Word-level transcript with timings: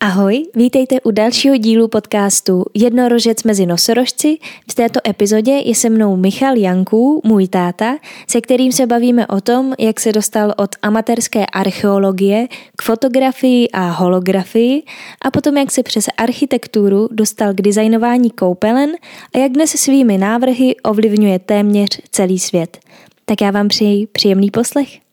Ahoj, 0.00 0.44
vítejte 0.54 1.00
u 1.00 1.10
dalšího 1.10 1.56
dílu 1.56 1.88
podcastu 1.88 2.64
Jednorožec 2.74 3.42
mezi 3.44 3.66
nosorožci. 3.66 4.38
V 4.70 4.74
této 4.74 5.00
epizodě 5.08 5.52
je 5.52 5.74
se 5.74 5.90
mnou 5.90 6.16
Michal 6.16 6.56
Janků, 6.56 7.20
můj 7.24 7.48
táta, 7.48 7.96
se 8.26 8.40
kterým 8.40 8.72
se 8.72 8.86
bavíme 8.86 9.26
o 9.26 9.40
tom, 9.40 9.74
jak 9.78 10.00
se 10.00 10.12
dostal 10.12 10.54
od 10.56 10.70
amatérské 10.82 11.46
archeologie 11.46 12.48
k 12.76 12.82
fotografii 12.82 13.68
a 13.70 13.90
holografii 13.90 14.82
a 15.22 15.30
potom 15.30 15.56
jak 15.56 15.70
se 15.70 15.82
přes 15.82 16.04
architekturu 16.16 17.08
dostal 17.10 17.54
k 17.54 17.62
designování 17.62 18.30
koupelen 18.30 18.90
a 19.34 19.38
jak 19.38 19.52
dnes 19.52 19.70
svými 19.70 20.18
návrhy 20.18 20.76
ovlivňuje 20.76 21.38
téměř 21.38 22.00
celý 22.10 22.38
svět. 22.38 22.78
Tak 23.24 23.40
já 23.40 23.50
vám 23.50 23.68
přeji 23.68 24.06
příjemný 24.06 24.50
poslech. 24.50 25.07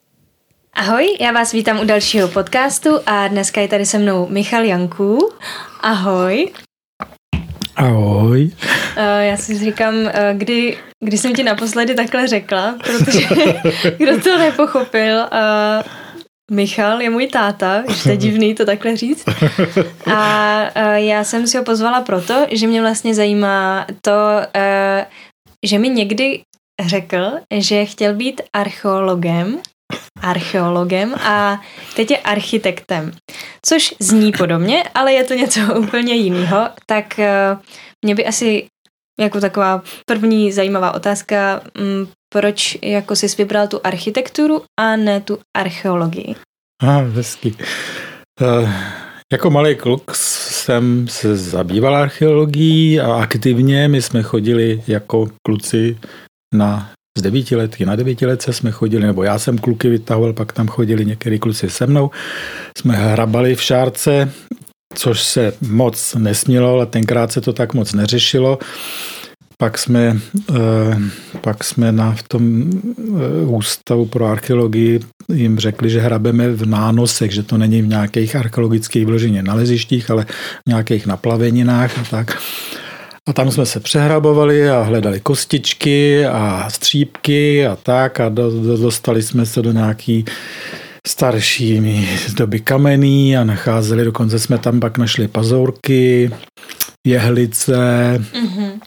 Ahoj, 0.77 1.17
já 1.19 1.31
vás 1.31 1.51
vítám 1.51 1.79
u 1.79 1.85
dalšího 1.85 2.27
podcastu 2.27 2.89
a 3.05 3.27
dneska 3.27 3.61
je 3.61 3.67
tady 3.67 3.85
se 3.85 3.97
mnou 3.97 4.27
Michal 4.29 4.63
Janků. 4.63 5.33
Ahoj. 5.81 6.51
Ahoj. 7.75 8.51
Uh, 8.97 9.03
já 9.19 9.37
si 9.37 9.59
říkám, 9.59 9.95
uh, 9.95 10.11
kdy, 10.33 10.77
kdy 11.05 11.17
jsem 11.17 11.35
ti 11.35 11.43
naposledy 11.43 11.95
takhle 11.95 12.27
řekla, 12.27 12.75
protože 12.83 13.19
kdo 13.97 14.21
to 14.21 14.37
nepochopil, 14.37 15.17
uh, 15.17 15.83
Michal 16.51 17.01
je 17.01 17.09
můj 17.09 17.27
táta, 17.27 17.83
už 17.87 18.03
to 18.03 18.09
je 18.09 18.17
divný 18.17 18.55
to 18.55 18.65
takhle 18.65 18.97
říct. 18.97 19.25
A 20.15 20.95
já 20.95 21.23
jsem 21.23 21.47
si 21.47 21.57
ho 21.57 21.63
pozvala 21.63 22.01
proto, 22.01 22.45
že 22.51 22.67
mě 22.67 22.81
vlastně 22.81 23.15
zajímá 23.15 23.85
to, 24.01 24.41
že 25.65 25.79
mi 25.79 25.89
někdy 25.89 26.41
řekl, 26.85 27.31
že 27.53 27.85
chtěl 27.85 28.13
být 28.13 28.41
archeologem 28.53 29.61
archeologem 30.21 31.13
a 31.13 31.61
teď 31.95 32.11
je 32.11 32.17
architektem, 32.17 33.11
což 33.65 33.95
zní 33.99 34.31
podobně, 34.31 34.83
ale 34.93 35.13
je 35.13 35.23
to 35.23 35.33
něco 35.33 35.59
úplně 35.79 36.13
jiného. 36.13 36.69
Tak 36.85 37.19
eh, 37.19 37.57
mě 38.05 38.15
by 38.15 38.25
asi 38.25 38.67
jako 39.19 39.39
taková 39.39 39.83
první 40.05 40.51
zajímavá 40.51 40.91
otázka, 40.93 41.61
mm, 41.77 42.07
proč 42.33 42.77
jako 42.81 43.15
jsi 43.15 43.27
vybral 43.37 43.67
tu 43.67 43.79
architekturu 43.83 44.63
a 44.79 44.95
ne 44.95 45.21
tu 45.21 45.39
archeologii? 45.57 46.35
Aha, 46.81 46.99
hezky. 46.99 47.55
Uh, 48.41 48.69
jako 49.33 49.49
malý 49.49 49.75
kluk 49.75 50.15
jsem 50.15 51.07
se 51.07 51.37
zabýval 51.37 51.95
archeologií 51.95 52.99
a 52.99 53.13
aktivně 53.13 53.87
my 53.87 54.01
jsme 54.01 54.23
chodili 54.23 54.83
jako 54.87 55.27
kluci 55.45 55.97
na 56.55 56.94
z 57.17 57.21
devítiletky 57.21 57.85
na 57.85 57.95
devítiletce 57.95 58.53
jsme 58.53 58.71
chodili, 58.71 59.05
nebo 59.05 59.23
já 59.23 59.39
jsem 59.39 59.57
kluky 59.57 59.89
vytahoval, 59.89 60.33
pak 60.33 60.53
tam 60.53 60.67
chodili 60.67 61.05
některý 61.05 61.39
kluci 61.39 61.69
se 61.69 61.87
mnou. 61.87 62.11
Jsme 62.77 62.95
hrabali 62.95 63.55
v 63.55 63.61
šárce, 63.61 64.31
což 64.95 65.23
se 65.23 65.53
moc 65.61 66.15
nesmělo, 66.15 66.73
ale 66.73 66.85
tenkrát 66.85 67.31
se 67.31 67.41
to 67.41 67.53
tak 67.53 67.73
moc 67.73 67.93
neřešilo. 67.93 68.59
Pak 69.57 69.77
jsme, 69.77 70.17
eh, 70.55 70.99
pak 71.41 71.63
jsme 71.63 71.91
na 71.91 72.11
v 72.11 72.23
tom 72.23 72.63
eh, 72.63 73.45
ústavu 73.45 74.05
pro 74.05 74.25
archeologii 74.25 74.99
jim 75.33 75.59
řekli, 75.59 75.89
že 75.89 75.99
hrabeme 75.99 76.49
v 76.49 76.65
nánosech, 76.65 77.31
že 77.31 77.43
to 77.43 77.57
není 77.57 77.81
v 77.81 77.87
nějakých 77.87 78.35
archeologických 78.35 79.05
vloženě 79.05 79.43
nalezištích, 79.43 80.11
ale 80.11 80.25
v 80.65 80.67
nějakých 80.67 81.05
naplaveninách 81.05 81.99
a 81.99 82.03
tak. 82.09 82.37
A 83.29 83.33
tam 83.33 83.51
jsme 83.51 83.65
se 83.65 83.79
přehrabovali 83.79 84.69
a 84.69 84.81
hledali 84.81 85.19
kostičky 85.19 86.25
a 86.25 86.69
střípky 86.69 87.67
a 87.67 87.75
tak 87.75 88.19
a 88.19 88.29
do, 88.29 88.61
do, 88.61 88.77
dostali 88.77 89.23
jsme 89.23 89.45
se 89.45 89.61
do 89.61 89.71
nějaký 89.71 90.25
starší 91.07 92.07
doby 92.37 92.59
kamenný 92.59 93.37
a 93.37 93.43
nacházeli, 93.43 94.03
dokonce 94.03 94.39
jsme 94.39 94.57
tam 94.57 94.79
pak 94.79 94.97
našli 94.97 95.27
pazourky, 95.27 96.31
jehlice 97.07 97.75
mm-hmm. 98.17 98.79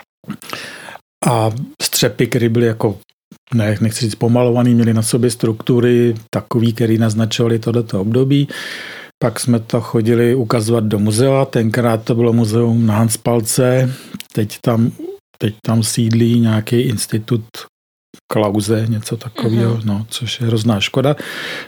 a 1.26 1.50
střepy, 1.82 2.26
které 2.26 2.48
byly 2.48 2.66
jako 2.66 2.98
ne, 3.54 3.78
nechci 3.80 4.00
říct 4.04 4.14
pomalovaný, 4.14 4.74
měli 4.74 4.94
na 4.94 5.02
sobě 5.02 5.30
struktury 5.30 6.14
takový, 6.30 6.72
které 6.72 6.98
naznačovaly 6.98 7.58
tohleto 7.58 8.00
období. 8.00 8.48
Pak 9.22 9.40
jsme 9.40 9.60
to 9.60 9.80
chodili 9.80 10.34
ukazovat 10.34 10.84
do 10.84 10.98
muzea, 10.98 11.44
tenkrát 11.44 12.04
to 12.04 12.14
bylo 12.14 12.32
muzeum 12.32 12.86
na 12.86 12.94
Hanspalce, 12.94 13.94
teď 14.32 14.58
tam, 14.60 14.92
teď 15.38 15.54
tam 15.66 15.82
sídlí 15.82 16.40
nějaký 16.40 16.80
institut 16.80 17.44
Klauze, 18.32 18.86
něco 18.88 19.16
takového, 19.16 19.74
uh-huh. 19.74 19.84
no, 19.84 20.06
což 20.08 20.40
je 20.40 20.46
hrozná 20.46 20.80
škoda. 20.80 21.16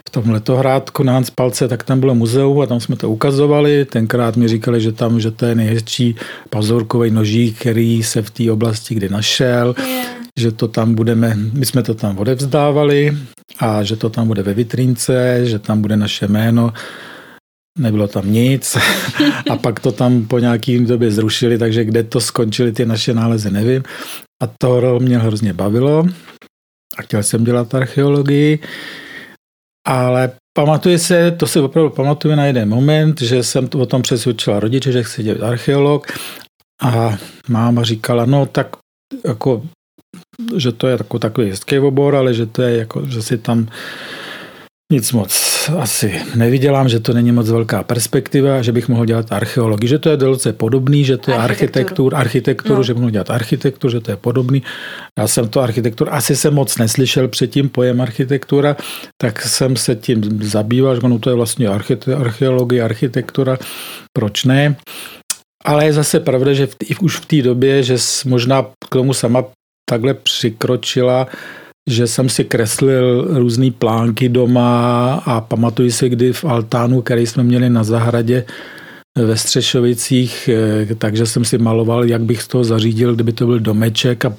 V 0.08 0.10
tom 0.10 0.30
letohrádku 0.30 1.02
na 1.02 1.12
Hanspalce, 1.12 1.68
tak 1.68 1.82
tam 1.82 2.00
bylo 2.00 2.14
muzeum 2.14 2.60
a 2.60 2.66
tam 2.66 2.80
jsme 2.80 2.96
to 2.96 3.10
ukazovali. 3.10 3.84
Tenkrát 3.84 4.36
mi 4.36 4.48
říkali, 4.48 4.80
že 4.80 4.92
tam, 4.92 5.20
že 5.20 5.30
to 5.30 5.46
je 5.46 5.54
nejhezčí 5.54 6.16
pazurkový 6.50 7.10
nožík, 7.10 7.58
který 7.58 8.02
se 8.02 8.22
v 8.22 8.30
té 8.30 8.52
oblasti 8.52 8.94
kdy 8.94 9.08
našel, 9.08 9.74
yeah. 9.78 10.06
že 10.36 10.52
to 10.52 10.68
tam 10.68 10.94
budeme, 10.94 11.34
my 11.52 11.66
jsme 11.66 11.82
to 11.82 11.94
tam 11.94 12.18
odevzdávali 12.18 13.16
a 13.58 13.82
že 13.82 13.96
to 13.96 14.10
tam 14.10 14.26
bude 14.26 14.42
ve 14.42 14.54
vitrínce, 14.54 15.40
že 15.46 15.58
tam 15.58 15.80
bude 15.82 15.96
naše 15.96 16.28
jméno 16.28 16.72
nebylo 17.78 18.08
tam 18.08 18.32
nic. 18.32 18.76
A 19.50 19.56
pak 19.56 19.80
to 19.80 19.92
tam 19.92 20.26
po 20.26 20.38
nějaký 20.38 20.84
době 20.84 21.10
zrušili, 21.10 21.58
takže 21.58 21.84
kde 21.84 22.02
to 22.02 22.20
skončili 22.20 22.72
ty 22.72 22.86
naše 22.86 23.14
nálezy, 23.14 23.50
nevím. 23.50 23.82
A 24.42 24.46
to 24.46 25.00
mě 25.00 25.18
hrozně 25.18 25.52
bavilo. 25.52 26.06
A 26.98 27.02
chtěl 27.02 27.22
jsem 27.22 27.44
dělat 27.44 27.74
archeologii, 27.74 28.58
ale 29.86 30.32
pamatuje 30.56 30.98
se, 30.98 31.30
to 31.30 31.46
si 31.46 31.60
opravdu 31.60 31.90
pamatuje 31.90 32.36
na 32.36 32.44
jeden 32.44 32.68
moment, 32.68 33.20
že 33.20 33.42
jsem 33.42 33.68
o 33.76 33.86
tom 33.86 34.02
přesvědčila 34.02 34.60
rodiče, 34.60 34.92
že 34.92 35.02
chci 35.02 35.22
dělat 35.22 35.48
archeolog. 35.48 36.06
A 36.82 37.18
máma 37.48 37.82
říkala, 37.82 38.24
no 38.24 38.46
tak 38.46 38.76
jako 39.26 39.62
že 40.56 40.72
to 40.72 40.88
je 40.88 40.98
takový 41.18 41.50
hezký 41.50 41.78
obor, 41.78 42.16
ale 42.16 42.34
že 42.34 42.46
to 42.46 42.62
je 42.62 42.76
jako, 42.76 43.06
že 43.06 43.22
si 43.22 43.38
tam 43.38 43.68
nic 44.92 45.12
moc 45.12 45.59
asi 45.78 46.22
nevydělám, 46.34 46.88
že 46.88 47.00
to 47.00 47.12
není 47.12 47.32
moc 47.32 47.50
velká 47.50 47.82
perspektiva, 47.82 48.62
že 48.62 48.72
bych 48.72 48.88
mohl 48.88 49.04
dělat 49.04 49.32
archeologii, 49.32 49.88
že 49.88 49.98
to 49.98 50.08
je 50.08 50.16
velice 50.16 50.52
podobný, 50.52 51.04
že 51.04 51.16
to 51.16 51.30
je 51.30 51.36
architekturu, 51.36 52.16
architekturu 52.16 52.76
no. 52.76 52.82
že 52.82 52.94
bych 52.94 53.00
mohl 53.00 53.10
dělat 53.10 53.30
architekturu, 53.30 53.90
že 53.90 54.00
to 54.00 54.10
je 54.10 54.16
podobný. 54.16 54.62
Já 55.18 55.26
jsem 55.26 55.48
to 55.48 55.60
architekturu, 55.60 56.14
asi 56.14 56.36
jsem 56.36 56.54
moc 56.54 56.78
neslyšel 56.78 57.28
předtím 57.28 57.68
pojem 57.68 58.00
architektura, 58.00 58.76
tak 59.20 59.42
jsem 59.42 59.76
se 59.76 59.94
tím 59.96 60.42
zabýval, 60.42 60.94
že 60.94 61.00
no 61.08 61.18
to 61.18 61.30
je 61.30 61.36
vlastně 61.36 61.68
archeologie, 62.16 62.82
architektura, 62.82 63.58
proč 64.12 64.44
ne? 64.44 64.76
Ale 65.64 65.84
je 65.84 65.92
zase 65.92 66.20
pravda, 66.20 66.52
že 66.52 66.66
v, 66.66 66.76
už 67.00 67.16
v 67.16 67.26
té 67.26 67.42
době, 67.42 67.82
že 67.82 67.96
možná 68.24 68.62
k 68.62 68.88
tomu 68.88 69.14
sama 69.14 69.44
takhle 69.90 70.14
přikročila, 70.14 71.26
že 71.90 72.06
jsem 72.06 72.28
si 72.28 72.44
kreslil 72.44 73.26
různé 73.38 73.70
plánky 73.70 74.28
doma 74.28 75.14
a 75.14 75.40
pamatuju 75.40 75.90
si, 75.90 76.08
kdy 76.08 76.32
v 76.32 76.44
altánu, 76.44 77.02
který 77.02 77.26
jsme 77.26 77.42
měli 77.42 77.70
na 77.70 77.84
zahradě, 77.84 78.44
ve 79.18 79.36
Střešovicích, 79.36 80.48
eh, 80.48 80.94
takže 80.94 81.26
jsem 81.26 81.44
si 81.44 81.58
maloval, 81.58 82.04
jak 82.04 82.22
bych 82.22 82.46
toho 82.46 82.64
zařídil, 82.64 83.14
kdyby 83.14 83.32
to 83.32 83.46
byl 83.46 83.60
domeček 83.60 84.24
a, 84.24 84.36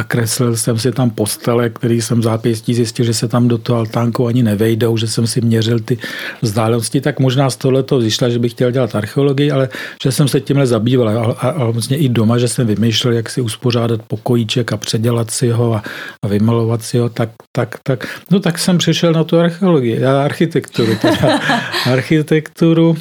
a 0.00 0.04
kreslil 0.04 0.56
jsem 0.56 0.78
si 0.78 0.92
tam 0.92 1.10
postele, 1.10 1.70
který 1.70 2.02
jsem 2.02 2.22
zápěstí 2.22 2.74
zjistil, 2.74 3.04
že 3.04 3.14
se 3.14 3.28
tam 3.28 3.48
do 3.48 3.58
toho 3.58 3.78
altánku 3.78 4.26
ani 4.26 4.42
nevejdou, 4.42 4.96
že 4.96 5.06
jsem 5.06 5.26
si 5.26 5.40
měřil 5.40 5.80
ty 5.80 5.98
vzdálenosti, 6.42 7.00
tak 7.00 7.20
možná 7.20 7.50
z 7.50 7.56
tohle 7.56 7.82
to 7.82 8.00
že 8.00 8.38
bych 8.38 8.52
chtěl 8.52 8.70
dělat 8.70 8.94
archeologii, 8.94 9.50
ale 9.50 9.68
že 10.02 10.12
jsem 10.12 10.28
se 10.28 10.40
tímhle 10.40 10.66
zabýval. 10.66 11.08
A, 11.08 11.24
a, 11.24 11.48
a 11.48 11.70
vlastně 11.70 11.96
i 11.96 12.08
doma, 12.08 12.38
že 12.38 12.48
jsem 12.48 12.66
vymýšlel, 12.66 13.14
jak 13.14 13.30
si 13.30 13.40
uspořádat 13.40 14.00
pokojíček 14.02 14.72
a 14.72 14.76
předělat 14.76 15.30
si 15.30 15.50
ho 15.50 15.74
a, 15.74 15.82
a 16.24 16.28
vymalovat 16.28 16.82
si 16.82 16.98
ho, 16.98 17.08
tak, 17.08 17.30
tak, 17.56 17.78
tak, 17.82 18.20
no 18.30 18.40
tak 18.40 18.58
jsem 18.58 18.78
přišel 18.78 19.12
na 19.12 19.24
tu 19.24 19.38
archeologii, 19.38 20.04
architekturu, 20.04 20.96
teda. 21.02 21.40
Architekturu. 21.86 22.96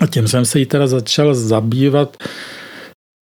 A 0.00 0.06
tím 0.06 0.28
jsem 0.28 0.44
se 0.44 0.58
jí 0.58 0.66
teda 0.66 0.86
začal 0.86 1.34
zabývat, 1.34 2.16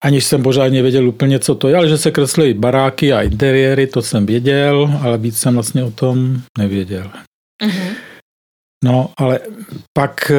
aniž 0.05 0.25
jsem 0.25 0.43
pořádně 0.43 0.83
věděl 0.83 1.09
úplně, 1.09 1.39
co 1.39 1.55
to 1.55 1.69
je, 1.69 1.77
ale 1.77 1.89
že 1.89 1.99
se 1.99 2.11
kreslí 2.11 2.55
baráky 2.55 3.13
a 3.13 3.23
interiéry, 3.23 3.87
to 3.87 4.03
jsem 4.03 4.27
věděl, 4.27 4.99
ale 5.03 5.19
víc 5.19 5.39
jsem 5.39 5.55
vlastně 5.55 5.85
o 5.85 5.91
tom 5.91 6.41
nevěděl. 6.59 7.11
Mm-hmm. 7.63 7.93
No, 8.85 9.11
ale 9.19 9.41
pak, 9.99 10.33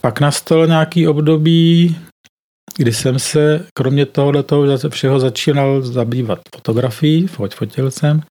pak 0.00 0.20
nastalo 0.20 0.66
nějaký 0.66 1.08
období, 1.08 1.96
kdy 2.76 2.92
jsem 2.92 3.18
se 3.18 3.66
kromě 3.74 4.06
tohohle 4.06 4.42
toho 4.42 4.78
všeho 4.88 5.20
začínal 5.20 5.82
zabývat 5.82 6.38
fotografií, 6.54 7.26
fotil 7.26 7.90
jsem. 7.90 8.22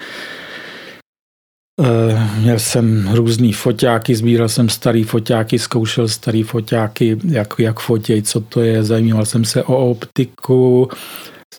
Eh, 1.84 2.30
měl 2.40 2.60
jsem 2.60 3.10
různý 3.14 3.54
foťáky, 3.54 4.16
sbíral 4.16 4.50
jsem 4.50 4.70
starý 4.70 5.04
foťáky, 5.04 5.60
zkoušel 5.60 6.08
starý 6.08 6.44
foťáky, 6.44 7.18
jak, 7.28 7.54
jak 7.58 7.80
fotěj, 7.80 8.22
co 8.22 8.40
to 8.40 8.62
je, 8.62 8.84
zajímal 8.84 9.26
jsem 9.26 9.46
se 9.46 9.64
o 9.64 9.90
optiku, 9.90 10.90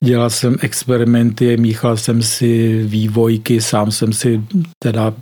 dělal 0.05 0.31
jsem 0.31 0.57
experimenty, 0.61 1.57
míchal 1.57 1.97
jsem 1.97 2.23
si 2.23 2.83
vývojky, 2.85 3.61
sám 3.61 3.91
jsem 3.91 4.13
si 4.13 4.41
teda 4.79 5.15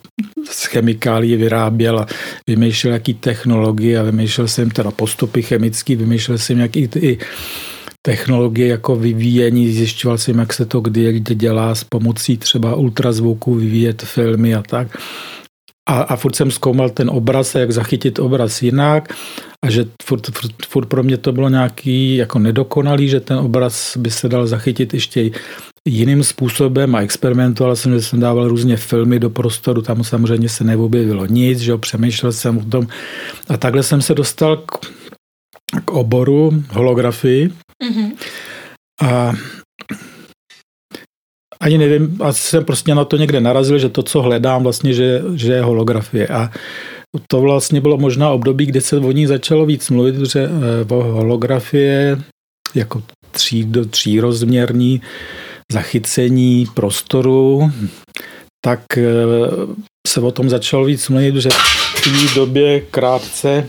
z 0.50 0.64
chemikálí 0.64 1.36
vyráběl 1.36 1.98
a 1.98 2.06
vymýšlel 2.46 2.92
jaký 2.92 3.14
technologie 3.14 3.98
a 3.98 4.02
vymýšlel 4.02 4.48
jsem 4.48 4.70
teda 4.70 4.90
postupy 4.90 5.42
chemické, 5.42 5.96
vymýšlel 5.96 6.38
jsem 6.38 6.58
jaký 6.58 6.88
i 6.96 7.18
technologie 8.08 8.68
jako 8.68 8.96
vyvíjení, 8.96 9.72
zjišťoval 9.72 10.18
jsem, 10.18 10.38
jak 10.38 10.52
se 10.52 10.64
to 10.66 10.80
kdy, 10.80 11.20
dělá 11.20 11.74
s 11.74 11.84
pomocí 11.84 12.36
třeba 12.36 12.74
ultrazvuku 12.74 13.54
vyvíjet 13.54 14.02
filmy 14.02 14.54
a 14.54 14.62
tak. 14.62 14.96
A, 15.88 16.00
a 16.00 16.16
furt 16.16 16.36
jsem 16.36 16.50
zkoumal 16.50 16.90
ten 16.90 17.10
obraz 17.10 17.54
a 17.54 17.58
jak 17.58 17.70
zachytit 17.70 18.18
obraz 18.18 18.62
jinak 18.62 19.12
a 19.64 19.70
že 19.70 19.84
furt, 20.02 20.26
furt, 20.26 20.66
furt 20.68 20.86
pro 20.86 21.02
mě 21.02 21.16
to 21.16 21.32
bylo 21.32 21.48
nějaký 21.48 22.16
jako 22.16 22.38
nedokonalý, 22.38 23.08
že 23.08 23.20
ten 23.20 23.38
obraz 23.38 23.96
by 23.96 24.10
se 24.10 24.28
dal 24.28 24.46
zachytit 24.46 24.94
ještě 24.94 25.30
jiným 25.88 26.24
způsobem 26.24 26.94
a 26.94 27.00
experimentoval 27.00 27.76
jsem, 27.76 27.92
že 27.92 28.02
jsem 28.02 28.20
dával 28.20 28.48
různě 28.48 28.76
filmy 28.76 29.20
do 29.20 29.30
prostoru, 29.30 29.82
tam 29.82 30.04
samozřejmě 30.04 30.48
se 30.48 30.64
neobjevilo 30.64 31.26
nic, 31.26 31.58
že 31.58 31.70
jo, 31.70 31.78
přemýšlel 31.78 32.32
jsem 32.32 32.58
o 32.58 32.64
tom 32.64 32.86
a 33.48 33.56
takhle 33.56 33.82
jsem 33.82 34.02
se 34.02 34.14
dostal 34.14 34.56
k, 34.56 34.80
k 35.84 35.90
oboru 35.90 36.64
holografii 36.72 37.67
mm-hmm. 37.82 38.16
a 39.02 39.32
ani 41.60 41.78
nevím, 41.78 42.22
asi 42.22 42.40
jsem 42.40 42.64
prostě 42.64 42.94
na 42.94 43.04
to 43.04 43.16
někde 43.16 43.40
narazil, 43.40 43.78
že 43.78 43.88
to, 43.88 44.02
co 44.02 44.22
hledám 44.22 44.62
vlastně, 44.62 44.94
že, 44.94 45.22
že 45.34 45.52
je 45.52 45.62
holografie 45.62 46.26
a 46.26 46.50
to 47.26 47.40
vlastně 47.40 47.80
bylo 47.80 47.96
možná 47.96 48.30
období, 48.30 48.66
kdy 48.66 48.80
se 48.80 48.96
o 48.96 49.12
ní 49.12 49.26
začalo 49.26 49.66
víc 49.66 49.90
mluvit, 49.90 50.16
že 50.16 50.40
eh, 50.40 50.94
o 50.94 51.02
holografie 51.02 52.22
jako 52.74 53.02
tří, 53.30 53.64
do 53.64 53.84
třírozměrní 53.84 55.02
zachycení 55.72 56.66
prostoru, 56.74 57.72
tak 58.64 58.80
eh, 58.98 59.02
se 60.08 60.20
o 60.20 60.30
tom 60.30 60.50
začalo 60.50 60.84
víc 60.84 61.08
mluvit, 61.08 61.34
že 61.34 61.48
v 61.94 62.00
té 62.04 62.34
době 62.34 62.80
krátce 62.80 63.68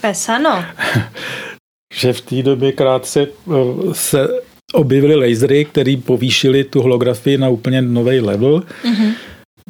Pesano. 0.00 0.64
že 1.94 2.12
v 2.12 2.20
té 2.20 2.42
době 2.42 2.72
krátce 2.72 3.26
eh, 3.26 3.54
se 3.92 4.28
objevily 4.72 5.14
lasery, 5.14 5.64
které 5.64 5.96
povýšily 6.04 6.64
tu 6.64 6.82
holografii 6.82 7.38
na 7.38 7.48
úplně 7.48 7.82
nový 7.82 8.20
level. 8.20 8.62
Mm-hmm 8.84 9.12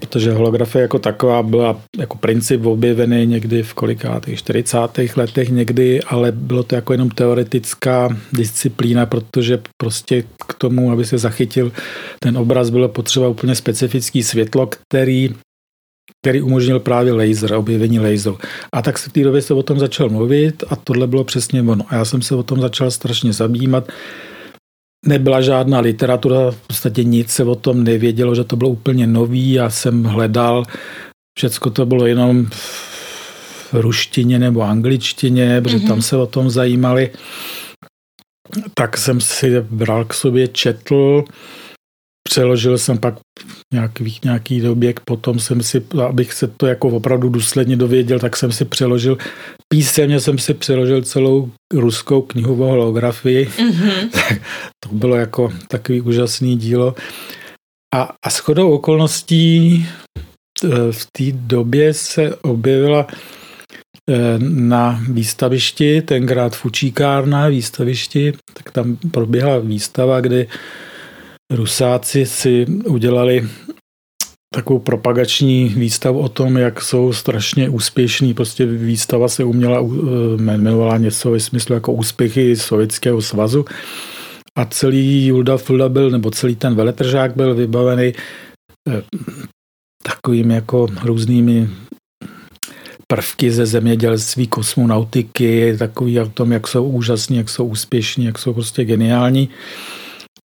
protože 0.01 0.33
holografie 0.33 0.83
jako 0.83 0.99
taková 0.99 1.43
byla 1.43 1.81
jako 1.99 2.17
princip 2.17 2.67
objevený 2.67 3.27
někdy 3.27 3.63
v 3.63 3.75
kolikátých 3.75 4.39
40. 4.39 4.79
letech 5.17 5.49
někdy, 5.49 6.03
ale 6.03 6.33
bylo 6.33 6.63
to 6.63 6.75
jako 6.75 6.93
jenom 6.93 7.11
teoretická 7.11 8.17
disciplína, 8.33 9.07
protože 9.07 9.61
prostě 9.77 10.25
k 10.49 10.55
tomu, 10.55 10.93
aby 10.93 11.05
se 11.05 11.19
zachytil 11.19 11.73
ten 12.21 12.39
obraz, 12.39 12.71
bylo 12.71 12.89
potřeba 12.89 13.29
úplně 13.29 13.55
specifický 13.55 14.23
světlo, 14.23 14.67
který 14.67 15.31
který 16.23 16.43
umožnil 16.43 16.81
právě 16.81 17.13
laser, 17.13 17.55
objevení 17.55 17.99
laseru. 17.99 18.39
A 18.75 18.83
tak 18.83 18.99
se 18.99 19.11
v 19.11 19.13
té 19.13 19.21
době 19.21 19.43
se 19.43 19.55
o 19.55 19.63
tom 19.63 19.79
začal 19.79 20.09
mluvit 20.09 20.65
a 20.69 20.77
tohle 20.77 21.07
bylo 21.07 21.25
přesně 21.25 21.63
ono. 21.63 21.85
A 21.89 21.95
já 21.95 22.05
jsem 22.05 22.23
se 22.23 22.35
o 22.35 22.43
tom 22.43 22.61
začal 22.61 22.91
strašně 22.91 23.33
zabývat 23.33 23.89
Nebyla 25.07 25.41
žádná 25.41 25.81
literatura, 25.81 26.51
v 26.51 26.67
podstatě 26.67 27.05
nic 27.05 27.31
se 27.31 27.45
o 27.45 27.55
tom 27.55 27.85
nevědělo, 27.85 28.35
že 28.35 28.45
to 28.45 28.57
bylo 28.57 28.71
úplně 28.71 29.07
nový. 29.07 29.53
Já 29.53 29.71
jsem 29.71 30.05
hledal, 30.05 30.65
všecko 31.39 31.71
to 31.71 31.87
bylo 31.87 32.07
jenom 32.07 32.47
v 32.47 33.75
ruštině 33.75 34.39
nebo 34.39 34.63
angličtině, 34.63 35.61
protože 35.61 35.77
mm-hmm. 35.77 35.89
tam 35.89 36.03
se 36.03 36.17
o 36.17 36.27
tom 36.27 36.51
zajímali. 36.51 37.11
Tak 38.75 38.97
jsem 38.97 39.21
si 39.21 39.61
bral 39.61 40.05
k 40.05 40.15
sobě, 40.15 40.49
četl, 40.49 41.25
přeložil 42.31 42.79
jsem 42.79 42.99
pak 42.99 43.15
nějaký, 43.75 44.19
nějaký 44.25 44.61
době, 44.61 44.95
potom 45.05 45.39
jsem 45.39 45.63
si, 45.63 45.83
abych 46.09 46.33
se 46.33 46.47
to 46.47 46.67
jako 46.67 46.89
opravdu 46.89 47.29
důsledně 47.29 47.77
dověděl, 47.77 48.19
tak 48.19 48.37
jsem 48.37 48.53
si 48.53 48.65
přeložil, 48.65 49.19
písemně 49.69 50.21
jsem 50.21 50.39
si 50.39 50.55
přeložil 50.55 51.03
celou 51.03 51.51
ruskou 51.75 52.23
knihu 52.23 52.55
o 52.63 52.67
holografii. 52.67 53.49
Mm-hmm. 53.49 54.41
to 54.85 54.95
bylo 54.95 55.17
jako 55.17 55.53
takový 55.69 56.01
úžasný 56.01 56.57
dílo. 56.57 56.95
A, 57.95 58.15
a 58.27 58.31
shodou 58.31 58.71
okolností 58.71 59.75
e, 59.75 59.87
v 60.93 61.07
té 61.13 61.25
době 61.33 61.95
se 61.95 62.37
objevila 62.37 63.07
e, 63.11 64.39
na 64.39 65.01
výstavišti, 65.11 66.03
tenkrát 66.03 66.57
v 66.57 66.65
Učíkárna 66.65 67.49
výstavišti, 67.49 68.33
tak 68.55 68.71
tam 68.71 68.97
proběhla 68.97 69.59
výstava, 69.59 70.21
kdy 70.21 70.47
Rusáci 71.51 72.27
si 72.27 72.67
udělali 72.87 73.49
takovou 74.55 74.79
propagační 74.79 75.69
výstavu 75.69 76.19
o 76.19 76.29
tom, 76.29 76.57
jak 76.57 76.81
jsou 76.81 77.13
strašně 77.13 77.69
úspěšní. 77.69 78.35
Prostě 78.35 78.67
výstava 78.67 79.29
se 79.29 79.45
uměla, 79.45 79.81
eh, 79.81 79.87
jmenovala 80.37 80.97
něco 80.97 81.31
ve 81.31 81.41
smyslu 81.41 81.75
jako 81.75 81.93
úspěchy 81.93 82.57
Sovětského 82.57 83.23
svazu. 83.23 83.65
A 84.59 84.65
celý 84.65 85.27
Julda 85.27 85.57
Fulda 85.57 85.89
byl, 85.89 86.11
nebo 86.11 86.31
celý 86.31 86.57
ten 86.57 86.75
veletržák 86.75 87.37
byl 87.37 87.55
vybavený 87.55 88.13
eh, 88.89 89.03
takovými 90.03 90.55
jako 90.55 90.87
různými 91.03 91.69
prvky 93.07 93.51
ze 93.51 93.67
zemědělství, 93.67 94.47
kosmonautiky, 94.47 95.77
takový 95.79 96.21
o 96.21 96.29
tom, 96.29 96.53
jak 96.53 96.69
jsou 96.69 96.89
úžasní, 96.89 97.37
jak 97.37 97.49
jsou 97.49 97.65
úspěšní, 97.65 98.25
jak 98.25 98.39
jsou 98.39 98.55
prostě 98.55 98.85
geniální. 98.85 99.49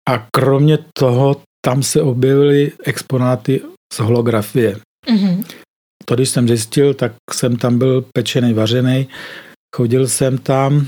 A 0.08 0.28
kromě 0.36 0.78
toho 0.98 1.42
tam 1.66 1.84
se 1.84 2.02
objevily 2.02 2.72
exponáty 2.84 3.62
z 3.94 4.00
holografie. 4.00 4.80
Mm-hmm. 5.08 5.46
To, 6.06 6.16
když 6.16 6.30
jsem 6.30 6.48
zjistil, 6.48 6.94
tak 6.94 7.12
jsem 7.34 7.58
tam 7.58 7.78
byl 7.78 8.06
pečený, 8.18 8.54
vařený. 8.54 9.08
Chodil 9.76 10.08
jsem 10.08 10.38
tam 10.38 10.88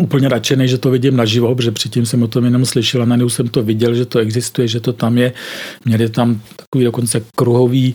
úplně 0.00 0.28
nadšený, 0.28 0.68
že 0.68 0.78
to 0.78 0.90
vidím 0.90 1.16
naživo, 1.16 1.54
protože 1.54 1.70
předtím 1.70 2.06
jsem 2.06 2.22
o 2.22 2.28
tom 2.28 2.44
jenom 2.44 2.64
slyšel 2.64 3.02
a 3.02 3.04
najednou 3.04 3.28
jsem 3.28 3.48
to 3.48 3.62
viděl, 3.62 3.94
že 3.94 4.06
to 4.06 4.18
existuje, 4.18 4.68
že 4.68 4.80
to 4.80 4.92
tam 4.92 5.18
je. 5.18 5.32
Měli 5.84 6.08
tam 6.08 6.42
takový 6.56 6.84
dokonce 6.84 7.22
kruhový 7.36 7.94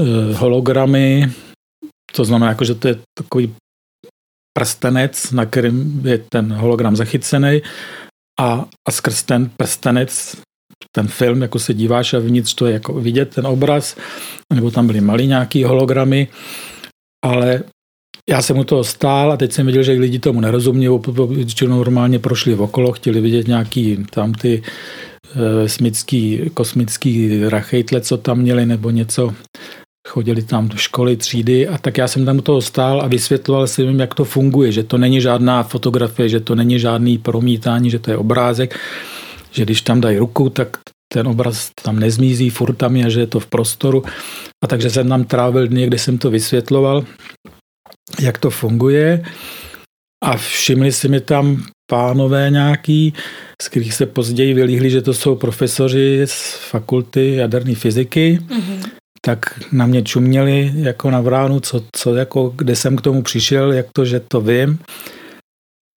uh, 0.00 0.36
hologramy, 0.36 1.32
to 2.12 2.24
znamená, 2.24 2.48
jako, 2.48 2.64
že 2.64 2.74
to 2.74 2.88
je 2.88 2.98
takový 3.18 3.54
prstenec, 4.58 5.32
na 5.32 5.46
kterém 5.46 6.06
je 6.06 6.18
ten 6.18 6.52
hologram 6.52 6.96
zachycený 6.96 7.62
a, 8.40 8.64
a 8.88 8.90
skrz 8.90 9.22
ten 9.22 9.50
prstenec 9.56 10.36
ten 10.92 11.08
film, 11.08 11.42
jako 11.42 11.58
se 11.58 11.74
díváš 11.74 12.14
a 12.14 12.18
vnitř 12.18 12.54
to 12.54 12.66
je 12.66 12.72
jako 12.72 12.92
vidět, 12.92 13.34
ten 13.34 13.46
obraz, 13.46 13.96
nebo 14.54 14.70
tam 14.70 14.86
byly 14.86 15.00
malý 15.00 15.26
nějaký 15.26 15.64
hologramy, 15.64 16.28
ale 17.24 17.62
já 18.30 18.42
jsem 18.42 18.58
u 18.58 18.64
toho 18.64 18.84
stál 18.84 19.32
a 19.32 19.36
teď 19.36 19.52
jsem 19.52 19.66
viděl, 19.66 19.82
že 19.82 19.92
lidi 19.92 20.18
tomu 20.18 20.40
nerozumí, 20.40 20.88
většinou 21.28 21.76
normálně 21.76 22.18
prošli 22.18 22.54
okolo, 22.54 22.92
chtěli 22.92 23.20
vidět 23.20 23.48
nějaký 23.48 24.04
tam 24.10 24.34
ty 24.34 24.62
e, 25.34 25.68
smický, 25.68 26.50
kosmický 26.54 27.44
rachejtle, 27.48 28.00
co 28.00 28.16
tam 28.16 28.38
měli, 28.38 28.66
nebo 28.66 28.90
něco, 28.90 29.34
chodili 30.06 30.42
tam 30.42 30.68
do 30.68 30.76
školy, 30.76 31.16
třídy 31.16 31.68
a 31.68 31.78
tak 31.78 31.98
já 31.98 32.08
jsem 32.08 32.24
tam 32.24 32.38
u 32.38 32.40
toho 32.40 32.62
stál 32.62 33.00
a 33.00 33.06
vysvětloval 33.06 33.66
jsem 33.66 33.88
jim, 33.88 34.00
jak 34.00 34.14
to 34.14 34.24
funguje, 34.24 34.72
že 34.72 34.82
to 34.82 34.98
není 34.98 35.20
žádná 35.20 35.62
fotografie, 35.62 36.28
že 36.28 36.40
to 36.40 36.54
není 36.54 36.78
žádný 36.78 37.18
promítání, 37.18 37.90
že 37.90 37.98
to 37.98 38.10
je 38.10 38.16
obrázek, 38.16 38.78
že 39.50 39.64
když 39.64 39.82
tam 39.82 40.00
dají 40.00 40.18
ruku, 40.18 40.50
tak 40.50 40.76
ten 41.12 41.28
obraz 41.28 41.70
tam 41.82 41.98
nezmizí, 41.98 42.50
furt 42.50 42.74
tam 42.74 42.96
je, 42.96 43.10
že 43.10 43.20
je 43.20 43.26
to 43.26 43.40
v 43.40 43.46
prostoru. 43.46 44.04
A 44.64 44.66
takže 44.66 44.90
jsem 44.90 45.08
tam 45.08 45.24
trávil 45.24 45.68
dny, 45.68 45.86
kde 45.86 45.98
jsem 45.98 46.18
to 46.18 46.30
vysvětloval, 46.30 47.04
jak 48.20 48.38
to 48.38 48.50
funguje. 48.50 49.24
A 50.24 50.36
všimli 50.36 50.92
si 50.92 51.08
mi 51.08 51.20
tam 51.20 51.62
pánové 51.90 52.50
nějaký, 52.50 53.14
z 53.62 53.68
kterých 53.68 53.94
se 53.94 54.06
později 54.06 54.54
vylíhli, 54.54 54.90
že 54.90 55.02
to 55.02 55.14
jsou 55.14 55.36
profesoři 55.36 56.22
z 56.24 56.54
fakulty 56.70 57.34
jaderné 57.34 57.74
fyziky. 57.74 58.38
Mm-hmm. 58.48 59.05
Tak 59.20 59.38
na 59.72 59.86
mě 59.86 60.02
čuměli 60.02 60.72
jako 60.76 61.10
na 61.10 61.20
vránu, 61.20 61.60
co, 61.60 61.82
co, 61.96 62.14
jako, 62.14 62.52
kde 62.56 62.76
jsem 62.76 62.96
k 62.96 63.00
tomu 63.00 63.22
přišel, 63.22 63.72
jak 63.72 63.86
to, 63.92 64.04
že 64.04 64.20
to 64.20 64.40
vím. 64.40 64.78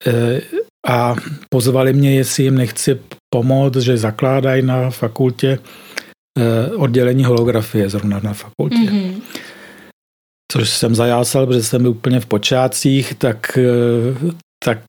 E, 0.08 0.42
a 0.88 1.16
pozvali 1.50 1.94
mě, 1.94 2.16
jestli 2.16 2.44
jim 2.44 2.56
nechci 2.56 3.00
pomoct, 3.34 3.76
že 3.76 3.98
zakládají 3.98 4.62
na 4.62 4.90
fakultě 4.90 5.60
eh, 6.40 6.72
oddělení 6.76 7.26
holografie 7.26 7.90
zrovna 7.90 8.20
na 8.24 8.34
fakultě. 8.34 8.76
Mm-hmm. 8.76 9.22
Což 10.52 10.70
jsem 10.70 10.96
zajásal, 10.96 11.46
protože 11.46 11.64
jsem 11.64 11.82
byl 11.82 11.92
úplně 11.92 12.20
v 12.20 12.26
počátcích, 12.26 13.14
tak, 13.14 13.58
eh, 13.58 14.34
tak 14.64 14.80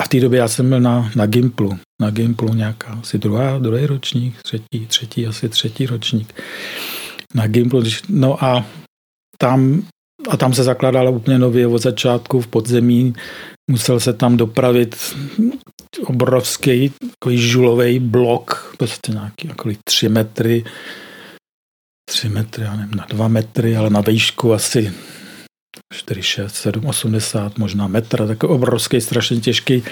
a 0.00 0.04
v 0.04 0.08
té 0.08 0.20
době 0.20 0.38
já 0.38 0.48
jsem 0.48 0.68
byl 0.68 0.80
na, 0.80 1.10
na 1.16 1.26
Gimplu. 1.26 1.78
Na 2.02 2.10
Gimplu 2.10 2.54
nějaká 2.54 2.88
asi 2.88 3.18
druhá, 3.18 3.58
druhý 3.58 3.86
ročník, 3.86 4.42
třetí, 4.42 4.86
třetí, 4.86 5.26
asi 5.26 5.48
třetí 5.48 5.86
ročník. 5.86 6.42
Na 7.34 7.46
Gimplu, 7.46 7.82
no 8.08 8.44
a 8.44 8.66
tam, 9.38 9.82
a 10.28 10.36
tam 10.36 10.54
se 10.54 10.62
zakládala 10.62 11.10
úplně 11.10 11.38
nově 11.38 11.66
od 11.66 11.82
začátku 11.82 12.40
v 12.40 12.46
podzemí. 12.46 13.14
Musel 13.70 14.00
se 14.00 14.12
tam 14.12 14.36
dopravit 14.36 14.96
obrovský 16.06 16.92
takový 17.10 17.38
žulový 17.38 17.98
blok, 17.98 18.74
prostě 18.78 19.12
nějaký 19.12 19.48
jako 19.48 19.70
tři 19.84 20.08
metry, 20.08 20.64
tři 22.10 22.28
metry, 22.28 22.64
já 22.64 22.76
nevím, 22.76 22.94
na 22.94 23.06
dva 23.08 23.28
metry, 23.28 23.76
ale 23.76 23.90
na 23.90 24.00
výšku 24.00 24.52
asi 24.52 24.92
4, 25.92 26.22
6, 26.22 26.54
7, 26.54 26.86
80, 26.86 27.58
možná 27.58 27.86
metra, 27.86 28.26
takový 28.26 28.52
obrovský, 28.52 29.00
strašně 29.00 29.40
těžký 29.40 29.82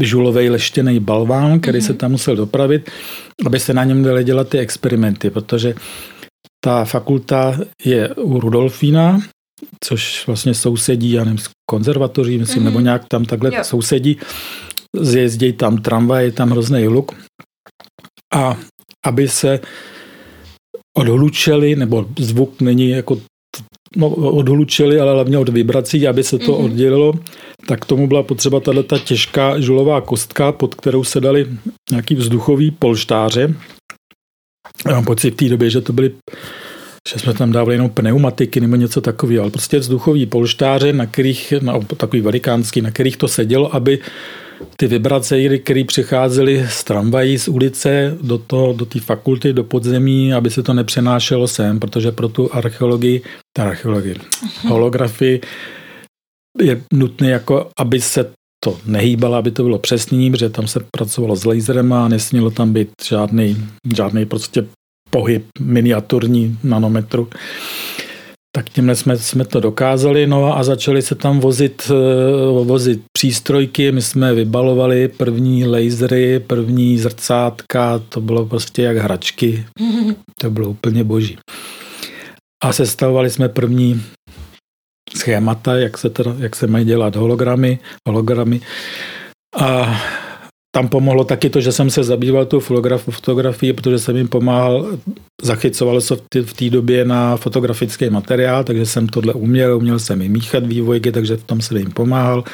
žulový 0.00 0.50
leštěný 0.50 1.00
balván, 1.00 1.60
který 1.60 1.78
mm-hmm. 1.78 1.86
se 1.86 1.94
tam 1.94 2.10
musel 2.10 2.36
dopravit, 2.36 2.90
aby 3.46 3.60
se 3.60 3.74
na 3.74 3.84
něm 3.84 4.02
dali 4.02 4.24
dělat 4.24 4.48
ty 4.48 4.58
experimenty, 4.58 5.30
protože 5.30 5.74
ta 6.64 6.84
fakulta 6.84 7.58
je 7.84 8.14
u 8.14 8.40
Rudolfína, 8.40 9.20
což 9.84 10.26
vlastně 10.26 10.54
sousedí, 10.54 11.12
já 11.12 11.24
nevím, 11.24 11.38
s 11.38 11.50
konzervatoří, 11.70 12.38
myslím, 12.38 12.62
mm-hmm. 12.62 12.64
nebo 12.64 12.80
nějak 12.80 13.02
tam 13.08 13.24
takhle 13.24 13.54
jo. 13.54 13.64
sousedí. 13.64 14.16
Zjezdí 14.96 15.52
tam 15.52 15.76
tramvaj, 15.76 16.24
je 16.24 16.32
tam 16.32 16.50
hrozný 16.50 16.86
hluk. 16.86 17.12
A 18.34 18.56
aby 19.06 19.28
se 19.28 19.60
odhlučeli, 20.96 21.76
nebo 21.76 22.06
zvuk 22.18 22.60
není 22.60 22.88
jako 22.90 23.20
no, 23.96 24.08
odhlučili, 24.08 25.00
ale 25.00 25.12
hlavně 25.12 25.38
od 25.38 25.48
vibrací, 25.48 26.08
aby 26.08 26.22
se 26.24 26.38
to 26.38 26.52
mm-hmm. 26.52 26.64
oddělilo, 26.64 27.12
tak 27.66 27.84
tomu 27.84 28.06
byla 28.06 28.22
potřeba 28.22 28.60
tato 28.60 28.98
těžká 28.98 29.60
žulová 29.60 30.00
kostka, 30.00 30.52
pod 30.52 30.74
kterou 30.74 31.04
se 31.04 31.20
dali 31.20 31.46
nějaký 31.90 32.14
vzduchový 32.14 32.70
polštáře. 32.70 33.54
Já 34.86 34.92
mám 34.92 35.04
pocit 35.04 35.30
v 35.30 35.36
té 35.36 35.48
době, 35.48 35.70
že 35.70 35.80
to 35.80 35.92
byly 35.92 36.14
že 37.08 37.18
jsme 37.18 37.34
tam 37.34 37.52
dávali 37.52 37.74
jenom 37.74 37.90
pneumatiky 37.90 38.60
nebo 38.60 38.76
něco 38.76 39.00
takového, 39.00 39.42
ale 39.42 39.50
prostě 39.50 39.78
vzduchový 39.78 40.26
polštáře, 40.26 40.92
na 40.92 41.06
kterých, 41.06 41.52
na, 41.60 41.80
takový 41.80 42.22
velikánský, 42.22 42.80
na 42.80 42.90
kterých 42.90 43.16
to 43.16 43.28
sedělo, 43.28 43.74
aby 43.74 43.98
ty 44.76 44.86
vibrace, 44.86 45.58
které 45.58 45.84
přicházely 45.84 46.66
z 46.68 46.84
tramvají 46.84 47.38
z 47.38 47.48
ulice 47.48 48.16
do 48.22 48.38
té 48.38 48.56
do 48.72 48.86
fakulty, 49.00 49.52
do 49.52 49.64
podzemí, 49.64 50.34
aby 50.34 50.50
se 50.50 50.62
to 50.62 50.74
nepřenášelo 50.74 51.48
sem, 51.48 51.80
protože 51.80 52.12
pro 52.12 52.28
tu 52.28 52.54
archeologii, 52.54 53.22
ta 53.56 53.68
archeologii, 53.68 54.14
holografii 54.68 55.40
je 56.62 56.82
nutné, 56.92 57.30
jako, 57.30 57.70
aby 57.78 58.00
se 58.00 58.32
to 58.64 58.78
nehýbalo, 58.86 59.34
aby 59.36 59.50
to 59.50 59.62
bylo 59.62 59.78
přesný, 59.78 60.30
protože 60.30 60.48
tam 60.48 60.66
se 60.66 60.80
pracovalo 60.96 61.36
s 61.36 61.44
laserem 61.44 61.92
a 61.92 62.08
nesmělo 62.08 62.50
tam 62.50 62.72
být 62.72 62.88
žádný, 63.08 63.56
žádný 63.94 64.26
prostě 64.26 64.64
pohyb 65.10 65.44
miniaturní 65.60 66.58
nanometru. 66.64 67.28
Tak 68.56 68.70
tímhle 68.70 68.96
jsme, 68.96 69.18
jsme 69.18 69.44
to 69.44 69.60
dokázali, 69.60 70.26
no 70.26 70.56
a 70.56 70.64
začali 70.64 71.02
se 71.02 71.14
tam 71.14 71.40
vozit, 71.40 71.90
eh, 71.90 72.64
vozit 72.64 73.02
přístrojky, 73.12 73.92
my 73.92 74.02
jsme 74.02 74.34
vybalovali 74.34 75.08
první 75.08 75.66
lasery, 75.66 76.40
první 76.40 76.98
zrcátka, 76.98 77.98
to 77.98 78.20
bylo 78.20 78.46
prostě 78.46 78.82
jak 78.82 78.96
hračky, 78.96 79.64
to 80.40 80.50
bylo 80.50 80.68
úplně 80.68 81.04
boží. 81.04 81.38
A 82.64 82.72
sestavovali 82.72 83.30
jsme 83.30 83.48
první 83.48 84.02
schémata, 85.16 85.76
jak 85.76 85.98
se, 85.98 86.10
teda, 86.10 86.34
jak 86.38 86.56
se 86.56 86.66
mají 86.66 86.84
dělat 86.84 87.16
hologramy, 87.16 87.78
hologramy. 88.08 88.60
A 89.56 90.00
tam 90.74 90.88
pomohlo 90.88 91.24
taky 91.24 91.50
to, 91.50 91.60
že 91.60 91.72
jsem 91.72 91.90
se 91.90 92.04
zabýval 92.04 92.46
tu 92.46 92.60
fotografii, 92.96 93.72
protože 93.72 93.98
jsem 93.98 94.16
jim 94.16 94.28
pomáhal, 94.28 94.98
zachycoval 95.42 96.00
se 96.00 96.16
v 96.42 96.54
té 96.54 96.70
době 96.70 97.04
na 97.04 97.36
fotografický 97.36 98.10
materiál, 98.10 98.64
takže 98.64 98.86
jsem 98.86 99.08
tohle 99.08 99.32
uměl, 99.32 99.76
uměl 99.76 99.98
jsem 99.98 100.22
jim 100.22 100.32
míchat 100.32 100.66
vývojky, 100.66 101.12
takže 101.12 101.36
v 101.36 101.44
tom 101.44 101.60
jsem 101.60 101.76
jim 101.76 101.90
pomáhal, 101.90 102.44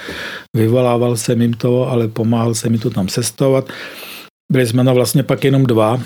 vyvolával 0.56 1.16
jsem 1.16 1.42
jim 1.42 1.52
to, 1.52 1.90
ale 1.90 2.08
pomáhal 2.08 2.54
jsem 2.54 2.72
jim 2.72 2.80
to 2.80 2.90
tam 2.90 3.08
sestovat. 3.08 3.68
Byli 4.52 4.66
jsme 4.66 4.84
na 4.84 4.92
vlastně 4.92 5.22
pak 5.22 5.44
jenom 5.44 5.66
dva, 5.66 6.02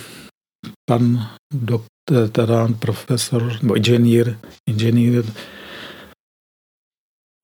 pan 0.91 1.27
doktor, 1.55 2.29
teda 2.33 2.69
profesor, 2.79 3.53
nebo 3.63 3.75
inženýr, 3.75 4.37
inženýr 4.71 5.25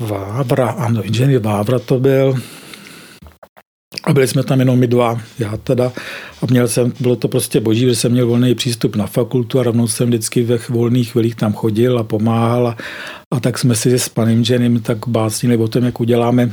Vávra, 0.02 0.70
ano, 0.70 1.02
inženýr 1.02 1.38
Vávra 1.38 1.78
to 1.78 2.00
byl, 2.00 2.34
a 4.04 4.12
byli 4.12 4.28
jsme 4.28 4.42
tam 4.42 4.60
jenom 4.60 4.78
my 4.78 4.86
dva, 4.86 5.20
já 5.38 5.56
teda. 5.56 5.92
A 6.42 6.46
měl 6.50 6.68
jsem, 6.68 6.92
bylo 7.00 7.16
to 7.16 7.28
prostě 7.28 7.60
boží, 7.60 7.80
že 7.80 7.94
jsem 7.94 8.12
měl 8.12 8.26
volný 8.26 8.54
přístup 8.54 8.96
na 8.96 9.06
fakultu 9.06 9.60
a 9.60 9.62
rovnou 9.62 9.88
jsem 9.88 10.08
vždycky 10.08 10.42
ve 10.42 10.58
volných 10.68 11.12
chvílích 11.12 11.34
tam 11.34 11.52
chodil 11.52 11.98
a 11.98 12.02
pomáhal. 12.02 12.68
A, 12.68 12.76
a 13.34 13.40
tak 13.40 13.58
jsme 13.58 13.74
si 13.74 13.98
s 13.98 14.08
panem 14.08 14.44
Jenem 14.48 14.80
tak 14.80 14.98
básnili 15.08 15.56
o 15.56 15.68
tom, 15.68 15.84
jak 15.84 16.00
uděláme 16.00 16.42
e, 16.42 16.50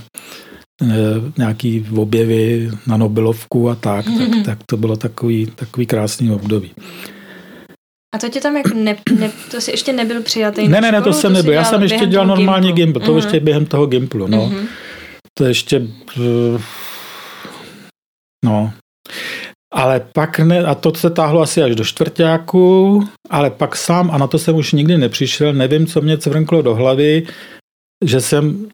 nějaký 1.37 1.85
objevy 1.95 2.71
na 2.87 2.97
Nobelovku 2.97 3.69
a 3.69 3.75
tak, 3.75 4.05
tak, 4.05 4.45
tak 4.45 4.59
to 4.65 4.77
bylo 4.77 4.95
takový, 4.95 5.45
takový 5.55 5.85
krásný 5.85 6.31
období. 6.31 6.71
A 8.15 8.17
to 8.17 8.29
tě 8.29 8.41
tam 8.41 8.57
jako 8.57 8.69
ne, 8.73 8.95
ne, 9.19 9.31
to 9.51 9.61
jsi 9.61 9.71
ještě 9.71 9.93
nebyl 9.93 10.21
přijatý 10.21 10.67
Ne, 10.67 10.81
ne, 10.81 10.91
ne, 10.91 11.01
to 11.01 11.13
jsem 11.13 11.33
nebyl. 11.33 11.53
Já 11.53 11.63
jsem 11.63 11.83
ještě 11.83 12.05
dělal 12.05 12.27
normálně 12.27 12.71
Gimpl, 12.71 12.99
to 12.99 13.11
uh-huh. 13.11 13.15
ještě 13.15 13.39
během 13.39 13.65
toho 13.65 13.85
Gimplu, 13.85 14.27
no. 14.27 14.37
Uh-huh. 14.37 14.67
To 15.37 15.45
ještě 15.45 15.79
uh, 16.17 16.61
No. 18.45 18.71
Ale 19.73 20.07
pak 20.13 20.39
ne, 20.39 20.65
a 20.65 20.75
to 20.75 20.95
se 20.95 21.09
táhlo 21.09 21.41
asi 21.41 21.63
až 21.63 21.75
do 21.75 21.85
čtvrtáku, 21.85 22.99
ale 23.29 23.49
pak 23.49 23.75
sám, 23.75 24.11
a 24.11 24.17
na 24.17 24.27
to 24.27 24.39
jsem 24.39 24.55
už 24.55 24.71
nikdy 24.71 24.97
nepřišel, 24.97 25.53
nevím, 25.53 25.87
co 25.87 26.01
mě 26.01 26.17
cvrnklo 26.17 26.61
do 26.61 26.75
hlavy, 26.75 27.27
že 28.05 28.21
jsem 28.21 28.69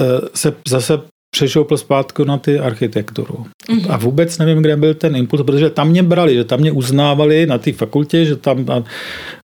e, 0.00 0.04
se 0.34 0.54
zase 0.68 1.00
přešoupl 1.34 1.76
zpátku 1.76 2.24
na 2.24 2.38
ty 2.38 2.58
architekturu. 2.58 3.46
Mm-hmm. 3.68 3.92
A 3.92 3.96
vůbec 3.96 4.38
nevím, 4.38 4.58
kde 4.58 4.76
byl 4.76 4.94
ten 4.94 5.16
impuls, 5.16 5.42
protože 5.42 5.70
tam 5.70 5.88
mě 5.88 6.02
brali, 6.02 6.34
že 6.34 6.44
tam 6.44 6.60
mě 6.60 6.72
uznávali 6.72 7.46
na 7.46 7.58
té 7.58 7.72
fakultě, 7.72 8.24
že 8.24 8.36
tam 8.36 8.64
a 8.70 8.84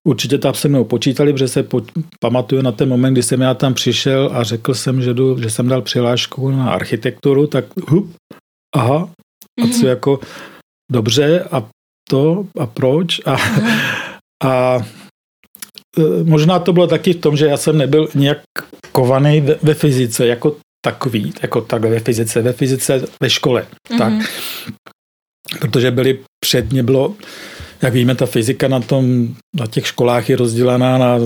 určitě 0.07 0.37
tam 0.37 0.53
se 0.53 0.67
mnou 0.67 0.83
počítali, 0.83 1.33
protože 1.33 1.47
se 1.47 1.63
po, 1.63 1.81
pamatuju 2.19 2.61
na 2.61 2.71
ten 2.71 2.89
moment, 2.89 3.13
kdy 3.13 3.23
jsem 3.23 3.41
já 3.41 3.53
tam 3.53 3.73
přišel 3.73 4.29
a 4.33 4.43
řekl 4.43 4.73
jsem, 4.73 5.01
že, 5.01 5.13
jdu, 5.13 5.41
že 5.41 5.49
jsem 5.49 5.67
dal 5.67 5.81
přihlášku 5.81 6.51
na 6.51 6.71
architekturu, 6.71 7.47
tak 7.47 7.65
hup, 7.87 8.15
aha, 8.75 9.09
a 9.63 9.67
co 9.67 9.77
mhm. 9.77 9.87
jako 9.87 10.19
dobře 10.91 11.43
a 11.51 11.67
to 12.09 12.45
a 12.59 12.65
proč 12.65 13.21
a, 13.25 13.37
a 14.43 14.77
e, 15.97 16.23
možná 16.23 16.59
to 16.59 16.73
bylo 16.73 16.87
taky 16.87 17.13
v 17.13 17.21
tom, 17.21 17.37
že 17.37 17.45
já 17.45 17.57
jsem 17.57 17.77
nebyl 17.77 18.07
nějak 18.15 18.41
kovaný 18.91 19.41
ve, 19.41 19.55
ve 19.63 19.73
fyzice 19.73 20.27
jako 20.27 20.55
takový, 20.85 21.33
jako 21.41 21.61
takhle 21.61 21.89
ve 21.89 21.99
fyzice, 21.99 22.41
ve 22.41 22.53
fyzice 22.53 23.01
ve 23.21 23.29
škole, 23.29 23.67
mm-hmm. 23.89 23.97
tak. 23.97 24.13
Protože 25.59 25.91
byly 25.91 26.19
předně 26.39 26.83
bylo, 26.83 27.15
jak 27.81 27.93
víme, 27.93 28.15
ta 28.15 28.25
fyzika 28.25 28.67
na 28.67 28.79
tom, 28.79 29.35
na 29.55 29.67
těch 29.67 29.87
školách 29.87 30.29
je 30.29 30.35
rozdělaná 30.35 30.97
na 30.97 31.19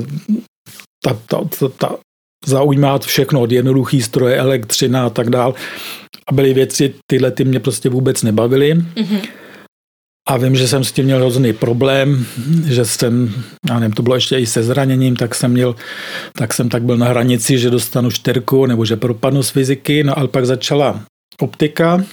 ta, 1.04 1.14
ta, 1.28 1.38
ta, 1.60 1.68
ta 1.68 1.98
zaujímá 2.46 3.00
všechno 3.00 3.42
od 3.42 3.52
jednoduchý 3.52 4.02
stroje, 4.02 4.38
elektřina 4.38 5.06
a 5.06 5.10
tak 5.10 5.30
dál. 5.30 5.54
A 6.28 6.34
byly 6.34 6.54
věci, 6.54 6.94
tyhle 7.08 7.32
ty 7.32 7.44
mě 7.44 7.60
prostě 7.60 7.90
vůbec 7.90 8.24
nebavily. 8.24 8.76
Mm-hmm. 8.76 9.22
A 10.30 10.38
vím, 10.38 10.56
že 10.56 10.68
jsem 10.68 10.84
s 10.84 10.92
tím 10.92 11.06
měl 11.06 11.18
hrozný 11.18 11.54
problém, 11.54 12.26
že 12.66 12.86
jsem, 12.86 13.34
já 13.70 13.80
nevím, 13.80 13.94
to 13.94 14.04
bylo 14.04 14.16
ještě 14.16 14.40
i 14.40 14.46
se 14.46 14.64
zraněním, 14.64 15.16
tak 15.16 15.36
jsem 15.36 15.52
měl, 15.52 15.76
tak 16.38 16.54
jsem 16.54 16.70
tak 16.70 16.84
byl 16.84 16.98
na 16.98 17.08
hranici, 17.08 17.60
že 17.60 17.70
dostanu 17.70 18.12
čtyřku 18.12 18.66
nebo 18.66 18.86
že 18.86 18.96
propadnu 18.96 19.44
z 19.44 19.50
fyziky, 19.50 20.04
no 20.04 20.18
ale 20.20 20.28
pak 20.28 20.46
začala 20.46 21.04
optika 21.40 22.04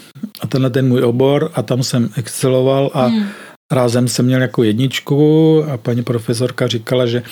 a 0.41 0.47
tenhle 0.47 0.71
ten 0.71 0.89
můj 0.89 1.03
obor 1.03 1.51
a 1.55 1.63
tam 1.63 1.83
jsem 1.83 2.11
exceloval 2.17 2.91
a 2.95 3.09
mm. 3.09 3.27
rázem 3.73 4.09
jsem 4.09 4.27
měl 4.27 4.43
jako 4.43 4.63
jedničku 4.63 5.65
a 5.73 5.77
paní 5.77 6.03
profesorka 6.03 6.67
říkala, 6.67 7.07
že 7.07 7.23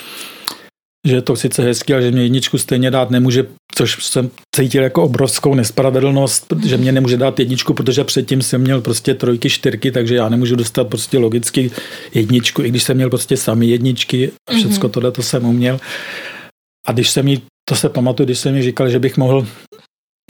že 1.07 1.15
je 1.15 1.23
to 1.23 1.37
sice 1.37 1.63
hezký, 1.63 1.93
ale 1.93 2.03
že 2.03 2.11
mě 2.11 2.23
jedničku 2.23 2.59
stejně 2.59 2.91
dát 2.91 3.11
nemůže, 3.11 3.47
což 3.75 4.05
jsem 4.05 4.31
cítil 4.57 4.83
jako 4.83 5.03
obrovskou 5.03 5.55
nespravedlnost, 5.55 6.53
že 6.67 6.77
mě 6.77 6.93
nemůže 6.93 7.17
dát 7.17 7.39
jedničku, 7.39 7.75
protože 7.75 8.05
předtím 8.05 8.43
jsem 8.43 8.61
měl 8.61 8.81
prostě 8.81 9.15
trojky, 9.15 9.51
čtyřky, 9.51 9.91
takže 9.91 10.15
já 10.15 10.29
nemůžu 10.29 10.57
dostat 10.57 10.89
prostě 10.89 11.19
logicky 11.19 11.71
jedničku, 12.15 12.63
i 12.63 12.69
když 12.69 12.83
jsem 12.83 12.97
měl 12.97 13.11
prostě 13.11 13.37
sami 13.37 13.67
jedničky 13.67 14.33
a 14.49 14.53
všecko 14.53 14.89
mm-hmm. 14.89 14.91
tohle 14.91 15.13
to 15.13 15.23
jsem 15.23 15.45
uměl. 15.45 15.81
A 16.87 16.93
když 16.93 17.11
jsem 17.11 17.29
jí, 17.29 17.43
to 17.69 17.77
se 17.77 17.89
pamatuju, 17.89 18.25
když 18.25 18.39
jsem 18.39 18.55
mi 18.55 18.63
říkal, 18.63 18.89
že 18.89 18.99
bych 18.99 19.17
mohl 19.17 19.47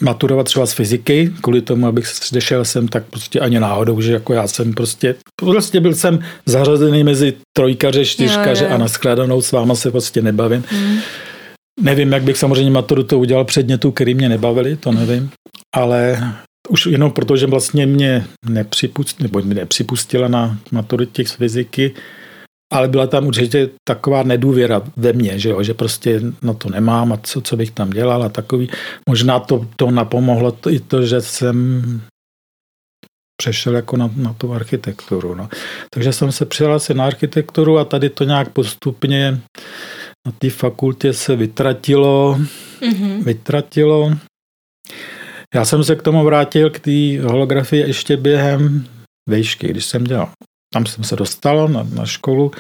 maturovat 0.02 0.47
třeba 0.47 0.67
z 0.67 0.73
fyziky, 0.73 1.33
kvůli 1.40 1.61
tomu, 1.61 1.87
abych 1.87 2.07
zdešel 2.07 2.64
jsem 2.64 2.88
tak 2.88 3.05
prostě 3.05 3.40
ani 3.40 3.61
náhodou, 3.61 4.00
že 4.00 4.12
jako 4.12 4.33
já 4.33 4.49
jsem 4.49 4.73
prostě, 4.73 5.14
prostě 5.37 5.81
byl 5.81 5.95
jsem 5.95 6.19
zařazený 6.47 7.05
mezi 7.05 7.35
trojkaře, 7.57 8.05
čtyřkaře 8.05 8.64
jo, 8.64 8.71
jo. 8.71 8.75
a 8.75 8.78
naskládanou 8.78 9.43
s 9.43 9.52
váma 9.52 9.75
se 9.75 9.90
prostě 9.90 10.23
nebavím. 10.23 10.64
Hmm. 10.69 10.99
Nevím, 11.81 12.12
jak 12.12 12.23
bych 12.23 12.37
samozřejmě 12.37 12.71
maturu 12.71 13.02
to 13.02 13.19
udělal 13.19 13.45
předmětů, 13.45 13.90
který 13.90 14.14
mě 14.14 14.28
nebavili, 14.28 14.76
to 14.76 14.93
nevím, 14.93 15.31
ale 15.75 16.19
už 16.69 16.87
jenom 16.87 17.11
proto, 17.11 17.37
že 17.37 17.47
vlastně 17.47 17.87
mě 17.87 18.26
nepřipustila, 18.49 19.23
nebo 19.23 19.40
mě 19.40 19.55
nepřipustila 19.55 20.28
na 20.28 20.59
maturitě 20.73 21.25
z 21.25 21.33
fyziky, 21.33 21.95
ale 22.72 22.88
byla 22.88 23.06
tam 23.06 23.26
určitě 23.26 23.70
taková 23.84 24.22
nedůvěra 24.22 24.82
ve 24.96 25.12
mně, 25.12 25.38
že, 25.38 25.48
jo, 25.48 25.62
že 25.62 25.75
prostě 25.75 26.20
na 26.42 26.52
to 26.52 26.70
nemám 26.70 27.12
a 27.12 27.16
co, 27.16 27.40
co 27.40 27.56
bych 27.56 27.70
tam 27.70 27.90
dělal 27.90 28.22
a 28.22 28.28
takový. 28.28 28.70
Možná 29.08 29.40
to, 29.40 29.66
to 29.76 29.90
napomohlo 29.90 30.52
to, 30.52 30.70
i 30.70 30.80
to, 30.80 31.06
že 31.06 31.20
jsem 31.20 32.00
přešel 33.42 33.76
jako 33.76 33.96
na, 33.96 34.10
na 34.16 34.32
tu 34.32 34.52
architekturu. 34.52 35.34
No. 35.34 35.48
Takže 35.94 36.12
jsem 36.12 36.32
se 36.32 36.46
přihlásil 36.46 36.96
na 36.96 37.06
architekturu 37.06 37.78
a 37.78 37.84
tady 37.84 38.10
to 38.10 38.25
nějak 38.25 38.52
postupně 38.52 39.40
na 40.26 40.32
té 40.38 40.50
fakultě 40.50 41.12
se 41.12 41.37
vytratilo, 41.37 42.38
mm-hmm. 42.80 43.25
vytratilo. 43.25 44.12
Já 45.54 45.64
jsem 45.64 45.84
se 45.84 45.96
k 45.96 46.02
tomu 46.02 46.25
vrátil, 46.25 46.70
k 46.70 46.80
té 46.80 47.20
holografii 47.22 47.82
ještě 47.82 48.16
během 48.16 48.87
vejšky, 49.28 49.68
když 49.68 49.84
jsem 49.84 50.04
dělal. 50.04 50.30
Tam 50.75 50.87
jsem 50.87 51.04
se 51.04 51.16
dostal 51.16 51.68
na, 51.68 51.87
na 51.94 52.06
školu, 52.06 52.52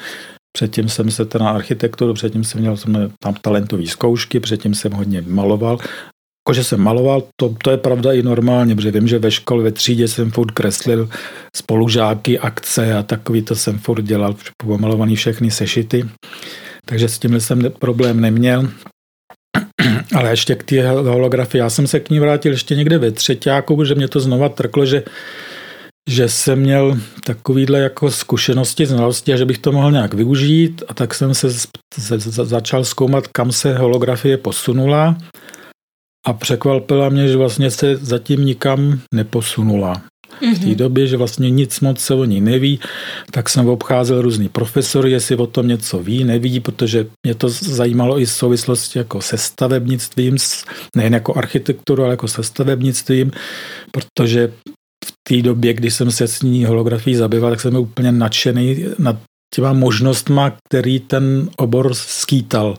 předtím 0.52 0.88
jsem 0.88 1.10
se 1.10 1.24
teda 1.24 1.44
na 1.44 1.50
architekturu, 1.50 2.14
předtím 2.14 2.44
jsem 2.44 2.60
měl 2.60 2.76
jsem 2.76 3.12
tam 3.22 3.34
talentové 3.34 3.86
zkoušky, 3.86 4.40
předtím 4.40 4.74
jsem 4.74 4.92
hodně 4.92 5.24
maloval. 5.26 5.78
Jakože 6.48 6.64
jsem 6.64 6.80
maloval, 6.80 7.22
to, 7.40 7.54
to 7.64 7.70
je 7.70 7.76
pravda 7.76 8.12
i 8.12 8.22
normálně, 8.22 8.76
protože 8.76 8.90
vím, 8.90 9.08
že 9.08 9.18
ve 9.18 9.30
škole, 9.30 9.64
ve 9.64 9.72
třídě 9.72 10.08
jsem 10.08 10.30
furt 10.30 10.50
kreslil 10.50 11.08
spolužáky, 11.56 12.38
akce 12.38 12.94
a 12.94 13.02
takový 13.02 13.42
to 13.42 13.56
jsem 13.56 13.78
furt 13.78 14.02
dělal, 14.02 14.36
pomalovaný 14.56 15.16
všechny 15.16 15.50
sešity. 15.50 16.08
Takže 16.84 17.08
s 17.08 17.18
tím 17.18 17.40
jsem 17.40 17.62
problém 17.78 18.20
neměl. 18.20 18.68
Ale 20.14 20.30
ještě 20.30 20.54
k 20.54 20.62
té 20.62 20.90
holografii, 20.90 21.58
já 21.58 21.70
jsem 21.70 21.86
se 21.86 22.00
k 22.00 22.10
ní 22.10 22.20
vrátil 22.20 22.52
ještě 22.52 22.76
někde 22.76 22.98
ve 22.98 23.10
třetíku, 23.10 23.84
že 23.84 23.94
mě 23.94 24.08
to 24.08 24.20
znova 24.20 24.48
trklo, 24.48 24.86
že 24.86 25.02
že 26.08 26.28
jsem 26.28 26.58
měl 26.58 26.98
takovýhle 27.24 27.78
jako 27.78 28.10
zkušenosti, 28.10 28.86
znalosti 28.86 29.32
a 29.32 29.36
že 29.36 29.44
bych 29.44 29.58
to 29.58 29.72
mohl 29.72 29.92
nějak 29.92 30.14
využít 30.14 30.82
a 30.88 30.94
tak 30.94 31.14
jsem 31.14 31.34
se 31.34 31.48
začal 32.44 32.84
zkoumat, 32.84 33.26
kam 33.26 33.52
se 33.52 33.78
holografie 33.78 34.36
posunula 34.36 35.16
a 36.26 36.32
překvapila 36.32 37.08
mě, 37.08 37.28
že 37.28 37.36
vlastně 37.36 37.70
se 37.70 37.96
zatím 37.96 38.44
nikam 38.44 39.00
neposunula. 39.14 40.02
V 40.40 40.58
té 40.58 40.66
mhm. 40.66 40.74
době, 40.74 41.06
že 41.06 41.16
vlastně 41.16 41.50
nic 41.50 41.80
moc 41.80 42.00
se 42.00 42.14
o 42.14 42.24
ní 42.24 42.40
neví, 42.40 42.80
tak 43.30 43.48
jsem 43.48 43.68
obcházel 43.68 44.22
různý 44.22 44.48
profesory, 44.48 45.10
jestli 45.10 45.36
o 45.36 45.46
tom 45.46 45.68
něco 45.68 45.98
ví, 45.98 46.24
neví, 46.24 46.60
protože 46.60 47.06
mě 47.26 47.34
to 47.34 47.48
zajímalo 47.48 48.20
i 48.20 48.24
v 48.24 48.30
souvislosti 48.30 48.98
jako 48.98 49.20
se 49.20 49.38
stavebnictvím, 49.38 50.36
nejen 50.96 51.14
jako 51.14 51.34
architekturu, 51.34 52.02
ale 52.02 52.12
jako 52.12 52.28
se 52.28 52.42
stavebnictvím, 52.42 53.30
protože 53.92 54.52
v 55.08 55.12
té 55.28 55.42
době, 55.42 55.74
kdy 55.74 55.90
jsem 55.90 56.10
se 56.10 56.28
s 56.28 56.42
ní 56.42 56.64
holografií 56.64 57.16
zabýval, 57.16 57.50
tak 57.50 57.60
jsem 57.60 57.70
byl 57.70 57.80
úplně 57.80 58.12
nadšený 58.12 58.84
nad 58.98 59.16
těma 59.54 59.72
možnostma, 59.72 60.56
který 60.68 61.00
ten 61.00 61.50
obor 61.56 61.94
skýtal. 61.94 62.78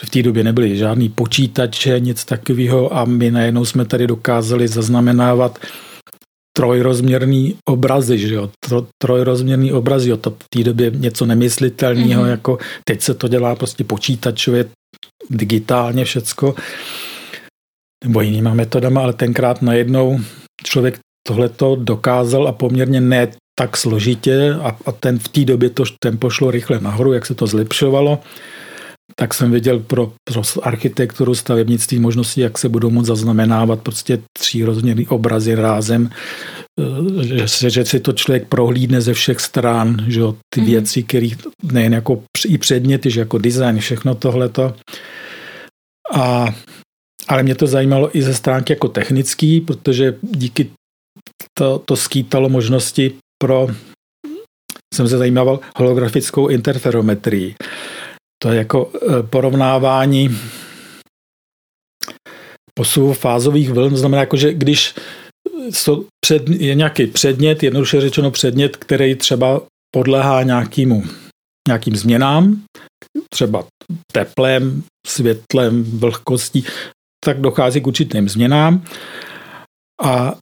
Že 0.00 0.06
v 0.06 0.10
té 0.10 0.22
době 0.22 0.44
nebyly 0.44 0.76
žádný 0.76 1.08
počítače, 1.08 2.00
nic 2.00 2.24
takového 2.24 2.96
a 2.96 3.04
my 3.04 3.30
najednou 3.30 3.64
jsme 3.64 3.84
tady 3.84 4.06
dokázali 4.06 4.68
zaznamenávat 4.68 5.58
trojrozměrný 6.56 7.54
obrazy, 7.64 8.18
že 8.18 8.34
jo, 8.34 8.50
Tro, 8.64 8.86
trojrozměrný 9.02 9.72
obrazy, 9.72 10.10
jo, 10.10 10.16
to 10.16 10.30
v 10.30 10.48
té 10.54 10.64
době 10.64 10.90
něco 10.94 11.26
nemyslitelného, 11.26 12.22
mm-hmm. 12.22 12.30
jako 12.30 12.58
teď 12.84 13.00
se 13.00 13.14
to 13.14 13.28
dělá 13.28 13.54
prostě 13.54 13.84
počítačově, 13.84 14.64
digitálně 15.30 16.04
všecko, 16.04 16.54
nebo 18.04 18.20
jinýma 18.20 18.54
metodama, 18.54 19.00
ale 19.00 19.12
tenkrát 19.12 19.62
najednou 19.62 20.20
člověk 20.64 20.98
tohleto 21.26 21.76
dokázal 21.76 22.48
a 22.48 22.52
poměrně 22.52 23.00
ne 23.00 23.28
tak 23.58 23.76
složitě 23.76 24.54
a, 24.62 24.76
a 24.86 24.92
ten 24.92 25.18
v 25.18 25.28
té 25.28 25.44
době 25.44 25.70
to 25.70 25.84
tempo 26.02 26.30
šlo 26.30 26.50
rychle 26.50 26.80
nahoru, 26.80 27.12
jak 27.12 27.26
se 27.26 27.34
to 27.34 27.46
zlepšovalo 27.46 28.18
tak 29.16 29.34
jsem 29.34 29.50
viděl 29.50 29.78
pro, 29.78 30.12
pro 30.24 30.42
architekturu 30.62 31.34
stavebnictví 31.34 31.98
možnosti, 31.98 32.40
jak 32.40 32.58
se 32.58 32.68
budou 32.68 32.90
moct 32.90 33.06
zaznamenávat 33.06 33.80
prostě 33.80 34.18
třírozměrný 34.38 35.06
obrazy 35.06 35.54
rázem, 35.54 36.10
eh, 36.80 37.46
že, 37.46 37.70
že 37.70 37.84
si 37.84 38.00
to 38.00 38.12
člověk 38.12 38.48
prohlídne 38.48 39.00
ze 39.00 39.14
všech 39.14 39.40
stran, 39.40 40.04
že 40.08 40.20
ty 40.54 40.60
mm. 40.60 40.66
věci, 40.66 41.02
které 41.02 41.28
nejen 41.62 41.94
jako 41.94 42.22
i 42.46 42.58
předměty, 42.58 43.10
že 43.10 43.20
jako 43.20 43.38
design, 43.38 43.78
všechno 43.78 44.14
tohleto. 44.14 44.74
A, 46.12 46.54
ale 47.28 47.42
mě 47.42 47.54
to 47.54 47.66
zajímalo 47.66 48.16
i 48.16 48.22
ze 48.22 48.34
stránky 48.34 48.72
jako 48.72 48.88
technický, 48.88 49.60
protože 49.60 50.16
díky 50.22 50.70
to, 51.58 51.78
to 51.78 51.96
skýtalo 51.96 52.48
možnosti 52.48 53.14
pro 53.42 53.68
jsem 54.94 55.08
se 55.08 55.18
zajímal 55.18 55.60
holografickou 55.76 56.48
interferometrii. 56.48 57.54
To 58.42 58.48
je 58.48 58.58
jako 58.58 58.92
e, 58.94 59.22
porovnávání 59.22 60.38
posunu 62.74 63.12
fázových 63.12 63.70
vln, 63.70 63.96
znamená, 63.96 64.20
jako, 64.20 64.36
že 64.36 64.54
když 64.54 64.94
před, 66.20 66.48
je 66.48 66.74
nějaký 66.74 67.06
předmět, 67.06 67.62
jednoduše 67.62 68.00
řečeno 68.00 68.30
předmět, 68.30 68.76
který 68.76 69.14
třeba 69.14 69.62
podléhá 69.94 70.42
nějakýmu, 70.42 71.02
nějakým 71.68 71.96
změnám, 71.96 72.62
třeba 73.30 73.64
teplem, 74.12 74.82
světlem, 75.06 75.84
vlhkostí, 75.84 76.64
tak 77.24 77.40
dochází 77.40 77.80
k 77.80 77.86
určitým 77.86 78.28
změnám. 78.28 78.84
A 80.02 80.38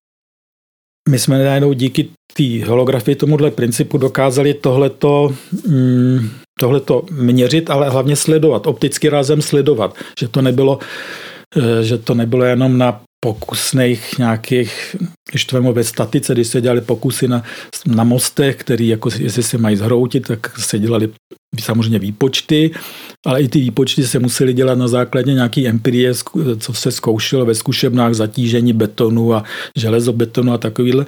my 1.09 1.19
jsme 1.19 1.45
najednou 1.45 1.73
díky 1.73 2.09
té 2.33 2.65
holografii 2.67 3.17
tomuhle 3.17 3.51
principu 3.51 3.99
dokázali 3.99 4.55
tohleto 4.55 5.35
mm, 5.67 6.31
tohleto 6.61 7.05
měřit, 7.11 7.71
ale 7.71 7.91
hlavně 7.91 8.17
sledovat, 8.17 8.67
opticky 8.67 9.09
rázem 9.09 9.43
sledovat, 9.43 9.95
že 10.21 10.29
to 10.29 10.43
nebylo, 10.43 10.79
eh, 11.57 11.83
že 11.83 11.99
to 11.99 12.15
nebylo 12.15 12.45
jenom 12.45 12.79
na 12.79 13.01
pokusných 13.21 14.19
nějakých, 14.19 14.97
když 15.31 15.45
to 15.45 15.63
ve 15.63 15.85
statice, 15.85 16.35
když 16.35 16.49
se 16.49 16.61
dělali 16.61 16.81
pokusy 16.81 17.29
na, 17.29 17.43
na 17.87 18.05
mostech, 18.05 18.57
který 18.57 18.89
jako 18.89 19.11
jestli 19.19 19.43
se 19.43 19.59
mají 19.59 19.77
zhroutit, 19.77 20.27
tak 20.27 20.59
se 20.59 20.79
dělali 20.79 21.09
samozřejmě 21.61 21.99
výpočty, 21.99 22.71
ale 23.27 23.43
i 23.43 23.49
ty 23.49 23.61
výpočty 23.61 24.07
se 24.07 24.19
musely 24.19 24.53
dělat 24.53 24.79
na 24.79 24.89
základě 24.89 25.33
nějaký 25.33 25.69
empirie, 25.69 26.13
co 26.59 26.75
se 26.75 26.93
zkoušelo 26.93 27.47
ve 27.47 27.55
zkušebnách 27.55 28.15
zatížení 28.15 28.73
betonu 28.73 29.35
a 29.35 29.45
železobetonu 29.77 30.53
a 30.53 30.59
takovýhle. 30.59 31.07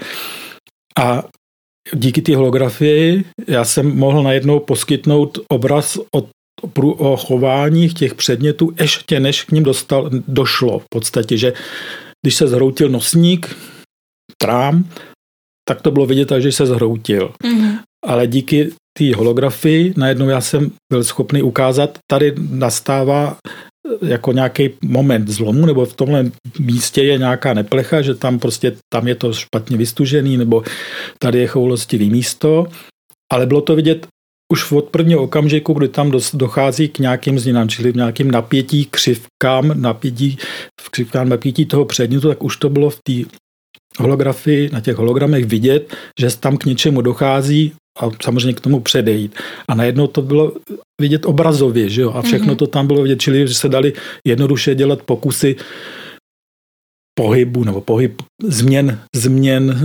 A 0.98 1.24
díky 1.94 2.22
té 2.22 2.36
holografii 2.36 3.24
já 3.46 3.64
jsem 3.64 3.96
mohl 3.96 4.22
najednou 4.22 4.60
poskytnout 4.60 5.38
obraz 5.48 5.98
o, 6.14 6.28
o 6.82 7.16
chování 7.16 7.88
těch 7.88 8.14
předmětů, 8.14 8.74
ještě 8.80 9.20
než 9.20 9.44
k 9.44 9.52
ním 9.52 9.62
dostal, 9.62 10.10
došlo 10.28 10.78
v 10.78 10.84
podstatě, 10.90 11.36
že 11.36 11.52
když 12.22 12.34
se 12.34 12.48
zhroutil 12.48 12.88
nosník, 12.88 13.56
trám, 14.42 14.84
tak 15.68 15.82
to 15.82 15.90
bylo 15.90 16.06
vidět, 16.06 16.32
že 16.38 16.52
se 16.52 16.66
zhroutil. 16.66 17.32
Mm-hmm. 17.44 17.78
Ale 18.06 18.26
díky 18.26 18.72
té 19.00 19.16
holografii 19.16 19.94
najednou 19.96 20.28
já 20.28 20.40
jsem 20.40 20.70
byl 20.92 21.04
schopný 21.04 21.42
ukázat, 21.42 21.98
tady 22.10 22.34
nastává 22.50 23.36
jako 24.02 24.32
nějaký 24.32 24.70
moment 24.84 25.28
zlomu, 25.28 25.66
nebo 25.66 25.84
v 25.84 25.96
tomhle 25.96 26.30
místě 26.58 27.02
je 27.02 27.18
nějaká 27.18 27.54
neplecha, 27.54 28.02
že 28.02 28.14
tam 28.14 28.38
prostě 28.38 28.76
tam 28.92 29.08
je 29.08 29.14
to 29.14 29.32
špatně 29.32 29.76
vystužený, 29.76 30.36
nebo 30.36 30.62
tady 31.18 31.38
je 31.38 31.46
choulostivý 31.46 32.10
místo, 32.10 32.66
ale 33.32 33.46
bylo 33.46 33.60
to 33.60 33.76
vidět 33.76 34.06
už 34.52 34.72
od 34.72 34.84
prvního 34.90 35.22
okamžiku, 35.22 35.72
kdy 35.72 35.88
tam 35.88 36.12
dochází 36.34 36.88
k 36.88 36.98
nějakým 36.98 37.38
změnám, 37.38 37.68
čili 37.68 37.92
nějakým 37.96 38.30
napětí, 38.30 38.84
křivkám, 38.90 39.80
napětí, 39.80 40.38
křivkám 40.90 41.28
napětí 41.28 41.66
toho 41.66 41.84
předmětu, 41.84 42.28
tak 42.28 42.44
už 42.44 42.56
to 42.56 42.68
bylo 42.68 42.90
v 42.90 42.98
té 43.02 43.12
holografii, 43.98 44.70
na 44.72 44.80
těch 44.80 44.96
hologramech 44.96 45.44
vidět, 45.44 45.94
že 46.20 46.36
tam 46.36 46.56
k 46.56 46.64
něčemu 46.64 47.00
dochází 47.00 47.72
a 47.98 48.08
samozřejmě 48.22 48.52
k 48.52 48.60
tomu 48.60 48.80
předejít. 48.80 49.34
A 49.68 49.74
najednou 49.74 50.06
to 50.06 50.22
bylo 50.22 50.52
vidět 51.00 51.26
obrazově, 51.26 51.88
že 51.88 52.02
jo? 52.02 52.10
A 52.10 52.22
všechno 52.22 52.54
mm-hmm. 52.54 52.58
to 52.58 52.66
tam 52.66 52.86
bylo 52.86 53.02
vidět, 53.02 53.20
čili 53.20 53.48
že 53.48 53.54
se 53.54 53.68
dali 53.68 53.92
jednoduše 54.26 54.74
dělat 54.74 55.02
pokusy 55.02 55.56
pohybu 57.18 57.64
nebo 57.64 57.80
pohyb 57.80 58.22
změn, 58.42 58.98
změn 59.16 59.70
e, 59.70 59.84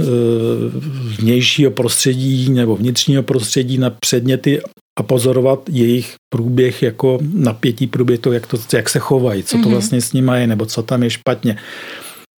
vnějšího 1.21 1.71
prostředí 1.71 2.49
nebo 2.49 2.75
vnitřního 2.75 3.23
prostředí 3.23 3.77
na 3.77 3.89
předměty 3.89 4.61
a 4.99 5.03
pozorovat 5.03 5.69
jejich 5.69 6.15
průběh 6.33 6.83
jako 6.83 7.19
napětí 7.33 7.87
průběh 7.87 8.19
to, 8.19 8.31
jak, 8.31 8.47
to, 8.47 8.57
jak 8.73 8.89
se 8.89 8.99
chovají, 8.99 9.43
co 9.43 9.57
to 9.57 9.63
mm-hmm. 9.63 9.71
vlastně 9.71 10.01
s 10.01 10.13
nimi 10.13 10.31
je, 10.35 10.47
nebo 10.47 10.65
co 10.65 10.83
tam 10.83 11.03
je 11.03 11.09
špatně. 11.09 11.57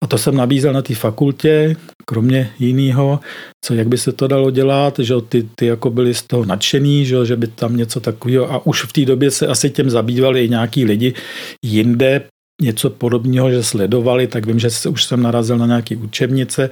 A 0.06 0.08
to 0.08 0.18
jsem 0.18 0.36
nabízel 0.36 0.74
na 0.74 0.82
té 0.82 0.96
fakultě, 0.96 1.76
kromě 2.06 2.52
jiného, 2.60 3.20
co 3.66 3.74
jak 3.74 3.88
by 3.88 3.98
se 3.98 4.12
to 4.12 4.28
dalo 4.28 4.52
dělat, 4.52 5.00
že 5.00 5.14
ty, 5.30 5.50
ty 5.56 5.66
jako 5.66 5.90
byli 5.90 6.14
z 6.14 6.24
toho 6.24 6.46
nadšený, 6.46 7.06
že, 7.06 7.26
že 7.26 7.36
by 7.36 7.48
tam 7.48 7.78
něco 7.78 8.00
takového 8.00 8.54
a 8.54 8.66
už 8.66 8.84
v 8.84 8.94
té 8.94 9.06
době 9.06 9.32
se 9.32 9.48
asi 9.48 9.70
těm 9.70 9.90
zabývali 9.90 10.46
i 10.46 10.50
nějaký 10.50 10.86
lidi 10.86 11.14
jinde, 11.66 12.24
něco 12.62 12.90
podobného, 12.90 13.52
že 13.52 13.64
sledovali, 13.64 14.28
tak 14.28 14.46
vím, 14.46 14.60
že 14.60 14.70
se, 14.70 14.90
už 14.90 15.04
jsem 15.04 15.22
narazil 15.22 15.58
na 15.58 15.66
nějaké 15.66 15.96
učebnice, 15.96 16.70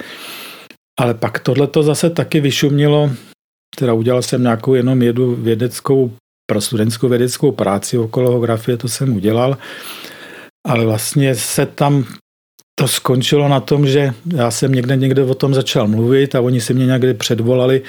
ale 1.00 1.13
pak 1.13 1.39
tohle 1.39 1.67
to 1.67 1.84
zase 1.84 2.10
taky 2.10 2.39
vyšumilo, 2.39 3.12
teda 3.78 3.93
udělal 3.93 4.22
jsem 4.22 4.41
nějakou 4.41 4.74
jenom 4.74 5.02
jedu 5.02 5.36
vědeckou, 5.36 6.13
pro 6.46 6.62
studentskou 6.62 7.10
vědeckou 7.10 7.52
práci 7.52 7.98
okolo 7.98 8.39
grafie, 8.39 8.78
to 8.78 8.88
jsem 8.88 9.15
udělal, 9.15 9.58
ale 10.67 10.86
vlastně 10.86 11.36
se 11.36 11.65
tam 11.65 12.06
to 12.75 12.88
skončilo 12.88 13.47
na 13.49 13.59
tom, 13.59 13.88
že 13.88 14.13
já 14.36 14.51
jsem 14.51 14.71
někde 14.71 14.95
někde 14.95 15.23
o 15.23 15.33
tom 15.33 15.53
začal 15.53 15.88
mluvit 15.88 16.36
a 16.36 16.41
oni 16.41 16.62
si 16.62 16.73
mě 16.73 16.86
někdy 16.86 17.13
předvolali, 17.13 17.81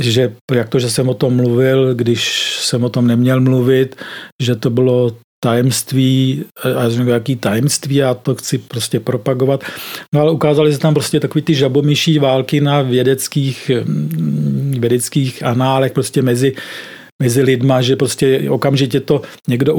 že 0.00 0.32
jak 0.52 0.68
to, 0.68 0.78
že 0.78 0.90
jsem 0.90 1.08
o 1.08 1.14
tom 1.14 1.36
mluvil, 1.36 1.94
když 1.94 2.52
jsem 2.60 2.84
o 2.84 2.88
tom 2.88 3.06
neměl 3.06 3.40
mluvit, 3.40 3.96
že 4.42 4.56
to 4.56 4.70
bylo 4.70 5.16
tajemství, 5.40 6.44
a 6.62 6.68
já 6.68 6.90
řeknu, 6.90 7.08
jaký 7.08 7.36
tajemství, 7.36 7.94
já 7.94 8.14
to 8.14 8.34
chci 8.34 8.58
prostě 8.58 9.00
propagovat. 9.00 9.64
No 10.14 10.20
ale 10.20 10.32
ukázali 10.32 10.72
se 10.72 10.78
tam 10.78 10.94
prostě 10.94 11.20
takový 11.20 11.42
ty 11.42 11.54
žabomyší 11.54 12.18
války 12.18 12.60
na 12.60 12.82
vědeckých, 12.82 13.70
mm, 13.84 14.74
vědeckých 14.78 15.42
análech 15.42 15.92
prostě 15.92 16.22
mezi 16.22 16.54
mezi 17.22 17.42
lidma, 17.42 17.82
že 17.82 17.96
prostě 17.96 18.50
okamžitě 18.50 19.00
to 19.00 19.22
někdo 19.48 19.74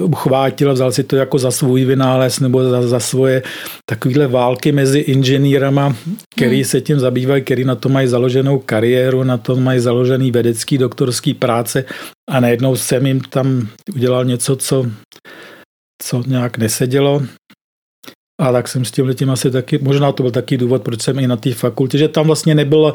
uchvátil 0.00 0.70
a 0.70 0.72
vzal 0.72 0.92
si 0.92 1.04
to 1.04 1.16
jako 1.16 1.38
za 1.38 1.50
svůj 1.50 1.84
vynález 1.84 2.40
nebo 2.40 2.64
za, 2.64 2.88
za 2.88 3.00
svoje 3.00 3.42
takovéhle 3.86 4.26
války 4.26 4.72
mezi 4.72 4.98
inženýrama, 4.98 5.96
který 6.36 6.56
hmm. 6.56 6.64
se 6.64 6.80
tím 6.80 6.98
zabývají, 6.98 7.42
který 7.42 7.64
na 7.64 7.74
to 7.74 7.88
mají 7.88 8.08
založenou 8.08 8.58
kariéru, 8.58 9.22
na 9.22 9.36
to 9.36 9.56
mají 9.56 9.80
založený 9.80 10.30
vědecký 10.30 10.78
doktorský 10.78 11.34
práce 11.34 11.84
a 12.30 12.40
najednou 12.40 12.76
jsem 12.76 13.06
jim 13.06 13.20
tam 13.20 13.68
udělal 13.94 14.24
něco, 14.24 14.56
co, 14.56 14.86
co 16.02 16.22
nějak 16.26 16.58
nesedělo. 16.58 17.22
A 18.40 18.52
tak 18.52 18.68
jsem 18.68 18.84
s 18.84 18.90
tím 18.90 19.14
tím 19.14 19.30
asi 19.30 19.50
taky, 19.50 19.78
možná 19.78 20.12
to 20.12 20.22
byl 20.22 20.32
taky 20.32 20.56
důvod, 20.56 20.82
proč 20.82 21.02
jsem 21.02 21.18
i 21.18 21.26
na 21.26 21.36
té 21.36 21.54
fakultě, 21.54 21.98
že 21.98 22.08
tam 22.08 22.26
vlastně 22.26 22.54
nebylo 22.54 22.94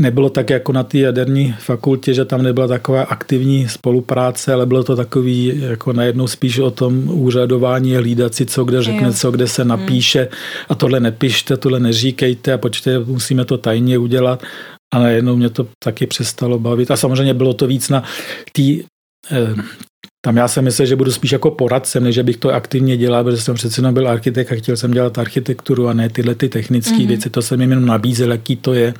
nebylo 0.00 0.30
tak 0.30 0.50
jako 0.50 0.72
na 0.72 0.82
té 0.82 0.98
jaderní 0.98 1.54
fakultě, 1.58 2.14
že 2.14 2.24
tam 2.24 2.42
nebyla 2.42 2.66
taková 2.66 3.02
aktivní 3.02 3.68
spolupráce, 3.68 4.52
ale 4.52 4.66
bylo 4.66 4.84
to 4.84 4.96
takový 4.96 5.60
jako 5.60 5.92
najednou 5.92 6.26
spíš 6.26 6.58
o 6.58 6.70
tom 6.70 7.08
úřadování, 7.08 7.94
hlídat 7.94 8.34
si, 8.34 8.46
co 8.46 8.64
kde 8.64 8.82
řekne, 8.82 9.12
co 9.12 9.30
kde 9.30 9.48
se 9.48 9.64
napíše 9.64 10.28
a 10.68 10.74
tohle 10.74 11.00
nepište, 11.00 11.56
tohle 11.56 11.80
neříkejte 11.80 12.52
a 12.52 12.58
počte, 12.58 12.98
musíme 12.98 13.44
to 13.44 13.58
tajně 13.58 13.98
udělat. 13.98 14.42
A 14.94 14.98
najednou 14.98 15.36
mě 15.36 15.50
to 15.50 15.66
taky 15.84 16.06
přestalo 16.06 16.58
bavit. 16.58 16.90
A 16.90 16.96
samozřejmě 16.96 17.34
bylo 17.34 17.54
to 17.54 17.66
víc 17.66 17.88
na 17.88 18.02
tý, 18.52 18.82
eh, 19.30 19.54
tam 20.24 20.36
já 20.36 20.48
jsem 20.48 20.64
myslel, 20.64 20.86
že 20.86 20.96
budu 20.96 21.12
spíš 21.12 21.32
jako 21.32 21.50
poradcem, 21.50 22.04
než 22.04 22.18
bych 22.18 22.36
to 22.36 22.54
aktivně 22.54 22.96
dělal, 22.96 23.24
protože 23.24 23.42
jsem 23.42 23.54
přece 23.54 23.80
jenom 23.80 23.94
byl 23.94 24.08
architekt 24.08 24.52
a 24.52 24.56
chtěl 24.56 24.76
jsem 24.76 24.90
dělat 24.90 25.18
architekturu 25.18 25.88
a 25.88 25.92
ne 25.92 26.08
tyhle 26.08 26.34
ty 26.34 26.48
technické 26.48 26.96
mm-hmm. 26.96 27.06
věci. 27.06 27.30
To 27.30 27.42
jsem 27.42 27.60
jim 27.60 27.70
jenom 27.70 27.86
nabízel, 27.86 28.30
jaký 28.32 28.56
to 28.56 28.74
je. 28.74 28.94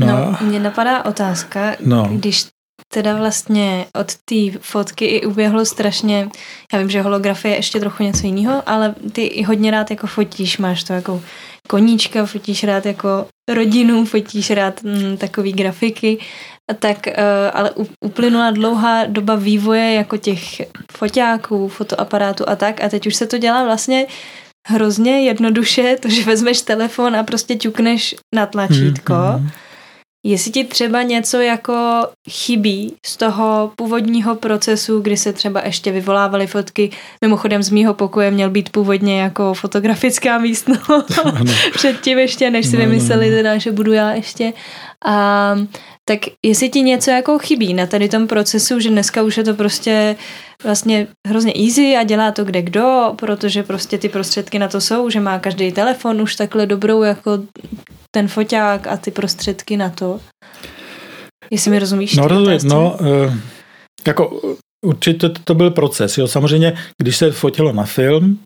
No, 0.00 0.06
no 0.06 0.36
mě 0.40 0.60
napadá 0.60 1.04
otázka, 1.04 1.76
no. 1.80 2.08
když 2.12 2.44
teda 2.92 3.16
vlastně 3.16 3.86
od 3.94 4.14
té 4.24 4.58
fotky 4.60 5.04
i 5.04 5.26
uběhlo 5.26 5.64
strašně, 5.64 6.28
já 6.72 6.78
vím, 6.78 6.90
že 6.90 7.02
holografie 7.02 7.54
je 7.54 7.58
ještě 7.58 7.80
trochu 7.80 8.02
něco 8.02 8.26
jiného, 8.26 8.62
ale 8.66 8.94
ty 9.12 9.22
i 9.22 9.42
hodně 9.42 9.70
rád 9.70 9.90
jako 9.90 10.06
fotíš, 10.06 10.58
máš 10.58 10.84
to 10.84 10.92
jako 10.92 11.22
koníčka, 11.68 12.26
fotíš 12.26 12.64
rád 12.64 12.86
jako 12.86 13.26
rodinu, 13.48 14.04
fotíš 14.04 14.50
rád 14.50 14.82
mm, 14.82 15.16
takový 15.16 15.52
grafiky, 15.52 16.18
tak 16.78 17.06
uh, 17.06 17.12
ale 17.52 17.70
uplynula 18.04 18.50
dlouhá 18.50 19.06
doba 19.06 19.34
vývoje 19.34 19.92
jako 19.92 20.16
těch 20.16 20.42
foťáků, 20.92 21.68
fotoaparátů 21.68 22.48
a 22.48 22.56
tak 22.56 22.84
a 22.84 22.88
teď 22.88 23.06
už 23.06 23.14
se 23.14 23.26
to 23.26 23.38
dělá 23.38 23.64
vlastně 23.64 24.06
hrozně 24.68 25.20
jednoduše, 25.20 25.96
to, 26.00 26.08
že 26.08 26.24
vezmeš 26.24 26.62
telefon 26.62 27.16
a 27.16 27.22
prostě 27.22 27.56
ťukneš 27.56 28.14
na 28.34 28.46
tlačítko. 28.46 29.14
Hmm, 29.14 29.38
hmm 29.38 29.50
Jestli 30.26 30.50
ti 30.50 30.64
třeba 30.64 31.02
něco 31.02 31.40
jako 31.40 32.08
chybí 32.30 32.94
z 33.06 33.16
toho 33.16 33.72
původního 33.76 34.34
procesu, 34.34 35.00
kdy 35.00 35.16
se 35.16 35.32
třeba 35.32 35.62
ještě 35.64 35.92
vyvolávaly 35.92 36.46
fotky, 36.46 36.90
mimochodem 37.20 37.62
z 37.62 37.70
mýho 37.70 37.94
pokoje 37.94 38.30
měl 38.30 38.50
být 38.50 38.68
původně 38.68 39.20
jako 39.20 39.54
fotografická 39.54 40.38
místnost, 40.38 41.20
předtím 41.74 42.18
ještě, 42.18 42.50
než 42.50 42.66
si 42.66 42.76
no, 42.76 42.78
vymysleli 42.78 43.30
teda, 43.30 43.58
že 43.58 43.72
budu 43.72 43.92
já 43.92 44.12
ještě. 44.12 44.52
A, 45.04 45.56
tak 46.08 46.20
jestli 46.44 46.68
ti 46.68 46.82
něco 46.82 47.10
jako 47.10 47.38
chybí 47.38 47.74
na 47.74 47.86
tady 47.86 48.08
tom 48.08 48.26
procesu, 48.26 48.80
že 48.80 48.90
dneska 48.90 49.22
už 49.22 49.36
je 49.36 49.44
to 49.44 49.54
prostě 49.54 50.16
vlastně 50.64 51.06
hrozně 51.28 51.52
easy 51.66 51.96
a 51.96 52.02
dělá 52.02 52.32
to 52.32 52.44
kde 52.44 52.62
kdo, 52.62 53.14
protože 53.16 53.62
prostě 53.62 53.98
ty 53.98 54.08
prostředky 54.08 54.58
na 54.58 54.68
to 54.68 54.80
jsou, 54.80 55.10
že 55.10 55.20
má 55.20 55.38
každý 55.38 55.72
telefon 55.72 56.20
už 56.20 56.36
takhle 56.36 56.66
dobrou 56.66 57.02
jako 57.02 57.38
ten 58.10 58.28
foťák 58.28 58.86
a 58.86 58.96
ty 58.96 59.10
prostředky 59.10 59.76
na 59.76 59.90
to. 59.90 60.20
Jestli 61.50 61.70
mi 61.70 61.78
rozumíš? 61.78 62.16
No, 62.16 62.28
rozumím, 62.28 62.60
no, 62.64 62.96
uh, 63.00 63.34
jako 64.06 64.40
určitě 64.86 65.28
to, 65.28 65.40
to 65.44 65.54
byl 65.54 65.70
proces, 65.70 66.18
jo. 66.18 66.28
Samozřejmě, 66.28 66.76
když 67.02 67.16
se 67.16 67.30
fotilo 67.30 67.72
na 67.72 67.84
film, 67.84 68.38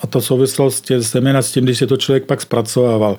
a 0.00 0.06
to 0.06 0.20
souvislo 0.20 0.70
s 0.70 0.80
tím, 0.80 1.02
s 1.02 1.52
tím, 1.52 1.64
když 1.64 1.78
se 1.78 1.86
to 1.86 1.96
člověk 1.96 2.26
pak 2.26 2.40
zpracovával, 2.40 3.16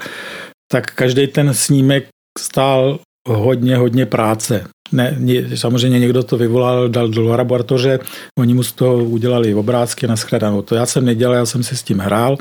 tak 0.72 0.92
každý 0.96 1.28
ten 1.28 1.54
snímek 1.54 2.08
stál 2.40 3.00
hodně, 3.28 3.78
hodně 3.78 4.06
práce. 4.06 4.64
Ne, 4.92 5.18
samozřejmě 5.56 6.00
někdo 6.00 6.24
to 6.24 6.38
vyvolal, 6.38 6.90
dal 6.90 7.08
do 7.08 7.24
laboratoře, 7.24 8.00
oni 8.40 8.54
mu 8.54 8.64
z 8.64 8.72
toho 8.72 9.04
udělali 9.04 9.56
obrázky 9.56 10.08
na 10.08 10.16
shledanou. 10.16 10.62
To 10.62 10.76
já 10.76 10.86
jsem 10.86 11.06
nedělal, 11.06 11.36
já 11.36 11.46
jsem 11.46 11.64
si 11.64 11.78
s 11.78 11.84
tím 11.84 12.00
hrál 12.00 12.38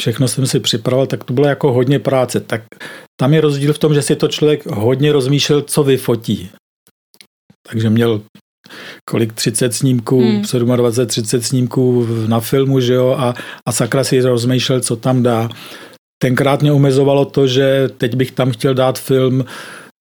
všechno 0.00 0.28
jsem 0.28 0.46
si 0.46 0.60
připravoval, 0.60 1.06
tak 1.06 1.24
to 1.24 1.32
bylo 1.32 1.46
jako 1.46 1.72
hodně 1.72 1.98
práce. 1.98 2.40
Tak 2.40 2.62
tam 3.20 3.34
je 3.34 3.40
rozdíl 3.40 3.72
v 3.72 3.78
tom, 3.78 3.94
že 3.94 4.02
si 4.02 4.16
to 4.16 4.28
člověk 4.28 4.66
hodně 4.66 5.12
rozmýšlel, 5.12 5.62
co 5.62 5.84
vyfotí. 5.84 6.50
Takže 7.70 7.90
měl 7.90 8.22
kolik 9.10 9.32
30 9.32 9.74
snímků, 9.74 10.20
hmm. 10.20 10.42
27, 10.76 11.06
30 11.06 11.44
snímků 11.44 12.06
na 12.26 12.40
filmu, 12.40 12.80
že 12.80 12.94
jo, 12.94 13.16
a, 13.18 13.34
a 13.68 13.72
sakra 13.72 14.04
si 14.04 14.20
rozmýšlel, 14.20 14.80
co 14.80 14.96
tam 14.96 15.22
dá. 15.22 15.48
Tenkrát 16.22 16.62
mě 16.62 16.72
omezovalo 16.72 17.24
to, 17.24 17.46
že 17.46 17.88
teď 17.98 18.14
bych 18.14 18.30
tam 18.30 18.50
chtěl 18.50 18.74
dát 18.74 18.98
film 18.98 19.44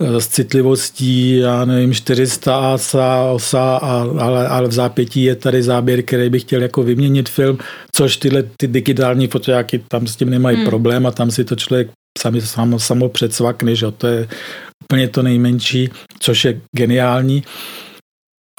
s 0.03 0.27
citlivostí, 0.27 1.37
já 1.37 1.65
nevím, 1.65 1.93
400 1.93 2.73
ASA, 2.73 3.23
OSA, 3.31 3.77
a, 3.77 4.01
ale, 4.19 4.47
ale 4.47 4.67
v 4.67 4.71
zápětí 4.71 5.23
je 5.23 5.35
tady 5.35 5.63
záběr, 5.63 6.03
který 6.03 6.29
bych 6.29 6.41
chtěl 6.41 6.61
jako 6.61 6.83
vyměnit 6.83 7.29
film, 7.29 7.57
což 7.95 8.17
tyhle 8.17 8.43
ty 8.57 8.67
digitální 8.67 9.27
fotojáky 9.27 9.79
tam 9.79 10.07
s 10.07 10.15
tím 10.15 10.29
nemají 10.29 10.57
hmm. 10.57 10.65
problém 10.65 11.05
a 11.05 11.11
tam 11.11 11.31
si 11.31 11.45
to 11.45 11.55
člověk 11.55 11.89
sami 12.17 12.41
samo, 12.41 12.79
samo 12.79 13.09
předsvakne, 13.09 13.75
že 13.75 13.91
to 13.91 14.07
je 14.07 14.27
úplně 14.83 15.07
to 15.07 15.23
nejmenší, 15.23 15.89
což 16.19 16.45
je 16.45 16.61
geniální. 16.75 17.43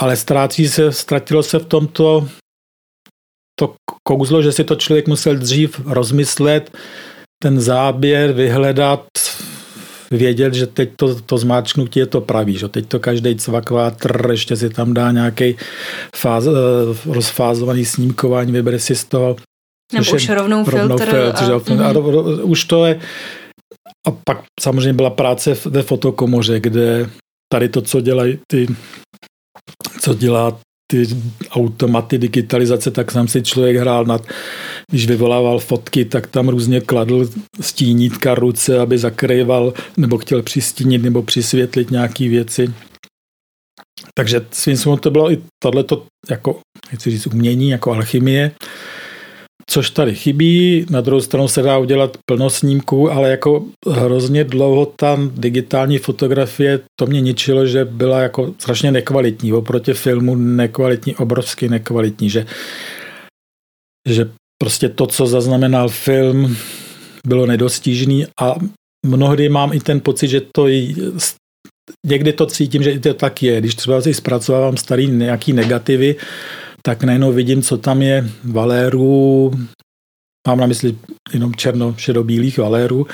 Ale 0.01 0.16
ztrácí 0.16 0.68
se, 0.68 0.92
ztratilo 0.92 1.42
se 1.42 1.59
v 1.59 1.66
tomto 1.66 2.29
to 3.59 3.75
kouzlo, 4.09 4.42
že 4.42 4.53
si 4.53 4.64
to 4.64 4.75
člověk 4.75 5.09
musel 5.09 5.37
dřív 5.37 5.81
rozmyslet, 5.87 6.77
ten 7.42 7.61
záběr 7.61 8.33
vyhledat, 8.33 9.07
vědět, 10.11 10.55
že 10.55 10.66
teď 10.66 10.90
to, 10.97 11.21
to 11.21 11.38
zmáčknutí 11.38 11.99
je 11.99 12.07
to 12.07 12.21
pravý, 12.21 12.59
že 12.59 12.69
teď 12.69 12.87
to 12.87 12.99
každý 12.99 13.37
cvakvá, 13.37 13.90
trr, 13.90 14.31
ještě 14.31 14.57
si 14.57 14.71
tam 14.71 14.95
dá 14.95 15.12
nějaký 15.12 15.57
fáz, 16.16 16.47
eh, 16.47 16.51
rozfázovaný 17.07 17.85
snímkování, 17.85 18.53
vybere 18.53 18.79
si 18.79 18.97
z 18.97 19.05
toho 19.05 19.37
nebo 19.92 20.12
už 20.12 20.29
rovnou, 20.29 20.64
rovnou 20.64 20.99
filtr. 20.99 21.11
filtr 21.11 21.73
a, 21.73 21.75
mm. 21.75 21.81
a, 21.81 21.88
a, 21.88 22.45
už 22.45 22.64
to 22.64 22.87
je 22.87 23.01
a 24.07 24.11
pak 24.11 24.45
samozřejmě 24.61 24.92
byla 24.92 25.11
práce 25.11 25.57
ve 25.64 25.83
fotokomoře, 25.83 26.61
kde 26.61 27.11
tady 27.53 27.69
to, 27.69 27.83
co 27.83 28.01
dělají 28.01 28.38
ty, 28.47 28.66
co 30.01 30.14
dělá 30.14 30.59
ty 30.87 31.07
automaty 31.51 32.18
digitalizace, 32.18 32.90
tak 32.90 33.11
jsem 33.11 33.29
si 33.29 33.42
člověk 33.42 33.77
hrál 33.77 34.05
nad, 34.05 34.27
když 34.90 35.07
vyvolával 35.07 35.59
fotky, 35.59 36.05
tak 36.05 36.27
tam 36.27 36.49
různě 36.49 36.81
kladl 36.81 37.29
stínítka 37.61 38.35
ruce, 38.35 38.79
aby 38.79 38.99
zakrýval, 38.99 39.72
nebo 39.96 40.18
chtěl 40.18 40.42
přistínit, 40.42 41.03
nebo 41.03 41.22
přisvětlit 41.22 41.90
nějaké 41.90 42.29
věci. 42.29 42.75
Takže 44.14 44.46
svým 44.51 44.77
způsobem 44.77 44.99
to 44.99 45.11
bylo 45.11 45.33
i 45.33 45.42
tohleto 45.62 46.07
jako, 46.31 46.61
chci 46.88 47.11
říct, 47.11 47.27
umění, 47.27 47.70
jako 47.70 47.92
alchymie 47.92 48.51
což 49.70 49.90
tady 49.90 50.14
chybí. 50.14 50.87
Na 50.90 51.00
druhou 51.00 51.20
stranu 51.20 51.48
se 51.48 51.62
dá 51.62 51.79
udělat 51.79 52.16
plno 52.31 52.50
snímků, 52.50 53.11
ale 53.11 53.31
jako 53.31 53.64
hrozně 53.90 54.44
dlouho 54.44 54.87
ta 54.87 55.18
digitální 55.37 55.98
fotografie 55.98 56.81
to 57.00 57.07
mě 57.07 57.20
ničilo, 57.20 57.66
že 57.66 57.85
byla 57.85 58.20
jako 58.20 58.55
strašně 58.59 58.92
nekvalitní. 58.92 59.52
Oproti 59.52 59.94
filmu 59.94 60.35
nekvalitní, 60.35 61.16
obrovsky 61.16 61.68
nekvalitní, 61.68 62.31
že, 62.31 62.46
že 64.09 64.31
prostě 64.62 64.88
to, 64.88 65.07
co 65.07 65.26
zaznamenal 65.26 65.88
film, 65.88 66.57
bylo 67.26 67.46
nedostižný 67.46 68.26
a 68.40 68.55
mnohdy 69.07 69.48
mám 69.48 69.72
i 69.72 69.81
ten 69.81 70.00
pocit, 70.00 70.29
že 70.29 70.40
to 70.55 70.66
někdy 72.07 72.33
to 72.33 72.46
cítím, 72.46 72.83
že 72.83 72.90
i 72.90 72.98
to 72.98 73.14
tak 73.14 73.42
je. 73.42 73.61
Když 73.61 73.74
třeba 73.74 74.00
si 74.00 74.14
zpracovávám 74.14 74.76
starý 74.76 75.07
nějaký 75.07 75.52
negativy, 75.52 76.16
tak 76.87 77.05
najednou 77.05 77.33
vidím, 77.33 77.62
co 77.62 77.79
tam 77.79 78.03
je 78.03 78.31
valérů, 78.44 79.51
mám 80.49 80.59
na 80.59 80.66
mysli 80.66 80.96
jenom 81.33 81.55
černo 81.55 81.94
šedobílých 81.99 82.59
valérů, 82.59 83.07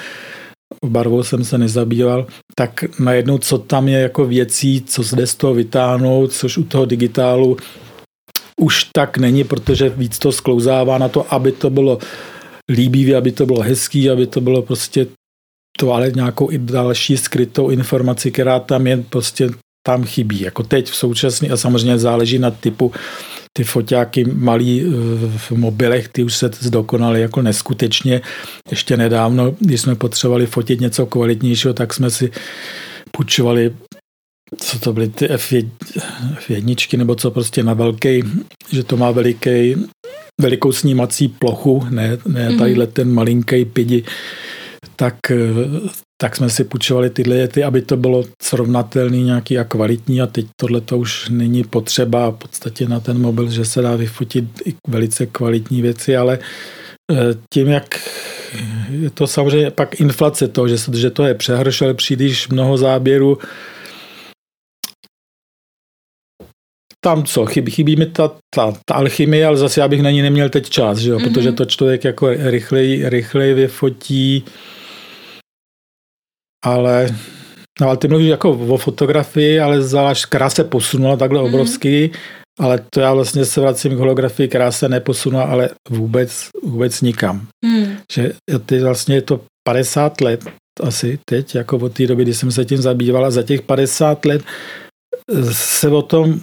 barvou 0.84 1.22
jsem 1.22 1.44
se 1.44 1.58
nezabýval, 1.58 2.26
tak 2.56 2.84
najednou, 3.00 3.38
co 3.38 3.58
tam 3.58 3.88
je 3.88 3.98
jako 4.00 4.24
věcí, 4.24 4.82
co 4.82 5.02
zde 5.02 5.26
z 5.26 5.34
toho 5.34 5.54
vytáhnout, 5.54 6.32
což 6.32 6.58
u 6.58 6.64
toho 6.64 6.84
digitálu 6.84 7.56
už 8.60 8.84
tak 8.92 9.18
není, 9.18 9.44
protože 9.44 9.88
víc 9.88 10.18
to 10.18 10.32
sklouzává 10.32 10.98
na 10.98 11.08
to, 11.08 11.34
aby 11.34 11.52
to 11.52 11.70
bylo 11.70 11.98
líbivé, 12.68 13.16
aby 13.16 13.32
to 13.32 13.46
bylo 13.46 13.60
hezký, 13.60 14.10
aby 14.10 14.26
to 14.26 14.40
bylo 14.40 14.62
prostě 14.62 15.06
to 15.78 15.92
ale 15.92 16.10
nějakou 16.10 16.50
i 16.50 16.58
další 16.58 17.16
skrytou 17.16 17.70
informaci, 17.70 18.30
která 18.30 18.60
tam 18.60 18.86
je, 18.86 18.96
prostě 18.96 19.50
tam 19.86 20.04
chybí. 20.04 20.40
Jako 20.40 20.62
teď 20.62 20.90
v 20.90 20.96
současné, 20.96 21.48
a 21.48 21.56
samozřejmě 21.56 21.98
záleží 21.98 22.38
na 22.38 22.50
typu 22.50 22.92
ty 23.52 23.64
foťáky 23.64 24.24
malý 24.24 24.80
eh, 24.80 24.84
v 25.38 25.50
mobilech, 25.50 26.08
ty 26.08 26.24
už 26.24 26.36
se 26.36 26.50
zdokonaly 26.60 27.20
jako 27.20 27.42
neskutečně. 27.42 28.20
Ještě 28.70 28.96
nedávno, 28.96 29.56
když 29.58 29.80
jsme 29.80 29.94
potřebovali 29.94 30.46
fotit 30.46 30.80
něco 30.80 31.06
kvalitnějšího, 31.06 31.74
tak 31.74 31.94
jsme 31.94 32.10
si 32.10 32.30
půjčovali 33.10 33.74
co 34.56 34.78
to 34.78 34.92
byly 34.92 35.08
ty 35.08 35.26
F1, 35.26 35.68
F1 36.48 36.98
nebo 36.98 37.14
co 37.14 37.30
prostě 37.30 37.62
na 37.62 37.74
velký, 37.74 38.22
že 38.72 38.84
to 38.84 38.96
má 38.96 39.10
veliký, 39.10 39.76
velikou 40.40 40.72
snímací 40.72 41.28
plochu, 41.28 41.86
ne, 41.90 42.18
ne 42.26 42.50
mm-hmm. 42.50 42.58
tadyhle 42.58 42.86
ten 42.86 43.12
malinký 43.12 43.64
pidi, 43.64 44.04
tak, 44.96 45.14
tak 46.20 46.36
jsme 46.36 46.50
si 46.50 46.64
půjčovali 46.64 47.10
tyhle 47.10 47.36
jety, 47.36 47.64
aby 47.64 47.82
to 47.82 47.96
bylo 47.96 48.24
srovnatelný 48.42 49.22
nějaký 49.22 49.58
a 49.58 49.64
kvalitní 49.64 50.22
a 50.22 50.26
teď 50.26 50.46
tohle 50.56 50.80
to 50.80 50.98
už 50.98 51.28
není 51.28 51.64
potřeba. 51.64 52.30
V 52.30 52.34
podstatě 52.34 52.88
na 52.88 53.00
ten 53.00 53.20
mobil, 53.20 53.50
že 53.50 53.64
se 53.64 53.82
dá 53.82 53.96
vyfotit 53.96 54.44
i 54.64 54.74
velice 54.88 55.26
kvalitní 55.26 55.82
věci, 55.82 56.16
ale 56.16 56.38
eh, 57.12 57.16
tím, 57.54 57.68
jak 57.68 58.08
je 58.90 59.10
to 59.10 59.26
samozřejmě 59.26 59.70
pak 59.70 60.00
inflace 60.00 60.48
toho, 60.48 60.68
že, 60.68 60.76
že 60.92 61.10
to 61.10 61.24
je 61.24 61.34
přehrš, 61.34 61.82
ale 61.82 61.94
příliš 61.94 62.48
mnoho 62.48 62.78
záběrů, 62.78 63.38
tam 67.04 67.24
co, 67.24 67.46
chybí, 67.46 67.70
chybí 67.72 67.96
mi 67.96 68.06
ta, 68.06 68.30
ta, 68.54 68.72
ta 68.86 68.94
alchymie, 68.94 69.46
ale 69.46 69.56
zase 69.56 69.80
já 69.80 69.88
bych 69.88 70.02
na 70.02 70.10
ní 70.10 70.22
neměl 70.22 70.48
teď 70.48 70.70
čas, 70.70 70.98
že 70.98 71.10
jo? 71.10 71.18
Mm-hmm. 71.18 71.34
protože 71.34 71.52
to 71.52 71.64
člověk 71.64 72.04
jako 72.04 72.28
rychleji, 72.30 73.08
rychleji 73.08 73.54
vyfotí, 73.54 74.44
ale 76.64 77.14
No 77.80 77.88
ale 77.88 77.96
ty 77.96 78.08
mluvíš 78.08 78.28
jako 78.28 78.50
o 78.50 78.76
fotografii, 78.76 79.60
ale 79.60 79.82
zvlášť, 79.82 80.26
která 80.26 80.50
se 80.50 80.64
posunula 80.64 81.16
takhle 81.16 81.40
mm-hmm. 81.40 81.46
obrovsky, 81.46 82.10
ale 82.58 82.84
to 82.94 83.00
já 83.00 83.14
vlastně 83.14 83.44
se 83.44 83.60
vracím 83.60 83.94
k 83.94 83.98
holografii, 83.98 84.48
která 84.48 84.72
se 84.72 84.88
neposunula, 84.88 85.44
ale 85.44 85.70
vůbec, 85.90 86.48
vůbec 86.62 87.00
nikam. 87.00 87.46
Mm. 87.64 87.96
Že 88.12 88.32
ty 88.66 88.78
vlastně 88.78 89.14
je 89.14 89.22
to 89.22 89.40
50 89.64 90.20
let 90.20 90.40
asi 90.82 91.18
teď, 91.24 91.54
jako 91.54 91.76
od 91.76 91.92
té 91.92 92.06
doby, 92.06 92.22
kdy 92.22 92.34
jsem 92.34 92.52
se 92.52 92.64
tím 92.64 92.78
zabývala, 92.78 93.30
za 93.30 93.42
těch 93.42 93.62
50 93.62 94.24
let 94.24 94.42
se 95.52 95.88
o 95.88 96.02
tom 96.02 96.40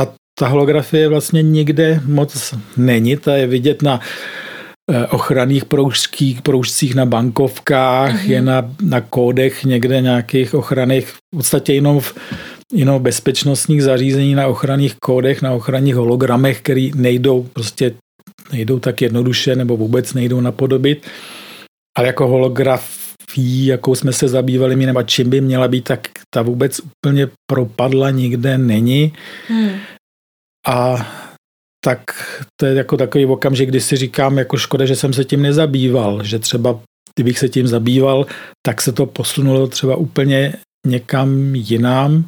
a 0.00 0.06
ta 0.38 0.48
holografie 0.48 1.08
vlastně 1.08 1.42
nikde 1.42 2.00
moc 2.06 2.54
není, 2.76 3.16
ta 3.16 3.36
je 3.36 3.46
vidět 3.46 3.82
na 3.82 4.00
eh, 4.90 5.06
ochranných 5.06 5.64
proužských, 5.64 6.42
proužcích 6.42 6.94
na 6.94 7.06
bankovkách, 7.06 8.14
mm-hmm. 8.14 8.30
je 8.30 8.42
na, 8.42 8.70
na 8.82 9.00
kódech 9.00 9.64
někde 9.64 10.00
nějakých 10.00 10.54
ochranných, 10.54 11.08
v 11.08 11.18
podstatě 11.36 11.74
jenom 11.74 12.00
v 12.00 12.14
jenom 12.72 13.02
bezpečnostních 13.02 13.82
zařízení 13.82 14.34
na 14.34 14.46
ochranných 14.46 14.94
kódech, 14.98 15.42
na 15.42 15.52
ochranných 15.52 15.94
hologramech, 15.94 16.60
které 16.60 16.88
nejdou 16.94 17.42
prostě 17.42 17.94
nejdou 18.52 18.78
tak 18.78 19.02
jednoduše 19.02 19.56
nebo 19.56 19.76
vůbec 19.76 20.14
nejdou 20.14 20.40
napodobit. 20.40 21.06
Ale 21.98 22.06
jako 22.06 22.28
holograf 22.28 23.09
jakou 23.36 23.94
jsme 23.94 24.12
se 24.12 24.28
zabývali 24.28 24.76
my, 24.76 24.86
nebo 24.86 25.02
čím 25.02 25.30
by 25.30 25.40
měla 25.40 25.68
být, 25.68 25.84
tak 25.84 26.00
ta 26.34 26.42
vůbec 26.42 26.80
úplně 26.80 27.28
propadla 27.50 28.10
nikde 28.10 28.58
není. 28.58 29.12
Hmm. 29.48 29.70
A 30.66 31.06
tak 31.84 32.00
to 32.60 32.66
je 32.66 32.74
jako 32.74 32.96
takový 32.96 33.26
okamžik, 33.26 33.68
kdy 33.68 33.80
si 33.80 33.96
říkám, 33.96 34.38
jako 34.38 34.56
škoda, 34.56 34.86
že 34.86 34.96
jsem 34.96 35.12
se 35.12 35.24
tím 35.24 35.42
nezabýval, 35.42 36.24
že 36.24 36.38
třeba 36.38 36.80
kdybych 37.14 37.38
se 37.38 37.48
tím 37.48 37.66
zabýval, 37.66 38.26
tak 38.66 38.80
se 38.80 38.92
to 38.92 39.06
posunulo 39.06 39.66
třeba 39.66 39.96
úplně 39.96 40.54
někam 40.86 41.54
jinam. 41.54 42.24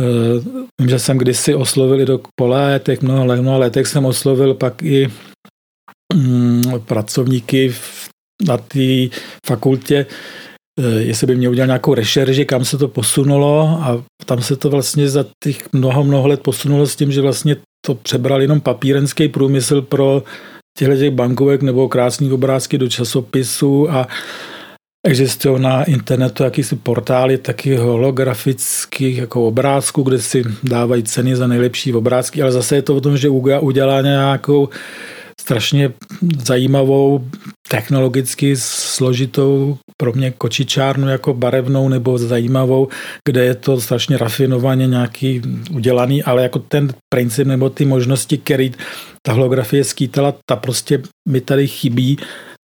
Eh, 0.00 0.64
vím, 0.80 0.88
že 0.88 0.98
jsem 0.98 1.18
kdysi 1.18 1.54
oslovil 1.54 2.00
i 2.00 2.06
do 2.06 2.20
po 2.34 2.46
létech, 2.46 3.02
mnoho, 3.02 3.24
mnoho 3.24 3.58
letech 3.58 3.86
jsem 3.86 4.04
oslovil 4.04 4.54
pak 4.54 4.82
i 4.82 5.08
mm, 6.14 6.62
pracovníky 6.86 7.68
v 7.68 8.08
na 8.42 8.56
té 8.56 9.08
fakultě, 9.46 10.06
eh, 10.80 11.02
jestli 11.02 11.26
by 11.26 11.36
mě 11.36 11.48
udělal 11.48 11.66
nějakou 11.66 11.94
rešerži, 11.94 12.44
kam 12.44 12.64
se 12.64 12.78
to 12.78 12.88
posunulo 12.88 13.60
a 13.82 14.04
tam 14.26 14.42
se 14.42 14.56
to 14.56 14.70
vlastně 14.70 15.08
za 15.08 15.24
těch 15.44 15.72
mnoho, 15.72 16.04
mnoho 16.04 16.28
let 16.28 16.40
posunulo 16.40 16.86
s 16.86 16.96
tím, 16.96 17.12
že 17.12 17.20
vlastně 17.20 17.56
to 17.86 17.94
přebral 17.94 18.42
jenom 18.42 18.60
papírenský 18.60 19.28
průmysl 19.28 19.82
pro 19.82 20.22
těchto 20.78 20.96
těch 20.96 21.10
bankovek 21.10 21.62
nebo 21.62 21.88
krásných 21.88 22.32
obrázky 22.32 22.78
do 22.78 22.88
časopisu 22.88 23.90
a 23.90 24.08
Existují 25.06 25.62
na 25.62 25.84
internetu 25.84 26.42
jakýsi 26.42 26.76
portály 26.76 27.38
taky 27.38 27.76
holografických 27.76 29.18
jako 29.18 29.46
obrázků, 29.46 30.02
kde 30.02 30.18
si 30.18 30.44
dávají 30.62 31.02
ceny 31.02 31.36
za 31.36 31.46
nejlepší 31.46 31.94
obrázky, 31.94 32.42
ale 32.42 32.52
zase 32.52 32.76
je 32.76 32.82
to 32.82 32.96
o 32.96 33.00
tom, 33.00 33.16
že 33.16 33.28
udělá 33.28 34.00
nějakou 34.00 34.68
strašně 35.44 35.92
zajímavou, 36.44 37.28
technologicky 37.68 38.56
složitou, 38.56 39.76
pro 39.96 40.12
mě 40.12 40.30
kočičárnu 40.30 41.08
jako 41.08 41.34
barevnou 41.34 41.88
nebo 41.88 42.18
zajímavou, 42.18 42.88
kde 43.28 43.44
je 43.44 43.54
to 43.54 43.80
strašně 43.80 44.18
rafinovaně 44.18 44.86
nějaký 44.86 45.42
udělaný, 45.70 46.22
ale 46.22 46.42
jako 46.42 46.58
ten 46.58 46.94
princip 47.12 47.46
nebo 47.46 47.70
ty 47.70 47.84
možnosti, 47.84 48.38
který 48.38 48.72
ta 49.26 49.32
holografie 49.32 49.84
skýtala, 49.84 50.34
ta 50.48 50.56
prostě 50.56 51.02
mi 51.28 51.40
tady 51.40 51.68
chybí 51.68 52.18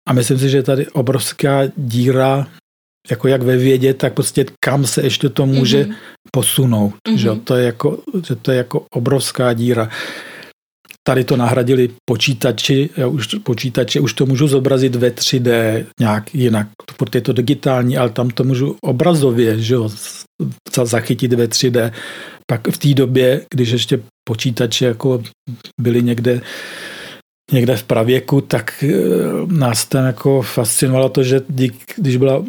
a 0.09 0.13
myslím 0.13 0.39
si, 0.39 0.51
že 0.51 0.57
je 0.57 0.63
tady 0.63 0.87
obrovská 0.87 1.63
díra 1.77 2.47
jako 3.11 3.29
jak 3.29 3.43
ve 3.43 3.57
vědě, 3.57 3.95
tak 3.95 4.15
prostě 4.15 4.47
kam 4.65 4.87
se 4.87 5.03
ještě 5.03 5.29
to 5.29 5.47
může 5.47 5.85
mm-hmm. 5.85 5.95
posunout. 6.33 6.95
Mm-hmm. 7.09 7.17
Že, 7.17 7.31
to 7.45 7.57
je 7.57 7.65
jako, 7.67 7.99
že 8.27 8.35
to 8.35 8.51
je 8.51 8.57
jako 8.57 8.85
obrovská 8.91 9.53
díra. 9.53 9.89
Tady 11.07 11.25
to 11.25 11.37
nahradili 11.37 11.91
počítači, 12.05 12.91
já 12.97 13.07
už, 13.07 13.27
počítače, 13.43 14.01
už 14.01 14.13
to 14.13 14.27
můžu 14.27 14.49
zobrazit 14.49 14.97
ve 14.97 15.11
3D 15.11 15.85
nějak 16.01 16.35
jinak, 16.35 16.69
protože 16.97 17.17
je 17.17 17.23
to 17.23 17.33
digitální, 17.33 17.97
ale 17.97 18.11
tam 18.11 18.31
to 18.31 18.45
můžu 18.45 18.77
obrazově 18.83 19.59
že 19.59 19.75
jo, 19.75 19.91
zachytit 20.85 21.33
ve 21.33 21.47
3D. 21.47 21.93
Pak 22.47 22.69
v 22.69 22.79
té 22.79 22.95
době, 22.95 23.47
když 23.55 23.71
ještě 23.71 24.03
počítače 24.29 24.85
jako 24.85 25.23
byly 25.81 26.03
někde 26.03 26.41
někde 27.53 27.77
v 27.77 27.83
pravěku, 27.83 28.41
tak 28.41 28.83
e, 28.83 28.93
nás 29.47 29.87
tam 29.87 30.05
jako 30.05 30.43
fascinovalo 30.43 31.09
to, 31.09 31.23
že 31.23 31.41
dík, 31.49 31.95
když 31.97 32.17
byla 32.17 32.45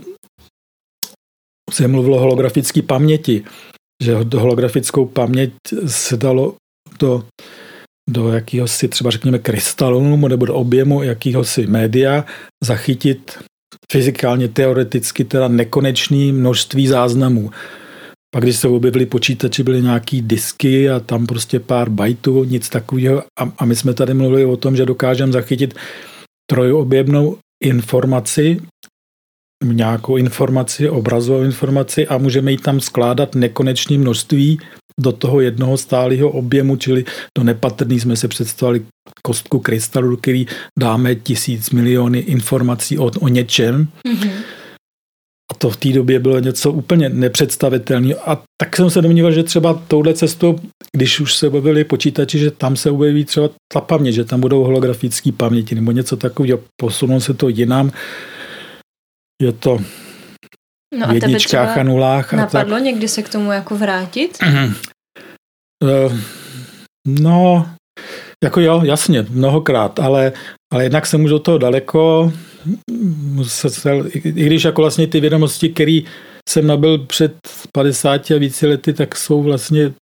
se 1.71 1.87
mluvilo 1.87 2.17
o 2.17 2.19
holografické 2.19 2.81
paměti, 2.81 3.43
že 4.03 4.15
holografickou 4.15 5.05
paměť 5.05 5.51
se 5.87 6.17
dalo 6.17 6.55
do 6.99 7.23
do 8.09 8.31
jakýhosi 8.31 8.87
třeba 8.87 9.11
řekněme 9.11 9.39
krystalonu 9.39 10.27
nebo 10.27 10.45
do 10.45 10.55
objemu 10.55 11.03
jakýhosi 11.03 11.67
média 11.67 12.25
zachytit 12.63 13.39
fyzikálně, 13.91 14.47
teoreticky 14.47 15.23
teda 15.23 15.47
nekonečný 15.47 16.31
množství 16.31 16.87
záznamů. 16.87 17.51
Pak 18.35 18.43
když 18.43 18.55
se 18.55 18.67
objevily 18.67 19.05
počítače, 19.05 19.63
byly 19.63 19.81
nějaký 19.81 20.21
disky 20.21 20.89
a 20.89 20.99
tam 20.99 21.25
prostě 21.25 21.59
pár 21.59 21.89
bajtů, 21.89 22.43
nic 22.43 22.69
takového. 22.69 23.23
A, 23.39 23.51
a 23.57 23.65
my 23.65 23.75
jsme 23.75 23.93
tady 23.93 24.13
mluvili 24.13 24.45
o 24.45 24.57
tom, 24.57 24.75
že 24.75 24.85
dokážeme 24.85 25.31
zachytit 25.31 25.73
trojobjemnou 26.49 27.37
informaci, 27.63 28.61
nějakou 29.63 30.17
informaci, 30.17 30.89
obrazovou 30.89 31.43
informaci 31.43 32.07
a 32.07 32.17
můžeme 32.17 32.51
ji 32.51 32.57
tam 32.57 32.79
skládat 32.79 33.35
nekonečné 33.35 33.97
množství 33.97 34.59
do 34.99 35.11
toho 35.11 35.41
jednoho 35.41 35.77
stálého 35.77 36.29
objemu, 36.29 36.75
čili 36.75 37.05
do 37.37 37.43
nepatrný 37.43 37.99
jsme 37.99 38.15
se 38.15 38.27
představili 38.27 38.85
kostku 39.21 39.59
krystalu, 39.59 40.09
do 40.09 40.17
který 40.17 40.47
dáme 40.79 41.15
tisíc 41.15 41.69
miliony 41.69 42.19
informací 42.19 42.97
o, 42.97 43.11
o 43.19 43.27
něčem. 43.27 43.87
Mm-hmm. 44.07 44.31
A 45.51 45.53
to 45.57 45.69
v 45.69 45.77
té 45.77 45.89
době 45.89 46.19
bylo 46.19 46.39
něco 46.39 46.71
úplně 46.71 47.09
nepředstavitelného. 47.09 48.29
A 48.29 48.43
tak 48.61 48.75
jsem 48.75 48.89
se 48.89 49.01
domníval, 49.01 49.31
že 49.31 49.43
třeba 49.43 49.83
touhle 49.87 50.13
cestou, 50.13 50.59
když 50.93 51.19
už 51.19 51.35
se 51.35 51.47
objevili 51.47 51.83
počítači, 51.83 52.39
že 52.39 52.51
tam 52.51 52.75
se 52.75 52.91
objeví 52.91 53.25
třeba 53.25 53.49
ta 53.73 53.81
paměť, 53.81 54.15
že 54.15 54.25
tam 54.25 54.41
budou 54.41 54.63
holografické 54.63 55.31
paměti 55.31 55.75
nebo 55.75 55.91
něco 55.91 56.17
takového. 56.17 56.59
Posunou 56.81 57.19
se 57.19 57.33
to 57.33 57.49
jinam. 57.49 57.91
Je 59.41 59.51
to 59.51 59.79
No 60.99 61.09
a 61.09 61.13
jedničkách 61.13 61.77
a 61.77 61.83
nulách. 61.83 62.33
A 62.33 62.37
napadlo 62.37 62.75
tak. 62.75 62.83
někdy 62.83 63.07
se 63.07 63.21
k 63.21 63.29
tomu 63.29 63.51
jako 63.51 63.77
vrátit? 63.77 64.37
Uh, 65.83 66.17
no, 67.07 67.69
jako 68.43 68.59
jo, 68.59 68.81
jasně, 68.83 69.25
mnohokrát, 69.29 69.99
ale, 69.99 70.33
ale 70.73 70.83
jednak 70.83 71.05
se 71.05 71.17
můžu 71.17 71.39
toho 71.39 71.57
daleko, 71.57 72.33
i 74.25 74.45
když 74.45 74.63
jako 74.63 74.81
vlastně 74.81 75.07
ty 75.07 75.19
vědomosti, 75.19 75.69
které 75.69 75.99
jsem 76.49 76.67
nabil 76.67 76.97
před 76.97 77.35
50 77.73 78.31
a 78.31 78.39
více 78.39 78.67
lety, 78.67 78.93
tak 78.93 79.15
jsou 79.15 79.43
vlastně 79.43 79.93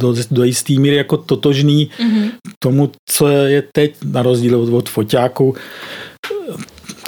do, 0.00 0.14
do 0.30 0.44
jistý 0.44 0.78
míry 0.78 0.96
jako 0.96 1.16
totožný 1.16 1.90
mm-hmm. 1.98 2.30
tomu, 2.62 2.92
co 3.10 3.28
je 3.28 3.62
teď, 3.72 3.94
na 4.04 4.22
rozdíl 4.22 4.60
od, 4.60 4.68
od 4.68 4.88
foťáku, 4.88 5.56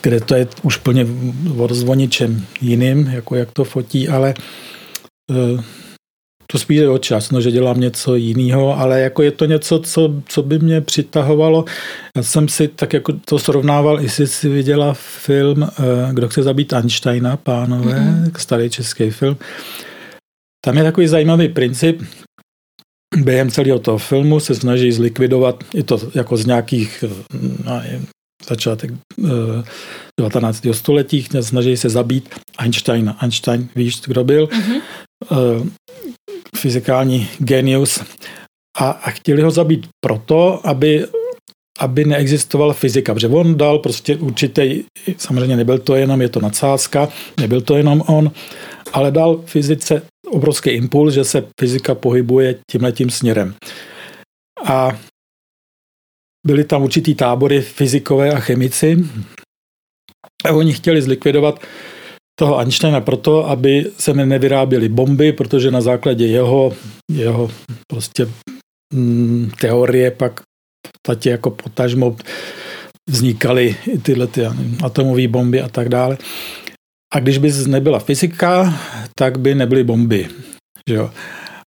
kde 0.02 0.20
to 0.20 0.34
je 0.34 0.48
už 0.62 0.76
plně 0.76 1.06
o 1.58 1.68
jiným, 2.60 3.06
jako 3.06 3.34
jak 3.36 3.52
to 3.52 3.64
fotí, 3.64 4.08
ale 4.08 4.34
uh, 5.30 5.60
to 6.46 6.58
spíš 6.58 6.80
o 6.80 6.98
čas, 6.98 7.30
no, 7.30 7.40
že 7.40 7.50
dělám 7.50 7.80
něco 7.80 8.14
jiného, 8.14 8.78
ale 8.78 9.00
jako 9.00 9.22
je 9.22 9.30
to 9.30 9.44
něco, 9.44 9.78
co, 9.78 10.22
co 10.26 10.42
by 10.42 10.58
mě 10.58 10.80
přitahovalo. 10.80 11.64
Já 12.16 12.22
jsem 12.22 12.48
si 12.48 12.68
tak 12.68 12.92
jako 12.92 13.12
to 13.24 13.38
srovnával, 13.38 14.00
jestli 14.00 14.26
si 14.26 14.48
viděla 14.48 14.94
film 14.94 15.62
uh, 15.62 15.68
Kdo 16.12 16.28
chce 16.28 16.42
zabít 16.42 16.72
Einsteina, 16.72 17.36
pánové, 17.36 17.92
mm-hmm. 17.92 18.32
starý 18.38 18.70
český 18.70 19.10
film. 19.10 19.36
Tam 20.64 20.76
je 20.76 20.84
takový 20.84 21.06
zajímavý 21.06 21.48
princip, 21.48 22.02
během 23.16 23.50
celého 23.50 23.78
toho 23.78 23.98
filmu 23.98 24.40
se 24.40 24.54
snaží 24.54 24.92
zlikvidovat, 24.92 25.64
i 25.74 25.82
to 25.82 25.98
jako 26.14 26.36
z 26.36 26.46
nějakých 26.46 27.04
no, 27.64 27.82
začátek 28.50 28.90
19. 30.20 30.66
Eh, 30.66 30.74
století, 30.74 31.26
snaží 31.40 31.76
se 31.76 31.88
zabít 31.88 32.34
Einsteina. 32.58 33.16
Einstein, 33.20 33.68
víš, 33.76 34.00
kdo 34.06 34.24
byl? 34.24 34.46
Mm-hmm. 34.46 35.70
Fyzikální 36.56 37.28
genius. 37.38 38.00
A, 38.78 38.90
a 38.90 39.10
chtěli 39.10 39.42
ho 39.42 39.50
zabít 39.50 39.86
proto, 40.04 40.60
aby 40.64 41.06
aby 41.80 42.04
neexistovala 42.04 42.72
fyzika, 42.72 43.14
protože 43.14 43.28
on 43.28 43.56
dal 43.56 43.78
prostě 43.78 44.16
určitý, 44.16 44.84
samozřejmě 45.16 45.56
nebyl 45.56 45.78
to 45.78 45.96
jenom, 45.96 46.20
je 46.22 46.28
to 46.28 46.40
nadsázka, 46.40 47.08
nebyl 47.40 47.60
to 47.60 47.76
jenom 47.76 48.02
on, 48.06 48.30
ale 48.92 49.10
dal 49.10 49.40
fyzice 49.44 50.02
obrovský 50.30 50.70
impuls, 50.70 51.14
že 51.14 51.24
se 51.24 51.44
fyzika 51.60 51.94
pohybuje 51.94 52.54
tímhletím 52.70 53.10
směrem. 53.10 53.54
A 54.64 54.98
byly 56.46 56.64
tam 56.64 56.82
určitý 56.82 57.14
tábory 57.14 57.60
fyzikové 57.60 58.32
a 58.32 58.40
chemici 58.40 59.04
a 60.44 60.52
oni 60.52 60.72
chtěli 60.72 61.02
zlikvidovat 61.02 61.60
toho 62.38 62.58
Einsteina 62.58 63.00
proto, 63.00 63.48
aby 63.48 63.90
se 63.98 64.14
nevyráběly 64.14 64.88
bomby, 64.88 65.32
protože 65.32 65.70
na 65.70 65.80
základě 65.80 66.26
jeho, 66.26 66.72
jeho 67.12 67.50
prostě 67.90 68.28
mm, 68.94 69.50
teorie 69.60 70.10
pak 70.10 70.40
v 70.40 71.26
jako 71.26 71.50
potažmo 71.50 72.16
vznikaly 73.10 73.76
tyhle 74.02 74.26
ty 74.26 74.42
atomové 74.84 75.28
bomby 75.28 75.60
a 75.60 75.68
tak 75.68 75.88
dále. 75.88 76.18
A 77.14 77.20
když 77.20 77.38
by 77.38 77.52
nebyla 77.66 77.98
fyzika, 77.98 78.80
tak 79.18 79.38
by 79.38 79.54
nebyly 79.54 79.84
bomby. 79.84 80.28
Že 80.88 80.94
jo? 80.94 81.10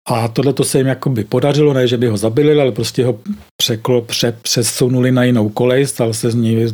A 0.09 0.29
tohle 0.29 0.53
to 0.53 0.65
se 0.65 0.79
jim 0.79 0.87
jakoby 0.87 1.25
podařilo, 1.25 1.73
ne, 1.73 1.88
že 1.88 1.97
by 1.97 2.07
ho 2.07 2.17
zabili, 2.17 2.61
ale 2.61 2.73
prostě 2.73 3.05
ho 3.07 3.21
překlo, 3.57 4.03
pře, 4.03 4.38
přesunuli 4.43 5.12
na 5.12 5.25
jinou 5.25 5.49
kolej, 5.49 5.87
stal 5.87 6.12
se 6.12 6.31
z 6.31 6.35
ní 6.35 6.67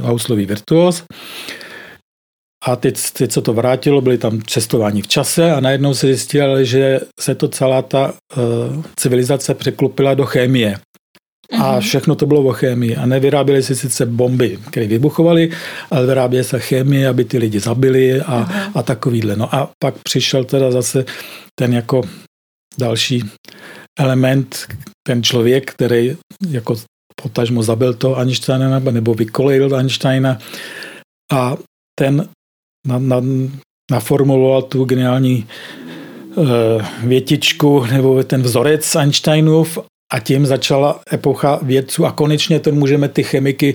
houslový 0.00 0.46
virtuos. 0.46 1.04
A 2.64 2.76
teď, 2.76 2.98
teď 3.12 3.32
co 3.32 3.42
to 3.42 3.52
vrátilo, 3.52 4.00
byly 4.00 4.18
tam 4.18 4.42
cestování 4.42 5.02
v 5.02 5.08
čase 5.08 5.52
a 5.52 5.60
najednou 5.60 5.94
se 5.94 6.06
zjistilo, 6.06 6.64
že 6.64 7.00
se 7.20 7.34
to 7.34 7.48
celá 7.48 7.82
ta 7.82 8.12
uh, 8.36 8.82
civilizace 8.96 9.54
překlopila 9.54 10.14
do 10.14 10.26
chemie. 10.26 10.74
A 11.58 11.72
mhm. 11.72 11.80
všechno 11.80 12.14
to 12.14 12.26
bylo 12.26 12.42
o 12.42 12.52
chemii. 12.52 12.96
A 12.96 13.06
nevyráběly 13.06 13.62
se 13.62 13.74
sice 13.74 14.06
bomby, 14.06 14.58
které 14.70 14.86
vybuchovaly, 14.86 15.50
ale 15.90 16.06
vyráběly 16.06 16.44
se 16.44 16.58
chemie, 16.58 17.08
aby 17.08 17.24
ty 17.24 17.38
lidi 17.38 17.60
zabili 17.60 18.20
a, 18.20 18.48
a 18.74 18.82
takovýhle. 18.82 19.36
No 19.36 19.54
a 19.54 19.70
pak 19.78 19.94
přišel 20.02 20.44
teda 20.44 20.70
zase 20.70 21.04
ten 21.58 21.72
jako 21.72 22.02
další 22.80 23.24
element, 23.98 24.66
ten 25.06 25.22
člověk, 25.22 25.70
který 25.72 26.16
jako 26.50 26.76
potažmo 27.22 27.62
zabil 27.62 27.94
to 27.94 28.18
Einsteina 28.18 28.78
nebo 28.78 29.14
vykolejil 29.14 29.76
Einsteina 29.76 30.38
a 31.32 31.56
ten 31.98 32.28
na, 32.86 32.98
na, 32.98 33.22
naformuloval 33.90 34.62
tu 34.62 34.84
geniální 34.84 35.46
uh, 36.34 36.46
větičku 37.02 37.84
nebo 37.84 38.22
ten 38.22 38.42
vzorec 38.42 38.96
Einsteinův 38.96 39.78
a 40.12 40.18
tím 40.20 40.46
začala 40.46 41.00
epocha 41.12 41.58
vědců 41.62 42.06
a 42.06 42.12
konečně 42.12 42.60
ten 42.60 42.74
můžeme 42.74 43.08
ty 43.08 43.22
chemiky, 43.22 43.74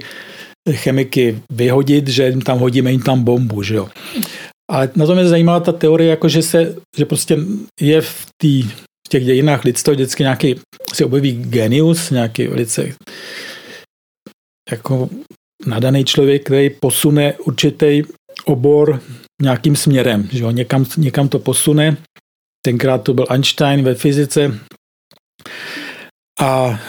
chemiky 0.72 1.40
vyhodit, 1.52 2.08
že 2.08 2.28
jim 2.28 2.42
tam 2.42 2.60
hodíme 2.60 2.92
jim 2.92 3.02
tam 3.02 3.24
bombu, 3.24 3.64
že 3.64 3.76
jo. 3.76 3.90
Ale 4.72 4.90
na 4.96 5.06
tom 5.06 5.16
mě 5.16 5.28
zajímala 5.28 5.60
ta 5.60 5.72
teorie, 5.72 6.10
jako 6.10 6.30
že 6.30 6.42
se, 6.42 6.76
že 6.98 7.06
prostě 7.06 7.38
je 7.82 8.02
v, 8.02 8.26
v 8.44 8.72
těch 9.14 9.26
dějinách 9.26 9.64
lidstva 9.64 9.94
vždycky 9.94 10.24
nějaký, 10.24 10.56
si 10.94 11.06
objeví 11.06 11.32
genius, 11.32 12.10
nějaký 12.10 12.48
velice 12.48 12.90
jako 14.72 15.10
nadaný 15.66 16.06
člověk, 16.06 16.46
který 16.46 16.70
posune 16.70 17.34
určitý 17.34 18.02
obor 18.46 19.02
nějakým 19.42 19.76
směrem, 19.76 20.30
že 20.32 20.44
jo, 20.44 20.52
někam, 20.52 20.86
někam 20.98 21.30
to 21.30 21.40
posune. 21.40 21.98
Tenkrát 22.66 23.04
to 23.04 23.14
byl 23.14 23.26
Einstein 23.30 23.84
ve 23.84 23.96
fyzice, 23.96 24.60
a 26.40 26.80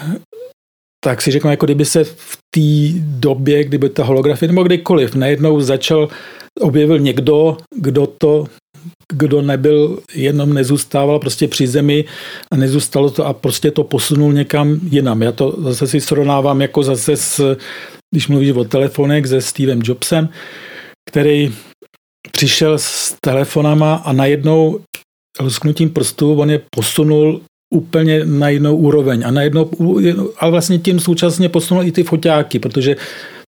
tak 1.04 1.22
si 1.22 1.30
řeknu, 1.30 1.50
jako 1.50 1.66
kdyby 1.66 1.84
se 1.84 2.04
v 2.04 2.38
té 2.54 3.00
době, 3.00 3.64
kdyby 3.64 3.88
ta 3.90 4.04
holografie, 4.04 4.48
nebo 4.48 4.62
kdykoliv, 4.62 5.14
najednou 5.14 5.60
začal, 5.60 6.08
objevil 6.60 6.98
někdo, 6.98 7.56
kdo 7.76 8.06
to 8.06 8.46
kdo 9.12 9.42
nebyl, 9.42 9.98
jenom 10.14 10.54
nezůstával 10.54 11.18
prostě 11.18 11.48
při 11.48 11.66
zemi 11.66 12.04
a 12.50 12.56
nezůstalo 12.56 13.10
to 13.10 13.26
a 13.26 13.32
prostě 13.32 13.70
to 13.70 13.84
posunul 13.84 14.32
někam 14.32 14.80
jinam. 14.90 15.22
Já 15.22 15.32
to 15.32 15.56
zase 15.58 15.86
si 15.86 16.00
srovnávám 16.00 16.60
jako 16.60 16.82
zase 16.82 17.16
s, 17.16 17.56
když 18.14 18.28
mluvíš 18.28 18.50
o 18.50 18.64
telefonech 18.64 19.26
se 19.26 19.40
Stevem 19.40 19.80
Jobsem, 19.84 20.28
který 21.10 21.54
přišel 22.32 22.78
s 22.78 23.16
telefonama 23.24 23.94
a 23.94 24.12
najednou 24.12 24.80
lusknutím 25.40 25.90
prstů 25.90 26.34
on 26.34 26.50
je 26.50 26.60
posunul 26.76 27.40
úplně 27.74 28.24
na 28.24 28.48
jinou 28.48 28.76
úroveň 28.76 29.22
a 29.26 29.30
najednou, 29.30 29.70
ale 30.38 30.50
vlastně 30.50 30.78
tím 30.78 31.00
současně 31.00 31.48
posunul 31.48 31.84
i 31.84 31.92
ty 31.92 32.02
foťáky, 32.02 32.58
protože 32.58 32.96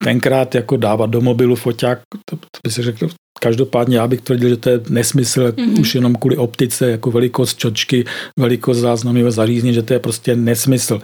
tenkrát 0.05 0.55
jako 0.55 0.77
dávat 0.77 1.11
do 1.11 1.21
mobilu 1.21 1.57
foťák, 1.57 1.99
to, 2.31 2.37
to 2.37 2.59
by 2.67 2.71
se 2.71 2.83
řekl, 2.83 3.09
každopádně 3.45 3.97
já 3.97 4.07
bych 4.07 4.21
tvrdil, 4.21 4.49
že 4.49 4.57
to 4.57 4.69
je 4.71 4.81
nesmysl, 4.89 5.53
mm-hmm. 5.53 5.81
už 5.81 5.95
jenom 5.95 6.17
kvůli 6.17 6.37
optice, 6.37 6.91
jako 6.91 7.11
velikost 7.11 7.59
čočky, 7.59 8.05
velikost 8.41 8.79
záznamového 8.79 9.31
zařízení, 9.31 9.75
že 9.75 9.83
to 9.83 9.93
je 9.93 10.01
prostě 10.01 10.37
nesmysl. 10.37 11.01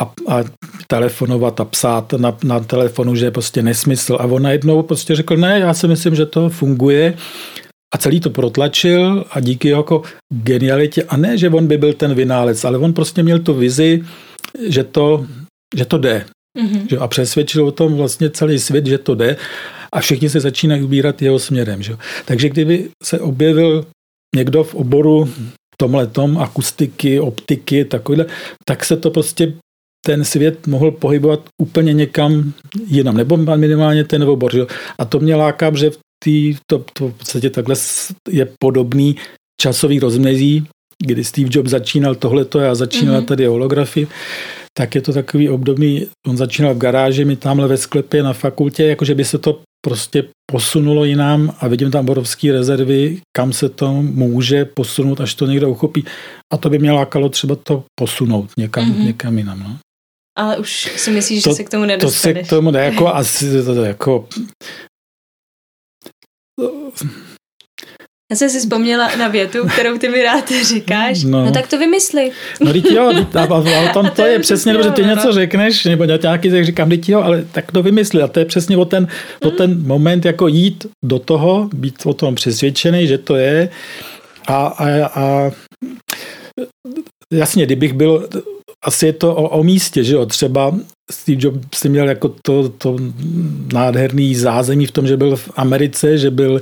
A, 0.00 0.04
a 0.28 0.36
telefonovat 0.86 1.60
a 1.60 1.64
psát 1.64 2.12
na, 2.12 2.36
na 2.44 2.60
telefonu, 2.60 3.14
že 3.14 3.26
je 3.26 3.30
prostě 3.30 3.62
nesmysl. 3.62 4.18
A 4.20 4.26
on 4.26 4.42
najednou 4.42 4.82
prostě 4.82 5.14
řekl, 5.14 5.36
ne, 5.36 5.60
já 5.60 5.74
si 5.74 5.88
myslím, 5.88 6.14
že 6.14 6.26
to 6.26 6.48
funguje 6.48 7.14
a 7.94 7.98
celý 7.98 8.20
to 8.20 8.30
protlačil 8.30 9.24
a 9.30 9.40
díky 9.40 9.68
jeho 9.68 9.80
jako 9.80 10.02
genialitě, 10.28 11.02
a 11.06 11.16
ne, 11.16 11.38
že 11.38 11.50
on 11.50 11.66
by 11.66 11.78
byl 11.78 11.92
ten 11.92 12.14
vynálec, 12.14 12.64
ale 12.64 12.78
on 12.78 12.92
prostě 12.92 13.22
měl 13.22 13.38
tu 13.38 13.54
vizi, 13.54 14.02
že 14.66 14.84
to, 14.84 15.26
že 15.76 15.84
to 15.84 15.98
jde. 15.98 16.26
Mm-hmm. 16.58 16.98
A 16.98 17.06
přesvědčil 17.06 17.66
o 17.66 17.72
tom 17.72 17.94
vlastně 17.94 18.30
celý 18.30 18.58
svět, 18.58 18.86
že 18.86 18.98
to 18.98 19.14
jde 19.14 19.36
a 19.92 20.00
všichni 20.00 20.30
se 20.30 20.40
začínají 20.40 20.82
ubírat 20.82 21.22
jeho 21.22 21.38
směrem. 21.38 21.82
Že? 21.82 21.96
Takže 22.24 22.48
kdyby 22.48 22.88
se 23.02 23.20
objevil 23.20 23.86
někdo 24.36 24.64
v 24.64 24.74
oboru 24.74 25.28
tomhle 25.76 26.06
tom, 26.06 26.38
akustiky, 26.38 27.20
optiky, 27.20 27.84
takovýhle, 27.84 28.26
tak 28.64 28.84
se 28.84 28.96
to 28.96 29.10
prostě 29.10 29.52
ten 30.06 30.24
svět 30.24 30.66
mohl 30.66 30.90
pohybovat 30.90 31.40
úplně 31.62 31.92
někam 31.92 32.52
jinam, 32.86 33.16
nebo 33.16 33.36
minimálně 33.36 34.04
ten 34.04 34.22
obor. 34.22 34.52
Že? 34.52 34.66
A 34.98 35.04
to 35.04 35.20
mě 35.20 35.34
láká, 35.34 35.76
že 35.76 35.90
v 35.90 35.98
tý, 36.24 36.56
to, 36.70 36.84
to 36.92 37.08
v 37.08 37.12
podstatě 37.12 37.50
takhle 37.50 37.76
je 38.28 38.48
podobný 38.60 39.16
časový 39.60 39.98
rozmezí, 39.98 40.66
kdy 41.06 41.24
Steve 41.24 41.48
Jobs 41.52 41.70
začínal 41.70 42.14
tohleto, 42.14 42.58
já 42.58 42.74
začínal 42.74 43.20
mm-hmm. 43.20 43.24
tady 43.24 43.46
holografii, 43.46 44.06
tak 44.76 44.94
je 44.94 45.02
to 45.02 45.12
takový 45.12 45.48
obdobný, 45.48 46.06
on 46.26 46.36
začínal 46.36 46.74
v 46.74 46.78
garáži, 46.78 47.24
my 47.24 47.36
tamhle 47.36 47.68
ve 47.68 47.76
sklepě 47.76 48.22
na 48.22 48.32
fakultě, 48.32 48.84
jakože 48.84 49.14
by 49.14 49.24
se 49.24 49.38
to 49.38 49.62
prostě 49.84 50.24
posunulo 50.50 51.04
jinam 51.04 51.54
a 51.58 51.68
vidím 51.68 51.90
tam 51.90 52.08
obrovské 52.08 52.52
rezervy, 52.52 53.20
kam 53.36 53.52
se 53.52 53.68
to 53.68 54.02
může 54.02 54.64
posunout, 54.64 55.20
až 55.20 55.34
to 55.34 55.46
někdo 55.46 55.70
uchopí. 55.70 56.04
A 56.52 56.56
to 56.56 56.70
by 56.70 56.78
mě 56.78 56.92
lákalo 56.92 57.28
třeba 57.28 57.56
to 57.56 57.84
posunout 58.00 58.50
někam, 58.56 58.92
mm-hmm. 58.92 59.04
někam 59.04 59.38
jinam. 59.38 59.60
No. 59.60 59.78
Ale 60.38 60.58
už 60.58 60.90
si 60.96 61.10
myslíš, 61.10 61.42
to, 61.42 61.50
že 61.50 61.56
se 61.56 61.64
k 61.64 61.70
tomu 61.70 61.84
nedostaneš? 61.84 62.34
To 62.34 62.44
se 62.44 62.46
k 62.46 62.50
tomu 62.50 62.70
ne, 62.70 62.84
jako 62.84 63.08
asi 63.08 63.64
to, 63.64 63.84
jako 63.84 64.28
já 68.30 68.36
jsem 68.36 68.50
si 68.50 68.58
vzpomněla 68.58 69.16
na 69.16 69.28
větu, 69.28 69.58
kterou 69.72 69.98
ty 69.98 70.08
mi 70.08 70.22
rád 70.22 70.52
říkáš. 70.62 71.24
No, 71.24 71.44
no 71.44 71.52
tak 71.52 71.66
to 71.66 71.78
vymysli. 71.78 72.30
No 72.60 72.72
teď 72.72 72.90
jo, 72.90 73.12
a, 73.34 73.40
a, 73.40 73.88
a 73.90 73.92
tam 73.92 74.06
to, 74.06 74.10
to 74.10 74.26
je 74.26 74.38
přesně, 74.38 74.74
že 74.82 74.90
ty 74.90 75.04
něco 75.04 75.26
no. 75.26 75.32
řekneš, 75.32 75.84
nebo 75.84 76.04
nějaký 76.04 76.50
tak 76.50 76.64
říkám, 76.64 76.88
teď 76.88 77.08
jo, 77.08 77.20
ale 77.20 77.44
tak 77.52 77.72
to 77.72 77.82
vymysli. 77.82 78.22
A 78.22 78.28
to 78.28 78.38
je 78.38 78.44
přesně 78.44 78.76
o 78.76 78.84
ten, 78.84 79.02
mm. 79.02 79.48
o 79.48 79.50
ten 79.50 79.86
moment, 79.86 80.24
jako 80.24 80.48
jít 80.48 80.86
do 81.04 81.18
toho, 81.18 81.68
být 81.74 81.94
o 82.04 82.14
tom 82.14 82.34
přesvědčený, 82.34 83.06
že 83.06 83.18
to 83.18 83.36
je. 83.36 83.68
A, 84.46 84.66
a, 84.66 85.06
a 85.06 85.50
jasně, 87.32 87.66
kdybych 87.66 87.92
byl, 87.92 88.28
asi 88.84 89.06
je 89.06 89.12
to 89.12 89.34
o, 89.34 89.48
o 89.48 89.62
místě, 89.62 90.04
že 90.04 90.14
jo, 90.14 90.26
třeba 90.26 90.74
Steve 91.10 91.38
Jobs 91.40 91.78
si 91.78 91.88
měl 91.88 92.08
jako 92.08 92.34
to, 92.42 92.68
to 92.68 92.96
nádherný 93.72 94.34
zázemí 94.34 94.86
v 94.86 94.92
tom, 94.92 95.06
že 95.06 95.16
byl 95.16 95.36
v 95.36 95.50
Americe, 95.56 96.18
že 96.18 96.30
byl 96.30 96.60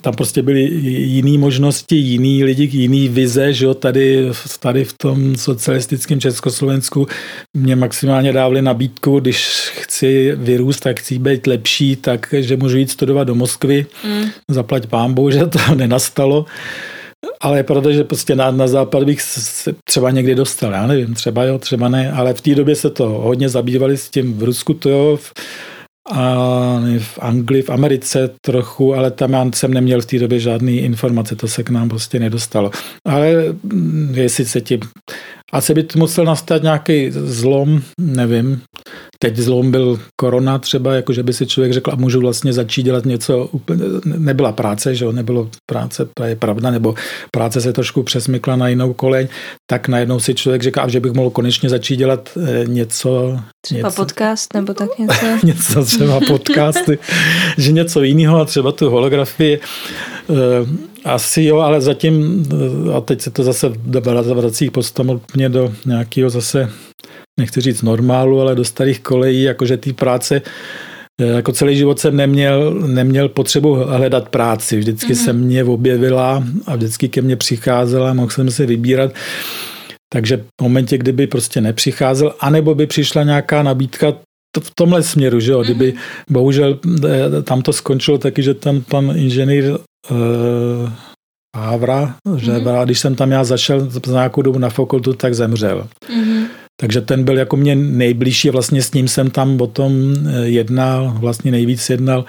tam 0.00 0.14
prostě 0.14 0.42
byly 0.42 0.60
jiné 0.60 1.38
možnosti, 1.38 1.96
jiný 1.96 2.44
lidi, 2.44 2.78
jiný 2.78 3.08
vize, 3.08 3.52
že 3.52 3.64
jo, 3.64 3.74
tady, 3.74 4.30
tady 4.60 4.84
v 4.84 4.92
tom 4.92 5.36
socialistickém 5.36 6.20
Československu 6.20 7.06
mě 7.56 7.76
maximálně 7.76 8.32
dávali 8.32 8.62
nabídku, 8.62 9.20
když 9.20 9.70
chci 9.74 10.32
vyrůst, 10.36 10.80
tak 10.80 11.00
chci 11.00 11.18
být 11.18 11.46
lepší, 11.46 11.96
tak 11.96 12.34
že 12.38 12.56
můžu 12.56 12.78
jít 12.78 12.90
studovat 12.90 13.24
do 13.24 13.34
Moskvy, 13.34 13.86
mm. 14.04 14.24
zaplať 14.48 14.86
pámbu, 14.86 15.30
že 15.30 15.46
to 15.46 15.74
nenastalo. 15.74 16.44
Ale 17.40 17.58
je 17.58 17.62
pravda, 17.62 17.90
že 17.90 18.04
prostě 18.04 18.36
na, 18.36 18.50
na 18.50 18.68
západ 18.68 19.04
bych 19.04 19.22
se 19.22 19.74
třeba 19.84 20.10
někdy 20.10 20.34
dostal, 20.34 20.72
já 20.72 20.86
nevím, 20.86 21.14
třeba 21.14 21.44
jo, 21.44 21.58
třeba 21.58 21.88
ne, 21.88 22.12
ale 22.12 22.34
v 22.34 22.40
té 22.40 22.54
době 22.54 22.74
se 22.74 22.90
to 22.90 23.08
hodně 23.08 23.48
zabývali 23.48 23.96
s 23.96 24.10
tím 24.10 24.38
v 24.38 24.42
Rusku, 24.42 24.74
to 24.74 24.88
jo, 24.88 25.18
v, 25.22 25.32
a 26.12 26.34
v 26.98 27.18
Anglii, 27.18 27.62
v 27.62 27.70
Americe 27.70 28.30
trochu, 28.40 28.94
ale 28.94 29.10
tam 29.10 29.32
já 29.32 29.50
jsem 29.54 29.74
neměl 29.74 30.00
v 30.00 30.06
té 30.06 30.18
době 30.18 30.40
žádné 30.40 30.72
informace, 30.72 31.36
to 31.36 31.48
se 31.48 31.62
k 31.62 31.70
nám 31.70 31.88
prostě 31.88 32.18
nedostalo. 32.18 32.70
Ale 33.04 33.32
mm, 33.62 34.14
jestli 34.16 34.44
se 34.44 34.60
ti 34.60 34.80
asi 35.52 35.74
by 35.74 35.86
musel 35.96 36.24
nastat 36.24 36.62
nějaký 36.62 37.10
zlom, 37.10 37.82
nevím. 38.00 38.62
Teď 39.22 39.36
zlom 39.36 39.70
byl 39.70 40.00
korona 40.16 40.58
třeba, 40.58 40.94
jako 40.94 41.12
že 41.12 41.22
by 41.22 41.32
si 41.32 41.46
člověk 41.46 41.72
řekl, 41.72 41.90
a 41.92 41.96
můžu 41.96 42.20
vlastně 42.20 42.52
začít 42.52 42.82
dělat 42.82 43.04
něco 43.04 43.48
úplně, 43.52 43.84
nebyla 44.04 44.52
práce, 44.52 44.94
že 44.94 45.04
jo, 45.04 45.12
nebylo 45.12 45.48
práce, 45.66 46.08
to 46.14 46.24
je 46.24 46.36
pravda, 46.36 46.70
nebo 46.70 46.94
práce 47.32 47.60
se 47.60 47.72
trošku 47.72 48.02
přesmykla 48.02 48.56
na 48.56 48.68
jinou 48.68 48.92
koleň, 48.92 49.28
tak 49.70 49.88
najednou 49.88 50.20
si 50.20 50.34
člověk 50.34 50.62
říká, 50.62 50.88
že 50.88 51.00
bych 51.00 51.12
mohl 51.12 51.30
konečně 51.30 51.68
začít 51.68 51.96
dělat 51.96 52.28
eh, 52.36 52.64
něco. 52.66 53.40
Třeba 53.64 53.88
něco, 53.88 54.02
podcast 54.02 54.54
nebo 54.54 54.74
tak 54.74 54.98
něco. 54.98 55.26
něco 55.42 55.84
třeba 55.84 56.20
podcasty, 56.20 56.98
že 57.58 57.72
něco 57.72 58.02
jiného 58.02 58.40
a 58.40 58.44
třeba 58.44 58.72
tu 58.72 58.90
holografii. 58.90 59.60
Eh, 60.30 60.90
asi 61.04 61.42
jo, 61.42 61.58
ale 61.58 61.80
zatím, 61.80 62.44
a 62.96 63.00
teď 63.00 63.20
se 63.20 63.30
to 63.30 63.42
zase 63.42 63.72
vrací 64.34 64.70
postupně 64.70 65.48
do 65.48 65.72
nějakého 65.86 66.30
zase, 66.30 66.70
nechci 67.40 67.60
říct 67.60 67.82
normálu, 67.82 68.40
ale 68.40 68.54
do 68.54 68.64
starých 68.64 69.00
kolejí, 69.00 69.42
jakože 69.42 69.76
ty 69.76 69.92
práce 69.92 70.42
eh, 71.20 71.26
jako 71.26 71.52
celý 71.52 71.76
život 71.76 71.98
jsem 71.98 72.16
neměl, 72.16 72.74
neměl 72.74 73.28
potřebu 73.28 73.74
hledat 73.74 74.28
práci. 74.28 74.78
Vždycky 74.78 75.12
mm-hmm. 75.12 75.24
se 75.24 75.32
mě 75.32 75.64
objevila 75.64 76.44
a 76.66 76.76
vždycky 76.76 77.08
ke 77.08 77.22
mně 77.22 77.36
přicházela, 77.36 78.12
mohl 78.12 78.30
jsem 78.30 78.50
se 78.50 78.66
vybírat. 78.66 79.12
Takže 80.12 80.36
v 80.36 80.62
momentě, 80.62 80.98
kdyby 80.98 81.26
prostě 81.26 81.60
nepřicházel, 81.60 82.34
anebo 82.40 82.74
by 82.74 82.86
přišla 82.86 83.22
nějaká 83.22 83.62
nabídka 83.62 84.12
v 84.62 84.70
tomhle 84.74 85.02
směru, 85.02 85.40
že 85.40 85.52
jo, 85.52 85.62
kdyby 85.62 85.92
mhm. 85.92 86.00
bohužel 86.30 86.78
eh, 87.04 87.42
tam 87.42 87.62
to 87.62 87.72
skončilo 87.72 88.18
taky, 88.18 88.42
že 88.42 88.54
ten 88.54 88.82
pan 88.82 89.12
inženýr 89.16 89.70
uh, 89.70 90.90
Havra, 91.56 92.14
že 92.36 92.52
mm-hmm. 92.52 92.84
když 92.84 93.00
jsem 93.00 93.14
tam 93.14 93.30
já 93.30 93.44
zašel 93.44 93.90
za 93.90 94.00
nějakou 94.12 94.42
dobu 94.42 94.58
na 94.58 94.70
fakultu, 94.70 95.12
tak 95.12 95.34
zemřel. 95.34 95.88
Mm-hmm. 96.08 96.46
Takže 96.80 97.00
ten 97.00 97.24
byl 97.24 97.38
jako 97.38 97.56
mě 97.56 97.76
nejbližší, 97.76 98.50
vlastně 98.50 98.82
s 98.82 98.92
ním 98.92 99.08
jsem 99.08 99.30
tam 99.30 99.60
o 99.60 99.66
tom 99.66 99.92
eh, 100.14 100.46
jednal, 100.46 101.16
vlastně 101.18 101.50
nejvíc 101.50 101.90
jednal. 101.90 102.24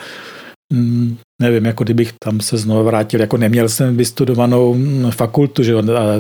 Mm, 0.74 1.18
nevím, 1.42 1.66
jako 1.66 1.84
kdybych 1.84 2.14
tam 2.24 2.40
se 2.40 2.58
znovu 2.58 2.84
vrátil, 2.84 3.20
jako 3.20 3.38
neměl 3.38 3.70
jsem 3.70 3.98
vystudovanou 3.98 4.74
mm, 4.74 5.12
fakultu, 5.12 5.64
že 5.64 5.76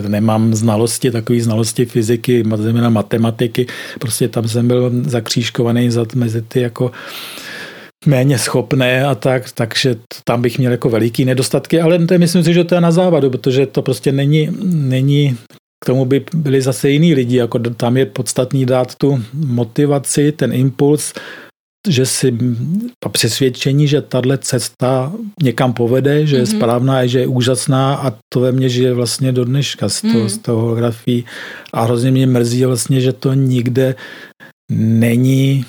nemám 0.07 0.55
znalosti, 0.55 1.11
takové 1.11 1.39
znalosti 1.39 1.85
fyziky, 1.85 2.43
zejména 2.55 2.89
matematiky, 2.89 3.67
prostě 3.99 4.27
tam 4.27 4.47
jsem 4.47 4.67
byl 4.67 4.91
zakřížkovaný 5.03 5.89
mezi 6.15 6.41
ty 6.41 6.61
jako 6.61 6.91
méně 8.05 8.37
schopné 8.37 9.05
a 9.05 9.15
tak, 9.15 9.51
takže 9.51 9.95
tam 10.23 10.41
bych 10.41 10.59
měl 10.59 10.71
jako 10.71 10.89
veliký 10.89 11.25
nedostatky, 11.25 11.81
ale 11.81 12.05
to 12.05 12.17
myslím 12.17 12.43
si, 12.43 12.53
že 12.53 12.63
to 12.63 12.75
je 12.75 12.81
na 12.81 12.91
závadu, 12.91 13.29
protože 13.29 13.65
to 13.65 13.81
prostě 13.81 14.11
není, 14.11 14.49
není 14.63 15.37
k 15.83 15.85
tomu 15.85 16.05
by 16.05 16.25
byli 16.33 16.61
zase 16.61 16.89
jiní 16.89 17.13
lidi, 17.13 17.37
jako 17.37 17.59
tam 17.59 17.97
je 17.97 18.05
podstatný 18.05 18.65
dát 18.65 18.95
tu 18.95 19.23
motivaci, 19.33 20.31
ten 20.31 20.53
impuls, 20.53 21.13
že 21.87 22.05
si 22.05 22.37
a 23.05 23.09
přesvědčení, 23.09 23.87
že 23.87 24.01
tahle 24.01 24.37
cesta 24.37 25.13
někam 25.43 25.73
povede, 25.73 26.25
že 26.25 26.35
je 26.35 26.43
mm-hmm. 26.43 26.57
správná, 26.57 27.05
že 27.05 27.19
je 27.19 27.27
úžasná 27.27 27.95
a 27.95 28.13
to 28.33 28.39
ve 28.39 28.51
mně 28.51 28.69
žije 28.69 28.93
vlastně 28.93 29.31
do 29.31 29.45
dneška 29.45 29.89
z 29.89 30.01
toho, 30.01 30.19
mm. 30.19 30.29
z 30.29 30.37
toho 30.37 30.61
holografii. 30.61 31.23
A 31.73 31.83
hrozně 31.83 32.11
mě 32.11 32.27
mrzí 32.27 32.65
vlastně, 32.65 33.01
že 33.01 33.13
to 33.13 33.33
nikde 33.33 33.95
není 34.71 35.65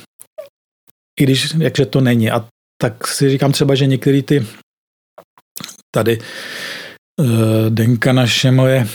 i 1.20 1.24
když 1.24 1.54
jakže 1.58 1.86
to 1.86 2.00
není. 2.00 2.30
A 2.30 2.46
tak 2.82 3.06
si 3.06 3.30
říkám 3.30 3.52
třeba, 3.52 3.74
že 3.74 3.86
některé 3.86 4.22
ty 4.22 4.46
tady 5.94 6.18
Denka 7.68 8.12
naše 8.12 8.50
moje 8.50 8.88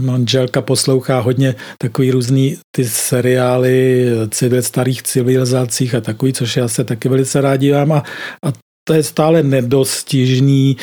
manželka 0.00 0.62
poslouchá 0.62 1.20
hodně 1.20 1.54
takový 1.78 2.10
různý 2.10 2.56
ty 2.76 2.84
seriály 2.84 4.06
civil, 4.30 4.62
starých 4.62 5.02
civilizacích 5.02 5.94
a 5.94 6.00
takový, 6.00 6.32
což 6.32 6.56
já 6.56 6.68
se 6.68 6.84
taky 6.84 7.08
velice 7.08 7.40
rád 7.40 7.56
dívám 7.56 7.92
a, 7.92 8.02
a 8.42 8.52
to 8.88 8.94
je 8.94 9.02
stále 9.02 9.42
nedostižný 9.42 10.76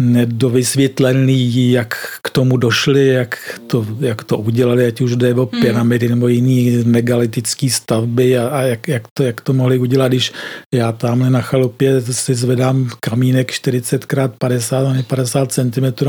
nedovysvětlený, 0.00 1.72
jak 1.72 2.18
k 2.22 2.30
tomu 2.30 2.56
došli, 2.56 3.06
jak 3.08 3.60
to, 3.66 3.86
jak 4.00 4.24
to 4.24 4.38
udělali, 4.38 4.86
ať 4.86 5.00
už 5.00 5.16
jde 5.16 5.34
o 5.34 5.48
hmm. 5.52 5.62
pyramidy 5.62 6.08
nebo 6.08 6.28
jiný 6.28 6.84
megalitické 6.84 7.70
stavby 7.70 8.38
a, 8.38 8.48
a 8.48 8.62
jak, 8.62 8.88
jak, 8.88 9.02
to, 9.14 9.22
jak 9.22 9.40
to 9.40 9.52
mohli 9.52 9.78
udělat, 9.78 10.08
když 10.08 10.32
já 10.74 10.92
tamhle 10.92 11.30
na 11.30 11.40
chalupě 11.40 12.00
si 12.00 12.34
zvedám 12.34 12.90
kamínek 13.00 13.50
40 13.50 14.04
x 14.04 14.14
50 14.38 15.06
50 15.06 15.52
cm 15.52 16.08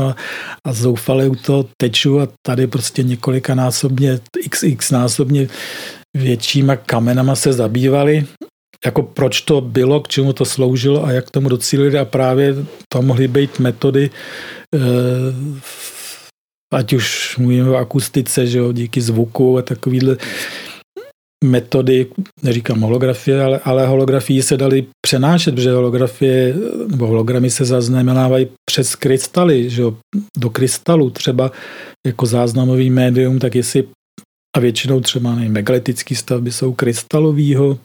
a 0.64 0.72
zoufale 0.72 1.28
u 1.28 1.34
toho 1.34 1.68
teču 1.76 2.20
a 2.20 2.28
tady 2.46 2.66
prostě 2.66 3.02
několika 3.02 3.54
násobně, 3.54 4.20
xx 4.50 4.90
násobně 4.90 5.48
většíma 6.16 6.76
kamenama 6.76 7.36
se 7.36 7.52
zabývali 7.52 8.26
jako 8.84 9.02
proč 9.02 9.40
to 9.40 9.60
bylo, 9.60 10.00
k 10.00 10.08
čemu 10.08 10.32
to 10.32 10.44
sloužilo 10.44 11.04
a 11.04 11.12
jak 11.12 11.30
tomu 11.30 11.48
docílili 11.48 11.98
a 11.98 12.04
právě 12.04 12.56
to 12.88 13.02
mohly 13.02 13.28
být 13.28 13.58
metody, 13.58 14.10
eh, 14.74 14.78
ať 16.74 16.92
už 16.92 17.36
mluvíme 17.38 17.70
o 17.70 17.76
akustice, 17.76 18.46
že 18.46 18.58
jo, 18.58 18.72
díky 18.72 19.00
zvuku 19.00 19.58
a 19.58 19.62
takovýhle 19.62 20.16
metody, 21.44 22.06
neříkám 22.42 22.80
holografie, 22.80 23.42
ale, 23.42 23.60
ale 23.64 23.86
holografii 23.86 24.42
se 24.42 24.56
daly 24.56 24.86
přenášet, 25.06 25.54
protože 25.54 25.72
holografie 25.72 26.54
nebo 26.88 27.06
hologramy 27.06 27.50
se 27.50 27.64
zaznamenávají 27.64 28.48
přes 28.70 28.94
krystaly, 28.96 29.70
že 29.70 29.82
jo, 29.82 29.96
do 30.38 30.50
krystalu 30.50 31.10
třeba 31.10 31.50
jako 32.06 32.26
záznamový 32.26 32.90
médium, 32.90 33.38
tak 33.38 33.54
jestli 33.54 33.84
a 34.56 34.60
většinou 34.60 35.00
třeba 35.00 35.34
nevím, 35.34 35.52
megalitické 35.52 36.16
stavby 36.16 36.52
jsou 36.52 36.72
krystalového 36.72 37.78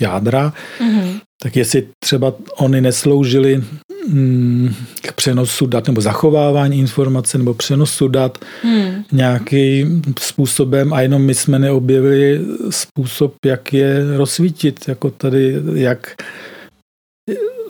jádra, 0.00 0.52
mm-hmm. 0.80 1.20
tak 1.42 1.56
jestli 1.56 1.88
třeba 2.04 2.34
oni 2.56 2.80
nesloužily 2.80 3.64
mm, 4.08 4.74
k 5.02 5.12
přenosu 5.12 5.66
dat 5.66 5.86
nebo 5.86 6.00
zachovávání 6.00 6.78
informace 6.78 7.38
nebo 7.38 7.54
přenosu 7.54 8.08
dat 8.08 8.38
mm. 8.64 9.04
nějakým 9.12 10.02
způsobem 10.20 10.92
a 10.92 11.00
jenom 11.00 11.22
my 11.22 11.34
jsme 11.34 11.58
neobjevili 11.58 12.40
způsob, 12.70 13.34
jak 13.46 13.72
je 13.72 14.16
rozsvítit, 14.16 14.88
jako 14.88 15.10
tady, 15.10 15.54
jak 15.74 16.14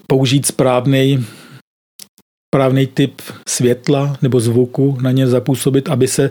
použít 0.06 0.46
správný 0.46 1.26
správný 2.54 2.86
typ 2.86 3.22
světla 3.48 4.16
nebo 4.22 4.40
zvuku 4.40 4.98
na 5.00 5.10
ně 5.10 5.26
zapůsobit, 5.26 5.88
aby 5.88 6.08
se 6.08 6.30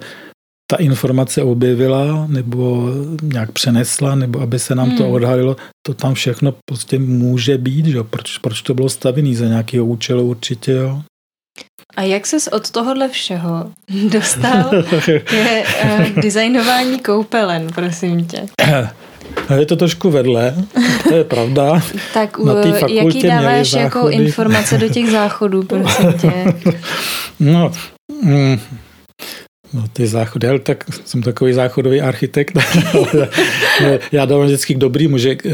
ta 0.71 0.77
informace 0.77 1.43
objevila 1.43 2.27
nebo 2.27 2.89
nějak 3.23 3.51
přenesla, 3.51 4.15
nebo 4.15 4.41
aby 4.41 4.59
se 4.59 4.75
nám 4.75 4.87
hmm. 4.87 4.97
to 4.97 5.09
odhalilo, 5.09 5.55
to 5.85 5.93
tam 5.93 6.13
všechno 6.13 6.53
prostě 6.69 6.99
může 6.99 7.57
být, 7.57 7.85
že? 7.85 8.03
Proč, 8.03 8.37
proč 8.37 8.61
to 8.61 8.73
bylo 8.73 8.89
stavený 8.89 9.35
za 9.35 9.45
nějakého 9.45 9.85
účelu 9.85 10.23
určitě, 10.23 10.71
jo. 10.71 11.01
A 11.95 12.01
jak 12.01 12.27
ses 12.27 12.47
od 12.47 12.71
tohohle 12.71 13.09
všeho 13.09 13.71
dostal 14.09 14.71
ke 15.23 15.63
uh, 15.83 16.21
designování 16.21 16.99
koupelen, 16.99 17.67
prosím 17.75 18.25
tě? 18.25 18.45
Je 19.59 19.65
to 19.65 19.75
trošku 19.75 20.09
vedle, 20.09 20.55
to 21.03 21.15
je 21.15 21.23
pravda. 21.23 21.81
tak 22.13 22.37
Na 22.39 22.53
jaký 22.87 23.23
dáváš 23.23 23.73
jako 23.73 24.09
informace 24.09 24.77
do 24.77 24.89
těch 24.89 25.11
záchodů, 25.11 25.63
prosím 25.63 26.13
tě? 26.13 26.31
No, 27.39 27.71
mm, 28.23 28.59
No 29.73 29.87
ty 29.93 30.07
záchody, 30.07 30.47
ale 30.47 30.59
tak 30.59 30.85
jsem 31.05 31.21
takový 31.21 31.53
záchodový 31.53 32.01
architekt. 32.01 32.57
Já 34.11 34.25
dávám 34.25 34.45
vždycky 34.45 34.73
k 34.75 34.77
dobrýmu, 34.77 35.17
že 35.17 35.37
eh, 35.45 35.51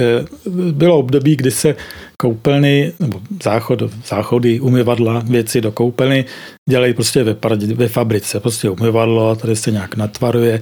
bylo 0.72 0.98
období, 0.98 1.36
kdy 1.36 1.52
se 1.52 1.76
koupelny, 2.18 2.94
nebo 3.00 3.22
záchod, 3.44 3.84
záchody, 4.08 4.60
umyvadla, 4.60 5.24
věci 5.26 5.62
do 5.62 5.72
koupelny 5.72 6.26
dělají 6.70 6.94
prostě 6.94 7.24
ve, 7.24 7.36
ve 7.74 7.88
fabrice. 7.88 8.40
Prostě 8.40 8.70
umyvadlo, 8.70 9.36
tady 9.36 9.56
se 9.56 9.72
nějak 9.72 9.96
natvaruje. 9.96 10.62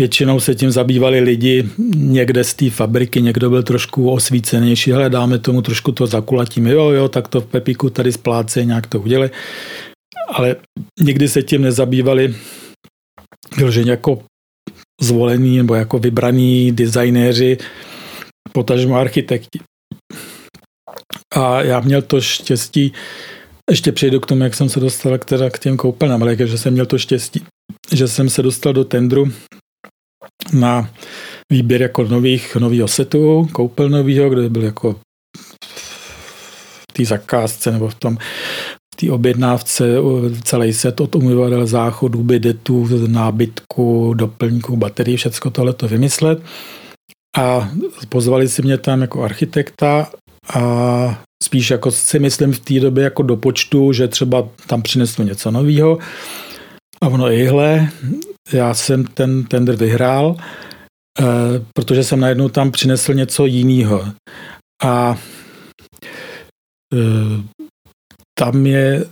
Většinou 0.00 0.40
se 0.40 0.54
tím 0.54 0.70
zabývali 0.70 1.20
lidi 1.20 1.68
někde 1.96 2.44
z 2.44 2.54
té 2.54 2.70
fabriky, 2.70 3.22
někdo 3.22 3.50
byl 3.50 3.62
trošku 3.62 4.10
osvícenější, 4.10 4.92
ale 4.92 5.10
dáme 5.10 5.38
tomu 5.38 5.62
trošku 5.62 5.92
to 5.92 6.06
zakulatíme, 6.06 6.70
jo, 6.70 6.90
jo, 6.90 7.08
tak 7.08 7.28
to 7.28 7.40
v 7.40 7.46
Pepíku 7.46 7.90
tady 7.90 8.12
spláce, 8.12 8.64
nějak 8.64 8.86
to 8.86 9.00
udělali. 9.00 9.30
Ale 10.28 10.56
nikdy 11.00 11.28
se 11.28 11.42
tím 11.42 11.62
nezabývali 11.62 12.34
vyloženě 13.56 13.90
jako 13.90 14.22
zvolení 15.00 15.56
nebo 15.56 15.74
jako 15.74 15.98
vybraní 15.98 16.72
designéři, 16.72 17.58
potažmo 18.52 18.96
architekti. 18.96 19.60
A 21.34 21.62
já 21.62 21.80
měl 21.80 22.02
to 22.02 22.20
štěstí, 22.20 22.92
ještě 23.70 23.92
přejdu 23.92 24.20
k 24.20 24.26
tomu, 24.26 24.42
jak 24.42 24.54
jsem 24.54 24.68
se 24.68 24.80
dostal 24.80 25.18
k, 25.18 25.24
teda 25.24 25.50
k 25.50 25.58
těm 25.58 25.76
koupelnám, 25.76 26.22
ale 26.22 26.36
že 26.36 26.58
jsem 26.58 26.72
měl 26.72 26.86
to 26.86 26.98
štěstí, 26.98 27.44
že 27.92 28.08
jsem 28.08 28.30
se 28.30 28.42
dostal 28.42 28.72
do 28.72 28.84
tendru 28.84 29.32
na 30.52 30.90
výběr 31.52 31.82
jako 31.82 32.04
nových, 32.04 32.56
novýho 32.56 32.88
setu, 32.88 33.48
koupel 33.52 33.88
novýho, 33.88 34.30
kde 34.30 34.48
byl 34.48 34.62
jako 34.62 35.00
v 36.90 36.92
té 36.92 37.04
zakázce 37.04 37.72
nebo 37.72 37.88
v 37.88 37.94
tom 37.94 38.18
té 39.00 39.12
objednávce 39.12 39.96
celý 40.44 40.72
set 40.72 41.00
od 41.00 41.14
umyvadel, 41.14 41.66
záchodů, 41.66 42.22
bidetů, 42.22 42.88
nábytku, 43.06 44.14
doplňků, 44.14 44.76
baterií, 44.76 45.16
všechno 45.16 45.50
tohle 45.50 45.72
to 45.72 45.88
vymyslet. 45.88 46.42
A 47.36 47.70
pozvali 48.08 48.48
si 48.48 48.62
mě 48.62 48.78
tam 48.78 49.00
jako 49.00 49.22
architekta 49.22 50.10
a 50.54 51.22
spíš 51.42 51.70
jako 51.70 51.90
si 51.90 52.18
myslím 52.18 52.52
v 52.52 52.60
té 52.60 52.80
době 52.80 53.04
jako 53.04 53.22
do 53.22 53.36
počtu, 53.36 53.92
že 53.92 54.08
třeba 54.08 54.48
tam 54.66 54.82
přinesu 54.82 55.22
něco 55.22 55.50
nového. 55.50 55.98
A 57.02 57.08
ono 57.08 57.30
ihle, 57.30 57.88
já 58.52 58.74
jsem 58.74 59.04
ten 59.04 59.44
tender 59.44 59.76
vyhrál, 59.76 60.36
eh, 61.20 61.24
protože 61.74 62.04
jsem 62.04 62.20
najednou 62.20 62.48
tam 62.48 62.70
přinesl 62.70 63.14
něco 63.14 63.46
jiného. 63.46 64.04
A 64.84 65.16
eh, 66.94 67.42
tam 68.40 68.66
je 68.66 69.04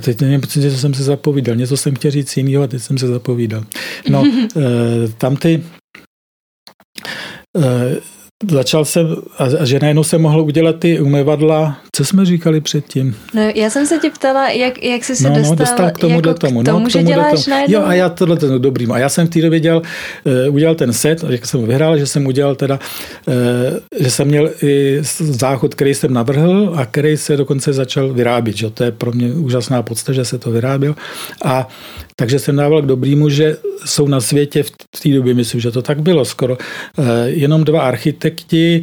Teď 0.00 0.20
nevím, 0.20 0.40
že 0.48 0.78
jsem 0.78 0.94
se 0.94 1.02
zapovídal. 1.02 1.56
Něco 1.56 1.76
jsem 1.76 1.94
chtěl 1.94 2.10
říct 2.10 2.36
jiného 2.36 2.64
a 2.64 2.66
teď 2.66 2.82
jsem 2.82 2.98
se 2.98 3.06
zapovídal. 3.06 3.64
No, 4.08 4.24
eh, 4.56 5.08
tam 5.18 5.36
ty 5.36 5.64
Začal 8.48 8.84
jsem, 8.84 9.16
a 9.38 9.64
že 9.64 9.78
najednou 9.82 10.04
se 10.04 10.18
mohl 10.18 10.40
udělat 10.40 10.76
ty 10.78 11.00
umyvadla, 11.00 11.78
co 11.92 12.04
jsme 12.04 12.24
říkali 12.24 12.60
předtím? 12.60 13.16
No, 13.34 13.42
já 13.54 13.70
jsem 13.70 13.86
se 13.86 13.98
tě 13.98 14.10
ptala, 14.10 14.50
jak, 14.50 14.82
jak 14.82 15.04
jsi 15.04 15.16
se 15.16 15.30
no, 15.30 15.34
dostal, 15.34 15.50
no, 15.50 15.56
dostal 15.56 15.90
k 15.90 15.98
tomu 15.98 16.14
jako 16.14 16.34
tomu. 16.34 16.62
K 16.62 16.64
tomu, 16.64 16.78
no, 16.78 16.86
k 16.88 16.88
tomu 16.88 16.88
že 16.88 17.02
děláš 17.02 17.44
tomu. 17.44 17.64
Jo, 17.68 17.82
a 17.84 17.94
já 17.94 18.08
tohle 18.08 18.36
ten 18.36 18.62
dobrý. 18.62 18.86
A 18.86 18.98
já 18.98 19.08
jsem 19.08 19.26
v 19.26 19.30
té 19.30 19.42
době 19.42 19.60
dělal, 19.60 19.82
uh, 20.48 20.54
udělal 20.54 20.74
ten 20.74 20.92
set, 20.92 21.24
jak 21.28 21.46
jsem 21.46 21.66
vyhrál, 21.66 21.98
že 21.98 22.06
jsem 22.06 22.26
udělal 22.26 22.54
teda, 22.54 22.78
uh, 23.26 23.34
že 24.00 24.10
jsem 24.10 24.28
měl 24.28 24.50
i 24.62 24.98
záchod, 25.18 25.74
který 25.74 25.94
jsem 25.94 26.14
navrhl 26.14 26.72
a 26.76 26.86
který 26.86 27.16
se 27.16 27.36
dokonce 27.36 27.72
začal 27.72 28.12
vyrábět. 28.12 28.56
Že? 28.56 28.70
To 28.70 28.84
je 28.84 28.92
pro 28.92 29.12
mě 29.12 29.32
úžasná 29.32 29.82
podsta, 29.82 30.12
že 30.12 30.24
se 30.24 30.38
to 30.38 30.50
vyráběl. 30.50 30.94
A 31.44 31.68
takže 32.20 32.38
jsem 32.38 32.56
dával 32.56 32.82
k 32.82 32.86
dobrýmu, 32.86 33.28
že 33.28 33.56
jsou 33.84 34.08
na 34.08 34.20
světě 34.20 34.62
v 34.96 35.00
té 35.02 35.08
době, 35.08 35.34
myslím, 35.34 35.60
že 35.60 35.70
to 35.70 35.82
tak 35.82 36.02
bylo 36.02 36.24
skoro, 36.24 36.58
uh, 36.98 37.06
jenom 37.24 37.64
dva 37.64 37.82
architekti, 37.82 38.82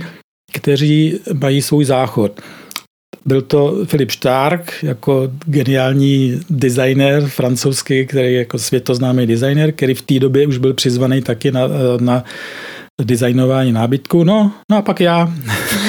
kteří 0.53 1.19
mají 1.33 1.61
svůj 1.61 1.85
záchod. 1.85 2.41
Byl 3.25 3.41
to 3.41 3.85
Filip 3.85 4.11
Stark 4.11 4.83
jako 4.83 5.31
geniální 5.45 6.39
designer 6.49 7.27
francouzský, 7.27 8.05
který 8.05 8.33
je 8.33 8.39
jako 8.39 8.59
světoznámý 8.59 9.27
designer, 9.27 9.71
který 9.71 9.93
v 9.93 10.01
té 10.01 10.19
době 10.19 10.47
už 10.47 10.57
byl 10.57 10.73
přizvaný 10.73 11.21
taky 11.21 11.51
na, 11.51 11.61
na 11.99 12.23
designování 13.01 13.71
nábytku. 13.71 14.23
No, 14.23 14.51
no 14.71 14.77
a 14.77 14.81
pak 14.81 14.99
já. 14.99 15.33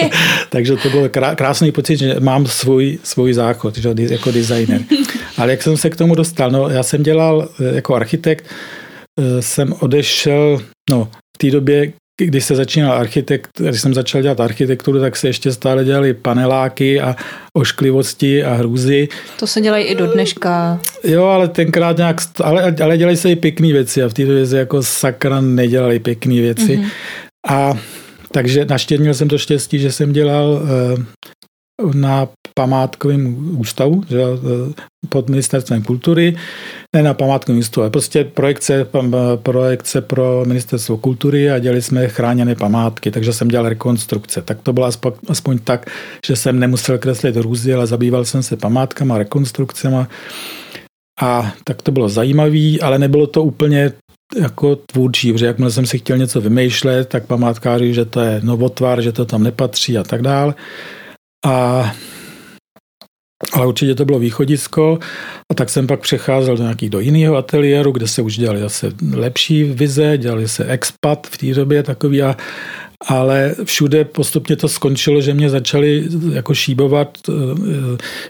Takže 0.50 0.76
to 0.76 0.90
byl 0.90 1.08
krásný 1.34 1.72
pocit, 1.72 1.96
že 1.96 2.16
mám 2.20 2.46
svůj, 2.46 2.98
svůj 3.02 3.32
záchod 3.32 3.76
že, 3.76 3.94
jako 4.10 4.30
designer. 4.30 4.80
Ale 5.38 5.50
jak 5.50 5.62
jsem 5.62 5.76
se 5.76 5.90
k 5.90 5.96
tomu 5.96 6.14
dostal? 6.14 6.50
No, 6.50 6.68
já 6.68 6.82
jsem 6.82 7.02
dělal 7.02 7.48
eh, 7.60 7.74
jako 7.74 7.94
architekt, 7.94 8.46
eh, 9.20 9.42
jsem 9.42 9.74
odešel, 9.80 10.60
no, 10.90 11.08
v 11.36 11.38
té 11.38 11.50
době, 11.50 11.92
když 12.20 12.44
se 12.44 12.56
začínal 12.56 12.92
architekt, 12.92 13.50
když 13.58 13.80
jsem 13.80 13.94
začal 13.94 14.22
dělat 14.22 14.40
architekturu, 14.40 15.00
tak 15.00 15.16
se 15.16 15.28
ještě 15.28 15.52
stále 15.52 15.84
dělali 15.84 16.14
paneláky 16.14 17.00
a 17.00 17.16
ošklivosti 17.56 18.44
a 18.44 18.54
hrůzy. 18.54 19.08
To 19.38 19.46
se 19.46 19.60
dělají 19.60 19.84
i 19.84 19.94
do 19.94 20.06
dneška. 20.06 20.80
Jo, 21.04 21.24
ale 21.24 21.48
tenkrát 21.48 21.96
nějak, 21.96 22.16
ale, 22.44 22.74
ale 22.82 22.98
dělají 22.98 23.16
se 23.16 23.30
i 23.30 23.36
pěkné 23.36 23.72
věci 23.72 24.02
a 24.02 24.08
v 24.08 24.14
té 24.14 24.24
době 24.24 24.46
se 24.46 24.58
jako 24.58 24.82
sakra 24.82 25.40
nedělali 25.40 25.98
pěkné 25.98 26.34
věci. 26.34 26.78
Mm-hmm. 26.78 26.88
A 27.48 27.78
takže 28.30 28.64
naštěstí 28.64 29.02
měl 29.02 29.14
jsem 29.14 29.28
to 29.28 29.38
štěstí, 29.38 29.78
že 29.78 29.92
jsem 29.92 30.12
dělal 30.12 30.50
uh, 30.50 31.04
na 31.94 32.28
památkovém 32.54 33.36
ústavu, 33.60 34.02
že, 34.08 34.22
eh, 34.22 34.72
pod 35.08 35.28
ministerstvem 35.28 35.82
kultury, 35.82 36.36
ne 36.96 37.02
na 37.02 37.14
památkovém 37.14 37.58
ústavu, 37.58 37.82
ale 37.82 37.90
prostě 37.90 38.24
projekce, 38.24 38.86
projekce 39.42 40.00
pro 40.00 40.44
ministerstvo 40.46 40.96
kultury 40.96 41.50
a 41.50 41.58
dělali 41.58 41.82
jsme 41.82 42.08
chráněné 42.08 42.54
památky, 42.54 43.10
takže 43.10 43.32
jsem 43.32 43.48
dělal 43.48 43.68
rekonstrukce. 43.68 44.42
Tak 44.42 44.58
to 44.62 44.72
bylo 44.72 44.86
aspoň, 44.86 45.12
aspoň 45.28 45.58
tak, 45.58 45.90
že 46.26 46.36
jsem 46.36 46.58
nemusel 46.58 46.98
kreslit 46.98 47.36
růzy, 47.36 47.74
ale 47.74 47.86
zabýval 47.86 48.24
jsem 48.24 48.42
se 48.42 48.56
památkama, 48.56 49.18
rekonstrukcemi. 49.18 50.06
A 51.20 51.52
tak 51.64 51.82
to 51.82 51.92
bylo 51.92 52.08
zajímavé, 52.08 52.78
ale 52.82 52.98
nebylo 52.98 53.26
to 53.26 53.42
úplně 53.42 53.92
jako 54.40 54.76
tvůrčí, 54.76 55.32
protože 55.32 55.46
jakmile 55.46 55.70
jsem 55.70 55.86
si 55.86 55.98
chtěl 55.98 56.18
něco 56.18 56.40
vymýšlet, 56.40 57.08
tak 57.08 57.26
památkáři, 57.26 57.94
že 57.94 58.04
to 58.04 58.20
je 58.20 58.40
novotvar, 58.44 59.02
že 59.02 59.12
to 59.12 59.24
tam 59.24 59.42
nepatří 59.42 59.98
a 59.98 60.02
tak 60.02 60.22
dále. 60.22 60.54
A 61.46 61.94
ale 63.52 63.66
určitě 63.66 63.94
to 63.94 64.04
bylo 64.04 64.18
východisko 64.18 64.98
a 65.52 65.54
tak 65.54 65.70
jsem 65.70 65.86
pak 65.86 66.00
přecházel 66.00 66.56
do 66.56 66.62
nějakých 66.62 66.90
do 66.90 67.00
jiného 67.00 67.36
ateliéru, 67.36 67.92
kde 67.92 68.08
se 68.08 68.22
už 68.22 68.36
dělali 68.38 68.60
zase 68.60 68.92
lepší 69.12 69.64
vize, 69.64 70.18
dělali 70.18 70.48
se 70.48 70.64
expat 70.64 71.26
v 71.26 71.38
té 71.38 71.46
době 71.46 71.82
takový 71.82 72.22
a 72.22 72.36
ale 73.08 73.54
všude 73.64 74.04
postupně 74.04 74.56
to 74.56 74.68
skončilo, 74.68 75.20
že 75.20 75.34
mě 75.34 75.50
začali 75.50 76.08
jako 76.32 76.54
šíbovat. 76.54 77.18
Eh, 77.28 77.32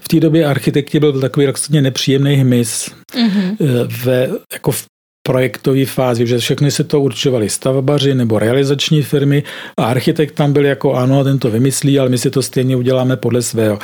v 0.00 0.08
té 0.08 0.20
době 0.20 0.46
architekti 0.46 1.00
byl 1.00 1.20
takový 1.20 1.46
vlastně 1.46 1.82
nepříjemný 1.82 2.34
hmyz. 2.34 2.90
Mm-hmm. 3.14 3.56
Ve, 4.04 4.28
jako 4.52 4.70
v 4.70 4.84
projektové 5.26 5.86
fázi, 5.86 6.26
že 6.26 6.38
všechny 6.38 6.70
se 6.70 6.84
to 6.84 7.00
určovali 7.00 7.50
stavbaři 7.50 8.14
nebo 8.14 8.38
realizační 8.38 9.02
firmy 9.02 9.42
a 9.78 9.84
architekt 9.84 10.34
tam 10.34 10.52
byl 10.52 10.64
jako 10.64 10.94
ano, 10.94 11.24
ten 11.24 11.38
to 11.38 11.50
vymyslí, 11.50 11.98
ale 11.98 12.08
my 12.08 12.18
si 12.18 12.30
to 12.30 12.42
stejně 12.42 12.76
uděláme 12.76 13.16
podle 13.16 13.42
svého. 13.42 13.78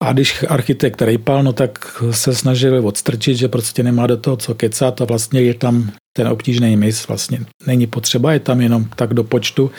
A 0.00 0.12
když 0.12 0.44
architekt 0.48 1.02
rejpal, 1.02 1.42
no 1.42 1.52
tak 1.52 2.02
se 2.10 2.34
snažil 2.34 2.86
odstrčit, 2.86 3.36
že 3.36 3.48
prostě 3.48 3.82
nemá 3.82 4.06
do 4.06 4.16
toho 4.16 4.36
co 4.36 4.54
kecat 4.54 5.00
a 5.00 5.04
vlastně 5.04 5.40
je 5.40 5.54
tam 5.54 5.90
ten 6.16 6.28
obtížný 6.28 6.76
mis, 6.76 7.08
vlastně 7.08 7.38
není 7.66 7.86
potřeba, 7.86 8.32
je 8.32 8.40
tam 8.40 8.60
jenom 8.60 8.84
tak 8.96 9.14
do 9.14 9.24
počtu. 9.24 9.70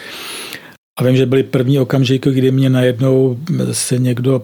A 0.99 1.04
vím, 1.04 1.16
že 1.16 1.26
byly 1.26 1.43
první 1.43 1.80
okamžiky, 1.80 2.32
kdy 2.32 2.52
mě 2.52 2.70
najednou 2.70 3.38
se 3.72 3.97
někdo 3.97 4.43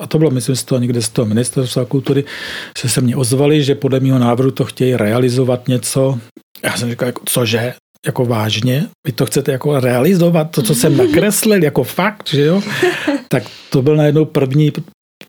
a 0.00 0.06
to 0.06 0.18
bylo, 0.18 0.30
myslím, 0.30 0.56
z 0.56 0.64
toho 0.64 0.80
někde 0.80 1.02
z 1.02 1.08
toho 1.08 1.26
ministerstva 1.26 1.84
kultury, 1.84 2.24
že 2.82 2.88
se 2.88 3.00
mě 3.00 3.16
ozvali, 3.16 3.62
že 3.62 3.74
podle 3.74 4.00
mého 4.00 4.18
návrhu 4.18 4.50
to 4.50 4.64
chtějí 4.64 4.96
realizovat 4.96 5.68
něco. 5.68 6.18
Já 6.64 6.76
jsem 6.76 6.90
říkal, 6.90 7.06
jako, 7.06 7.22
cože? 7.24 7.74
Jako 8.06 8.24
vážně? 8.24 8.86
Vy 9.06 9.12
to 9.12 9.26
chcete 9.26 9.52
jako 9.52 9.80
realizovat? 9.80 10.50
To, 10.50 10.62
co 10.62 10.74
jsem 10.74 10.96
nakreslil, 11.06 11.64
jako 11.64 11.84
fakt, 11.84 12.28
že 12.28 12.42
jo? 12.42 12.62
Tak 13.28 13.42
to 13.70 13.82
byl 13.82 13.96
najednou 13.96 14.24
první, 14.24 14.72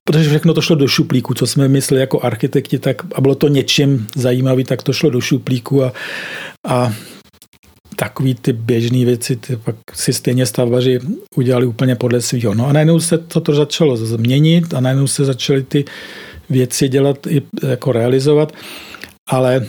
protože 0.04 0.30
všechno 0.30 0.54
to 0.54 0.62
šlo 0.62 0.76
do 0.76 0.88
šuplíku, 0.88 1.34
co 1.34 1.48
jsme 1.48 1.68
mysleli 1.68 2.02
jako 2.02 2.22
architekti, 2.22 2.80
tak 2.80 3.02
a 3.16 3.22
bylo 3.22 3.36
to 3.36 3.48
něčím 3.48 4.08
zajímavý, 4.16 4.64
tak 4.64 4.84
to 4.84 4.94
šlo 4.94 5.10
do 5.10 5.22
šuplíku 5.22 5.84
a, 5.84 5.94
a 6.68 6.94
takový 8.00 8.36
ty 8.36 8.54
běžné 8.54 9.06
věci 9.06 9.36
ty 9.36 9.56
pak 9.56 9.76
si 9.94 10.14
stejně 10.14 10.46
stavbaři 10.46 11.00
udělali 11.36 11.66
úplně 11.66 11.96
podle 11.96 12.22
svého. 12.22 12.54
No 12.54 12.68
a 12.68 12.74
najednou 12.74 13.00
se 13.00 13.18
toto 13.18 13.56
začalo 13.56 13.98
změnit 13.98 14.74
a 14.74 14.80
najednou 14.80 15.08
se 15.08 15.26
začaly 15.26 15.64
ty 15.64 15.86
věci 16.50 16.90
dělat 16.90 17.28
i 17.28 17.42
jako 17.64 17.92
realizovat, 17.92 18.54
ale 19.30 19.68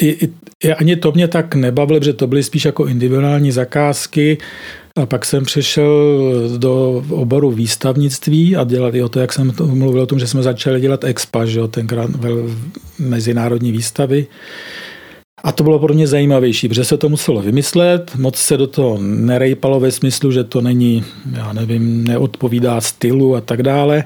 i, 0.00 0.08
i, 0.08 0.32
i 0.64 0.72
ani 0.72 0.96
to 0.96 1.12
mě 1.12 1.28
tak 1.28 1.54
nebavilo, 1.54 2.00
protože 2.00 2.12
to 2.12 2.26
byly 2.26 2.42
spíš 2.42 2.64
jako 2.64 2.86
individuální 2.86 3.52
zakázky 3.52 4.38
A 4.96 5.06
pak 5.06 5.24
jsem 5.24 5.44
přišel 5.44 5.88
do 6.58 7.04
oboru 7.10 7.50
výstavnictví 7.50 8.56
a 8.56 8.64
dělali 8.64 9.02
o 9.02 9.08
to, 9.08 9.20
jak 9.20 9.32
jsem 9.32 9.50
to 9.50 9.66
mluvil 9.66 10.02
o 10.02 10.06
tom, 10.06 10.18
že 10.18 10.26
jsme 10.26 10.42
začali 10.42 10.80
dělat 10.80 11.04
expa, 11.04 11.46
že 11.46 11.58
jo, 11.58 11.68
tenkrát 11.68 12.10
mezinárodní 12.98 13.72
výstavy. 13.72 14.26
A 15.44 15.52
to 15.52 15.64
bylo 15.64 15.78
pro 15.78 15.94
mě 15.94 16.06
zajímavější, 16.06 16.68
protože 16.68 16.84
se 16.84 16.96
to 16.96 17.08
muselo 17.08 17.42
vymyslet, 17.42 18.16
moc 18.16 18.36
se 18.36 18.56
do 18.56 18.66
toho 18.66 18.98
nerejpalo 19.00 19.80
ve 19.80 19.90
smyslu, 19.90 20.32
že 20.32 20.44
to 20.44 20.60
není, 20.60 21.04
já 21.32 21.52
nevím, 21.52 22.04
neodpovídá 22.04 22.80
stylu 22.80 23.36
a 23.36 23.40
tak 23.40 23.62
dále. 23.62 24.04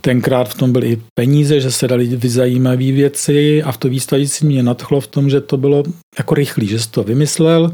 Tenkrát 0.00 0.48
v 0.48 0.54
tom 0.54 0.72
byly 0.72 0.88
i 0.88 0.98
peníze, 1.14 1.60
že 1.60 1.70
se 1.70 1.88
dali 1.88 2.18
zajímavé 2.24 2.92
věci 2.92 3.62
a 3.62 3.72
v 3.72 3.76
to 3.76 3.88
výstavící 3.88 4.46
mě 4.46 4.62
nadchlo 4.62 5.00
v 5.00 5.06
tom, 5.06 5.30
že 5.30 5.40
to 5.40 5.56
bylo 5.56 5.82
jako 6.18 6.34
rychlý, 6.34 6.66
že 6.66 6.80
jsi 6.80 6.90
to 6.90 7.02
vymyslel, 7.02 7.72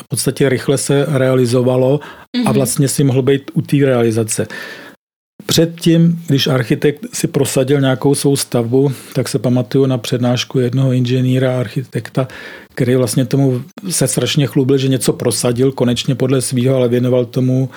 v 0.00 0.08
podstatě 0.08 0.48
rychle 0.48 0.78
se 0.78 1.06
realizovalo 1.08 2.00
a 2.34 2.38
mhm. 2.38 2.52
vlastně 2.52 2.88
si 2.88 3.04
mohl 3.04 3.22
být 3.22 3.50
u 3.54 3.62
té 3.62 3.76
realizace. 3.76 4.46
Předtím, 5.46 6.22
když 6.26 6.46
architekt 6.46 7.06
si 7.12 7.26
prosadil 7.26 7.80
nějakou 7.80 8.14
svou 8.14 8.36
stavbu, 8.36 8.92
tak 9.14 9.28
se 9.28 9.38
pamatuju 9.38 9.86
na 9.86 9.98
přednášku 9.98 10.58
jednoho 10.58 10.92
inženýra, 10.92 11.60
architekta, 11.60 12.28
který 12.74 12.94
vlastně 12.94 13.26
tomu 13.26 13.62
se 13.90 14.08
strašně 14.08 14.46
chlubil, 14.46 14.78
že 14.78 14.88
něco 14.88 15.12
prosadil 15.12 15.72
konečně 15.72 16.14
podle 16.14 16.42
svého, 16.42 16.76
ale 16.76 16.88
věnoval 16.88 17.24
tomu 17.24 17.70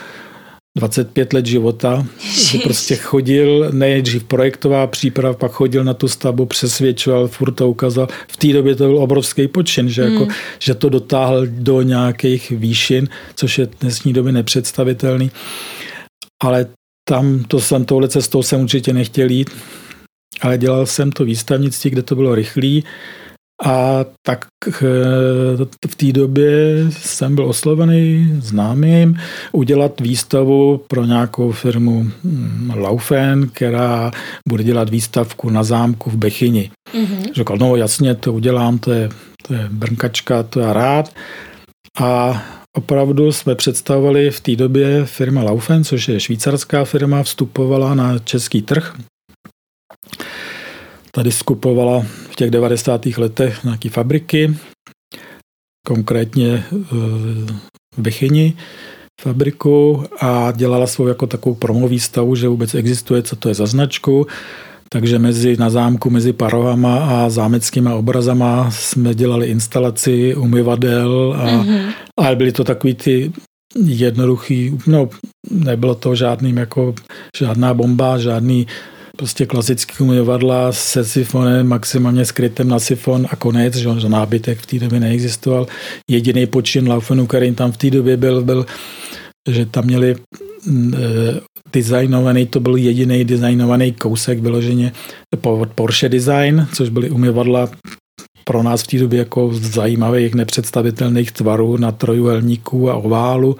25 0.78 1.34
let 1.34 1.46
života, 1.46 2.06
že 2.52 2.58
prostě 2.58 2.96
chodil, 2.96 3.70
nejdřív 3.74 4.24
projektová 4.24 4.88
příprava, 4.88 5.34
pak 5.34 5.52
chodil 5.52 5.84
na 5.84 5.94
tu 5.94 6.08
stavbu, 6.08 6.46
přesvědčoval, 6.46 7.28
furt 7.28 7.52
to 7.52 7.70
ukázal. 7.70 8.08
V 8.28 8.38
té 8.38 8.48
době 8.54 8.76
to 8.76 8.88
byl 8.88 8.98
obrovský 8.98 9.48
počin, 9.48 9.90
že, 9.90 10.02
jako, 10.02 10.24
hmm. 10.24 10.34
že 10.60 10.76
to 10.76 10.90
dotáhl 10.90 11.48
do 11.48 11.82
nějakých 11.82 12.52
výšin, 12.52 13.10
což 13.36 13.58
je 13.58 13.68
dnesní 13.82 14.14
době 14.14 14.32
nepředstavitelný. 14.32 15.32
Ale 16.44 16.68
tam 17.08 17.44
to 17.48 17.62
jsem, 17.62 17.86
touhle 17.86 18.08
cestou 18.08 18.44
jsem 18.44 18.62
určitě 18.62 18.94
nechtěl 18.94 19.30
jít, 19.30 19.50
ale 20.42 20.58
dělal 20.58 20.86
jsem 20.86 21.12
to 21.12 21.26
výstavnictví, 21.26 21.90
kde 21.90 22.02
to 22.02 22.16
bylo 22.16 22.36
rychlý 22.36 22.84
a 23.64 24.06
tak 24.26 24.46
eh, 24.68 25.88
v 25.88 25.96
té 25.96 26.12
době 26.12 26.86
jsem 26.90 27.36
byl 27.36 27.46
oslovený 27.46 28.34
známým 28.40 29.18
udělat 29.52 30.02
výstavu 30.02 30.82
pro 30.88 31.06
nějakou 31.06 31.52
firmu 31.52 32.04
hm, 32.24 32.72
Laufen, 32.76 33.50
která 33.50 34.12
bude 34.50 34.64
dělat 34.64 34.90
výstavku 34.90 35.50
na 35.50 35.64
zámku 35.64 36.10
v 36.10 36.16
Bechyni. 36.16 36.72
Mm-hmm. 36.94 37.34
Řekl, 37.34 37.58
no 37.58 37.76
jasně, 37.76 38.16
to 38.16 38.34
udělám, 38.34 38.80
to 38.80 38.92
je, 38.92 39.10
to 39.48 39.54
je 39.54 39.68
brnkačka, 39.72 40.44
to 40.44 40.60
já 40.60 40.74
rád. 40.74 41.14
A 42.00 42.44
opravdu 42.78 43.32
jsme 43.32 43.56
představovali 43.56 44.32
v 44.32 44.40
té 44.40 44.56
době 44.56 45.06
firma 45.06 45.44
Laufen, 45.44 45.84
což 45.84 46.08
je 46.08 46.20
švýcarská 46.20 46.86
firma, 46.86 47.24
vstupovala 47.24 47.96
na 47.96 48.20
český 48.20 48.62
trh. 48.62 48.96
Tady 51.12 51.32
skupovala 51.32 52.06
v 52.32 52.36
těch 52.36 52.52
90. 52.52 53.06
letech 53.06 53.64
nějaké 53.64 53.90
fabriky, 53.90 54.58
konkrétně 55.88 56.64
v 56.72 57.98
Bechyni 57.98 58.54
fabriku 59.22 60.04
a 60.20 60.52
dělala 60.52 60.88
svou 60.88 61.08
jako 61.08 61.28
takovou 61.28 61.56
promový 61.56 62.00
stavu, 62.00 62.36
že 62.36 62.48
vůbec 62.48 62.76
existuje, 62.76 63.24
co 63.24 63.36
to 63.36 63.50
je 63.50 63.56
za 63.56 63.66
značku. 63.66 64.28
Takže 64.90 65.20
mezi, 65.20 65.58
na 65.58 65.70
zámku 65.70 66.10
mezi 66.10 66.34
parovama 66.34 66.98
a 66.98 67.30
zámeckýma 67.30 67.96
obrazama 67.96 68.72
jsme 68.72 69.16
dělali 69.16 69.48
instalaci 69.48 70.36
umyvadel 70.36 71.36
a, 71.38 71.46
mm-hmm. 71.46 71.94
a 72.20 72.36
byly 72.36 72.52
to 72.52 72.64
takový 72.64 72.94
ty 72.94 73.32
jednoduchý, 73.86 74.78
no 74.88 75.10
nebylo 75.52 75.96
to 75.96 76.16
žádným 76.16 76.58
jako 76.58 76.96
žádná 77.38 77.74
bomba, 77.74 78.18
žádný 78.18 78.68
prostě 79.18 79.46
klasický 79.46 80.04
umyvadla 80.04 80.72
se 80.72 81.06
sifonem, 81.06 81.68
maximálně 81.68 82.26
skrytem 82.26 82.68
na 82.68 82.80
sifon 82.80 83.28
a 83.30 83.36
konec, 83.36 83.76
že, 83.76 83.90
že 84.00 84.10
nábytek 84.10 84.60
v 84.60 84.66
té 84.66 84.80
době 84.80 85.00
neexistoval. 85.00 85.68
Jediný 86.10 86.46
počin 86.46 86.90
Laufenu, 86.90 87.28
který 87.28 87.56
tam 87.56 87.72
v 87.72 87.78
té 87.78 87.90
době 87.90 88.18
byl, 88.18 88.42
byl, 88.42 88.66
že 89.50 89.66
tam 89.66 89.86
měli 89.86 90.16
designovaný, 91.74 92.46
to 92.46 92.60
byl 92.60 92.76
jediný 92.76 93.26
designovaný 93.26 93.92
kousek 93.92 94.40
vyloženě 94.40 94.92
Porsche 95.76 96.10
Design, 96.10 96.68
což 96.74 96.90
byly 96.90 97.10
umyvadla 97.10 97.70
pro 98.44 98.64
nás 98.64 98.84
v 98.84 98.88
té 98.88 98.98
době 98.98 99.20
jako 99.20 99.50
zajímavých, 99.54 100.36
nepředstavitelných 100.36 101.32
tvarů 101.32 101.78
na 101.78 101.92
trojuhelníku 101.92 102.90
a 102.92 102.96
oválu 102.96 103.58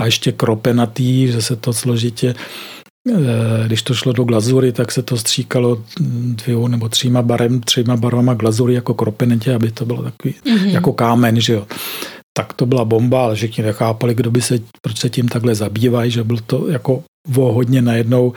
a 0.00 0.04
ještě 0.04 0.32
kropenatý, 0.32 1.26
že 1.26 1.42
se 1.42 1.56
to 1.56 1.72
složitě 1.72 2.34
Eh, 3.10 3.66
když 3.66 3.82
to 3.82 3.94
šlo 3.94 4.12
do 4.12 4.24
glazury, 4.24 4.72
tak 4.72 4.92
se 4.92 5.02
to 5.02 5.16
stříkalo 5.16 5.82
dvěma 6.00 6.68
nebo 6.68 6.88
tříma 6.88 7.22
barem, 7.22 7.60
třema 7.60 7.96
barvama 7.96 8.34
glazury 8.34 8.74
jako 8.74 8.94
kropenetě, 8.94 9.54
aby 9.54 9.70
to 9.70 9.84
bylo 9.84 10.02
takový 10.02 10.34
mm-hmm. 10.34 10.68
jako 10.68 10.92
kámen, 10.92 11.40
že 11.40 11.52
jo. 11.52 11.66
Tak 12.38 12.52
to 12.52 12.66
byla 12.66 12.84
bomba, 12.84 13.24
ale 13.24 13.34
všichni 13.34 13.64
nechápali, 13.64 14.14
kdo 14.14 14.30
by 14.30 14.42
se, 14.42 14.58
proč 14.82 14.98
se 14.98 15.10
tím 15.10 15.28
takhle 15.28 15.54
zabývají, 15.54 16.10
že 16.10 16.24
byl 16.24 16.38
to 16.46 16.68
jako 16.68 17.04
hodně 17.36 17.82
najednou, 17.82 18.32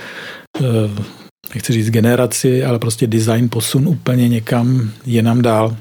eh, 0.61 1.03
nechci 1.53 1.73
říct 1.73 1.89
generaci, 1.89 2.65
ale 2.65 2.79
prostě 2.79 3.07
design 3.07 3.49
posun 3.49 3.87
úplně 3.87 4.29
někam 4.29 4.91
jinam 5.05 5.41
dál. 5.41 5.77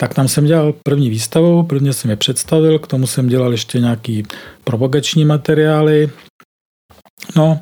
Tak 0.00 0.14
tam 0.14 0.28
jsem 0.28 0.44
dělal 0.44 0.74
první 0.82 1.10
výstavu, 1.10 1.62
prvně 1.62 1.92
jsem 1.92 2.10
je 2.10 2.16
představil, 2.16 2.78
k 2.78 2.86
tomu 2.86 3.06
jsem 3.06 3.28
dělal 3.28 3.52
ještě 3.52 3.80
nějaký 3.80 4.22
propagační 4.64 5.24
materiály. 5.24 6.10
No, 7.36 7.60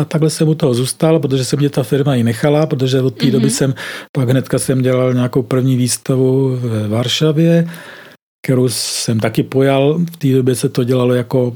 a 0.00 0.04
takhle 0.04 0.30
jsem 0.30 0.48
u 0.48 0.54
toho 0.54 0.74
zůstal, 0.74 1.20
protože 1.20 1.44
se 1.44 1.56
mě 1.56 1.70
ta 1.70 1.82
firma 1.82 2.14
i 2.14 2.22
nechala, 2.22 2.66
protože 2.66 3.00
od 3.00 3.10
té 3.14 3.26
mm-hmm. 3.26 3.30
doby 3.30 3.50
jsem, 3.50 3.74
pak 4.12 4.28
hnedka 4.28 4.58
jsem 4.58 4.82
dělal 4.82 5.14
nějakou 5.14 5.42
první 5.42 5.76
výstavu 5.76 6.56
v 6.56 6.88
Varšavě, 6.88 7.68
kterou 8.46 8.68
jsem 8.68 9.20
taky 9.20 9.42
pojal. 9.42 9.98
V 9.98 10.16
té 10.16 10.28
době 10.28 10.54
se 10.54 10.68
to 10.68 10.84
dělalo 10.84 11.14
jako 11.14 11.54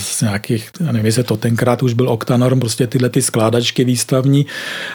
z 0.00 0.20
nějakých, 0.20 0.70
já 0.80 0.92
nevím, 0.92 1.06
jestli 1.06 1.24
to 1.24 1.36
tenkrát 1.36 1.82
už 1.82 1.92
byl 1.92 2.08
Octanorm, 2.08 2.60
prostě 2.60 2.86
tyhle 2.86 3.08
ty 3.08 3.22
skládačky 3.22 3.84
výstavní 3.84 4.46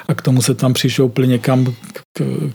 a 0.07 0.13
k 0.13 0.21
tomu 0.21 0.41
se 0.41 0.53
tam 0.53 0.73
přišoupli 0.73 1.28
někam 1.28 1.75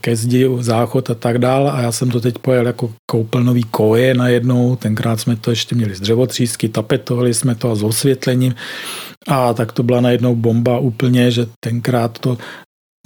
ke 0.00 0.16
zdi, 0.16 0.48
záchod 0.60 1.10
a 1.10 1.14
tak 1.14 1.38
dále 1.38 1.72
a 1.72 1.80
já 1.80 1.92
jsem 1.92 2.10
to 2.10 2.20
teď 2.20 2.38
pojel 2.38 2.66
jako 2.66 2.92
koupelnový 3.10 3.62
koje 3.62 4.14
najednou, 4.14 4.76
tenkrát 4.76 5.20
jsme 5.20 5.36
to 5.36 5.50
ještě 5.50 5.74
měli 5.74 5.94
z 5.94 6.00
dřevotřísky, 6.00 6.68
tapetovali 6.68 7.34
jsme 7.34 7.54
to 7.54 7.70
a 7.70 7.74
s 7.74 7.82
osvětlením. 7.82 8.54
A 9.28 9.54
tak 9.54 9.72
to 9.72 9.82
byla 9.82 10.00
najednou 10.00 10.34
bomba 10.34 10.78
úplně, 10.78 11.30
že 11.30 11.46
tenkrát 11.64 12.18
to 12.18 12.38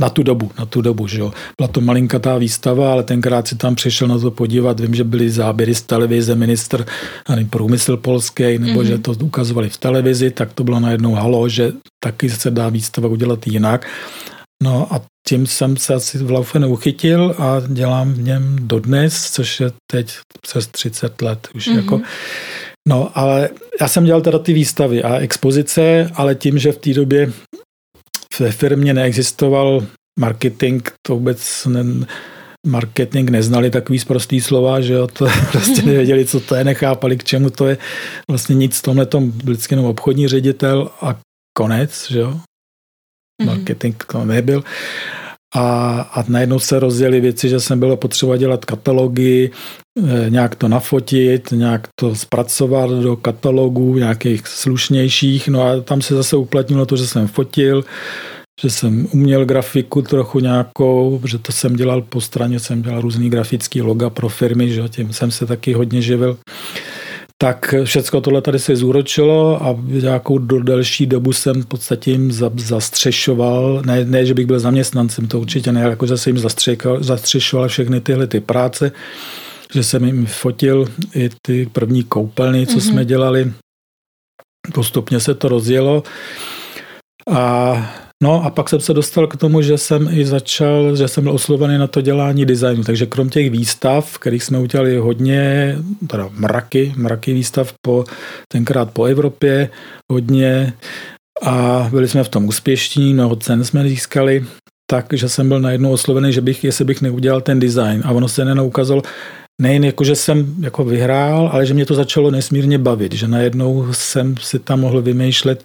na 0.00 0.08
tu 0.08 0.22
dobu, 0.22 0.50
na 0.58 0.66
tu 0.66 0.80
dobu, 0.80 1.06
že 1.06 1.20
jo. 1.20 1.32
Byla 1.56 1.68
to 1.68 1.80
malinkatá 1.80 2.38
výstava, 2.38 2.92
ale 2.92 3.02
tenkrát 3.02 3.48
si 3.48 3.56
tam 3.56 3.74
přišel 3.74 4.08
na 4.08 4.18
to 4.18 4.30
podívat. 4.30 4.80
Vím, 4.80 4.94
že 4.94 5.04
byly 5.04 5.30
záběry 5.30 5.74
z 5.74 5.82
televize, 5.82 6.34
minister 6.34 6.86
nevím, 7.28 7.48
průmysl 7.48 7.96
polský, 7.96 8.58
nebo 8.58 8.80
mm-hmm. 8.80 8.86
že 8.86 8.98
to 8.98 9.12
ukazovali 9.12 9.68
v 9.68 9.78
televizi, 9.78 10.30
tak 10.30 10.52
to 10.52 10.64
bylo 10.64 10.80
najednou 10.80 11.14
halo, 11.14 11.48
že 11.48 11.72
taky 12.04 12.30
se 12.30 12.50
dá 12.50 12.68
výstava 12.68 13.08
udělat 13.08 13.46
jinak. 13.46 13.86
No 14.62 14.94
a 14.94 15.00
tím 15.28 15.46
jsem 15.46 15.76
se 15.76 15.94
asi 15.94 16.18
v 16.18 16.30
Laufenu 16.30 16.68
uchytil 16.68 17.34
a 17.38 17.62
dělám 17.66 18.12
v 18.12 18.22
něm 18.22 18.56
dodnes, 18.60 19.30
což 19.30 19.60
je 19.60 19.70
teď 19.90 20.14
přes 20.42 20.66
30 20.66 21.22
let 21.22 21.48
už 21.54 21.68
mm-hmm. 21.68 21.76
jako. 21.76 22.00
No, 22.88 23.10
ale 23.14 23.48
já 23.80 23.88
jsem 23.88 24.04
dělal 24.04 24.20
teda 24.20 24.38
ty 24.38 24.52
výstavy 24.52 25.02
a 25.02 25.18
expozice, 25.18 26.10
ale 26.14 26.34
tím, 26.34 26.58
že 26.58 26.72
v 26.72 26.78
té 26.78 26.94
době 26.94 27.32
ve 28.40 28.52
firmě 28.52 28.94
neexistoval 28.94 29.86
marketing, 30.18 30.88
to 31.06 31.14
vůbec 31.14 31.66
ne, 31.66 32.06
marketing 32.66 33.30
neznali 33.30 33.70
takový 33.70 33.98
zprostý 33.98 34.40
slova, 34.40 34.80
že 34.80 34.92
jo, 34.92 35.06
to 35.06 35.26
prostě 35.52 35.82
nevěděli, 35.82 36.26
co 36.26 36.40
to 36.40 36.54
je, 36.54 36.64
nechápali, 36.64 37.16
k 37.16 37.24
čemu 37.24 37.50
to 37.50 37.66
je. 37.66 37.78
Vlastně 38.30 38.54
nic 38.54 38.78
v 38.78 38.82
tomhle 38.82 39.06
tom 39.06 39.30
vždycky 39.30 39.74
jenom 39.74 39.86
obchodní 39.86 40.28
ředitel 40.28 40.90
a 41.00 41.18
konec, 41.56 42.10
že 42.10 42.18
jo. 42.18 42.40
Mhm. 43.42 43.46
Marketing 43.46 44.04
to 44.12 44.24
nebyl. 44.24 44.64
A, 45.56 46.00
a 46.12 46.24
najednou 46.28 46.58
se 46.58 46.78
rozjeli 46.78 47.20
věci, 47.20 47.48
že 47.48 47.60
jsem 47.60 47.78
byl 47.78 47.96
potřeba 47.96 48.36
dělat 48.36 48.64
katalogy, 48.64 49.50
eh, 49.98 50.30
nějak 50.30 50.54
to 50.54 50.68
nafotit, 50.68 51.52
nějak 51.52 51.88
to 52.00 52.14
zpracovat 52.14 52.90
do 52.90 53.16
katalogů 53.16 53.96
nějakých 53.96 54.46
slušnějších. 54.46 55.48
No 55.48 55.62
a 55.62 55.80
tam 55.80 56.02
se 56.02 56.14
zase 56.14 56.36
uplatnilo 56.36 56.86
to, 56.86 56.96
že 56.96 57.06
jsem 57.06 57.26
fotil, 57.26 57.84
že 58.62 58.70
jsem 58.70 59.08
uměl 59.12 59.44
grafiku 59.44 60.02
trochu 60.02 60.40
nějakou, 60.40 61.20
že 61.24 61.38
to 61.38 61.52
jsem 61.52 61.76
dělal 61.76 62.02
po 62.02 62.20
straně, 62.20 62.60
jsem 62.60 62.82
dělal 62.82 63.00
různý 63.00 63.30
grafický 63.30 63.82
loga 63.82 64.10
pro 64.10 64.28
firmy, 64.28 64.72
že 64.72 64.88
tím 64.88 65.12
jsem 65.12 65.30
se 65.30 65.46
taky 65.46 65.72
hodně 65.72 66.02
živil 66.02 66.36
tak 67.42 67.74
všechno 67.84 68.20
tohle 68.20 68.42
tady 68.42 68.58
se 68.58 68.76
zúročilo 68.76 69.62
a 69.62 69.76
nějakou 69.88 70.38
do 70.38 70.62
delší 70.62 71.06
dobu 71.06 71.32
jsem 71.32 71.62
v 71.62 71.66
podstatě 71.66 72.10
jim 72.10 72.32
zastřešoval, 72.56 73.82
ne, 73.86 74.04
ne 74.04 74.26
že 74.26 74.34
bych 74.34 74.46
byl 74.46 74.60
zaměstnancem, 74.60 75.28
to 75.28 75.40
určitě 75.40 75.72
ne, 75.72 75.82
ale 75.82 75.90
jako 75.90 76.06
že 76.06 76.16
jsem 76.16 76.36
jim 76.36 76.48
zastřešoval 77.00 77.68
všechny 77.68 78.00
tyhle 78.00 78.26
ty 78.26 78.40
práce 78.40 78.92
že 79.74 79.84
jsem 79.84 80.04
jim 80.04 80.26
fotil 80.26 80.88
i 81.14 81.30
ty 81.42 81.66
první 81.66 82.04
koupelny, 82.04 82.66
co 82.66 82.78
mm-hmm. 82.78 82.90
jsme 82.90 83.04
dělali. 83.04 83.52
Postupně 84.74 85.20
se 85.20 85.34
to 85.34 85.48
rozjelo. 85.48 86.02
A 87.32 87.74
No 88.22 88.44
a 88.44 88.50
pak 88.50 88.68
jsem 88.68 88.80
se 88.80 88.94
dostal 88.94 89.26
k 89.26 89.36
tomu, 89.36 89.62
že 89.62 89.78
jsem 89.78 90.08
i 90.12 90.24
začal, 90.24 90.96
že 90.96 91.08
jsem 91.08 91.24
byl 91.24 91.32
oslovený 91.32 91.78
na 91.78 91.86
to 91.86 92.00
dělání 92.00 92.46
designu. 92.46 92.84
Takže 92.84 93.06
krom 93.06 93.30
těch 93.30 93.50
výstav, 93.50 94.18
kterých 94.18 94.42
jsme 94.42 94.58
udělali 94.58 94.96
hodně, 94.96 95.76
teda 96.06 96.28
mraky, 96.32 96.92
mraky 96.96 97.32
výstav 97.32 97.72
po, 97.82 98.04
tenkrát 98.52 98.90
po 98.90 99.04
Evropě, 99.04 99.70
hodně 100.12 100.72
a 101.42 101.88
byli 101.90 102.08
jsme 102.08 102.24
v 102.24 102.28
tom 102.28 102.48
úspěšní, 102.48 103.14
mnoho 103.14 103.36
cen 103.36 103.64
jsme 103.64 103.88
získali, 103.88 104.44
takže 104.90 105.28
jsem 105.28 105.48
byl 105.48 105.60
najednou 105.60 105.92
oslovený, 105.92 106.32
že 106.32 106.40
bych, 106.40 106.64
jestli 106.64 106.84
bych 106.84 107.02
neudělal 107.02 107.40
ten 107.40 107.60
design. 107.60 108.02
A 108.04 108.10
ono 108.10 108.28
se 108.28 108.44
nenaukázalo, 108.44 109.02
nejen 109.62 109.84
jako, 109.84 110.04
že 110.04 110.16
jsem 110.16 110.54
jako 110.60 110.84
vyhrál, 110.84 111.50
ale 111.52 111.66
že 111.66 111.74
mě 111.74 111.86
to 111.86 111.94
začalo 111.94 112.30
nesmírně 112.30 112.78
bavit, 112.78 113.12
že 113.12 113.28
najednou 113.28 113.92
jsem 113.92 114.36
si 114.36 114.58
tam 114.58 114.80
mohl 114.80 115.02
vymýšlet, 115.02 115.62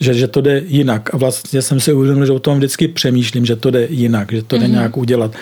že, 0.00 0.14
že 0.14 0.28
to 0.28 0.40
jde 0.40 0.62
jinak. 0.66 1.14
A 1.14 1.16
vlastně 1.16 1.62
jsem 1.62 1.80
si 1.80 1.92
uvědomil, 1.92 2.26
že 2.26 2.32
o 2.32 2.38
tom 2.38 2.58
vždycky 2.58 2.88
přemýšlím, 2.88 3.46
že 3.46 3.56
to 3.56 3.70
jde 3.70 3.86
jinak, 3.90 4.32
že 4.32 4.42
to 4.42 4.58
jde 4.58 4.66
mm-hmm. 4.66 4.70
nějak 4.70 4.96
udělat. 4.96 5.32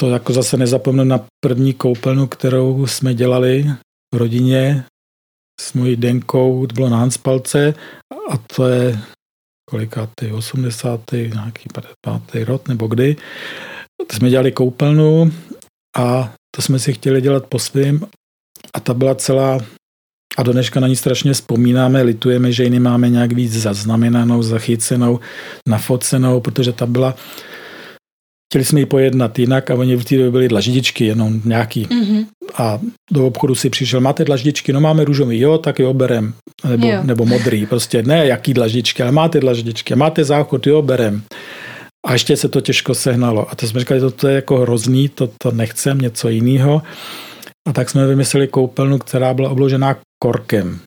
To 0.00 0.10
jako 0.10 0.32
zase 0.32 0.56
nezapomenu 0.56 1.04
na 1.04 1.26
první 1.44 1.74
koupelnu, 1.74 2.26
kterou 2.26 2.86
jsme 2.86 3.14
dělali 3.14 3.66
v 4.14 4.16
rodině 4.16 4.84
s 5.60 5.72
mojí 5.72 5.96
Denkou, 5.96 6.66
to 6.66 6.74
bylo 6.74 6.88
na 6.88 6.96
Hanspalce 6.96 7.74
a 8.30 8.38
to 8.56 8.68
je 8.68 8.98
kolikátý, 9.70 10.32
80. 10.32 11.00
nějaký 11.12 11.68
55. 11.74 12.44
rok 12.44 12.68
nebo 12.68 12.86
kdy. 12.86 13.16
To 14.06 14.16
jsme 14.16 14.30
dělali 14.30 14.52
koupelnu 14.52 15.32
a 15.96 16.34
to 16.56 16.62
jsme 16.62 16.78
si 16.78 16.92
chtěli 16.92 17.20
dělat 17.20 17.46
po 17.46 17.58
svým 17.58 18.06
a 18.74 18.80
ta 18.80 18.94
byla 18.94 19.14
celá 19.14 19.58
a 20.38 20.42
do 20.42 20.52
dneška 20.52 20.80
na 20.80 20.88
ní 20.88 20.96
strašně 20.96 21.32
vzpomínáme, 21.32 22.02
litujeme, 22.02 22.52
že 22.52 22.64
ji 22.64 22.70
nemáme 22.70 23.08
nějak 23.08 23.32
víc 23.32 23.52
zaznamenanou, 23.52 24.42
zachycenou, 24.42 25.20
nafocenou, 25.68 26.40
protože 26.40 26.72
ta 26.72 26.86
byla 26.86 27.14
Chtěli 28.52 28.64
jsme 28.64 28.80
ji 28.80 28.86
pojednat 28.86 29.38
jinak 29.38 29.70
a 29.70 29.74
oni 29.74 29.96
v 29.96 30.04
té 30.04 30.16
době 30.16 30.30
byly 30.30 30.48
dlaždičky, 30.48 31.04
jenom 31.04 31.40
nějaký. 31.44 31.84
Mm-hmm. 31.84 32.26
A 32.54 32.80
do 33.12 33.26
obchodu 33.26 33.54
si 33.54 33.70
přišel, 33.70 34.00
máte 34.00 34.24
dlaždičky? 34.24 34.72
No 34.72 34.80
máme 34.80 35.04
růžový, 35.04 35.40
jo, 35.40 35.58
tak 35.58 35.78
jo, 35.78 35.94
berem. 35.94 36.34
Nebo, 36.68 36.86
jo. 36.86 37.00
nebo 37.02 37.26
modrý, 37.26 37.66
prostě 37.66 38.02
ne 38.02 38.26
jaký 38.26 38.54
dlaždičky, 38.54 39.02
ale 39.02 39.12
máte 39.12 39.40
dlaždičky, 39.40 39.96
máte 39.96 40.24
záchod, 40.24 40.66
jo, 40.66 40.82
berem. 40.82 41.22
A 42.06 42.12
ještě 42.12 42.36
se 42.36 42.48
to 42.48 42.60
těžko 42.60 42.94
sehnalo. 42.94 43.50
A 43.50 43.54
to 43.54 43.66
jsme 43.66 43.80
říkali, 43.80 44.00
to 44.12 44.28
je 44.28 44.34
jako 44.34 44.58
hrozný, 44.58 45.08
to, 45.08 45.30
to 45.42 45.50
nechcem, 45.50 46.00
něco 46.00 46.28
jiného. 46.28 46.82
A 47.68 47.72
tak 47.72 47.90
jsme 47.90 48.06
vymysleli 48.06 48.48
koupelnu, 48.48 48.98
která 48.98 49.34
byla 49.34 49.50
obložená 49.50 49.96
korkem. 50.22 50.80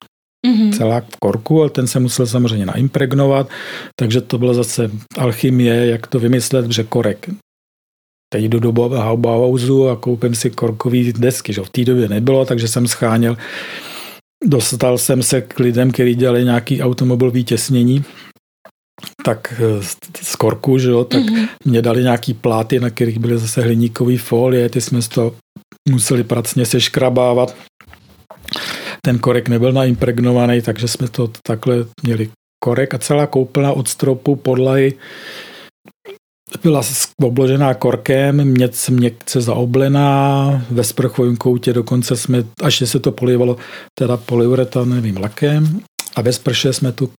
Mm-hmm. 0.48 0.78
Celá 0.78 1.02
v 1.02 1.18
korku, 1.20 1.62
ale 1.62 1.70
ten 1.70 1.88
se 1.88 2.00
musel 2.00 2.28
samozřejmě 2.28 2.66
naimpregnovat, 2.66 3.50
takže 3.96 4.22
to 4.22 4.38
bylo 4.38 4.54
zase 4.54 4.92
alchymie, 5.18 5.86
jak 5.86 6.08
to 6.08 6.20
vymyslet, 6.20 6.72
že 6.72 6.84
korek 6.84 7.30
teď 8.34 8.44
jdu 8.44 8.60
do 8.60 8.72
Bauhausu 8.72 9.90
a 9.90 9.96
koupím 9.96 10.36
si 10.36 10.50
korkový 10.50 11.14
desky, 11.14 11.54
že 11.54 11.62
v 11.62 11.70
té 11.70 11.86
době 11.86 12.10
nebylo, 12.10 12.46
takže 12.46 12.68
jsem 12.68 12.88
scháněl. 12.88 13.38
Dostal 14.44 14.98
jsem 14.98 15.24
se 15.24 15.42
k 15.42 15.60
lidem, 15.60 15.92
kteří 15.92 16.16
dělali 16.16 16.44
nějaký 16.44 16.82
automobilový 16.82 17.44
těsnění, 17.44 18.04
tak 19.26 19.54
eh, 19.58 19.84
z 20.22 20.36
korku, 20.36 20.78
že 20.78 20.90
jo, 20.90 21.04
tak 21.04 21.22
mm-hmm. 21.22 21.48
mě 21.66 21.82
dali 21.82 22.04
nějaký 22.04 22.34
pláty, 22.34 22.80
na 22.80 22.90
kterých 22.90 23.20
byly 23.20 23.38
zase 23.38 23.62
hliníkové 23.62 24.18
folie, 24.18 24.70
ty 24.70 24.82
jsme 24.82 25.00
to 25.02 25.36
museli 25.90 26.24
pracně 26.24 26.66
seškrabávat. 26.66 27.56
Ten 29.02 29.20
korek 29.20 29.50
nebyl 29.50 29.72
naimpregnovaný, 29.72 30.62
takže 30.62 30.88
jsme 30.88 31.08
to 31.08 31.32
takhle 31.44 31.76
měli. 32.04 32.30
Korek 32.64 32.94
a 32.94 32.98
celá 32.98 33.28
koupelna 33.28 33.72
od 33.72 33.88
stropu 33.88 34.36
podlahy 34.36 34.94
byla 36.64 36.82
obložená 37.24 37.74
korkem, 37.74 38.46
měc 38.46 38.90
měkce 38.90 39.42
zaoblená, 39.42 40.66
ve 40.72 40.84
sprchovém 40.84 41.38
koutě 41.38 41.74
dokonce 41.74 42.16
jsme, 42.16 42.44
až 42.64 42.84
se 42.86 43.00
to 43.00 43.12
polivalo 43.12 43.58
teda 44.00 44.18
polyuretanovým 44.18 45.18
lakem 45.18 45.80
a 46.16 46.22
ve 46.22 46.34
sprše 46.34 46.74
jsme 46.74 46.92
tu 46.92 47.10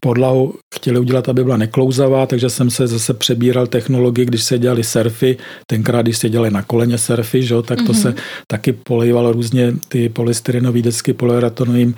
podlahu 0.00 0.54
chtěli 0.74 0.98
udělat, 0.98 1.28
aby 1.28 1.44
byla 1.44 1.56
neklouzavá, 1.56 2.26
takže 2.26 2.50
jsem 2.50 2.70
se 2.70 2.86
zase 2.86 3.14
přebíral 3.14 3.66
technologii, 3.66 4.26
když 4.26 4.42
se 4.42 4.58
dělali 4.58 4.84
surfy, 4.84 5.36
tenkrát, 5.66 6.02
když 6.02 6.18
se 6.18 6.28
dělali 6.28 6.50
na 6.50 6.62
koleně 6.62 6.98
surfy, 6.98 7.42
že, 7.42 7.54
tak 7.62 7.78
to 7.78 7.92
mm-hmm. 7.92 8.02
se 8.02 8.14
taky 8.46 8.72
polivalo 8.72 9.32
různě 9.32 9.74
ty 9.88 10.08
polystyrenové 10.08 10.82
desky 10.82 11.12
polyuretanovým 11.12 11.94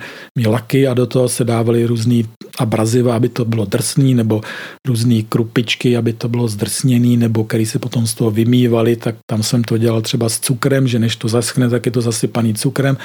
laky 0.47 0.87
a 0.87 0.93
do 0.93 1.05
toho 1.05 1.29
se 1.29 1.43
dávaly 1.43 1.85
různý 1.85 2.25
abraziva, 2.57 3.15
aby 3.15 3.29
to 3.29 3.45
bylo 3.45 3.65
drsný, 3.65 4.13
nebo 4.13 4.41
různé 4.87 5.21
krupičky, 5.21 5.97
aby 5.97 6.13
to 6.13 6.29
bylo 6.29 6.47
zdrsněný, 6.47 7.17
nebo 7.17 7.43
který 7.43 7.65
se 7.65 7.79
potom 7.79 8.07
z 8.07 8.13
toho 8.13 8.31
vymývali, 8.31 8.95
tak 8.95 9.15
tam 9.29 9.43
jsem 9.43 9.63
to 9.63 9.77
dělal 9.77 10.01
třeba 10.01 10.29
s 10.29 10.39
cukrem, 10.39 10.87
že 10.87 10.99
než 10.99 11.15
to 11.15 11.27
zaschne, 11.27 11.69
tak 11.69 11.85
je 11.85 11.91
to 11.91 12.01
zasypaný 12.01 12.53
cukrem. 12.53 12.97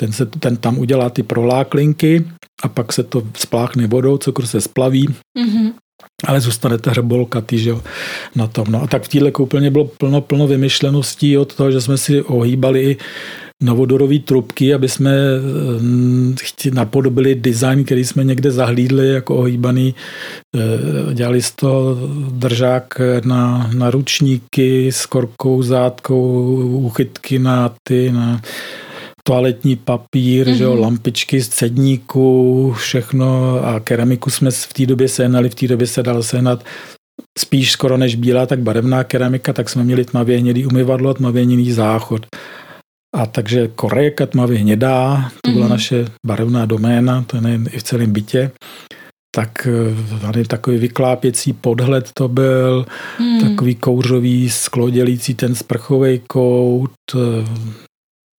Ten, 0.00 0.12
se, 0.12 0.26
ten 0.26 0.56
tam 0.56 0.78
udělá 0.78 1.10
ty 1.10 1.22
proláklinky 1.22 2.24
a 2.62 2.68
pak 2.68 2.92
se 2.92 3.02
to 3.02 3.22
spláchne 3.36 3.86
vodou, 3.86 4.18
cukr 4.18 4.41
se 4.46 4.60
splaví, 4.60 5.08
mm-hmm. 5.08 5.72
ale 6.24 6.40
zůstane 6.40 6.78
ta 6.78 6.90
hrbolka 6.90 7.42
že 7.52 7.70
jo, 7.70 7.82
na 8.36 8.46
tom. 8.46 8.66
No 8.68 8.82
a 8.82 8.86
tak 8.86 9.02
v 9.02 9.08
téhle 9.08 9.30
koupelně 9.30 9.70
bylo 9.70 9.84
plno, 9.84 10.20
plno 10.20 10.46
vymyšleností 10.46 11.38
od 11.38 11.54
toho, 11.54 11.70
že 11.70 11.80
jsme 11.80 11.98
si 11.98 12.22
ohýbali 12.22 12.82
i 12.82 12.96
novodorové 13.62 14.18
trubky, 14.18 14.74
aby 14.74 14.88
jsme 14.88 15.10
eh, 15.10 16.70
napodobili 16.70 17.34
design, 17.34 17.84
který 17.84 18.04
jsme 18.04 18.24
někde 18.24 18.50
zahlídli 18.50 19.08
jako 19.08 19.36
ohýbaný. 19.36 19.94
Eh, 20.56 21.14
dělali 21.14 21.42
z 21.42 21.50
toho 21.50 21.96
držák 22.30 23.00
na, 23.24 23.70
na 23.74 23.90
ručníky 23.90 24.92
s 24.92 25.06
korkou, 25.06 25.62
zátkou, 25.62 26.54
uchytky 26.82 27.38
na 27.38 27.74
ty, 27.88 28.12
na 28.12 28.40
toaletní 29.28 29.76
papír, 29.76 30.46
mm-hmm. 30.46 30.54
že 30.54 30.64
jo, 30.64 30.72
mhm. 30.72 30.80
lampičky 30.80 31.40
z 31.40 31.48
cedníku, 31.48 32.74
všechno 32.78 33.60
a 33.64 33.80
keramiku 33.80 34.30
jsme 34.30 34.50
v 34.50 34.72
té 34.72 34.86
době 34.86 35.08
sehnali, 35.08 35.48
v 35.48 35.54
té 35.54 35.68
době 35.68 35.86
se 35.86 36.02
dal 36.02 36.22
sehnat 36.22 36.64
spíš 37.38 37.72
skoro 37.72 37.96
než 37.96 38.14
bílá, 38.14 38.46
tak 38.46 38.58
barevná 38.58 39.04
keramika, 39.04 39.52
tak 39.52 39.68
jsme 39.68 39.84
měli 39.84 40.04
tmavě 40.04 40.38
hnědý 40.38 40.66
umyvadlo, 40.66 41.14
tmavě 41.14 41.42
hnědý 41.42 41.72
záchod. 41.72 42.26
A 43.14 43.26
takže 43.26 43.68
korejka 43.68 44.26
tmavě 44.26 44.58
hnědá, 44.58 45.30
to 45.44 45.50
byla 45.50 45.66
mm-hmm. 45.66 45.70
naše 45.70 46.04
barevná 46.26 46.66
doména, 46.66 47.22
to 47.22 47.36
je 47.36 47.40
nejen 47.40 47.68
i 47.72 47.78
v 47.78 47.82
celém 47.82 48.12
bytě. 48.12 48.50
Tak 49.34 49.68
tady 50.20 50.40
eh, 50.40 50.44
takový 50.44 50.78
vyklápěcí 50.78 51.52
podhled 51.52 52.10
to 52.14 52.28
byl, 52.28 52.86
mm. 53.20 53.40
takový 53.40 53.74
kouřový 53.74 54.50
sklodělící 54.50 55.34
ten 55.34 55.54
sprchový 55.54 56.20
kout, 56.28 56.90
eh, 57.14 57.18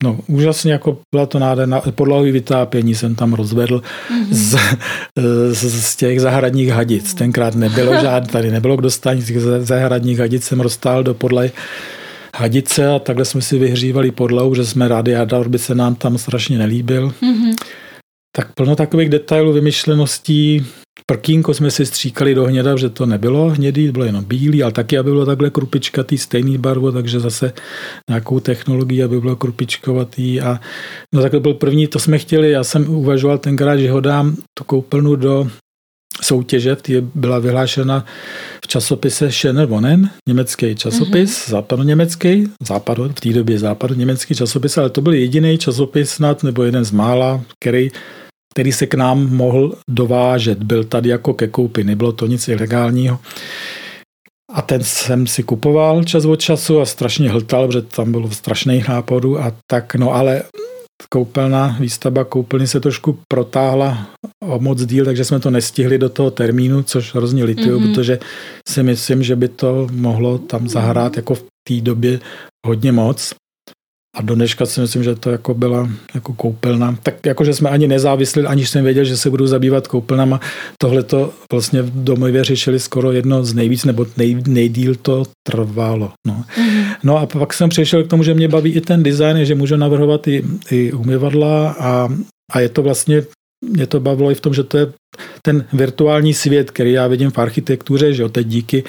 No, 0.04 0.20
úžasně 0.28 0.72
jako 0.72 0.98
byla 1.12 1.26
to 1.26 1.40
nádherná, 1.40 1.82
podlahový 1.82 2.32
vytápění 2.32 2.96
jsem 2.96 3.16
tam 3.16 3.34
rozvedl 3.34 3.82
mm-hmm. 3.82 4.28
z, 4.32 4.58
z, 5.52 5.86
z 5.86 5.96
těch 5.96 6.22
zahradních 6.22 6.70
hadic. 6.70 7.14
Tenkrát 7.14 7.56
nebylo 7.56 7.94
žádný, 8.02 8.30
tady 8.30 8.52
nebylo 8.52 8.78
k 8.78 8.82
dostání 8.82 9.22
z 9.22 9.28
těch 9.28 9.40
zahradních 9.42 10.20
hadic, 10.20 10.44
jsem 10.44 10.62
rozstál 10.62 11.04
do 11.04 11.14
podlahy 11.14 11.52
hadice 12.36 12.88
a 12.88 13.00
takhle 13.00 13.26
jsme 13.26 13.42
si 13.42 13.60
vyhřívali 13.60 14.12
podlahu, 14.12 14.56
že 14.56 14.66
jsme 14.66 14.88
radiátor 14.88 15.50
by 15.50 15.60
se 15.60 15.76
nám 15.76 15.96
tam 15.96 16.18
strašně 16.18 16.58
nelíbil. 16.58 17.10
Mm-hmm. 17.10 17.56
Tak 18.36 18.54
plno 18.54 18.76
takových 18.76 19.10
detailů, 19.10 19.54
vymyšleností, 19.54 20.66
Prkínko 21.06 21.54
jsme 21.54 21.72
si 21.72 21.86
stříkali 21.86 22.36
do 22.36 22.46
hněda, 22.46 22.76
že 22.76 22.90
to 22.90 23.06
nebylo 23.06 23.50
hnědý, 23.50 23.92
bylo 23.92 24.06
jenom 24.06 24.24
bílý, 24.26 24.64
ale 24.64 24.72
taky, 24.72 24.98
aby 24.98 25.12
bylo 25.12 25.26
takhle 25.26 25.50
krupičkatý, 25.50 26.18
stejný 26.18 26.58
barvu, 26.58 26.92
takže 26.92 27.20
zase 27.20 27.54
nějakou 28.10 28.40
technologii, 28.40 29.04
aby 29.04 29.20
bylo 29.20 29.36
krupičkovatý. 29.36 30.42
A 30.42 30.60
no 31.14 31.22
takhle 31.22 31.40
byl 31.40 31.54
první, 31.54 31.88
to 31.88 32.00
jsme 32.00 32.18
chtěli, 32.18 32.52
já 32.52 32.64
jsem 32.64 32.90
uvažoval 32.90 33.38
tenkrát, 33.38 33.78
že 33.78 33.92
ho 33.92 34.02
dám 34.02 34.36
tu 34.58 34.64
koupelnu 34.64 35.16
do 35.16 35.48
soutěže, 36.22 36.76
která 36.76 37.02
byla 37.16 37.40
vyhlášena 37.40 38.06
v 38.64 38.68
časopise 38.68 39.32
Schöner 39.32 39.66
Wonen, 39.66 40.10
německý 40.28 40.76
časopis, 40.76 41.32
mm-hmm. 41.32 41.50
západoněmecký, 41.50 42.48
západu, 42.68 43.10
v 43.10 43.20
té 43.22 43.30
době 43.30 43.60
západoněmecký 43.60 44.36
časopis, 44.36 44.78
ale 44.78 44.90
to 44.90 45.02
byl 45.02 45.14
jediný 45.14 45.58
časopis 45.58 46.10
snad, 46.10 46.44
nebo 46.44 46.64
jeden 46.64 46.86
z 46.86 46.92
mála, 46.92 47.42
který 47.60 47.90
který 48.54 48.72
se 48.72 48.86
k 48.86 48.94
nám 48.94 49.36
mohl 49.36 49.74
dovážet. 49.90 50.64
Byl 50.64 50.84
tady 50.84 51.10
jako 51.10 51.34
ke 51.34 51.48
koupi, 51.48 51.84
nebylo 51.84 52.12
to 52.12 52.28
nic 52.28 52.48
ilegálního. 52.48 53.20
A 54.54 54.62
ten 54.62 54.84
jsem 54.84 55.28
si 55.28 55.44
kupoval 55.44 56.04
čas 56.04 56.26
od 56.26 56.36
času 56.36 56.82
a 56.82 56.86
strašně 56.86 57.30
hltal, 57.30 57.68
protože 57.68 57.82
tam 57.82 58.12
bylo 58.12 58.32
strašných 58.32 58.88
nápadů 58.88 59.40
a 59.40 59.52
tak, 59.72 59.96
no 59.96 60.14
ale 60.14 60.44
koupelna, 61.10 61.78
výstavba 61.80 62.24
koupelny 62.24 62.68
se 62.68 62.80
trošku 62.80 63.20
protáhla 63.28 64.08
o 64.44 64.60
moc 64.60 64.86
díl, 64.86 65.06
takže 65.06 65.26
jsme 65.26 65.40
to 65.40 65.50
nestihli 65.50 65.98
do 65.98 66.10
toho 66.10 66.32
termínu, 66.32 66.84
což 66.84 67.16
hrozně 67.16 67.44
lituju, 67.44 67.80
mm-hmm. 67.80 67.94
protože 67.94 68.20
si 68.68 68.84
myslím, 68.84 69.24
že 69.24 69.36
by 69.36 69.48
to 69.48 69.88
mohlo 69.92 70.38
tam 70.38 70.70
zahrát 70.70 71.18
jako 71.18 71.36
v 71.36 71.44
té 71.68 71.82
době 71.82 72.20
hodně 72.68 72.92
moc. 72.92 73.34
A 74.16 74.22
do 74.22 74.36
dneška 74.36 74.66
si 74.66 74.82
myslím, 74.82 75.04
že 75.04 75.16
to 75.16 75.30
jako 75.30 75.54
byla 75.54 75.90
jako 76.14 76.34
koupelna. 76.34 76.98
Tak 77.04 77.26
jako, 77.26 77.44
že 77.44 77.54
jsme 77.54 77.70
ani 77.70 77.88
nezávisli, 77.88 78.46
aniž 78.46 78.70
jsem 78.70 78.84
věděl, 78.84 79.04
že 79.04 79.18
se 79.18 79.30
budu 79.30 79.48
zabývat 79.48 79.88
koupelnama. 79.88 80.40
Tohle 80.78 81.04
to 81.04 81.34
vlastně 81.52 81.82
v 81.82 82.04
domově 82.04 82.44
řešili 82.44 82.80
skoro 82.80 83.12
jedno 83.12 83.44
z 83.44 83.54
nejvíc, 83.54 83.86
nebo 83.86 84.06
nej, 84.18 84.38
nejdíl 84.48 84.96
to 84.96 85.24
trvalo. 85.48 86.12
No. 86.28 86.44
Mm-hmm. 86.58 86.96
no 87.04 87.18
a 87.18 87.26
pak 87.26 87.54
jsem 87.54 87.70
přišel 87.70 88.04
k 88.04 88.10
tomu, 88.10 88.24
že 88.24 88.34
mě 88.34 88.48
baví 88.48 88.72
i 88.72 88.82
ten 88.82 89.04
design, 89.04 89.46
že 89.46 89.56
můžu 89.56 89.76
navrhovat 89.76 90.28
i, 90.28 90.44
i 90.72 90.92
umyvadla 90.94 91.76
a, 91.80 92.10
a 92.52 92.60
je 92.60 92.70
to 92.70 92.82
vlastně 92.82 93.24
mě 93.70 93.88
to 93.88 94.00
bavilo 94.00 94.32
i 94.32 94.36
v 94.36 94.42
tom, 94.42 94.54
že 94.54 94.64
to 94.64 94.78
je 94.78 94.88
ten 95.42 95.66
virtuální 95.74 96.34
svět, 96.34 96.72
který 96.72 96.92
já 96.92 97.08
vidím 97.08 97.32
v 97.32 97.38
architektuře, 97.38 98.14
že 98.14 98.30
teď 98.30 98.48
díky 98.48 98.84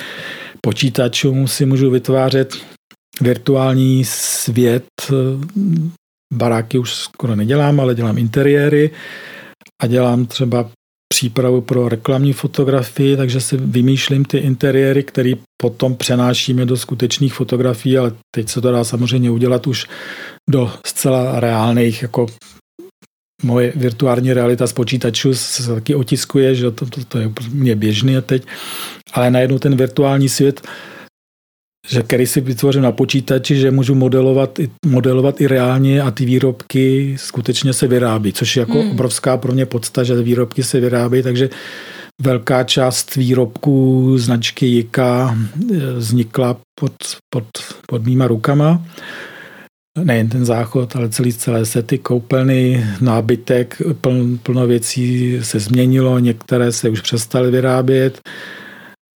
počítačům 0.61 1.49
si 1.49 1.67
můžu 1.67 1.91
vytvářet 1.91 2.55
virtuální 3.21 4.05
svět. 4.05 4.87
Baráky 6.35 6.79
už 6.79 6.95
skoro 6.95 7.37
nedělám, 7.37 7.81
ale 7.81 7.95
dělám 7.95 8.19
interiéry 8.19 8.91
a 9.83 9.87
dělám 9.87 10.27
třeba 10.27 10.71
přípravu 11.09 11.61
pro 11.61 11.89
reklamní 11.89 12.33
fotografii, 12.33 13.17
takže 13.17 13.41
si 13.41 13.57
vymýšlím 13.57 14.25
ty 14.25 14.39
interiéry, 14.39 15.03
které 15.03 15.33
potom 15.63 15.97
přenášíme 15.97 16.67
do 16.67 16.77
skutečných 16.77 17.35
fotografií, 17.35 17.99
ale 17.99 18.13
teď 18.35 18.49
se 18.49 18.61
to 18.61 18.73
dá 18.73 18.85
samozřejmě 18.85 19.31
udělat 19.31 19.67
už 19.67 19.87
do 20.51 20.73
zcela 20.87 21.41
reálných 21.41 22.03
jako 22.03 22.27
moje 23.43 23.73
virtuální 23.77 24.33
realita 24.33 24.67
z 24.67 24.73
počítačů 24.73 25.35
se 25.35 25.75
taky 25.75 25.95
otiskuje, 25.95 26.55
že 26.55 26.71
to, 26.71 26.87
to, 26.87 27.05
to 27.05 27.19
je 27.19 27.33
mě 27.51 27.75
běžný 27.77 28.17
teď, 28.27 28.43
ale 29.13 29.31
najednou 29.31 29.59
ten 29.59 29.77
virtuální 29.77 30.29
svět 30.29 30.61
že 31.89 32.03
který 32.03 32.27
si 32.27 32.41
vytvořím 32.41 32.83
na 32.83 32.93
počítači, 32.93 33.57
že 33.57 33.71
můžu 33.71 33.95
modelovat, 33.95 34.59
modelovat 34.87 35.41
i 35.41 35.47
reálně 35.47 36.03
a 36.03 36.11
ty 36.11 36.25
výrobky 36.25 37.17
skutečně 37.19 37.73
se 37.73 37.87
vyrábí, 37.87 38.33
což 38.33 38.57
je 38.57 38.61
jako 38.61 38.81
hmm. 38.83 38.91
obrovská 38.91 39.37
pro 39.37 39.53
mě 39.53 39.67
podsta, 39.67 40.05
že 40.05 40.23
výrobky 40.23 40.63
se 40.63 40.81
vyrábí, 40.81 41.23
takže 41.23 41.51
velká 42.23 42.65
část 42.65 43.17
výrobků 43.17 44.13
značky 44.19 44.67
Jika 44.67 45.37
eh, 45.37 45.93
vznikla 45.93 46.57
pod, 46.81 46.93
pod, 47.31 47.45
pod 47.87 48.05
mýma 48.05 48.27
rukama. 48.27 48.83
Nejen 50.05 50.29
ten 50.29 50.45
záchod, 50.45 50.97
ale 50.97 51.09
celý 51.09 51.33
celé 51.33 51.67
sety, 51.67 51.99
koupelny, 51.99 52.87
nábytek, 53.01 53.83
pln, 54.01 54.39
plno 54.43 54.67
věcí 54.67 55.39
se 55.43 55.59
změnilo, 55.61 56.19
některé 56.19 56.73
se 56.73 56.89
už 56.89 57.01
přestaly 57.01 57.51
vyrábět 57.51 58.21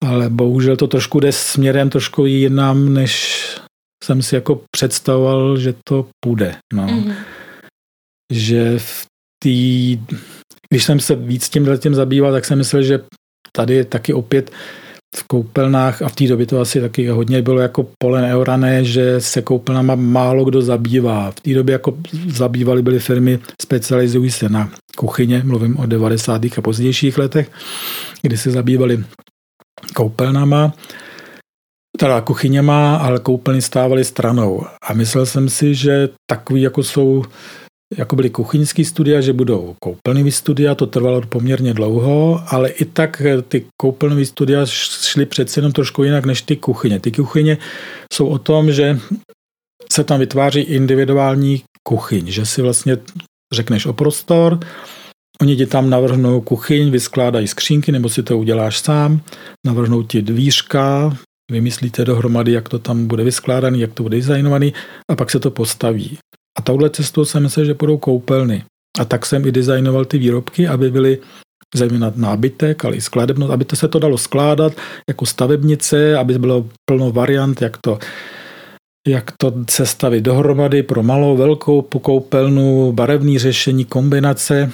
ale 0.05 0.31
bohužel 0.31 0.77
to 0.77 0.87
trošku 0.87 1.21
jde 1.21 1.33
směrem 1.33 1.91
trošku 1.91 2.27
jinam, 2.27 2.95
než 2.95 3.43
jsem 4.05 4.23
si 4.23 4.35
jako 4.35 4.61
představoval, 4.71 5.59
že 5.59 5.75
to 5.89 6.07
půjde. 6.25 6.57
No. 6.73 6.87
Mm-hmm. 6.87 7.15
Že 8.33 8.79
v 8.79 9.07
tý, 9.43 9.99
když 10.71 10.85
jsem 10.85 11.01
se 11.01 11.15
víc 11.15 11.49
tím 11.49 11.79
tím 11.79 11.95
zabýval, 11.95 12.33
tak 12.33 12.45
jsem 12.45 12.59
myslel, 12.59 12.83
že 12.83 13.01
tady 13.53 13.75
je 13.75 13.85
taky 13.85 14.15
opět 14.15 14.51
v 15.17 15.23
koupelnách 15.23 16.03
a 16.03 16.09
v 16.09 16.17
té 16.17 16.27
době 16.27 16.47
to 16.47 16.61
asi 16.61 16.81
taky 16.81 17.09
hodně 17.09 17.43
bylo 17.43 17.61
jako 17.61 17.87
pole 17.99 18.23
neorané, 18.23 18.85
že 18.85 19.21
se 19.21 19.43
koupelnama 19.43 19.95
málo 19.95 20.45
kdo 20.45 20.63
zabývá. 20.63 21.31
V 21.31 21.41
té 21.41 21.55
době 21.55 21.73
jako 21.73 21.99
zabývaly 22.27 22.83
byly 22.83 22.99
firmy 22.99 23.39
specializují 23.63 24.31
se 24.31 24.49
na 24.49 24.71
kuchyně, 24.97 25.43
mluvím 25.45 25.77
o 25.77 25.87
90. 25.87 26.45
a 26.45 26.61
pozdějších 26.63 27.19
letech, 27.19 27.51
kdy 28.23 28.37
se 28.39 28.51
zabývali 28.51 29.05
koupelnama, 29.95 30.73
teda 31.99 32.21
kuchyněma, 32.21 32.97
ale 32.97 33.21
koupelny 33.21 33.63
stávaly 33.63 34.05
stranou. 34.05 34.65
A 34.83 34.93
myslel 34.93 35.27
jsem 35.27 35.49
si, 35.49 35.75
že 35.75 36.09
takový 36.31 36.63
jako 36.63 36.83
jsou 36.83 37.25
jako 37.97 38.17
byly 38.17 38.31
kuchyňský 38.31 38.85
studia, 38.85 39.21
že 39.21 39.33
budou 39.33 39.77
koupelnové 39.81 40.31
studia, 40.31 40.75
to 40.75 40.87
trvalo 40.87 41.21
poměrně 41.21 41.75
dlouho, 41.75 42.43
ale 42.47 42.69
i 42.69 42.85
tak 42.85 43.23
ty 43.49 43.67
koupelnové 43.81 44.25
studia 44.25 44.67
šly 44.67 45.27
přeci 45.27 45.59
jenom 45.59 45.73
trošku 45.73 46.05
jinak 46.05 46.25
než 46.25 46.43
ty 46.43 46.57
kuchyně. 46.57 47.01
Ty 47.01 47.13
kuchyně 47.13 47.59
jsou 48.13 48.27
o 48.27 48.39
tom, 48.39 48.73
že 48.73 48.99
se 49.93 50.05
tam 50.05 50.21
vytváří 50.21 50.61
individuální 50.61 51.63
kuchyň, 51.83 52.27
že 52.27 52.47
si 52.47 52.63
vlastně 52.63 52.97
řekneš 53.55 53.87
o 53.87 53.93
prostor, 53.93 54.61
Oni 55.43 55.57
ti 55.57 55.67
tam 55.67 55.91
navrhnou 55.91 56.41
kuchyň, 56.41 56.91
vyskládají 56.91 57.47
skřínky, 57.49 57.93
nebo 57.93 58.09
si 58.09 58.23
to 58.23 58.39
uděláš 58.39 58.79
sám, 58.79 59.21
navrhnou 59.67 60.03
ti 60.03 60.23
dvířka, 60.23 61.17
vymyslíte 61.51 62.05
dohromady, 62.05 62.53
jak 62.53 62.69
to 62.69 62.79
tam 62.79 63.07
bude 63.07 63.25
vyskládaný, 63.25 63.81
jak 63.81 63.93
to 63.93 64.03
bude 64.03 64.17
designovaný 64.17 64.75
a 65.11 65.17
pak 65.17 65.31
se 65.31 65.41
to 65.41 65.51
postaví. 65.51 66.19
A 66.59 66.63
touhle 66.63 66.91
cestou 66.91 67.25
jsem 67.25 67.43
myslel, 67.43 67.65
že 67.65 67.75
budou 67.75 67.99
koupelny. 67.99 68.65
A 68.99 69.05
tak 69.05 69.27
jsem 69.27 69.47
i 69.47 69.53
designoval 69.53 70.05
ty 70.05 70.19
výrobky, 70.19 70.69
aby 70.69 70.91
byly 70.91 71.19
zejména 71.75 72.13
nábytek, 72.17 72.85
ale 72.85 72.97
i 72.97 73.01
skladebnost, 73.01 73.53
aby 73.53 73.65
to 73.65 73.77
se 73.77 73.89
to 73.89 73.99
dalo 73.99 74.19
skládat 74.19 74.73
jako 75.09 75.27
stavebnice, 75.27 76.17
aby 76.17 76.39
bylo 76.39 76.67
plno 76.91 77.13
variant, 77.13 77.63
jak 77.63 77.77
to 77.77 77.99
jak 79.09 79.33
to 79.41 79.55
sestavit 79.71 80.25
dohromady 80.25 80.83
pro 80.83 81.03
malou, 81.03 81.37
velkou 81.37 81.83
pokoupelnu, 81.83 82.93
barevné 82.93 83.39
řešení, 83.39 83.85
kombinace 83.85 84.73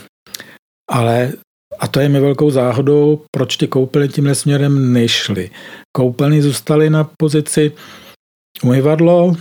ale 0.91 1.32
a 1.78 1.89
to 1.89 2.01
je 2.01 2.09
mi 2.09 2.20
velkou 2.20 2.51
záhodou, 2.51 3.24
proč 3.30 3.57
ty 3.57 3.68
koupelny 3.68 4.09
tímhle 4.09 4.35
směrem 4.35 4.93
nešly. 4.93 5.51
Koupelny 5.97 6.43
zůstaly 6.43 6.91
na 6.91 7.11
pozici 7.18 7.72
umyvadlo, 8.62 9.37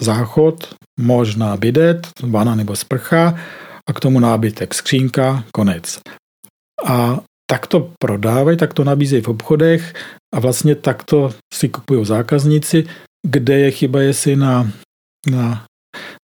záchod, 0.00 0.74
možná 1.00 1.56
bidet, 1.56 2.08
vana 2.22 2.54
nebo 2.54 2.76
sprcha 2.76 3.38
a 3.88 3.92
k 3.92 4.00
tomu 4.00 4.20
nábytek, 4.20 4.74
skřínka, 4.74 5.44
konec. 5.52 6.00
A 6.86 7.20
tak 7.50 7.66
to 7.66 7.92
prodávají, 7.98 8.56
tak 8.56 8.74
to 8.74 8.84
nabízejí 8.84 9.22
v 9.22 9.28
obchodech 9.28 9.94
a 10.34 10.40
vlastně 10.40 10.74
takto 10.74 11.34
si 11.54 11.68
kupují 11.68 12.04
zákazníci, 12.04 12.86
kde 13.26 13.58
je 13.58 13.70
chyba, 13.70 14.00
jestli 14.00 14.36
na, 14.36 14.70
na 15.30 15.64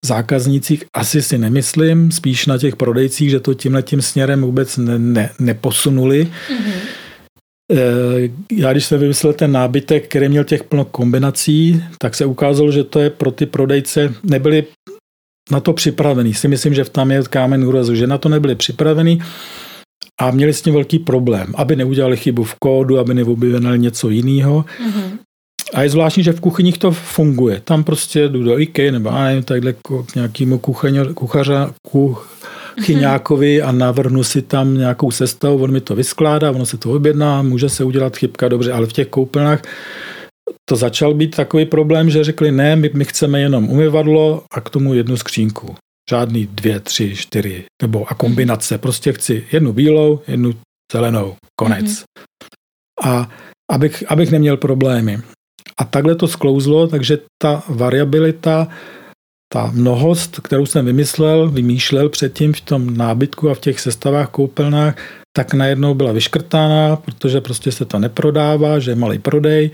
zákaznících 0.04 0.84
asi 0.96 1.22
si 1.22 1.38
nemyslím, 1.38 2.12
spíš 2.12 2.46
na 2.46 2.58
těch 2.58 2.76
prodejcích, 2.76 3.30
že 3.30 3.40
to 3.40 3.54
tímhle 3.54 3.82
tím 3.82 4.02
směrem 4.02 4.42
vůbec 4.42 4.76
ne, 4.76 4.98
ne, 4.98 5.30
neposunuli. 5.38 6.28
Mm-hmm. 6.48 7.04
Já 8.52 8.72
když 8.72 8.84
jsem 8.84 9.00
vymyslel 9.00 9.32
ten 9.32 9.52
nábytek, 9.52 10.08
který 10.08 10.28
měl 10.28 10.44
těch 10.44 10.64
plno 10.64 10.84
kombinací, 10.84 11.84
tak 11.98 12.14
se 12.14 12.24
ukázalo, 12.24 12.72
že 12.72 12.84
to 12.84 13.00
je 13.00 13.10
pro 13.10 13.30
ty 13.30 13.46
prodejce, 13.46 14.14
nebyli 14.22 14.64
na 15.50 15.60
to 15.60 15.72
připravený. 15.72 16.34
Si 16.34 16.48
myslím, 16.48 16.74
že 16.74 16.84
v 16.84 16.90
tam 16.90 17.10
je 17.10 17.22
kámen 17.22 17.64
úrazu, 17.64 17.94
že 17.94 18.06
na 18.06 18.18
to 18.18 18.28
nebyli 18.28 18.54
připravený 18.54 19.22
a 20.20 20.30
měli 20.30 20.52
s 20.52 20.62
tím 20.62 20.74
velký 20.74 20.98
problém, 20.98 21.54
aby 21.56 21.76
neudělali 21.76 22.16
chybu 22.16 22.44
v 22.44 22.54
kódu, 22.54 22.98
aby 22.98 23.14
neobjevili 23.14 23.78
něco 23.78 24.10
jiného. 24.10 24.64
Mm-hmm. 24.64 25.18
A 25.72 25.82
je 25.82 25.90
zvláštní, 25.90 26.22
že 26.22 26.32
v 26.32 26.40
kuchyních 26.40 26.78
to 26.78 26.90
funguje. 26.90 27.60
Tam 27.64 27.84
prostě 27.84 28.28
jdu 28.28 28.42
do 28.42 28.58
IKEA 28.58 28.92
nebo 28.92 29.10
a 29.10 29.24
nevím, 29.24 29.42
takhle 29.42 29.72
k 29.72 30.14
nějakému 30.14 30.58
kuchaře, 30.58 31.04
kuchaře, 31.14 31.54
kuchyňákovi 31.90 33.62
a 33.62 33.72
navrhnu 33.72 34.24
si 34.24 34.42
tam 34.42 34.74
nějakou 34.74 35.10
sestavu, 35.10 35.62
on 35.62 35.72
mi 35.72 35.80
to 35.80 35.94
vyskládá, 35.94 36.50
ono 36.50 36.66
se 36.66 36.76
to 36.76 36.92
objedná, 36.92 37.42
může 37.42 37.68
se 37.68 37.84
udělat 37.84 38.16
chybka, 38.16 38.48
dobře, 38.48 38.72
ale 38.72 38.86
v 38.86 38.92
těch 38.92 39.08
koupelnách 39.08 39.62
to 40.68 40.76
začal 40.76 41.14
být 41.14 41.36
takový 41.36 41.64
problém, 41.64 42.10
že 42.10 42.24
řekli, 42.24 42.52
ne, 42.52 42.76
my, 42.76 42.90
my 42.94 43.04
chceme 43.04 43.40
jenom 43.40 43.68
umyvadlo 43.68 44.44
a 44.52 44.60
k 44.60 44.70
tomu 44.70 44.94
jednu 44.94 45.16
skřínku. 45.16 45.74
Žádný 46.10 46.46
dvě, 46.46 46.80
tři, 46.80 47.16
čtyři, 47.16 47.64
nebo 47.82 48.10
a 48.10 48.14
kombinace. 48.14 48.78
Prostě 48.78 49.12
chci 49.12 49.46
jednu 49.52 49.72
bílou, 49.72 50.20
jednu 50.28 50.52
zelenou. 50.92 51.36
Konec. 51.56 51.84
Mm-hmm. 51.84 52.04
A 53.04 53.30
abych, 53.70 54.04
abych 54.08 54.30
neměl 54.30 54.56
problémy. 54.56 55.20
A 55.80 55.84
takhle 55.84 56.14
to 56.14 56.28
sklouzlo, 56.28 56.86
takže 56.86 57.18
ta 57.42 57.62
variabilita, 57.68 58.68
ta 59.52 59.70
mnohost, 59.74 60.40
kterou 60.40 60.66
jsem 60.66 60.86
vymyslel, 60.86 61.50
vymýšlel 61.50 62.08
předtím 62.08 62.52
v 62.52 62.60
tom 62.60 62.96
nábytku 62.96 63.50
a 63.50 63.54
v 63.54 63.60
těch 63.60 63.80
sestavách 63.80 64.30
koupelnách, 64.30 64.96
tak 65.36 65.54
najednou 65.54 65.94
byla 65.94 66.12
vyškrtána, 66.12 66.96
protože 66.96 67.40
prostě 67.40 67.72
se 67.72 67.84
to 67.84 67.98
neprodává, 67.98 68.78
že 68.78 68.90
je 68.90 68.94
malý 68.94 69.18
prodej 69.18 69.70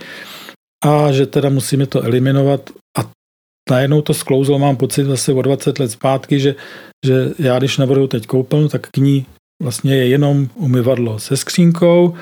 a 0.84 1.12
že 1.12 1.26
teda 1.26 1.48
musíme 1.48 1.86
to 1.86 2.02
eliminovat. 2.02 2.70
A 2.98 3.10
najednou 3.70 4.02
to 4.02 4.14
sklouzlo, 4.14 4.58
mám 4.58 4.76
pocit 4.76 5.04
zase 5.04 5.32
o 5.32 5.42
20 5.42 5.78
let 5.78 5.90
zpátky, 5.90 6.40
že, 6.40 6.54
že 7.06 7.32
já 7.38 7.58
když 7.58 7.78
navrhu 7.78 8.06
teď 8.06 8.26
koupelnu, 8.26 8.68
tak 8.68 8.88
k 8.90 8.96
ní 8.96 9.26
vlastně 9.62 9.96
je 9.96 10.08
jenom 10.08 10.48
umyvadlo 10.54 11.18
se 11.18 11.36
skřínkou, 11.36 12.14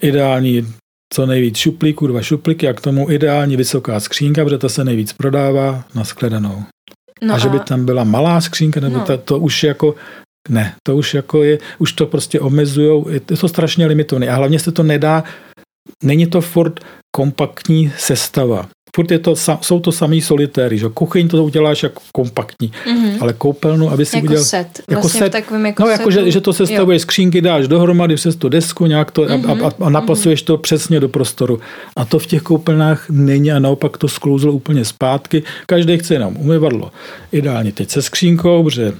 ideální 0.00 0.66
co 1.12 1.26
nejvíc 1.26 1.56
šuplíků, 1.56 2.06
dva 2.06 2.22
šuplíky 2.22 2.68
a 2.68 2.72
k 2.72 2.80
tomu 2.80 3.10
ideální 3.10 3.56
vysoká 3.56 4.00
skřínka, 4.00 4.44
protože 4.44 4.58
to 4.58 4.68
se 4.68 4.84
nejvíc 4.84 5.12
prodává 5.12 5.84
na 5.94 6.04
skladanou. 6.04 6.62
No 7.22 7.34
a, 7.34 7.36
a 7.36 7.38
že 7.38 7.48
by 7.48 7.60
tam 7.60 7.84
byla 7.84 8.04
malá 8.04 8.40
skřínka, 8.40 8.80
nebo 8.80 8.98
no. 8.98 9.04
to, 9.04 9.18
to 9.18 9.38
už 9.38 9.62
jako 9.64 9.94
ne, 10.48 10.74
to 10.86 10.96
už 10.96 11.14
jako 11.14 11.42
je, 11.42 11.58
už 11.78 11.92
to 11.92 12.06
prostě 12.06 12.40
omezujou, 12.40 13.08
je 13.08 13.20
to 13.20 13.48
strašně 13.48 13.86
limitované 13.86 14.28
a 14.28 14.34
hlavně 14.34 14.58
se 14.58 14.72
to 14.72 14.82
nedá, 14.82 15.24
není 16.02 16.26
to 16.26 16.40
furt 16.40 16.80
kompaktní 17.16 17.92
sestava. 17.98 18.68
Furt 18.96 19.10
je 19.10 19.18
to, 19.18 19.34
jsou 19.60 19.80
to 19.80 19.92
samý 19.92 20.20
solitéry, 20.20 20.78
že 20.78 20.86
kuchyň 20.94 21.28
to 21.28 21.44
uděláš 21.44 21.82
jako 21.82 22.02
kompaktní, 22.12 22.72
mm-hmm. 22.86 23.16
ale 23.20 23.32
koupelnu, 23.32 23.90
aby 23.90 24.06
si 24.06 24.16
jako 24.16 24.26
udělal... 24.26 24.44
set. 24.44 24.82
Jako 24.90 25.02
vlastně 25.02 25.18
set. 25.18 25.32
Takovým 25.32 25.66
jako 25.66 25.82
no, 25.82 25.88
jako, 25.88 26.10
že, 26.10 26.30
že 26.30 26.40
to 26.40 26.52
sestavuje 26.52 26.98
skřínky, 26.98 27.40
dáš 27.40 27.68
dohromady 27.68 28.14
přes 28.14 28.36
tu 28.36 28.48
desku 28.48 28.86
nějak 28.86 29.10
to 29.10 29.22
mm-hmm. 29.22 29.64
a, 29.64 29.66
a, 29.66 29.70
a 29.80 29.84
mhm. 29.84 29.92
napasuješ 29.92 30.42
mm-hmm. 30.42 30.46
to 30.46 30.58
přesně 30.58 31.00
do 31.00 31.08
prostoru. 31.08 31.60
A 31.96 32.04
to 32.04 32.18
v 32.18 32.26
těch 32.26 32.42
koupelnách 32.42 33.06
není 33.10 33.52
a 33.52 33.58
naopak 33.58 33.96
to 33.96 34.08
sklouzlo 34.08 34.52
úplně 34.52 34.84
zpátky. 34.84 35.42
Každý 35.66 35.98
chce 35.98 36.14
jenom 36.14 36.36
umyvadlo. 36.36 36.90
Ideálně 37.32 37.72
teď 37.72 37.90
se 37.90 38.02
skřínkou, 38.02 38.64
protože 38.64 38.92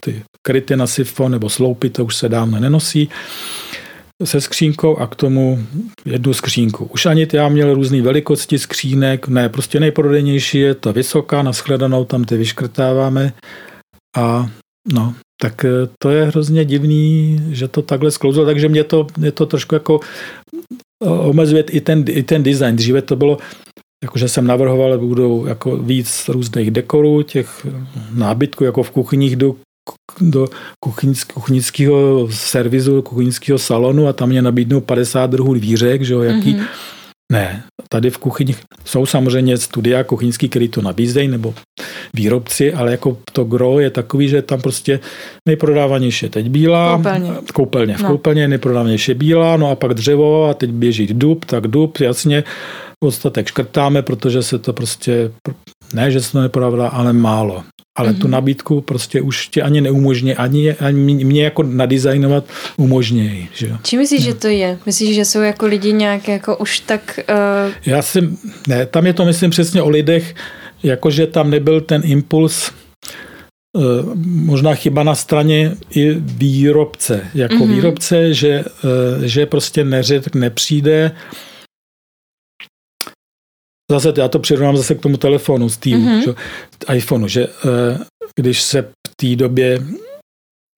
ty 0.00 0.22
kryty 0.42 0.76
na 0.76 0.86
sifon 0.86 1.32
nebo 1.32 1.48
sloupy, 1.48 1.90
to 1.90 2.04
už 2.04 2.16
se 2.16 2.28
dávno 2.28 2.60
nenosí 2.60 3.08
se 4.24 4.40
skřínkou 4.40 4.96
a 4.96 5.06
k 5.06 5.14
tomu 5.14 5.58
jednu 6.04 6.34
skřínku. 6.34 6.84
Už 6.84 7.06
ani 7.06 7.26
já 7.32 7.48
měl 7.48 7.74
různé 7.74 8.02
velikosti 8.02 8.58
skřínek, 8.58 9.28
ne, 9.28 9.48
prostě 9.48 9.80
nejprodejnější 9.80 10.58
je 10.58 10.74
ta 10.74 10.92
vysoká, 10.92 11.42
naschledanou 11.42 12.04
tam 12.04 12.24
ty 12.24 12.36
vyškrtáváme 12.36 13.32
a 14.16 14.50
no, 14.92 15.14
tak 15.42 15.64
eh, 15.64 15.88
to 16.02 16.10
je 16.10 16.24
hrozně 16.24 16.64
divný, 16.64 17.40
že 17.50 17.68
to 17.68 17.82
takhle 17.82 18.10
sklouzlo, 18.10 18.44
takže 18.44 18.68
mě 18.68 18.84
to, 18.84 19.06
mě 19.18 19.32
to 19.32 19.46
trošku 19.46 19.74
jako 19.74 20.00
eh, 21.04 21.08
omezuje 21.08 21.62
i 21.62 21.80
ten, 21.80 22.04
i 22.08 22.22
ten 22.22 22.42
design. 22.42 22.76
Dříve 22.76 23.02
to 23.02 23.16
bylo, 23.16 23.38
jakože 24.04 24.28
jsem 24.28 24.46
navrhoval, 24.46 24.98
budou 24.98 25.46
jako 25.46 25.76
víc 25.76 26.28
různých 26.28 26.70
dekorů, 26.70 27.22
těch 27.22 27.66
nábytků, 28.14 28.64
jako 28.64 28.82
v 28.82 28.90
kuchyních 28.90 29.36
jdu 29.36 29.58
do 30.20 30.46
kuchyňského 31.34 32.28
servisu, 32.30 33.02
kuchyňského 33.02 33.58
salonu 33.58 34.08
a 34.08 34.12
tam 34.12 34.28
mě 34.28 34.42
nabídnou 34.42 34.80
50 34.80 35.30
druhů 35.30 35.54
dvířek, 35.54 36.02
že 36.02 36.14
jo, 36.14 36.20
jaký, 36.20 36.54
mm-hmm. 36.54 36.66
Ne, 37.32 37.62
tady 37.88 38.10
v 38.10 38.18
kuchyni 38.18 38.54
jsou 38.84 39.06
samozřejmě 39.06 39.58
studia 39.58 40.04
kuchyňský, 40.04 40.48
který 40.48 40.68
to 40.68 40.82
nabízejí, 40.82 41.28
nebo 41.28 41.54
výrobci, 42.14 42.74
ale 42.74 42.90
jako 42.90 43.18
to 43.32 43.44
gro 43.44 43.80
je 43.80 43.90
takový, 43.90 44.28
že 44.28 44.42
tam 44.42 44.60
prostě 44.60 45.00
nejprodávanější 45.48 46.26
je 46.26 46.30
teď 46.30 46.48
bílá. 46.48 46.96
Koupelně. 46.96 47.32
Koupelně. 47.52 47.94
V 47.96 48.02
no. 48.02 48.08
koupelně 48.08 48.48
nejprodávanější 48.48 49.10
je 49.10 49.14
bílá, 49.14 49.56
no 49.56 49.70
a 49.70 49.74
pak 49.74 49.94
dřevo 49.94 50.44
a 50.44 50.54
teď 50.54 50.70
běží 50.70 51.06
dub, 51.06 51.44
tak 51.44 51.66
dub, 51.66 51.98
jasně. 51.98 52.44
Ostatek 53.04 53.48
škrtáme, 53.48 54.02
protože 54.02 54.42
se 54.42 54.58
to 54.58 54.72
prostě, 54.72 55.32
ne, 55.94 56.10
že 56.10 56.20
se 56.20 56.32
to 56.32 56.40
neprodává, 56.40 56.88
ale 56.88 57.12
málo 57.12 57.64
ale 58.00 58.10
mm-hmm. 58.10 58.18
tu 58.18 58.26
mhm. 58.26 58.30
nabídku 58.30 58.80
prostě 58.80 59.20
už 59.20 59.48
tě 59.48 59.62
ani 59.62 59.80
neumožní, 59.80 60.34
ani, 60.34 60.72
ani 60.72 61.24
mě 61.24 61.44
jako 61.44 61.62
nadizajnovat 61.62 62.44
umožnějí. 62.76 63.48
Že? 63.54 63.76
Čím 63.82 63.98
myslíš, 63.98 64.22
že 64.22 64.34
to 64.34 64.48
je? 64.48 64.78
Myslíš, 64.86 65.14
že 65.14 65.24
jsou 65.24 65.40
jako 65.40 65.66
lidi 65.66 65.92
nějak 65.92 66.28
jako 66.28 66.56
už 66.56 66.80
tak... 66.80 67.20
Uh... 67.28 67.72
Já 67.86 68.02
si, 68.02 68.28
ne, 68.68 68.86
tam 68.86 69.06
je 69.06 69.12
to 69.12 69.24
myslím 69.24 69.50
přesně 69.50 69.82
o 69.82 69.88
lidech, 69.88 70.34
jakože 70.82 71.26
tam 71.26 71.50
nebyl 71.50 71.80
ten 71.80 72.02
impuls 72.04 72.70
uh, 73.72 73.82
možná 74.24 74.74
chyba 74.74 75.02
na 75.02 75.14
straně 75.14 75.76
i 75.94 76.14
výrobce. 76.18 77.26
Jako 77.34 77.54
mm-hmm. 77.54 77.74
výrobce, 77.74 78.34
že, 78.34 78.64
uh, 78.64 79.24
že 79.24 79.46
prostě 79.46 79.84
neřek 79.84 80.34
nepřijde 80.34 81.12
Zase 83.90 84.12
já 84.16 84.28
to 84.28 84.38
přirovnám 84.38 84.76
zase 84.76 84.94
k 84.94 85.00
tomu 85.00 85.16
telefonu 85.16 85.68
z 85.68 85.76
tým, 85.76 85.98
mm-hmm. 85.98 86.24
že, 86.24 86.34
iPhoneu, 86.94 87.28
že 87.28 87.46
eh, 87.46 87.98
když 88.36 88.62
se 88.62 88.82
v 88.82 89.16
té 89.16 89.36
době 89.36 89.80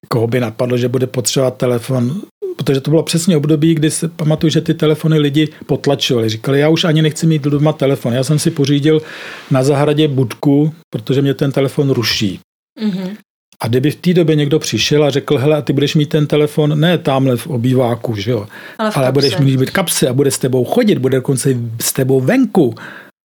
koho 0.09 0.27
by 0.27 0.41
napadlo, 0.41 0.79
že 0.79 0.89
bude 0.89 1.07
potřebovat 1.07 1.57
telefon, 1.57 2.23
protože 2.57 2.81
to 2.81 2.91
bylo 2.91 3.03
přesně 3.03 3.37
období, 3.37 3.75
kdy 3.75 3.91
se 3.91 4.09
pamatuju, 4.09 4.51
že 4.51 4.61
ty 4.61 4.75
telefony 4.75 5.19
lidi 5.19 5.49
potlačovali. 5.67 6.29
Říkali, 6.29 6.61
já 6.61 6.69
už 6.69 6.85
ani 6.85 7.03
nechci 7.03 7.27
mít 7.27 7.43
doma 7.43 7.73
telefon. 7.73 8.13
Já 8.13 8.25
jsem 8.25 8.39
si 8.39 8.51
pořídil 8.51 9.03
na 9.51 9.63
zahradě 9.63 10.09
budku, 10.09 10.75
protože 10.91 11.23
mě 11.23 11.35
ten 11.35 11.53
telefon 11.53 11.91
ruší. 11.91 12.41
Mm-hmm. 12.81 13.17
A 13.61 13.69
kdyby 13.69 13.91
v 13.91 13.97
té 13.97 14.15
době 14.15 14.37
někdo 14.37 14.59
přišel 14.59 15.05
a 15.05 15.11
řekl, 15.11 15.39
hele, 15.39 15.57
a 15.57 15.63
ty 15.63 15.73
budeš 15.73 15.95
mít 15.95 16.09
ten 16.09 16.27
telefon, 16.27 16.81
ne 16.81 16.99
tamhle 16.99 17.37
v 17.37 17.47
obýváku, 17.47 18.17
že 18.17 18.31
jo, 18.31 18.47
ale, 18.79 18.91
ale 18.95 19.13
budeš 19.13 19.39
mít 19.39 19.57
v 19.57 19.71
kapse 19.71 20.09
a 20.09 20.13
bude 20.13 20.31
s 20.31 20.39
tebou 20.39 20.65
chodit, 20.65 20.99
bude 20.99 21.17
dokonce 21.17 21.55
s 21.81 21.93
tebou 21.93 22.21
venku. 22.21 22.75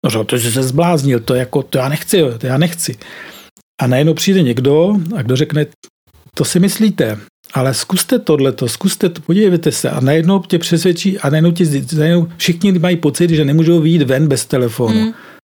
No, 0.06 0.10
že 0.10 0.24
to, 0.24 0.38
že 0.38 0.52
se 0.52 0.64
zbláznil, 0.64 1.20
to, 1.20 1.36
jako, 1.36 1.64
to 1.64 1.78
já 1.78 1.89
nechci, 1.89 2.24
to 2.38 2.48
já 2.48 2.58
nechci. 2.58 2.98
A 3.82 3.88
najednou 3.88 4.14
přijde 4.14 4.41
někdo 4.41 4.98
a 5.16 5.22
kdo 5.22 5.36
řekne, 5.36 5.66
to 6.34 6.45
si 6.45 6.60
myslíte, 6.60 7.18
ale 7.54 7.74
zkuste 7.74 8.20
tohleto, 8.20 8.70
zkuste 8.70 9.10
to, 9.10 9.22
podívejte 9.22 9.72
se 9.72 9.89
a 9.89 10.00
najednou 10.00 10.39
tě 10.39 10.60
přesvědčí 10.60 11.20
a 11.20 11.30
najednou, 11.30 11.52
tě, 11.52 11.66
najednou 11.98 12.28
všichni 12.38 12.80
mají 12.80 12.98
pocit, 12.98 13.30
že 13.30 13.45
nemůžou 13.45 13.80
výjít 13.80 14.02
ven 14.02 14.28
bez 14.28 14.45
telefonu. 14.45 15.00
Mm. 15.00 15.14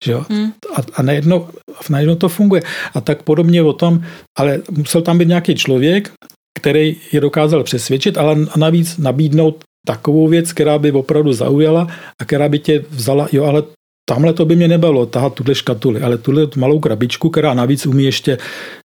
Že 0.04 0.12
jo? 0.12 0.24
Hmm. 0.30 0.52
A, 0.76 0.80
a 0.94 1.02
najednou, 1.02 1.48
najednou 1.90 2.14
to 2.14 2.28
funguje. 2.28 2.62
A 2.94 3.00
tak 3.00 3.22
podobně 3.22 3.62
o 3.62 3.72
tom, 3.72 4.04
ale 4.38 4.60
musel 4.70 5.02
tam 5.02 5.18
být 5.18 5.28
nějaký 5.28 5.54
člověk, 5.54 6.12
který 6.58 6.96
je 7.12 7.20
dokázal 7.20 7.64
přesvědčit, 7.64 8.18
ale 8.18 8.36
navíc 8.56 8.98
nabídnout 8.98 9.64
takovou 9.86 10.28
věc, 10.28 10.52
která 10.52 10.78
by 10.78 10.92
opravdu 10.92 11.32
zaujala 11.32 11.88
a 12.20 12.24
která 12.24 12.48
by 12.48 12.58
tě 12.58 12.84
vzala, 12.90 13.28
jo, 13.32 13.44
ale 13.44 13.62
tamhle 14.08 14.32
to 14.32 14.44
by 14.44 14.56
mě 14.56 14.68
nebalo 14.68 15.06
tahat 15.06 15.34
tuhle 15.34 15.54
škatuli, 15.54 16.00
ale 16.00 16.18
tuhle 16.18 16.48
malou 16.56 16.80
krabičku, 16.80 17.30
která 17.30 17.54
navíc 17.54 17.86
umí 17.86 18.04
ještě 18.04 18.38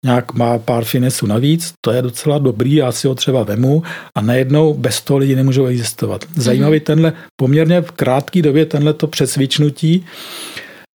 nějak 0.04 0.34
má 0.34 0.58
pár 0.58 0.84
finesů 0.84 1.26
navíc, 1.26 1.72
to 1.84 1.92
je 1.92 2.02
docela 2.02 2.38
dobrý, 2.38 2.74
já 2.74 2.92
si 2.92 3.08
ho 3.08 3.14
třeba 3.14 3.42
vemu 3.42 3.82
a 4.14 4.20
najednou 4.20 4.74
bez 4.74 5.00
toho 5.00 5.18
lidi 5.18 5.36
nemůžou 5.36 5.66
existovat. 5.66 6.24
Zajímavý 6.36 6.78
mm-hmm. 6.78 6.82
tenhle 6.82 7.12
poměrně 7.40 7.80
v 7.80 7.90
krátké 7.90 8.42
době 8.42 8.66
tenhle 8.66 8.92
to 8.92 9.06
přesvědčnutí, 9.06 10.04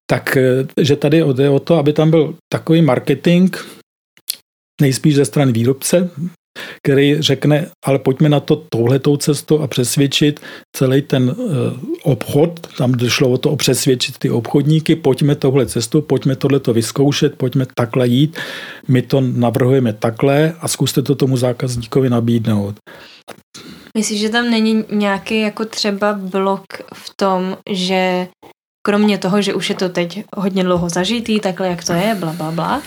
tak 0.09 0.37
eh, 0.37 0.83
že 0.83 0.95
tady 0.95 1.23
jde 1.33 1.49
o 1.49 1.59
to, 1.59 1.75
aby 1.75 1.93
tam 1.93 2.09
byl 2.09 2.35
takový 2.51 2.81
marketing, 2.81 3.55
nejspíš 4.81 5.15
ze 5.15 5.25
strany 5.25 5.51
výrobce, 5.51 6.09
který 6.83 7.21
řekne, 7.21 7.67
ale 7.85 7.99
pojďme 7.99 8.29
na 8.29 8.39
to 8.39 8.55
touhletou 8.69 9.17
cestou 9.17 9.59
a 9.59 9.67
přesvědčit 9.67 10.39
celý 10.75 11.01
ten 11.01 11.35
eh, 11.39 11.43
obchod, 12.03 12.59
tam 12.77 12.91
došlo 12.91 13.29
o 13.29 13.37
to 13.37 13.51
o 13.51 13.55
přesvědčit 13.55 14.17
ty 14.17 14.29
obchodníky, 14.29 14.95
pojďme 14.95 15.35
tohle 15.35 15.65
cestu, 15.65 16.01
pojďme 16.01 16.35
tohleto 16.35 16.73
vyzkoušet, 16.73 17.37
pojďme 17.37 17.65
takhle 17.75 18.07
jít, 18.07 18.37
my 18.87 19.01
to 19.01 19.21
navrhujeme 19.21 19.93
takhle 19.93 20.53
a 20.59 20.67
zkuste 20.67 21.01
to 21.01 21.15
tomu 21.15 21.37
zákazníkovi 21.37 22.09
nabídnout. 22.09 22.75
Myslíš, 23.97 24.19
že 24.19 24.29
tam 24.29 24.49
není 24.49 24.83
nějaký 24.91 25.39
jako 25.39 25.65
třeba 25.65 26.13
blok 26.13 26.63
v 26.93 27.13
tom, 27.15 27.57
že 27.69 28.27
kromě 28.85 29.17
toho, 29.17 29.41
že 29.41 29.53
už 29.53 29.69
je 29.69 29.75
to 29.75 29.89
teď 29.89 30.23
hodně 30.35 30.63
dlouho 30.63 30.89
zažitý, 30.89 31.39
takhle 31.39 31.67
jak 31.67 31.83
to 31.83 31.93
je, 31.93 32.15
bla, 32.15 32.33
bla, 32.33 32.51
bla, 32.51 32.81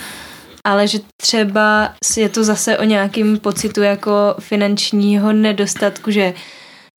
ale 0.65 0.87
že 0.87 0.99
třeba 1.21 1.93
je 2.17 2.29
to 2.29 2.43
zase 2.43 2.77
o 2.77 2.83
nějakým 2.83 3.39
pocitu 3.39 3.81
jako 3.81 4.35
finančního 4.39 5.33
nedostatku, 5.33 6.11
že 6.11 6.33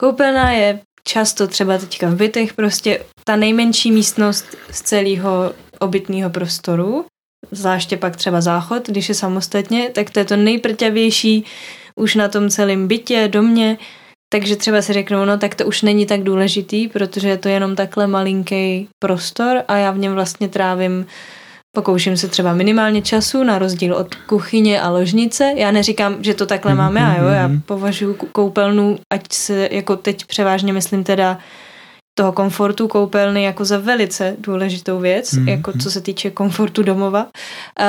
koupelna 0.01 0.51
je 0.51 0.79
často 1.03 1.47
třeba 1.47 1.77
teďka 1.77 2.09
v 2.09 2.15
bytech 2.15 2.53
prostě 2.53 3.03
ta 3.23 3.35
nejmenší 3.35 3.91
místnost 3.91 4.45
z 4.71 4.81
celého 4.81 5.53
obytného 5.79 6.29
prostoru, 6.29 7.05
zvláště 7.51 7.97
pak 7.97 8.15
třeba 8.15 8.41
záchod, 8.41 8.87
když 8.87 9.09
je 9.09 9.15
samostatně, 9.15 9.89
tak 9.89 10.09
to 10.09 10.19
je 10.19 10.25
to 10.25 10.35
nejprťavější 10.35 11.45
už 11.95 12.15
na 12.15 12.27
tom 12.27 12.49
celém 12.49 12.87
bytě, 12.87 13.27
domě, 13.27 13.77
takže 14.29 14.55
třeba 14.55 14.81
si 14.81 14.93
řeknou, 14.93 15.25
no 15.25 15.37
tak 15.37 15.55
to 15.55 15.65
už 15.65 15.81
není 15.81 16.05
tak 16.05 16.23
důležitý, 16.23 16.87
protože 16.87 17.29
je 17.29 17.37
to 17.37 17.49
jenom 17.49 17.75
takhle 17.75 18.07
malinký 18.07 18.87
prostor 18.99 19.63
a 19.67 19.77
já 19.77 19.91
v 19.91 19.97
něm 19.97 20.13
vlastně 20.13 20.47
trávím 20.47 21.05
Pokouším 21.75 22.17
se 22.17 22.27
třeba 22.27 22.53
minimálně 22.53 23.01
času, 23.01 23.43
na 23.43 23.59
rozdíl 23.59 23.95
od 23.95 24.15
kuchyně 24.15 24.81
a 24.81 24.89
ložnice. 24.89 25.53
Já 25.55 25.71
neříkám, 25.71 26.23
že 26.23 26.33
to 26.33 26.45
takhle 26.45 26.73
mm-hmm. 26.73 26.77
máme, 26.77 27.01
a 27.01 27.21
jo, 27.21 27.27
já 27.27 27.47
mhm. 27.47 27.61
považuji 27.61 28.13
koupelnu, 28.13 28.97
ať 29.13 29.21
se, 29.31 29.69
jako 29.71 29.95
teď 29.95 30.25
převážně 30.25 30.73
myslím 30.73 31.03
teda 31.03 31.37
toho 32.17 32.31
komfortu 32.31 32.87
koupelny 32.87 33.43
jako 33.43 33.65
za 33.65 33.77
velice 33.77 34.35
důležitou 34.39 34.99
věc, 34.99 35.33
mm-hmm. 35.33 35.49
jako 35.49 35.71
co 35.81 35.91
se 35.91 36.01
týče 36.01 36.29
komfortu 36.29 36.83
domova. 36.83 37.23
Uh, 37.23 37.87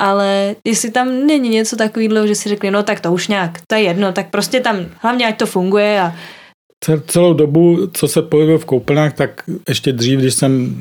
ale 0.00 0.56
jestli 0.66 0.90
tam 0.90 1.26
není 1.26 1.48
něco 1.48 1.76
takového, 1.76 2.26
že 2.26 2.34
si 2.34 2.48
řekli, 2.48 2.70
no 2.70 2.82
tak 2.82 3.00
to 3.00 3.12
už 3.12 3.28
nějak, 3.28 3.58
to 3.66 3.74
je 3.74 3.82
jedno, 3.82 4.12
tak 4.12 4.30
prostě 4.30 4.60
tam 4.60 4.76
hlavně 4.98 5.26
ať 5.26 5.38
to 5.38 5.46
funguje 5.46 6.00
a 6.00 6.14
Celou 7.06 7.34
dobu, 7.34 7.86
co 7.92 8.08
se 8.08 8.22
pohybuje 8.22 8.58
v 8.58 8.64
koupelnách, 8.64 9.12
tak 9.12 9.42
ještě 9.68 9.92
dřív, 9.92 10.18
když 10.18 10.34
jsem 10.34 10.76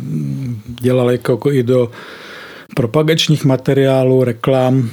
dělal 0.82 1.12
jako 1.12 1.52
i 1.52 1.64
do 1.64 1.92
propagačních 2.76 3.46
materiálů, 3.46 4.24
reklam, 4.24 4.90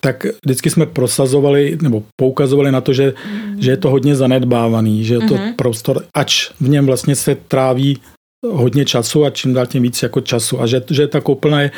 tak 0.00 0.26
vždycky 0.44 0.70
jsme 0.70 0.86
prosazovali 0.86 1.78
nebo 1.82 2.02
poukazovali 2.20 2.72
na 2.72 2.80
to, 2.80 2.92
že, 2.92 3.14
mm. 3.32 3.62
že 3.62 3.70
je 3.70 3.76
to 3.76 3.90
hodně 3.90 4.16
zanedbávaný, 4.16 5.04
že 5.04 5.14
je 5.14 5.20
to 5.20 5.34
mm-hmm. 5.34 5.54
prostor, 5.56 6.04
ač 6.16 6.50
v 6.60 6.68
něm 6.68 6.86
vlastně 6.86 7.16
se 7.16 7.34
tráví 7.34 7.98
hodně 8.50 8.84
času 8.84 9.24
a 9.24 9.30
čím 9.30 9.54
dál 9.54 9.66
tím 9.66 9.82
víc 9.82 10.02
jako 10.02 10.20
času 10.20 10.60
a 10.60 10.66
že, 10.66 10.82
že 10.90 11.08
ta 11.08 11.20
koupelna 11.20 11.60
je 11.60 11.70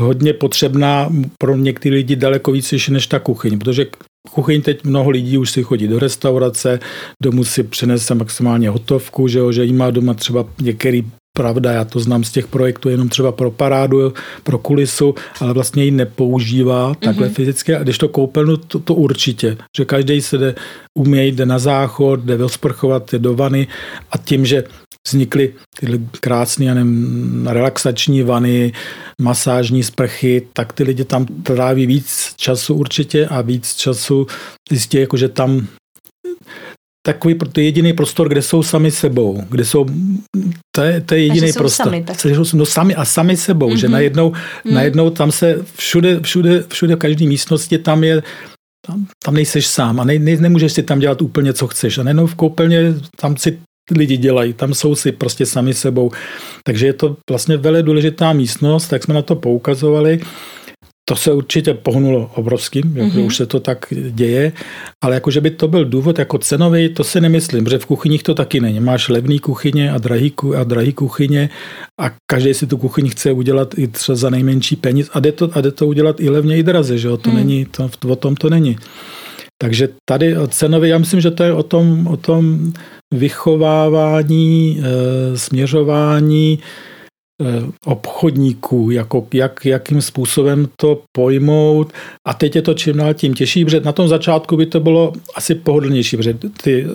hodně 0.00 0.32
potřebná 0.32 1.12
pro 1.38 1.56
některé 1.56 1.94
lidi 1.94 2.16
daleko 2.16 2.52
víc 2.52 2.88
než 2.88 3.06
ta 3.06 3.18
kuchyň, 3.18 3.58
protože 3.58 3.86
kuchyň 4.30 4.62
teď 4.62 4.84
mnoho 4.84 5.10
lidí 5.10 5.38
už 5.38 5.50
si 5.50 5.62
chodí 5.62 5.88
do 5.88 5.98
restaurace, 5.98 6.80
domů 7.22 7.44
si 7.44 7.62
přinese 7.62 8.14
maximálně 8.14 8.70
hotovku, 8.70 9.28
že, 9.28 9.38
jo, 9.38 9.52
že 9.52 9.64
jí 9.64 9.72
má 9.72 9.90
doma 9.90 10.14
třeba 10.14 10.48
některý 10.60 11.04
pravda, 11.36 11.72
já 11.72 11.84
to 11.84 12.00
znám 12.00 12.24
z 12.24 12.32
těch 12.32 12.46
projektů 12.46 12.88
jenom 12.88 13.08
třeba 13.08 13.32
pro 13.32 13.50
parádu, 13.50 14.12
pro 14.42 14.58
kulisu, 14.58 15.14
ale 15.40 15.52
vlastně 15.52 15.84
ji 15.84 15.90
nepoužívá 15.90 16.94
takhle 16.94 17.28
mm-hmm. 17.28 17.34
fyzicky. 17.34 17.74
A 17.74 17.82
když 17.82 17.98
to 17.98 18.08
koupelnu, 18.08 18.56
to, 18.56 18.78
to 18.78 18.94
určitě, 18.94 19.56
že 19.76 19.84
každý 19.84 20.20
se 20.20 20.38
jde 20.38 20.54
umějí, 20.98 21.32
jde 21.32 21.46
na 21.46 21.58
záchod, 21.58 22.20
jde 22.20 22.36
vysprchovat, 22.36 23.12
jde 23.12 23.18
do 23.18 23.34
vany 23.34 23.68
a 24.10 24.18
tím, 24.18 24.46
že 24.46 24.64
vznikly 25.06 25.52
tyhle 25.80 25.98
krásné 26.20 26.74
nevím, 26.74 27.46
relaxační 27.46 28.22
vany, 28.22 28.72
masážní 29.20 29.82
sprchy, 29.82 30.42
tak 30.52 30.72
ty 30.72 30.84
lidi 30.84 31.04
tam 31.04 31.26
tráví 31.26 31.86
víc 31.86 32.32
času 32.36 32.74
určitě 32.74 33.26
a 33.26 33.40
víc 33.40 33.74
času 33.74 34.26
zjistí, 34.70 34.96
jako 34.96 35.16
že 35.16 35.28
tam 35.28 35.66
takový 37.06 37.34
to 37.52 37.60
je 37.60 37.64
jediný 37.64 37.92
prostor, 37.92 38.28
kde 38.28 38.42
jsou 38.42 38.62
sami 38.62 38.90
sebou, 38.90 39.44
kde 39.50 39.64
jsou, 39.64 39.86
to 40.74 40.82
je, 40.82 41.00
to 41.00 41.14
je 41.14 41.20
jediný 41.20 41.52
prostor. 41.52 41.86
Sami, 41.86 42.02
tak. 42.02 42.20
Jsou 42.20 42.56
no, 42.56 42.66
sami 42.66 42.94
a 42.94 43.04
sami 43.04 43.36
sebou, 43.36 43.70
mm-hmm. 43.70 43.76
že 43.76 43.86
mhm. 43.86 43.92
najednou, 43.92 44.32
mm. 44.64 44.74
najednou 44.74 45.10
tam 45.10 45.32
se 45.32 45.64
všude, 45.76 46.20
všude, 46.20 46.64
všude 46.68 46.96
v 46.96 46.98
každé 46.98 47.26
místnosti 47.26 47.78
tam 47.78 48.04
je 48.04 48.22
tam, 48.86 49.06
tam 49.24 49.34
nejseš 49.34 49.66
sám 49.66 50.00
a 50.00 50.04
ne, 50.04 50.18
ne, 50.18 50.36
nemůžeš 50.36 50.72
si 50.72 50.82
tam 50.82 50.98
dělat 50.98 51.22
úplně, 51.22 51.52
co 51.52 51.66
chceš. 51.66 51.98
A 51.98 52.02
nejenom 52.02 52.26
v 52.26 52.34
koupelně 52.34 52.94
tam 53.20 53.36
si 53.36 53.58
lidi 53.90 54.16
dělají, 54.16 54.52
tam 54.52 54.74
jsou 54.74 54.94
si 54.94 55.12
prostě 55.12 55.46
sami 55.46 55.74
sebou. 55.74 56.10
Takže 56.64 56.86
je 56.86 56.92
to 56.92 57.16
vlastně 57.30 57.56
velmi 57.56 57.82
důležitá 57.82 58.32
místnost, 58.32 58.88
tak 58.88 59.02
jsme 59.02 59.14
na 59.14 59.22
to 59.22 59.36
poukazovali. 59.36 60.20
To 61.08 61.16
se 61.16 61.32
určitě 61.32 61.74
pohnulo 61.74 62.30
obrovským, 62.34 62.82
mm-hmm. 62.82 63.24
už 63.24 63.36
se 63.36 63.46
to 63.46 63.60
tak 63.60 63.86
děje, 64.10 64.52
ale 65.04 65.14
jako, 65.14 65.30
že 65.30 65.40
by 65.40 65.50
to 65.50 65.68
byl 65.68 65.84
důvod 65.84 66.18
jako 66.18 66.38
cenový, 66.38 66.88
to 66.88 67.04
si 67.04 67.20
nemyslím, 67.20 67.64
protože 67.64 67.78
v 67.78 67.86
kuchyních 67.86 68.22
to 68.22 68.34
taky 68.34 68.60
není. 68.60 68.80
Máš 68.80 69.08
levný 69.08 69.38
kuchyně 69.38 69.92
a 69.92 69.98
drahý, 69.98 70.32
a 70.56 70.64
drahý 70.64 70.92
kuchyně 70.92 71.50
a 72.00 72.10
každý 72.30 72.54
si 72.54 72.66
tu 72.66 72.78
kuchyni 72.78 73.10
chce 73.10 73.32
udělat 73.32 73.78
i 73.78 73.88
třeba 73.88 74.16
za 74.16 74.30
nejmenší 74.30 74.76
peníz 74.76 75.10
a 75.12 75.20
jde 75.20 75.32
to, 75.32 75.50
a 75.52 75.60
jde 75.60 75.70
to 75.70 75.86
udělat 75.86 76.20
i 76.20 76.30
levně, 76.30 76.58
i 76.58 76.62
draze, 76.62 76.98
že 76.98 77.08
jo? 77.08 77.16
To 77.16 77.30
mm. 77.30 77.36
není, 77.36 77.64
to, 77.64 77.90
o 78.08 78.16
tom 78.16 78.34
to 78.34 78.50
není. 78.50 78.76
Takže 79.58 79.88
tady 80.04 80.34
cenově, 80.48 80.90
já 80.90 80.98
myslím, 80.98 81.20
že 81.20 81.30
to 81.30 81.42
je 81.42 81.52
o 81.52 81.62
tom, 81.62 82.06
o 82.06 82.16
tom 82.16 82.72
vychovávání, 83.14 84.80
e, 84.82 85.38
směřování 85.38 86.58
obchodníků, 87.84 88.90
jako 88.90 89.26
jak, 89.34 89.66
jakým 89.66 90.02
způsobem 90.02 90.68
to 90.80 91.02
pojmout. 91.12 91.92
A 92.28 92.34
teď 92.34 92.56
je 92.56 92.62
to 92.62 92.74
čím 92.74 92.96
dál 92.96 93.14
tím 93.14 93.34
těžší, 93.34 93.64
protože 93.64 93.80
na 93.80 93.92
tom 93.92 94.08
začátku 94.08 94.56
by 94.56 94.66
to 94.66 94.80
bylo 94.80 95.12
asi 95.34 95.54
pohodlnější, 95.54 96.16
protože 96.16 96.34
ty 96.62 96.86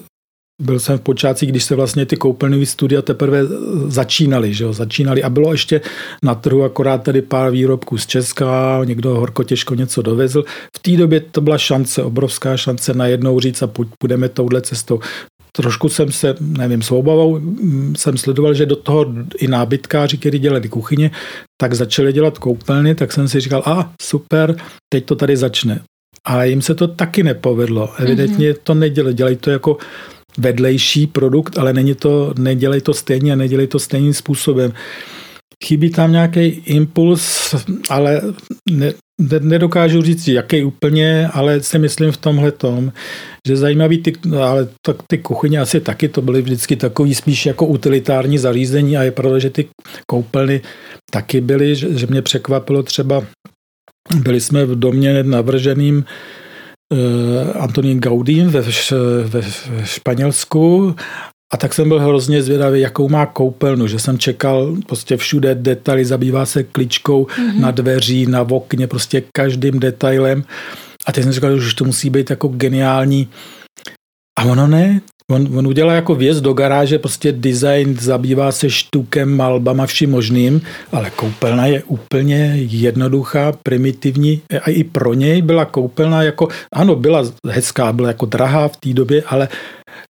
byl 0.62 0.80
jsem 0.80 0.98
v 0.98 1.02
počátcích, 1.02 1.50
když 1.50 1.64
se 1.64 1.76
vlastně 1.76 2.06
ty 2.06 2.16
koupelnové 2.16 2.66
studia 2.66 3.02
teprve 3.02 3.42
začínaly, 3.88 4.54
že 4.54 4.64
jo, 4.64 4.74
začínaly 4.74 5.24
a 5.24 5.30
bylo 5.30 5.52
ještě 5.52 5.82
na 6.24 6.36
trhu 6.36 6.64
akorát 6.64 7.04
tady 7.04 7.22
pár 7.22 7.52
výrobků 7.52 7.98
z 7.98 8.06
Česka, 8.06 8.82
někdo 8.86 9.10
horko 9.10 9.44
těžko 9.44 9.76
něco 9.76 10.02
dovezl. 10.02 10.44
V 10.78 10.80
té 10.80 10.92
době 10.92 11.20
to 11.20 11.42
byla 11.42 11.58
šance, 11.58 12.04
obrovská 12.04 12.58
šance 12.58 12.94
najednou 12.94 13.40
říct 13.40 13.62
a 13.62 13.70
půjdeme 14.00 14.30
touhle 14.30 14.62
cestou. 14.62 15.00
Trošku 15.52 15.90
jsem 15.90 16.12
se, 16.12 16.36
nevím, 16.40 16.82
s 16.82 16.92
obavou 16.92 17.40
mm, 17.40 17.96
jsem 17.98 18.18
sledoval, 18.18 18.54
že 18.54 18.66
do 18.66 18.76
toho 18.76 19.06
i 19.38 19.48
nábytkáři, 19.48 20.18
kteří 20.18 20.40
dělali 20.40 20.70
kuchyně, 20.70 21.12
tak 21.62 21.74
začali 21.74 22.14
dělat 22.14 22.38
koupelny, 22.38 22.96
tak 22.96 23.12
jsem 23.12 23.28
si 23.28 23.40
říkal, 23.40 23.64
a 23.66 23.94
super, 24.02 24.56
teď 24.90 25.06
to 25.06 25.16
tady 25.16 25.38
začne. 25.38 25.82
Ale 26.26 26.50
jim 26.50 26.62
se 26.62 26.76
to 26.76 26.88
taky 26.88 27.24
nepovedlo. 27.24 27.90
Evidentně 27.98 28.52
mm-hmm. 28.52 28.60
to 28.64 28.74
nedělají, 28.74 29.16
dělají 29.16 29.36
to 29.36 29.50
jako 29.50 29.78
vedlejší 30.38 31.08
produkt, 31.08 31.58
ale 31.58 31.74
není 31.74 31.96
to, 31.96 32.34
nedělej 32.38 32.82
to 32.82 32.94
stejně 32.94 33.34
a 33.34 33.36
nedělej 33.36 33.68
to 33.68 33.80
stejným 33.80 34.14
způsobem. 34.14 34.74
Chybí 35.66 35.90
tam 35.90 36.12
nějaký 36.12 36.42
impuls, 36.48 37.56
ale 37.90 38.22
ne, 38.70 38.94
nedokážu 39.40 40.02
říct, 40.02 40.28
jaký 40.28 40.64
úplně, 40.64 41.28
ale 41.34 41.62
si 41.62 41.80
myslím 41.80 42.12
v 42.12 42.18
tomhle 42.18 42.52
tom, 42.52 42.92
že 43.48 43.58
zajímavý 43.58 43.98
ty, 43.98 44.14
ale 44.42 44.68
tak 44.86 44.96
ty 45.08 45.18
kuchyně 45.18 45.60
asi 45.60 45.80
taky 45.80 46.10
to 46.10 46.22
byly 46.22 46.42
vždycky 46.42 46.76
takový 46.76 47.16
spíš 47.16 47.46
jako 47.46 47.66
utilitární 47.66 48.38
zařízení 48.38 48.98
a 48.98 49.04
je 49.04 49.12
pravda, 49.12 49.40
že 49.40 49.50
ty 49.50 49.68
koupelny 50.08 50.62
taky 51.12 51.42
byly, 51.42 51.76
že, 51.76 51.98
že 51.98 52.08
mě 52.08 52.22
překvapilo 52.22 52.84
třeba, 52.84 53.24
byli 54.16 54.42
jsme 54.42 54.66
v 54.66 54.80
domě 54.80 55.24
navrženým 55.24 56.06
Eh, 56.92 57.54
Antonín 57.54 58.00
Gaudí 58.00 58.42
ve, 58.42 58.62
ve, 58.62 59.42
ve 59.70 59.86
Španělsku 59.86 60.96
a 61.52 61.58
tak 61.58 61.74
jsem 61.74 61.88
byl 61.88 62.00
hrozně 62.00 62.44
zvědavý, 62.44 62.82
jakou 62.82 63.10
má 63.10 63.26
koupelnu, 63.26 63.88
že 63.88 64.00
jsem 64.00 64.18
čekal 64.18 64.76
prostě 64.88 65.18
všude 65.18 65.56
detaily, 65.56 66.06
zabývá 66.06 66.46
se 66.46 66.64
kličkou 66.64 67.24
mm-hmm. 67.24 67.60
na 67.60 67.72
dveří, 67.72 68.26
na 68.26 68.42
okně, 68.42 68.88
prostě 68.88 69.24
každým 69.38 69.80
detailem. 69.80 70.44
A 71.06 71.12
teď 71.12 71.24
jsem 71.24 71.34
říkal, 71.34 71.60
že 71.60 71.76
to 71.76 71.86
musí 71.86 72.10
být 72.10 72.30
jako 72.30 72.48
geniální. 72.48 73.28
A 74.40 74.44
ono 74.44 74.68
ne, 74.68 75.02
On, 75.32 75.58
on 75.58 75.68
udělá 75.68 75.94
jako 75.94 76.16
věc 76.16 76.42
do 76.42 76.54
garáže, 76.54 77.00
prostě 77.00 77.32
design, 77.32 77.98
zabývá 78.00 78.52
se 78.52 78.70
štukem, 78.70 79.38
malbama, 79.38 79.86
vším 79.86 80.12
možným, 80.12 80.62
ale 80.92 81.10
koupelna 81.10 81.66
je 81.66 81.84
úplně 81.84 82.54
jednoduchá, 82.56 83.52
primitivní 83.64 84.42
a 84.64 84.70
i 84.70 84.84
pro 84.84 85.14
něj 85.14 85.42
byla 85.42 85.66
koupelna 85.66 86.24
jako, 86.24 86.48
ano, 86.74 86.96
byla 86.96 87.24
hezká, 87.48 87.94
byla 87.94 88.08
jako 88.08 88.26
drahá 88.26 88.68
v 88.68 88.78
té 88.78 88.94
době, 88.94 89.24
ale 89.28 89.48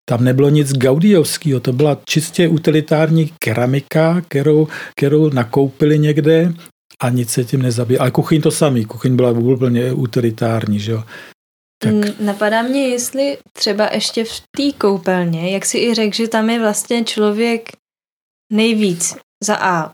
tam 0.08 0.24
nebylo 0.24 0.48
nic 0.48 0.72
gaudiovského, 0.72 1.60
to 1.60 1.72
byla 1.72 1.98
čistě 2.04 2.48
utilitární 2.48 3.30
keramika, 3.38 4.20
kterou, 4.28 4.68
kterou 4.96 5.30
nakoupili 5.30 5.98
někde 5.98 6.52
a 7.02 7.08
nic 7.08 7.30
se 7.30 7.44
tím 7.44 7.62
nezabíjí. 7.62 7.98
Ale 7.98 8.10
kuchyň 8.10 8.40
to 8.42 8.50
samý, 8.50 8.84
kuchyň 8.84 9.16
byla 9.16 9.30
úplně 9.30 9.92
utilitární, 9.92 10.80
že 10.80 10.92
jo. 10.92 11.04
Tak. 11.82 11.92
Mm, 11.92 12.02
napadá 12.20 12.62
mě, 12.62 12.88
jestli 12.88 13.38
třeba 13.52 13.88
ještě 13.92 14.24
v 14.24 14.40
té 14.56 14.72
koupelně, 14.78 15.50
jak 15.50 15.66
si 15.66 15.78
i 15.78 15.94
řekl, 15.94 16.16
že 16.16 16.28
tam 16.28 16.50
je 16.50 16.60
vlastně 16.60 17.04
člověk 17.04 17.72
nejvíc 18.52 19.16
za 19.44 19.56
A 19.56 19.92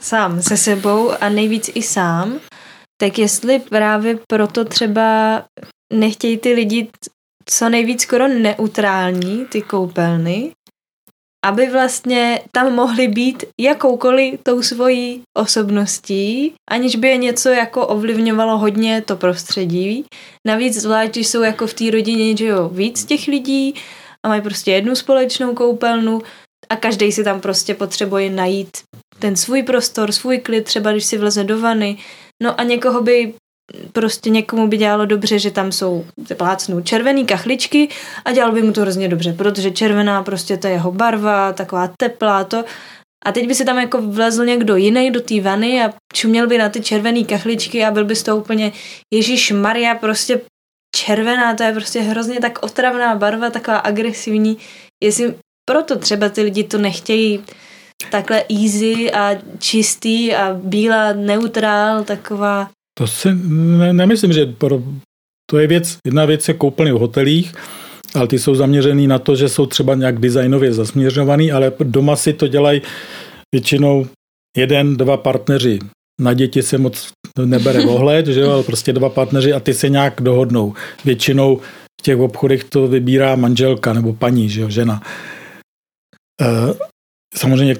sám 0.00 0.42
se 0.42 0.56
sebou 0.56 1.10
a 1.20 1.28
nejvíc 1.28 1.70
i 1.74 1.82
sám, 1.82 2.40
tak 3.00 3.18
jestli 3.18 3.58
právě 3.58 4.18
proto 4.28 4.64
třeba 4.64 5.42
nechtějí 5.92 6.38
ty 6.38 6.52
lidi 6.52 6.88
co 7.46 7.68
nejvíc 7.68 8.02
skoro 8.02 8.28
neutrální, 8.28 9.46
ty 9.46 9.62
koupelny, 9.62 10.52
aby 11.46 11.70
vlastně 11.70 12.42
tam 12.52 12.72
mohli 12.72 13.08
být 13.08 13.44
jakoukoliv 13.60 14.40
tou 14.42 14.62
svojí 14.62 15.22
osobností, 15.36 16.54
aniž 16.70 16.96
by 16.96 17.08
je 17.08 17.16
něco 17.16 17.48
jako 17.48 17.86
ovlivňovalo 17.86 18.58
hodně 18.58 19.02
to 19.02 19.16
prostředí. 19.16 20.04
Navíc 20.46 20.80
zvlášť, 20.80 21.10
když 21.10 21.28
jsou 21.28 21.42
jako 21.42 21.66
v 21.66 21.74
té 21.74 21.90
rodině, 21.90 22.36
že 22.36 22.46
jo, 22.46 22.68
víc 22.68 23.04
těch 23.04 23.26
lidí 23.26 23.74
a 24.26 24.28
mají 24.28 24.42
prostě 24.42 24.72
jednu 24.72 24.94
společnou 24.94 25.54
koupelnu 25.54 26.22
a 26.70 26.76
každý 26.76 27.12
si 27.12 27.24
tam 27.24 27.40
prostě 27.40 27.74
potřebuje 27.74 28.30
najít 28.30 28.70
ten 29.18 29.36
svůj 29.36 29.62
prostor, 29.62 30.12
svůj 30.12 30.38
klid, 30.38 30.64
třeba 30.64 30.92
když 30.92 31.04
si 31.04 31.18
vleze 31.18 31.44
do 31.44 31.60
vany. 31.60 31.98
No 32.42 32.60
a 32.60 32.62
někoho 32.62 33.02
by 33.02 33.34
prostě 33.92 34.30
někomu 34.30 34.68
by 34.68 34.76
dělalo 34.76 35.06
dobře, 35.06 35.38
že 35.38 35.50
tam 35.50 35.72
jsou 35.72 36.04
plácnou 36.36 36.80
červený 36.80 37.26
kachličky 37.26 37.88
a 38.24 38.32
dělalo 38.32 38.52
by 38.52 38.62
mu 38.62 38.72
to 38.72 38.80
hrozně 38.80 39.08
dobře, 39.08 39.32
protože 39.32 39.70
červená 39.70 40.22
prostě 40.22 40.56
to 40.56 40.66
je 40.66 40.72
jeho 40.72 40.92
barva, 40.92 41.52
taková 41.52 41.90
teplá 42.00 42.44
to. 42.44 42.64
A 43.24 43.32
teď 43.32 43.48
by 43.48 43.54
si 43.54 43.64
tam 43.64 43.78
jako 43.78 44.02
vlezl 44.02 44.44
někdo 44.44 44.76
jiný 44.76 45.10
do 45.10 45.20
té 45.20 45.40
vany 45.40 45.84
a 45.84 45.92
čuměl 46.12 46.46
by 46.46 46.58
na 46.58 46.68
ty 46.68 46.80
červené 46.80 47.24
kachličky 47.24 47.84
a 47.84 47.90
byl 47.90 48.04
by 48.04 48.16
z 48.16 48.22
toho 48.22 48.38
úplně 48.38 48.72
Ježíš 49.14 49.52
Maria, 49.52 49.94
prostě 49.94 50.40
červená, 50.96 51.54
to 51.54 51.62
je 51.62 51.72
prostě 51.72 52.00
hrozně 52.00 52.40
tak 52.40 52.62
otravná 52.62 53.16
barva, 53.16 53.50
taková 53.50 53.76
agresivní. 53.76 54.58
Jestli 55.04 55.34
proto 55.68 55.98
třeba 55.98 56.28
ty 56.28 56.42
lidi 56.42 56.64
to 56.64 56.78
nechtějí 56.78 57.44
takhle 58.10 58.44
easy 58.62 59.12
a 59.12 59.38
čistý 59.58 60.34
a 60.34 60.54
bílá 60.54 61.12
neutrál, 61.12 62.04
taková 62.04 62.70
to 63.02 63.06
si 63.06 63.28
ne, 63.34 63.92
nemyslím, 63.92 64.32
že 64.32 64.46
pro, 64.46 64.82
to 65.50 65.58
je 65.58 65.66
věc, 65.66 65.98
jedna 66.06 66.24
věc 66.24 66.48
je 66.48 66.54
koupelny 66.54 66.92
v 66.92 66.98
hotelích, 66.98 67.52
ale 68.14 68.28
ty 68.28 68.38
jsou 68.38 68.54
zaměřený 68.54 69.06
na 69.06 69.18
to, 69.18 69.36
že 69.36 69.48
jsou 69.48 69.66
třeba 69.66 69.94
nějak 69.94 70.18
designově 70.18 70.72
zasměřovaný, 70.72 71.52
ale 71.52 71.72
doma 71.80 72.16
si 72.16 72.32
to 72.32 72.48
dělají 72.48 72.82
většinou 73.54 74.06
jeden, 74.56 74.96
dva 74.96 75.16
partneři. 75.16 75.78
Na 76.20 76.34
děti 76.34 76.62
se 76.62 76.78
moc 76.78 77.10
nebere 77.44 77.84
ohled, 77.86 78.26
že 78.26 78.40
jo, 78.40 78.50
ale 78.50 78.62
prostě 78.62 78.92
dva 78.92 79.08
partneři 79.08 79.52
a 79.52 79.60
ty 79.60 79.74
se 79.74 79.88
nějak 79.88 80.20
dohodnou. 80.20 80.74
Většinou 81.04 81.56
v 82.00 82.02
těch 82.02 82.18
obchodech 82.18 82.64
to 82.64 82.88
vybírá 82.88 83.36
manželka 83.36 83.92
nebo 83.92 84.12
paní, 84.12 84.48
že 84.48 84.60
jo, 84.60 84.70
žena. 84.70 85.02
E, 86.40 86.46
samozřejmě 87.34 87.76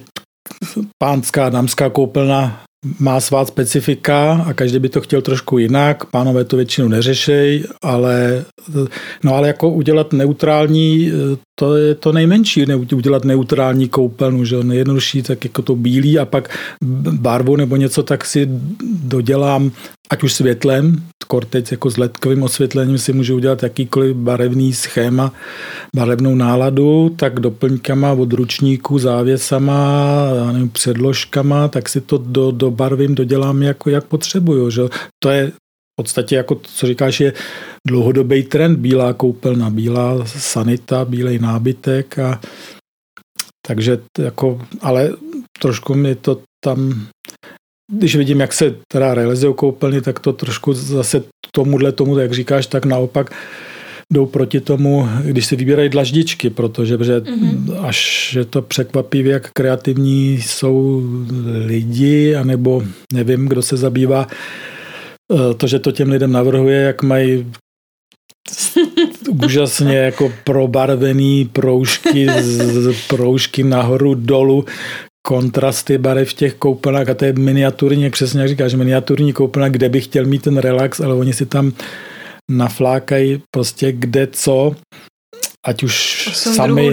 pánská, 0.99 1.49
dámská 1.49 1.91
koupelna 1.91 2.65
má 2.99 3.21
svá 3.21 3.45
specifika 3.45 4.45
a 4.47 4.53
každý 4.53 4.79
by 4.79 4.89
to 4.89 5.01
chtěl 5.01 5.23
trošku 5.23 5.59
jinak. 5.59 6.05
Pánové 6.05 6.45
to 6.45 6.57
většinou 6.57 6.89
neřešej, 6.89 7.65
ale, 7.83 8.45
no 9.23 9.35
ale 9.35 9.49
jako 9.49 9.71
udělat 9.71 10.13
neutrální, 10.13 11.13
to 11.55 11.77
je 11.77 11.95
to 11.95 12.13
nejmenší, 12.13 12.67
ne, 12.67 12.77
udělat 12.77 13.25
neutrální 13.25 13.89
koupelnu, 13.89 14.45
že 14.45 14.65
nejjednodušší, 14.65 15.23
tak 15.23 15.45
jako 15.45 15.63
to 15.63 15.77
bílý 15.77 16.19
a 16.19 16.25
pak 16.25 16.57
barvu 17.13 17.57
nebo 17.57 17.77
něco, 17.77 18.03
tak 18.03 18.25
si 18.25 18.49
dodělám, 19.05 19.73
ať 20.11 20.23
už 20.23 20.33
světlem, 20.33 21.03
kortec 21.27 21.71
jako 21.71 21.91
s 21.91 21.97
ledkovým 21.97 22.43
osvětlením 22.43 22.99
si 22.99 23.13
můžu 23.13 23.37
udělat 23.37 23.63
jakýkoliv 23.63 24.17
barevný 24.17 24.73
schéma, 24.73 25.33
barevnou 25.97 26.35
náladu, 26.35 27.15
tak 27.17 27.41
doplňkama 27.41 28.13
od 28.13 28.33
ručníků, 28.33 28.99
závěsama, 28.99 29.75
nevím, 30.53 30.69
předložkama, 30.69 31.69
tak 31.69 31.89
si 31.89 32.01
to 32.01 32.19
do, 32.19 32.51
do 32.51 32.71
barvím 32.71 33.15
dodělám 33.15 33.63
jako 33.63 33.91
jak 33.91 34.05
potřebuju. 34.05 34.71
Že? 34.71 34.83
To 35.23 35.31
je 35.31 35.53
v 35.93 35.97
podstatě, 35.97 36.37
jako 36.37 36.61
co 36.63 36.87
říkáš, 36.87 37.21
je 37.21 37.33
dlouhodobý 37.89 38.43
trend, 38.43 38.79
bílá 38.79 39.13
koupelna, 39.13 39.71
bílá 39.71 40.27
sanita, 40.27 41.05
bílej 41.05 41.39
nábytek 41.39 42.19
a 42.19 42.41
takže 43.67 43.99
jako, 44.19 44.61
ale 44.81 45.11
trošku 45.59 45.95
mi 45.95 46.15
to 46.15 46.41
tam, 46.65 47.07
když 47.93 48.17
vidím, 48.17 48.41
jak 48.41 48.53
se 48.53 48.75
teda 48.93 49.15
realizují 49.15 49.55
koupelny, 49.55 50.01
tak 50.01 50.21
to 50.21 50.33
trošku 50.33 50.73
zase 50.73 51.23
tomuhle 51.55 51.93
tomu, 51.93 52.19
jak 52.19 52.33
říkáš, 52.33 52.67
tak 52.67 52.85
naopak 52.85 53.35
jdou 54.13 54.27
proti 54.27 54.61
tomu, 54.61 55.09
když 55.25 55.47
se 55.47 55.57
vybírají 55.57 55.89
dlaždičky, 55.89 56.51
protože 56.51 56.97
mm-hmm. 56.97 57.85
až 57.85 58.33
je 58.35 58.45
to 58.45 58.63
překvapivě, 58.63 59.33
jak 59.33 59.51
kreativní 59.51 60.43
jsou 60.43 61.03
lidi, 61.67 62.37
anebo 62.37 62.83
nevím, 63.13 63.49
kdo 63.49 63.63
se 63.63 63.77
zabývá 63.77 64.27
Eh, 65.33 65.55
to, 65.55 65.67
že 65.67 65.79
to 65.79 65.93
těm 65.93 66.11
lidem 66.11 66.33
navrhuje, 66.33 66.81
jak 66.81 67.03
mají 67.03 67.53
úžasně 69.45 69.97
jako 69.97 70.33
probarvený 70.45 71.45
proužky, 71.53 72.29
z 72.41 73.07
proužky 73.09 73.63
nahoru, 73.63 74.15
dolu, 74.15 74.65
kontrasty 75.27 75.99
barev 75.99 76.31
v 76.31 76.35
těch 76.35 76.55
koupelnách 76.55 77.09
a 77.09 77.15
to 77.15 77.25
je 77.25 77.33
miniaturní, 77.33 78.03
jak 78.03 78.13
přesně 78.13 78.41
jak 78.41 78.49
říkáš, 78.49 78.75
miniaturní 78.75 79.33
koupelna, 79.33 79.69
kde 79.69 79.89
bych 79.89 80.05
chtěl 80.05 80.25
mít 80.25 80.43
ten 80.43 80.59
relax, 80.59 81.01
ale 81.01 81.15
oni 81.15 81.33
si 81.33 81.47
tam 81.47 81.73
naflákají 82.51 83.43
prostě 83.51 83.93
kde 83.93 84.29
co 84.33 84.75
ať 85.67 85.83
už 85.83 86.29
sami, 86.33 86.91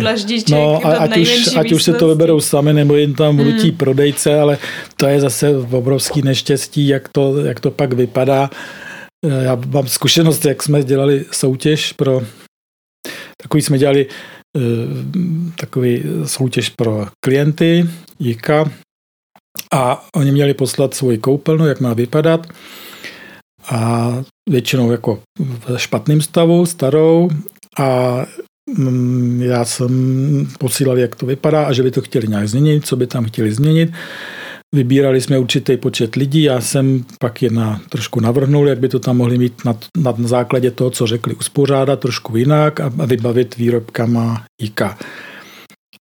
no, 0.50 0.86
a, 0.86 0.98
ať, 0.98 1.18
už, 1.18 1.50
ať 1.58 1.72
už 1.72 1.84
se 1.84 1.94
to 1.94 2.08
vyberou 2.08 2.42
sami, 2.42 2.74
nebo 2.74 2.96
jim 2.96 3.14
tam 3.14 3.38
vnutí 3.38 3.68
hmm. 3.70 3.78
prodejce, 3.78 4.40
ale 4.40 4.58
to 4.96 5.08
je 5.08 5.20
zase 5.22 5.58
obrovský 5.58 6.22
neštěstí, 6.22 6.88
jak 6.88 7.10
to, 7.10 7.38
jak 7.46 7.60
to 7.60 7.72
pak 7.72 7.94
vypadá. 7.94 8.50
Já 9.26 9.56
mám 9.56 9.88
zkušenost, 9.88 10.46
jak 10.46 10.64
jsme 10.64 10.84
dělali 10.84 11.26
soutěž 11.32 11.94
pro, 11.94 12.22
takový 13.42 13.62
jsme 13.62 13.78
dělali 13.78 14.08
eh, 14.08 14.62
takový 15.56 16.04
soutěž 16.26 16.70
pro 16.70 17.08
klienty, 17.24 17.90
JIKA, 18.20 18.72
a 19.74 20.08
oni 20.16 20.32
měli 20.32 20.54
poslat 20.54 20.94
svoji 20.94 21.18
koupelnu, 21.18 21.68
jak 21.68 21.80
má 21.80 21.94
vypadat 21.94 22.48
a 23.72 24.10
většinou 24.50 24.92
jako 24.92 25.22
v 25.40 25.78
špatném 25.78 26.22
stavu, 26.22 26.66
starou 26.66 27.30
a 27.80 28.26
Mm, 28.78 29.42
já 29.42 29.66
jsem 29.66 30.48
posílal, 30.60 30.98
jak 30.98 31.16
to 31.16 31.26
vypadá 31.26 31.66
a 31.66 31.74
že 31.74 31.84
by 31.84 31.92
to 31.92 32.02
chtěli 32.02 32.28
nějak 32.28 32.50
změnit, 32.50 32.86
co 32.86 32.96
by 32.96 33.08
tam 33.08 33.26
chtěli 33.26 33.52
změnit. 33.52 33.92
Vybírali 34.76 35.22
jsme 35.22 35.40
určitý 35.40 35.78
počet 35.78 36.16
lidí, 36.16 36.44
já 36.44 36.62
jsem 36.62 37.06
pak 37.20 37.42
je 37.42 37.52
na, 37.52 37.82
trošku 37.90 38.20
navrhnul, 38.20 38.68
jak 38.68 38.80
by 38.80 38.90
to 38.90 39.00
tam 39.00 39.18
mohli 39.18 39.38
mít 39.38 39.66
na, 39.66 39.78
na 39.98 40.16
základě 40.18 40.72
toho, 40.72 40.90
co 40.90 41.08
řekli, 41.08 41.36
uspořádat 41.36 42.00
trošku 42.00 42.38
jinak 42.38 42.80
a, 42.80 42.88
vybavit 43.06 43.58
výrobkama 43.58 44.46
IKA. 44.62 44.98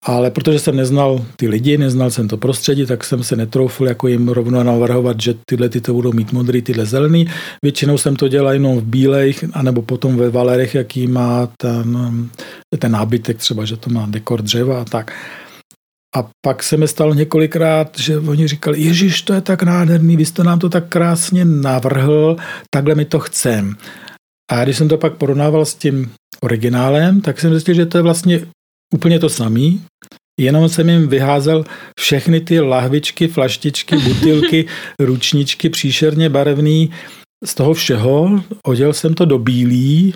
Ale 0.06 0.32
protože 0.32 0.60
jsem 0.60 0.76
neznal 0.76 1.26
ty 1.36 1.48
lidi, 1.48 1.78
neznal 1.78 2.12
jsem 2.12 2.28
to 2.28 2.38
prostředí, 2.38 2.86
tak 2.86 3.04
jsem 3.04 3.24
se 3.24 3.36
netroufl 3.36 3.88
jako 3.88 4.08
jim 4.08 4.30
rovno 4.30 4.64
navrhovat, 4.64 5.22
že 5.22 5.36
tyhle 5.46 5.70
ty 5.70 5.82
to 5.82 5.94
budou 5.94 6.12
mít 6.12 6.32
modrý, 6.32 6.62
tyhle 6.62 6.86
zelený. 6.86 7.28
Většinou 7.64 7.98
jsem 7.98 8.16
to 8.16 8.28
dělal 8.28 8.54
jenom 8.54 8.78
v 8.78 8.84
bílejch, 8.84 9.46
anebo 9.54 9.82
potom 9.82 10.18
ve 10.18 10.30
valerech, 10.30 10.76
jaký 10.76 11.08
má 11.08 11.50
ten, 11.58 12.30
ten 12.80 12.92
nábytek, 12.92 13.38
třeba, 13.38 13.66
že 13.66 13.78
to 13.78 13.90
má 13.90 14.06
dekor 14.10 14.42
dřeva 14.42 14.82
a 14.82 14.86
tak. 14.86 15.14
A 16.16 16.30
pak 16.46 16.64
se 16.64 16.78
mi 16.78 16.88
stalo 16.88 17.14
několikrát, 17.14 18.00
že 18.00 18.20
oni 18.20 18.48
říkali, 18.48 18.82
Ježíš, 18.82 19.22
to 19.22 19.34
je 19.34 19.42
tak 19.42 19.64
nádherný, 19.64 20.18
vy 20.18 20.26
jste 20.26 20.44
nám 20.44 20.60
to 20.60 20.70
tak 20.70 20.90
krásně 20.90 21.46
navrhl, 21.46 22.38
takhle 22.70 22.96
mi 22.96 23.06
to 23.06 23.20
chcem. 23.20 23.76
A 24.52 24.64
když 24.64 24.78
jsem 24.78 24.88
to 24.88 24.98
pak 24.98 25.14
porovnával 25.14 25.66
s 25.66 25.76
tím 25.76 26.12
originálem, 26.42 27.22
tak 27.22 27.40
jsem 27.40 27.52
zjistil, 27.52 27.76
že 27.76 27.86
to 27.86 27.98
je 27.98 28.02
vlastně 28.02 28.42
úplně 28.94 29.20
to 29.20 29.30
samý, 29.30 29.82
jenom 30.40 30.70
jsem 30.70 30.90
jim 30.90 31.08
vyházel 31.08 31.66
všechny 32.00 32.42
ty 32.42 32.60
lahvičky, 32.60 33.28
flaštičky, 33.28 33.98
butilky, 34.08 34.66
ručničky, 35.00 35.70
příšerně 35.70 36.30
barevný, 36.30 36.92
z 37.46 37.56
toho 37.56 37.74
všeho, 37.74 38.44
oděl 38.68 38.94
jsem 38.94 39.14
to 39.14 39.26
do 39.26 39.40
bílý 39.40 40.14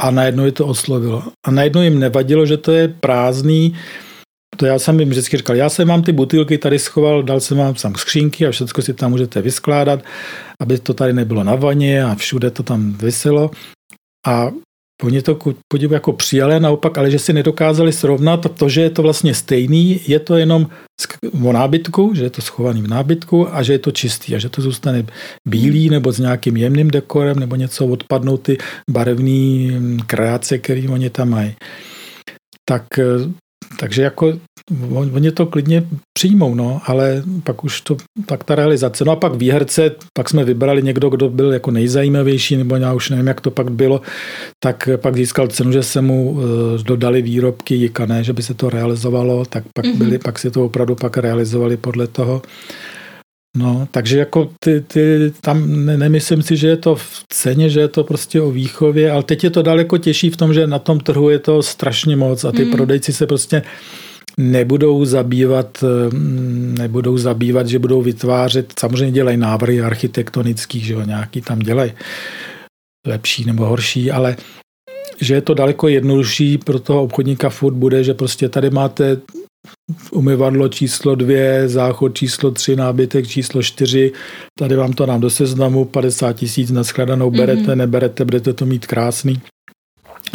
a 0.00 0.10
najednou 0.10 0.44
je 0.44 0.52
to 0.52 0.66
oslovilo. 0.66 1.22
A 1.46 1.50
najednou 1.50 1.82
jim 1.82 1.98
nevadilo, 1.98 2.46
že 2.46 2.56
to 2.56 2.72
je 2.72 2.88
prázdný, 2.88 3.74
to 4.56 4.66
já 4.66 4.78
jsem 4.78 5.00
jim 5.00 5.08
vždycky 5.08 5.36
říkal, 5.36 5.56
já 5.56 5.68
jsem 5.68 5.88
vám 5.88 6.02
ty 6.02 6.12
butilky 6.12 6.58
tady 6.58 6.78
schoval, 6.78 7.22
dal 7.22 7.40
jsem 7.40 7.58
vám 7.58 7.74
tam 7.74 7.94
skřínky 7.94 8.46
a 8.46 8.50
všechno 8.50 8.82
si 8.82 8.94
tam 8.94 9.10
můžete 9.10 9.42
vyskládat, 9.42 10.00
aby 10.62 10.78
to 10.78 10.94
tady 10.94 11.12
nebylo 11.12 11.44
na 11.44 11.54
vaně 11.54 12.04
a 12.04 12.14
všude 12.14 12.50
to 12.50 12.62
tam 12.62 12.92
vyselo. 12.92 13.50
A 14.26 14.50
Oni 15.02 15.22
to 15.22 15.38
podivu 15.68 15.94
jako 15.94 16.12
přijali 16.12 16.60
naopak, 16.60 16.98
ale 16.98 17.10
že 17.10 17.18
si 17.18 17.32
nedokázali 17.32 17.92
srovnat 17.92 18.46
to, 18.58 18.68
že 18.68 18.80
je 18.80 18.90
to 18.90 19.02
vlastně 19.02 19.34
stejný, 19.34 20.00
je 20.06 20.18
to 20.18 20.36
jenom 20.36 20.66
o 21.44 21.52
nábytku, 21.52 22.14
že 22.14 22.24
je 22.24 22.30
to 22.30 22.42
schovaný 22.42 22.82
v 22.82 22.88
nábytku 22.88 23.54
a 23.54 23.62
že 23.62 23.72
je 23.72 23.78
to 23.78 23.90
čistý 23.90 24.34
a 24.34 24.38
že 24.38 24.48
to 24.48 24.62
zůstane 24.62 25.06
bílý 25.48 25.90
nebo 25.90 26.12
s 26.12 26.18
nějakým 26.18 26.56
jemným 26.56 26.90
dekorem 26.90 27.38
nebo 27.38 27.56
něco 27.56 27.86
odpadnou 27.86 28.36
ty 28.36 28.58
barevné 28.90 29.78
mm, 29.78 29.98
kreace, 30.06 30.58
které 30.58 30.88
oni 30.88 31.10
tam 31.10 31.30
mají. 31.30 31.54
Tak, 32.68 32.98
eh, 32.98 33.30
takže 33.78 34.02
jako 34.02 34.32
Oni 35.14 35.32
to 35.32 35.46
klidně 35.46 35.84
přijmou, 36.12 36.54
no, 36.54 36.80
ale 36.84 37.22
pak 37.44 37.64
už 37.64 37.80
to, 37.80 37.96
tak 38.26 38.44
ta 38.44 38.54
realizace. 38.54 39.04
No 39.04 39.12
a 39.12 39.16
pak 39.16 39.34
výherce, 39.34 39.90
pak 40.12 40.28
jsme 40.28 40.44
vybrali 40.44 40.82
někdo, 40.82 41.10
kdo 41.10 41.28
byl 41.28 41.52
jako 41.52 41.70
nejzajímavější, 41.70 42.56
nebo 42.56 42.76
já 42.76 42.92
už 42.92 43.10
nevím, 43.10 43.26
jak 43.26 43.40
to 43.40 43.50
pak 43.50 43.70
bylo, 43.70 44.00
tak 44.60 44.88
pak 44.96 45.16
získal 45.16 45.48
cenu, 45.48 45.72
že 45.72 45.82
se 45.82 46.00
mu 46.00 46.30
uh, 46.30 46.42
dodali 46.82 47.22
výrobky 47.22 47.74
Jika, 47.74 48.06
ne, 48.06 48.24
že 48.24 48.32
by 48.32 48.42
se 48.42 48.54
to 48.54 48.70
realizovalo, 48.70 49.44
tak 49.44 49.64
pak, 49.74 49.84
mm-hmm. 49.84 49.98
byli, 49.98 50.18
pak 50.18 50.38
si 50.38 50.50
to 50.50 50.64
opravdu 50.64 50.94
pak 50.94 51.16
realizovali 51.16 51.76
podle 51.76 52.06
toho. 52.06 52.42
No, 53.58 53.88
takže 53.90 54.18
jako 54.18 54.50
ty, 54.60 54.80
ty 54.80 55.32
tam 55.40 55.84
ne, 55.84 55.96
nemyslím 55.96 56.42
si, 56.42 56.56
že 56.56 56.68
je 56.68 56.76
to 56.76 56.94
v 56.94 57.24
ceně, 57.28 57.70
že 57.70 57.80
je 57.80 57.88
to 57.88 58.04
prostě 58.04 58.40
o 58.40 58.50
výchově, 58.50 59.10
ale 59.10 59.22
teď 59.22 59.44
je 59.44 59.50
to 59.50 59.62
daleko 59.62 59.98
těžší 59.98 60.30
v 60.30 60.36
tom, 60.36 60.54
že 60.54 60.66
na 60.66 60.78
tom 60.78 61.00
trhu 61.00 61.30
je 61.30 61.38
to 61.38 61.62
strašně 61.62 62.16
moc 62.16 62.44
a 62.44 62.52
ty 62.52 62.64
mm. 62.64 62.70
prodejci 62.70 63.12
se 63.12 63.26
prostě 63.26 63.62
nebudou 64.36 65.04
zabývat, 65.04 65.84
mm, 66.12 66.74
nebudou 66.78 67.18
zabývat, 67.18 67.66
že 67.66 67.78
budou 67.78 68.02
vytvářet, 68.02 68.72
samozřejmě 68.80 69.12
dělají 69.12 69.36
návrhy 69.36 69.82
architektonických, 69.82 70.84
že 70.84 70.92
jo, 70.92 71.02
nějaký 71.02 71.40
tam 71.40 71.58
dělají 71.58 71.92
lepší 73.06 73.44
nebo 73.44 73.66
horší, 73.66 74.10
ale 74.10 74.36
že 75.20 75.34
je 75.34 75.40
to 75.40 75.54
daleko 75.54 75.88
jednodušší 75.88 76.58
pro 76.58 76.78
toho 76.78 77.02
obchodníka 77.02 77.50
furt 77.50 77.74
bude, 77.74 78.04
že 78.04 78.14
prostě 78.14 78.48
tady 78.48 78.70
máte 78.70 79.16
umyvadlo 80.10 80.68
číslo 80.68 81.14
dvě, 81.14 81.68
záchod 81.68 82.14
číslo 82.14 82.50
tři, 82.50 82.76
nábytek 82.76 83.28
číslo 83.28 83.62
čtyři, 83.62 84.12
tady 84.58 84.76
vám 84.76 84.92
to 84.92 85.06
nám 85.06 85.20
do 85.20 85.30
seznamu, 85.30 85.84
50 85.84 86.32
tisíc 86.32 86.70
na 86.70 86.84
skladanou 86.84 87.30
berete, 87.30 87.62
mm-hmm. 87.62 87.76
neberete, 87.76 88.24
budete 88.24 88.52
to 88.52 88.66
mít 88.66 88.86
krásný 88.86 89.40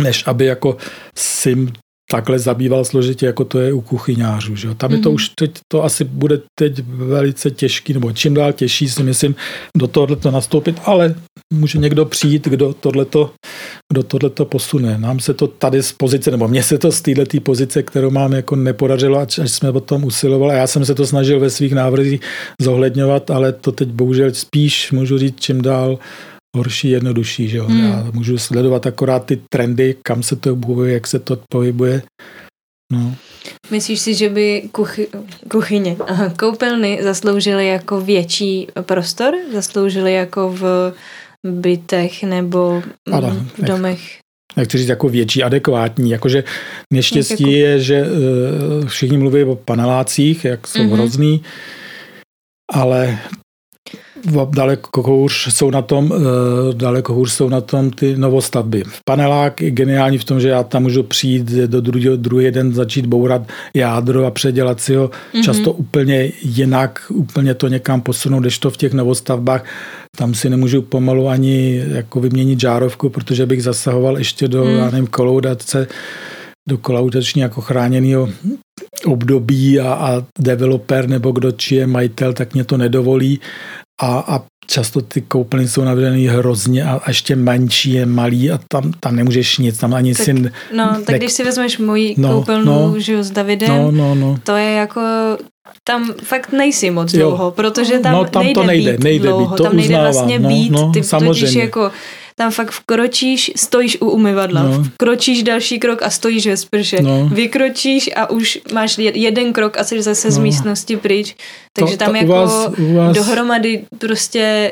než 0.01 0.27
aby 0.27 0.45
jako 0.45 0.77
si 1.17 1.67
takhle 2.13 2.39
zabýval 2.39 2.85
složitě, 2.85 3.25
jako 3.25 3.45
to 3.45 3.59
je 3.59 3.73
u 3.73 3.81
kuchyňářů. 3.81 4.55
Že? 4.55 4.75
Tam 4.75 4.89
mm-hmm. 4.89 4.93
je 4.93 4.99
to 4.99 5.09
mhm. 5.09 5.15
už 5.15 5.29
teď, 5.29 5.51
to 5.71 5.83
asi 5.83 6.03
bude 6.03 6.39
teď 6.59 6.83
velice 6.85 7.51
těžký, 7.51 7.93
nebo 7.93 8.11
čím 8.11 8.33
dál 8.33 8.53
těžší 8.53 8.89
si 8.89 9.03
myslím 9.03 9.35
do 9.77 9.87
tohoto 9.87 10.31
nastoupit, 10.31 10.77
ale 10.85 11.15
může 11.53 11.77
někdo 11.77 12.05
přijít, 12.05 12.47
kdo 12.47 12.73
tohleto, 12.73 13.31
kdo 13.93 14.03
tohleto 14.03 14.45
posune. 14.45 14.97
Nám 14.97 15.19
se 15.19 15.33
to 15.33 15.47
tady 15.47 15.83
z 15.83 15.91
pozice, 15.91 16.31
nebo 16.31 16.47
mně 16.47 16.63
se 16.63 16.77
to 16.77 16.91
z 16.91 17.01
této 17.01 17.41
pozice, 17.41 17.83
kterou 17.83 18.11
mám, 18.11 18.33
jako 18.33 18.55
nepodařilo, 18.55 19.17
až, 19.17 19.39
až 19.39 19.51
jsme 19.51 19.69
o 19.69 19.79
tom 19.79 20.03
usilovali. 20.03 20.55
Já 20.55 20.67
jsem 20.67 20.85
se 20.85 20.95
to 20.95 21.07
snažil 21.07 21.39
ve 21.39 21.49
svých 21.49 21.73
návrzích 21.73 22.21
zohledňovat, 22.61 23.31
ale 23.31 23.51
to 23.51 23.71
teď 23.71 23.89
bohužel 23.89 24.33
spíš, 24.33 24.91
můžu 24.91 25.17
říct, 25.17 25.39
čím 25.39 25.61
dál 25.61 25.97
horší, 26.57 26.89
jednodušší. 26.89 27.47
Že 27.47 27.57
jo? 27.57 27.65
Hmm. 27.65 27.85
Já 27.85 28.11
můžu 28.13 28.37
sledovat 28.37 28.87
akorát 28.87 29.25
ty 29.25 29.41
trendy, 29.53 29.95
kam 30.03 30.23
se 30.23 30.35
to 30.35 30.55
pohybuje, 30.55 30.93
jak 30.93 31.07
se 31.07 31.19
to 31.19 31.37
pohybuje. 31.51 32.01
No. 32.91 33.15
Myslíš 33.71 33.99
si, 33.99 34.15
že 34.15 34.29
by 34.29 34.69
kuchy, 34.71 35.07
kuchyně, 35.51 35.95
aha, 36.07 36.33
koupelny 36.39 36.99
zasloužily 37.03 37.67
jako 37.67 38.01
větší 38.01 38.67
prostor? 38.81 39.33
Zasloužily 39.53 40.13
jako 40.13 40.49
v 40.49 40.93
bytech 41.47 42.23
nebo 42.23 42.83
ano, 43.11 43.45
v 43.57 43.61
domech? 43.61 44.23
nechci 44.57 44.77
říct 44.77 44.89
jako 44.89 45.09
větší, 45.09 45.43
adekvátní. 45.43 46.11
Jakože 46.11 46.43
neštěstí 46.93 47.43
jako... 47.43 47.51
je, 47.51 47.79
že 47.79 48.01
uh, 48.01 48.87
všichni 48.87 49.17
mluví 49.17 49.43
o 49.43 49.55
panelácích, 49.55 50.45
jak 50.45 50.67
jsou 50.67 50.79
mm-hmm. 50.79 50.93
hrozný, 50.93 51.43
ale 52.71 53.19
daleko 54.49 55.01
hůř 55.01 55.53
jsou 55.53 55.71
na 55.71 55.81
tom, 55.81 56.13
eh, 56.15 56.73
daleko 56.73 57.13
hůř 57.13 57.31
jsou 57.31 57.49
na 57.49 57.61
tom 57.61 57.91
ty 57.91 58.17
novostavby. 58.17 58.83
Panelák 59.05 59.61
je 59.61 59.71
geniální 59.71 60.17
v 60.17 60.23
tom, 60.23 60.39
že 60.39 60.49
já 60.49 60.63
tam 60.63 60.83
můžu 60.83 61.03
přijít 61.03 61.45
do 61.45 61.81
druhého, 61.81 62.15
druhý 62.15 62.51
den 62.51 62.73
začít 62.73 63.05
bourat 63.05 63.41
jádro 63.73 64.25
a 64.25 64.31
předělat 64.31 64.81
si 64.81 64.95
ho 64.95 65.07
mm-hmm. 65.07 65.43
často 65.43 65.73
úplně 65.73 66.31
jinak, 66.41 66.99
úplně 67.09 67.53
to 67.53 67.67
někam 67.67 68.01
posunout, 68.01 68.39
když 68.39 68.59
to 68.59 68.69
v 68.69 68.77
těch 68.77 68.93
novostavbách 68.93 69.65
tam 70.17 70.33
si 70.33 70.49
nemůžu 70.49 70.81
pomalu 70.81 71.29
ani 71.29 71.83
jako 71.87 72.19
vyměnit 72.19 72.59
žárovku, 72.59 73.09
protože 73.09 73.45
bych 73.45 73.63
zasahoval 73.63 74.17
ještě 74.17 74.47
do, 74.47 74.65
mm. 74.65 74.69
já 74.69 74.89
nevím, 74.89 75.07
koloudace, 75.07 75.87
do 76.69 76.77
kolaudační 76.77 77.41
jako 77.41 77.61
chráněného 77.61 78.29
období 79.05 79.79
a, 79.79 79.93
a 79.93 80.23
developer 80.39 81.09
nebo 81.09 81.31
kdo 81.31 81.51
či 81.51 81.75
je 81.75 81.87
majitel, 81.87 82.33
tak 82.33 82.53
mě 82.53 82.63
to 82.63 82.77
nedovolí 82.77 83.39
a, 84.03 84.23
a 84.35 84.41
často 84.67 85.01
ty 85.01 85.21
koupelny 85.21 85.67
jsou 85.67 85.83
navedený 85.83 86.27
hrozně 86.27 86.83
a, 86.83 87.01
a 87.03 87.09
ještě 87.09 87.35
menší 87.35 87.93
je 87.93 88.05
malý 88.05 88.51
a 88.51 88.59
tam, 88.67 88.91
tam 88.99 89.15
nemůžeš 89.15 89.57
nic, 89.57 89.77
tam 89.77 89.93
ani 89.93 90.15
tak, 90.15 90.25
si... 90.25 90.33
No, 90.33 90.51
ne, 90.73 91.01
tak 91.05 91.15
když 91.15 91.31
si 91.31 91.43
vezmeš 91.43 91.77
můj 91.77 92.15
no, 92.17 92.33
koupelnu, 92.33 92.71
no, 92.71 92.99
žiju 92.99 93.23
s 93.23 93.31
Davidem, 93.31 93.69
no, 93.69 93.91
no, 93.91 94.15
no. 94.15 94.37
to 94.43 94.55
je 94.55 94.71
jako 94.71 95.01
tam 95.83 96.13
fakt 96.23 96.51
nejsi 96.51 96.91
moc 96.91 97.13
jo. 97.13 97.19
dlouho, 97.19 97.51
protože 97.51 97.99
tam, 97.99 98.13
no, 98.13 98.25
tam 98.25 98.43
nejde, 98.43 98.61
to 98.61 98.67
nejde, 98.67 98.91
být 98.91 99.03
nejde 99.03 99.27
dlouho, 99.27 99.49
být, 99.49 99.57
to 99.57 99.63
tam 99.63 99.75
nejde 99.75 99.93
uznávám, 99.93 100.13
vlastně 100.13 100.39
no, 100.39 100.49
být, 100.49 100.69
no, 100.69 100.91
ty 100.91 101.03
samozřejmě. 101.03 101.61
jako 101.61 101.91
tam 102.35 102.51
fakt 102.51 102.71
vkročíš, 102.71 103.51
stojíš 103.55 103.97
u 104.01 104.09
umyvadla, 104.09 104.63
no. 104.63 104.83
vkročíš 104.83 105.43
další 105.43 105.79
krok 105.79 106.01
a 106.01 106.09
stojíš 106.09 106.47
ve 106.47 106.57
sprše, 106.57 107.01
no. 107.01 107.29
vykročíš 107.33 108.09
a 108.15 108.29
už 108.29 108.59
máš 108.73 108.97
jeden 108.97 109.53
krok 109.53 109.77
a 109.77 109.83
jsi 109.83 110.01
zase 110.01 110.27
no. 110.27 110.31
z 110.31 110.37
místnosti 110.37 110.97
pryč, 110.97 111.35
takže 111.73 111.97
to, 111.97 112.05
tam 112.05 112.11
to 112.11 112.15
jako 112.15 112.27
u 112.27 112.35
vás, 112.35 112.69
u 112.77 112.95
vás... 112.95 113.15
dohromady 113.15 113.85
prostě 113.97 114.71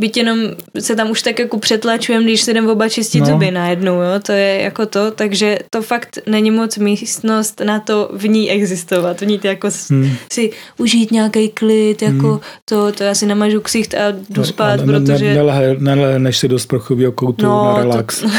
byť 0.00 0.16
jenom 0.16 0.38
se 0.78 0.96
tam 0.96 1.10
už 1.10 1.22
tak 1.22 1.38
jako 1.38 1.58
přetlačujeme, 1.58 2.24
když 2.24 2.40
se 2.40 2.50
jdem 2.50 2.68
oba 2.68 2.88
čistit 2.88 3.20
no. 3.20 3.26
zuby 3.26 3.50
najednou, 3.50 3.94
jo, 3.94 4.20
to 4.26 4.32
je 4.32 4.62
jako 4.62 4.86
to, 4.86 5.10
takže 5.10 5.58
to 5.70 5.82
fakt 5.82 6.18
není 6.26 6.50
moc 6.50 6.78
místnost 6.78 7.60
na 7.64 7.80
to 7.80 8.10
v 8.12 8.28
ní 8.28 8.50
existovat, 8.50 9.20
v 9.20 9.26
ní 9.26 9.38
ty 9.38 9.48
jako 9.48 9.68
hmm. 9.90 10.10
si 10.32 10.50
užít 10.78 11.10
nějaký 11.10 11.48
klid, 11.48 12.02
jako 12.02 12.28
hmm. 12.28 12.40
to, 12.64 12.92
to 12.92 13.04
já 13.04 13.14
si 13.14 13.26
namažu 13.26 13.60
ksicht 13.60 13.94
a 13.94 14.10
jdu 14.10 14.40
no, 14.40 14.44
spát, 14.44 14.80
ne, 14.80 14.86
protože... 14.86 15.34
Ne, 15.34 15.76
ne, 15.78 15.96
ne, 15.96 16.18
než 16.18 16.38
si 16.38 16.48
do 16.48 16.58
sprchového 16.58 17.12
koutu 17.12 17.44
no, 17.44 17.64
na 17.64 17.78
relax. 17.78 18.24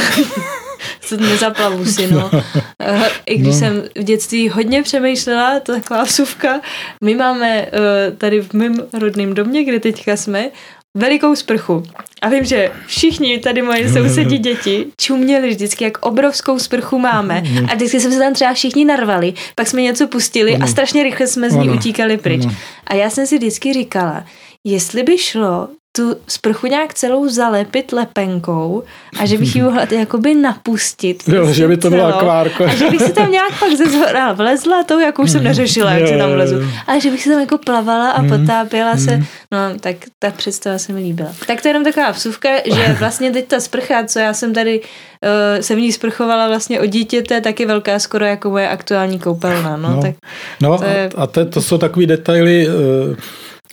To... 1.10 1.18
nezaplavu 1.18 1.86
si, 1.86 2.08
no. 2.12 2.32
Eh, 2.82 3.10
I 3.26 3.38
když 3.38 3.54
no. 3.54 3.60
jsem 3.60 3.84
v 3.96 4.04
dětství 4.04 4.50
hodně 4.50 4.84
přemýšlela, 4.84 5.60
to 5.60 5.74
taková 5.74 6.04
vsuvka, 6.04 6.62
my 7.04 7.16
máme 7.16 7.62
uh, 7.62 8.18
tady 8.18 8.42
v 8.42 8.54
mém 8.54 8.76
rodném 8.94 9.34
domě, 9.34 9.64
kde 9.64 9.80
teďka 9.80 10.18
jsme, 10.18 10.50
velikou 10.98 11.36
sprchu. 11.36 11.84
A 12.22 12.30
vím, 12.30 12.46
že 12.46 12.72
všichni 12.88 13.40
tady 13.40 13.62
moje 13.62 13.94
sousedí 13.94 14.38
děti 14.38 14.86
čuměli 14.98 15.50
vždycky, 15.50 15.84
jak 15.84 16.06
obrovskou 16.06 16.60
sprchu 16.60 17.00
máme. 17.00 17.44
A 17.72 17.76
vždycky 17.76 18.00
jsme 18.00 18.12
se 18.12 18.20
tam 18.20 18.34
třeba 18.34 18.54
všichni 18.54 18.86
narvali, 18.86 19.34
pak 19.56 19.68
jsme 19.68 19.82
něco 19.82 20.08
pustili 20.08 20.56
a 20.56 20.68
strašně 20.68 21.04
rychle 21.04 21.28
jsme 21.28 21.50
z 21.50 21.56
ní 21.56 21.70
utíkali 21.70 22.18
pryč. 22.18 22.44
A 22.88 22.96
já 22.96 23.10
jsem 23.10 23.28
si 23.28 23.38
vždycky 23.38 23.74
říkala, 23.74 24.26
jestli 24.64 25.04
by 25.04 25.18
šlo 25.18 25.68
tu 25.96 26.16
sprchu 26.28 26.68
nějak 26.68 26.94
celou 26.94 27.30
zalepit 27.30 27.92
lepenkou 27.92 28.84
a 29.20 29.26
že 29.26 29.38
bych 29.38 29.56
ji 29.56 29.62
mohla 29.62 29.88
jakoby 29.92 30.36
napustit. 30.36 31.24
Jo, 31.28 31.54
že 31.54 31.68
by 31.68 31.78
to 31.78 31.90
byla 31.90 32.12
akvárko. 32.12 32.64
A 32.64 32.76
že 32.76 32.90
bych 32.90 33.02
si 33.02 33.14
tam 33.14 33.32
nějak 33.32 33.60
pak 33.60 33.72
ze 33.72 33.86
zhora 33.86 34.34
vlezla, 34.34 34.84
to 34.84 35.00
jako 35.00 35.22
už 35.22 35.32
jsem 35.32 35.44
neřešila, 35.44 35.92
jak 35.92 36.08
si 36.08 36.18
tam 36.18 36.32
vlezu. 36.32 36.56
Ale 36.88 37.02
že 37.02 37.12
bych 37.12 37.24
si 37.24 37.30
tam 37.30 37.40
jako 37.40 37.58
plavala 37.58 38.12
a 38.12 38.22
mhm. 38.22 38.30
potápěla 38.30 38.98
se. 38.98 39.12
Mhm. 39.18 39.26
No, 39.52 39.60
tak 39.80 39.96
ta 40.20 40.32
představa 40.32 40.78
se 40.78 40.94
mi 40.94 41.00
líbila. 41.00 41.30
Tak 41.48 41.62
to 41.62 41.68
je 41.68 41.70
jenom 41.70 41.84
taková 41.84 42.12
vsuvka, 42.12 42.50
že 42.66 42.96
vlastně 43.00 43.32
teď 43.32 43.48
ta 43.48 43.60
sprcha, 43.60 44.04
co 44.06 44.20
já 44.20 44.34
jsem 44.34 44.54
tady 44.54 44.80
uh, 44.80 45.62
se 45.62 45.76
v 45.76 45.80
ní 45.80 45.92
sprchovala 45.92 46.48
vlastně 46.48 46.80
o 46.80 46.86
dítěte, 46.86 47.42
tak 47.42 47.60
je 47.60 47.66
velká 47.66 48.00
skoro 48.00 48.26
jako 48.26 48.50
moje 48.50 48.70
aktuální 48.70 49.20
koupelna. 49.20 49.78
No, 49.78 49.90
no, 49.90 50.02
tak 50.02 50.16
no 50.62 50.78
to 50.78 50.84
je... 50.84 51.10
a 51.16 51.28
to, 51.28 51.46
to 51.46 51.62
jsou 51.62 51.78
takový 51.78 52.06
detaily, 52.06 52.68
uh, 52.68 53.16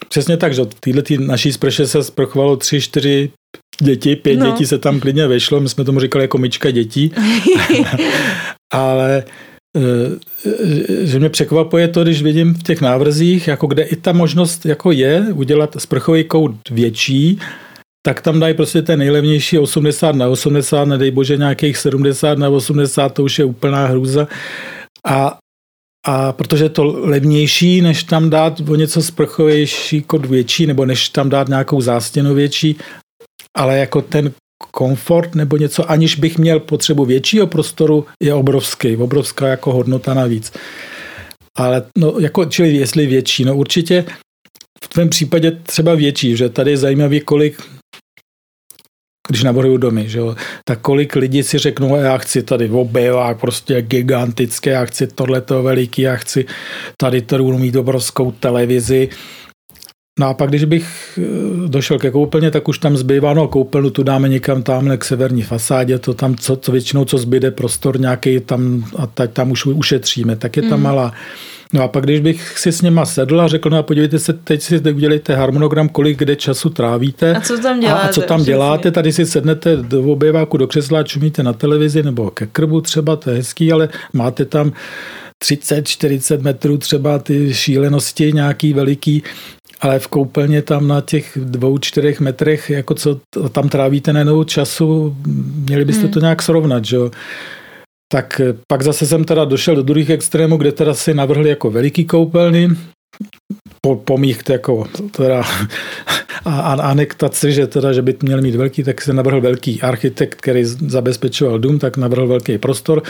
Přesně 0.08 0.36
tak, 0.36 0.54
že 0.54 0.62
od 0.62 0.74
téhle 0.74 1.02
naší 1.18 1.52
sprše 1.52 1.86
se 1.86 2.04
sprchovalo 2.04 2.56
tři, 2.56 2.80
čtyři 2.80 3.30
děti, 3.82 4.16
pět 4.16 4.36
no. 4.36 4.50
dětí 4.50 4.66
se 4.66 4.78
tam 4.78 5.00
klidně 5.00 5.26
vešlo, 5.26 5.60
my 5.60 5.68
jsme 5.68 5.84
tomu 5.84 6.00
říkali 6.00 6.24
jako 6.24 6.38
myčka 6.38 6.70
dětí, 6.70 7.12
ale 8.72 9.24
eh, 9.76 11.06
že 11.06 11.18
mě 11.18 11.28
překvapuje 11.28 11.88
to, 11.88 12.02
když 12.02 12.22
vidím 12.22 12.54
v 12.54 12.62
těch 12.62 12.80
návrzích, 12.80 13.48
jako 13.48 13.66
kde 13.66 13.82
i 13.82 13.96
ta 13.96 14.12
možnost 14.12 14.66
jako 14.66 14.92
je 14.92 15.26
udělat 15.32 15.76
sprchový 15.78 16.24
kout 16.24 16.70
větší, 16.70 17.38
tak 18.06 18.20
tam 18.20 18.40
dají 18.40 18.54
prostě 18.54 18.82
ten 18.82 18.98
nejlevnější 18.98 19.58
80 19.58 20.16
na 20.16 20.28
80, 20.28 20.84
nedej 20.84 21.10
bože 21.10 21.36
nějakých 21.36 21.76
70 21.76 22.38
na 22.38 22.48
80, 22.48 23.08
to 23.08 23.24
už 23.24 23.38
je 23.38 23.44
úplná 23.44 23.86
hrůza. 23.86 24.28
A 25.06 25.38
a 26.06 26.32
protože 26.32 26.64
je 26.64 26.68
to 26.68 26.84
levnější, 26.84 27.80
než 27.80 28.04
tam 28.04 28.30
dát 28.30 28.60
o 28.68 28.74
něco 28.74 29.02
sprchovější 29.02 30.02
kod 30.02 30.26
větší, 30.26 30.66
nebo 30.66 30.86
než 30.86 31.08
tam 31.08 31.28
dát 31.28 31.48
nějakou 31.48 31.80
zástěnu 31.80 32.34
větší, 32.34 32.76
ale 33.56 33.78
jako 33.78 34.02
ten 34.02 34.32
komfort 34.70 35.34
nebo 35.34 35.56
něco, 35.56 35.90
aniž 35.90 36.16
bych 36.16 36.38
měl 36.38 36.60
potřebu 36.60 37.04
většího 37.04 37.46
prostoru, 37.46 38.06
je 38.22 38.34
obrovský, 38.34 38.96
obrovská 38.96 39.48
jako 39.48 39.72
hodnota 39.72 40.14
navíc. 40.14 40.52
Ale 41.56 41.82
no, 41.98 42.14
jako, 42.18 42.44
čili 42.44 42.76
jestli 42.76 43.06
větší, 43.06 43.44
no 43.44 43.56
určitě 43.56 44.04
v 44.84 44.88
tvém 44.88 45.08
případě 45.08 45.50
třeba 45.50 45.94
větší, 45.94 46.36
že 46.36 46.48
tady 46.48 46.70
je 46.70 46.76
zajímavý, 46.76 47.20
kolik 47.20 47.62
když 49.30 49.42
navrhuju 49.42 49.76
domy, 49.76 50.08
že 50.08 50.18
jo, 50.18 50.36
tak 50.64 50.80
kolik 50.80 51.16
lidí 51.16 51.42
si 51.42 51.58
řeknou, 51.58 51.96
já 51.96 52.18
chci 52.18 52.42
tady 52.42 52.70
obyvák 52.70 53.40
prostě 53.40 53.82
gigantické, 53.82 54.70
já 54.70 54.84
chci 54.84 55.06
tohleto 55.06 55.62
veliký, 55.62 56.02
já 56.02 56.16
chci 56.16 56.44
tady 56.96 57.22
budu 57.28 57.58
mít 57.58 57.76
obrovskou 57.76 58.30
televizi. 58.32 59.08
No 60.20 60.26
a 60.26 60.34
pak, 60.34 60.48
když 60.48 60.64
bych 60.64 61.18
eh, 61.18 61.68
došel 61.68 61.98
ke 61.98 62.10
koupelně, 62.10 62.50
tak 62.50 62.68
už 62.68 62.78
tam 62.78 62.96
zbývá, 62.96 63.34
no 63.34 63.48
koupelnu 63.48 63.90
tu 63.90 64.02
dáme 64.02 64.28
někam 64.28 64.62
tamhle 64.62 64.96
k 64.96 65.04
severní 65.04 65.42
fasádě, 65.42 65.98
to 65.98 66.14
tam, 66.14 66.34
co, 66.34 66.56
co 66.56 66.72
většinou, 66.72 67.04
co 67.04 67.18
zbyde, 67.18 67.50
prostor 67.50 68.00
nějaký 68.00 68.40
tam 68.40 68.84
a 68.96 69.06
tak 69.06 69.32
tam 69.32 69.50
už 69.50 69.66
ušetříme, 69.66 70.36
tak 70.36 70.56
je 70.56 70.62
tam 70.62 70.78
mm. 70.78 70.84
malá. 70.84 71.12
No 71.72 71.82
a 71.82 71.88
pak, 71.88 72.04
když 72.04 72.20
bych 72.20 72.58
si 72.58 72.72
s 72.72 72.82
něma 72.82 73.06
sedl 73.06 73.40
a 73.40 73.48
řekl, 73.48 73.70
no 73.70 73.78
a 73.78 73.82
podívejte 73.82 74.18
se, 74.18 74.32
teď 74.32 74.62
si 74.62 74.78
udělejte 74.78 75.34
harmonogram, 75.34 75.88
kolik 75.88 76.18
kde 76.18 76.36
času 76.36 76.70
trávíte. 76.70 77.34
A 77.34 77.40
co 77.40 77.58
tam 77.58 77.80
děláte? 77.80 78.02
A, 78.02 78.08
a 78.08 78.12
co 78.12 78.20
tam 78.20 78.44
děláte, 78.44 78.90
tady 78.90 79.12
si 79.12 79.26
sednete 79.26 79.76
do 79.76 80.02
objeváku 80.02 80.56
do 80.56 80.66
křesla, 80.66 81.02
čumíte 81.02 81.42
na 81.42 81.52
televizi 81.52 82.02
nebo 82.02 82.30
ke 82.30 82.46
krbu 82.46 82.80
třeba, 82.80 83.16
to 83.16 83.30
je 83.30 83.36
hezký, 83.36 83.72
ale 83.72 83.88
máte 84.12 84.44
tam 84.44 84.72
30, 85.38 85.88
40 85.88 86.42
metrů 86.42 86.78
třeba 86.78 87.18
ty 87.18 87.54
šílenosti 87.54 88.32
nějaký 88.32 88.72
veliký, 88.72 89.22
ale 89.80 89.98
v 89.98 90.06
koupelně 90.06 90.62
tam 90.62 90.88
na 90.88 91.00
těch 91.00 91.38
dvou, 91.40 91.78
čtyřech 91.78 92.20
metrech, 92.20 92.70
jako 92.70 92.94
co 92.94 93.20
tam 93.52 93.68
trávíte 93.68 94.12
na 94.12 94.44
času, 94.44 95.16
měli 95.54 95.84
byste 95.84 96.02
hmm. 96.02 96.12
to 96.12 96.20
nějak 96.20 96.42
srovnat, 96.42 96.84
že 96.84 96.96
jo. 96.96 97.10
Tak 98.12 98.40
eh, 98.40 98.54
pak 98.68 98.82
zase 98.82 99.06
jsem 99.06 99.24
teda 99.24 99.44
došel 99.44 99.76
do 99.76 99.82
druhých 99.82 100.10
extrémů, 100.10 100.56
kde 100.56 100.72
teda 100.72 100.94
si 100.94 101.14
navrhli 101.14 101.48
jako 101.48 101.70
veliký 101.70 102.04
koupelny, 102.04 102.68
po, 103.80 103.96
po 103.96 104.18
mých 104.18 104.42
jako 104.48 104.86
teda 105.10 105.42
a, 106.44 106.60
a 106.60 106.72
anektaci, 106.90 107.52
že 107.52 107.66
teda, 107.66 107.92
že 107.92 108.02
by 108.02 108.16
měl 108.22 108.42
mít 108.42 108.54
velký, 108.54 108.84
tak 108.84 109.02
se 109.02 109.12
navrhl 109.12 109.40
velký 109.40 109.82
architekt, 109.82 110.40
který 110.40 110.64
zabezpečoval 110.64 111.58
dům, 111.58 111.78
tak 111.78 111.96
navrhl 111.96 112.26
velký 112.26 112.58
prostor 112.58 113.02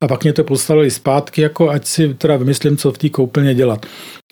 a 0.00 0.08
pak 0.08 0.22
mě 0.22 0.32
to 0.32 0.44
postavili 0.44 0.90
zpátky, 0.90 1.42
jako 1.42 1.70
ať 1.70 1.86
si 1.86 2.14
teda 2.14 2.36
vymyslím, 2.36 2.76
co 2.76 2.92
v 2.92 2.98
té 2.98 3.08
koupelně 3.08 3.54
dělat. 3.54 3.86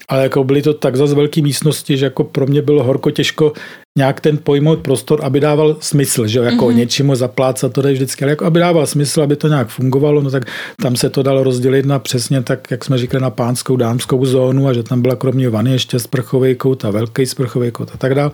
Ale 0.09 0.23
jako 0.23 0.44
byly 0.44 0.62
to 0.62 0.74
tak 0.74 0.97
zase 0.97 1.15
velké 1.15 1.43
místnosti, 1.43 1.97
že 1.97 2.05
jako 2.05 2.24
pro 2.24 2.47
mě 2.47 2.62
bylo 2.62 2.82
horko 2.82 3.11
těžko 3.11 3.53
nějak 3.97 4.20
ten 4.20 4.39
pojmout 4.39 4.78
prostor, 4.78 5.20
aby 5.24 5.40
dával 5.40 5.77
smysl, 5.81 6.27
že 6.27 6.39
jako 6.39 6.66
mm-hmm. 6.66 6.77
něčemu 6.77 7.14
zaplácat, 7.14 7.73
to 7.73 7.82
jde 7.82 7.93
vždycky, 7.93 8.24
ale 8.24 8.32
jako 8.32 8.44
aby 8.44 8.60
dával 8.60 8.86
smysl, 8.86 9.23
aby 9.23 9.36
to 9.36 9.48
nějak 9.48 9.68
fungovalo, 9.68 10.23
no 10.23 10.31
tak 10.31 10.43
tam 10.82 10.97
se 10.97 11.10
to 11.10 11.23
dalo 11.23 11.43
rozdělit 11.43 11.86
na 11.86 11.98
přesně 11.98 12.43
tak, 12.43 12.70
jak 12.70 12.85
jsme 12.85 12.98
říkali, 12.98 13.23
na 13.23 13.31
pánskou, 13.31 13.77
dámskou 13.77 14.24
zónu 14.24 14.68
a 14.68 14.73
že 14.73 14.82
tam 14.82 15.02
byla 15.02 15.16
kromě 15.16 15.51
vany 15.51 15.73
ještě 15.73 15.98
sprchový 15.98 16.55
kout 16.55 16.85
a 16.85 16.90
velký 16.90 17.27
sprchový 17.27 17.70
kout 17.70 17.90
a 17.94 17.97
tak 17.97 18.14
dále. 18.14 18.31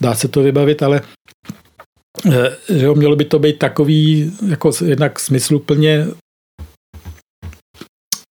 Dá 0.00 0.14
se 0.14 0.28
to 0.28 0.42
vybavit, 0.42 0.82
ale 0.82 1.00
eh, 2.32 2.78
že 2.78 2.86
jo, 2.86 2.94
mělo 2.94 3.16
by 3.16 3.24
to 3.24 3.38
být 3.38 3.58
takový, 3.58 4.32
jako 4.48 4.70
jednak 4.84 5.20
smysluplně 5.20 6.06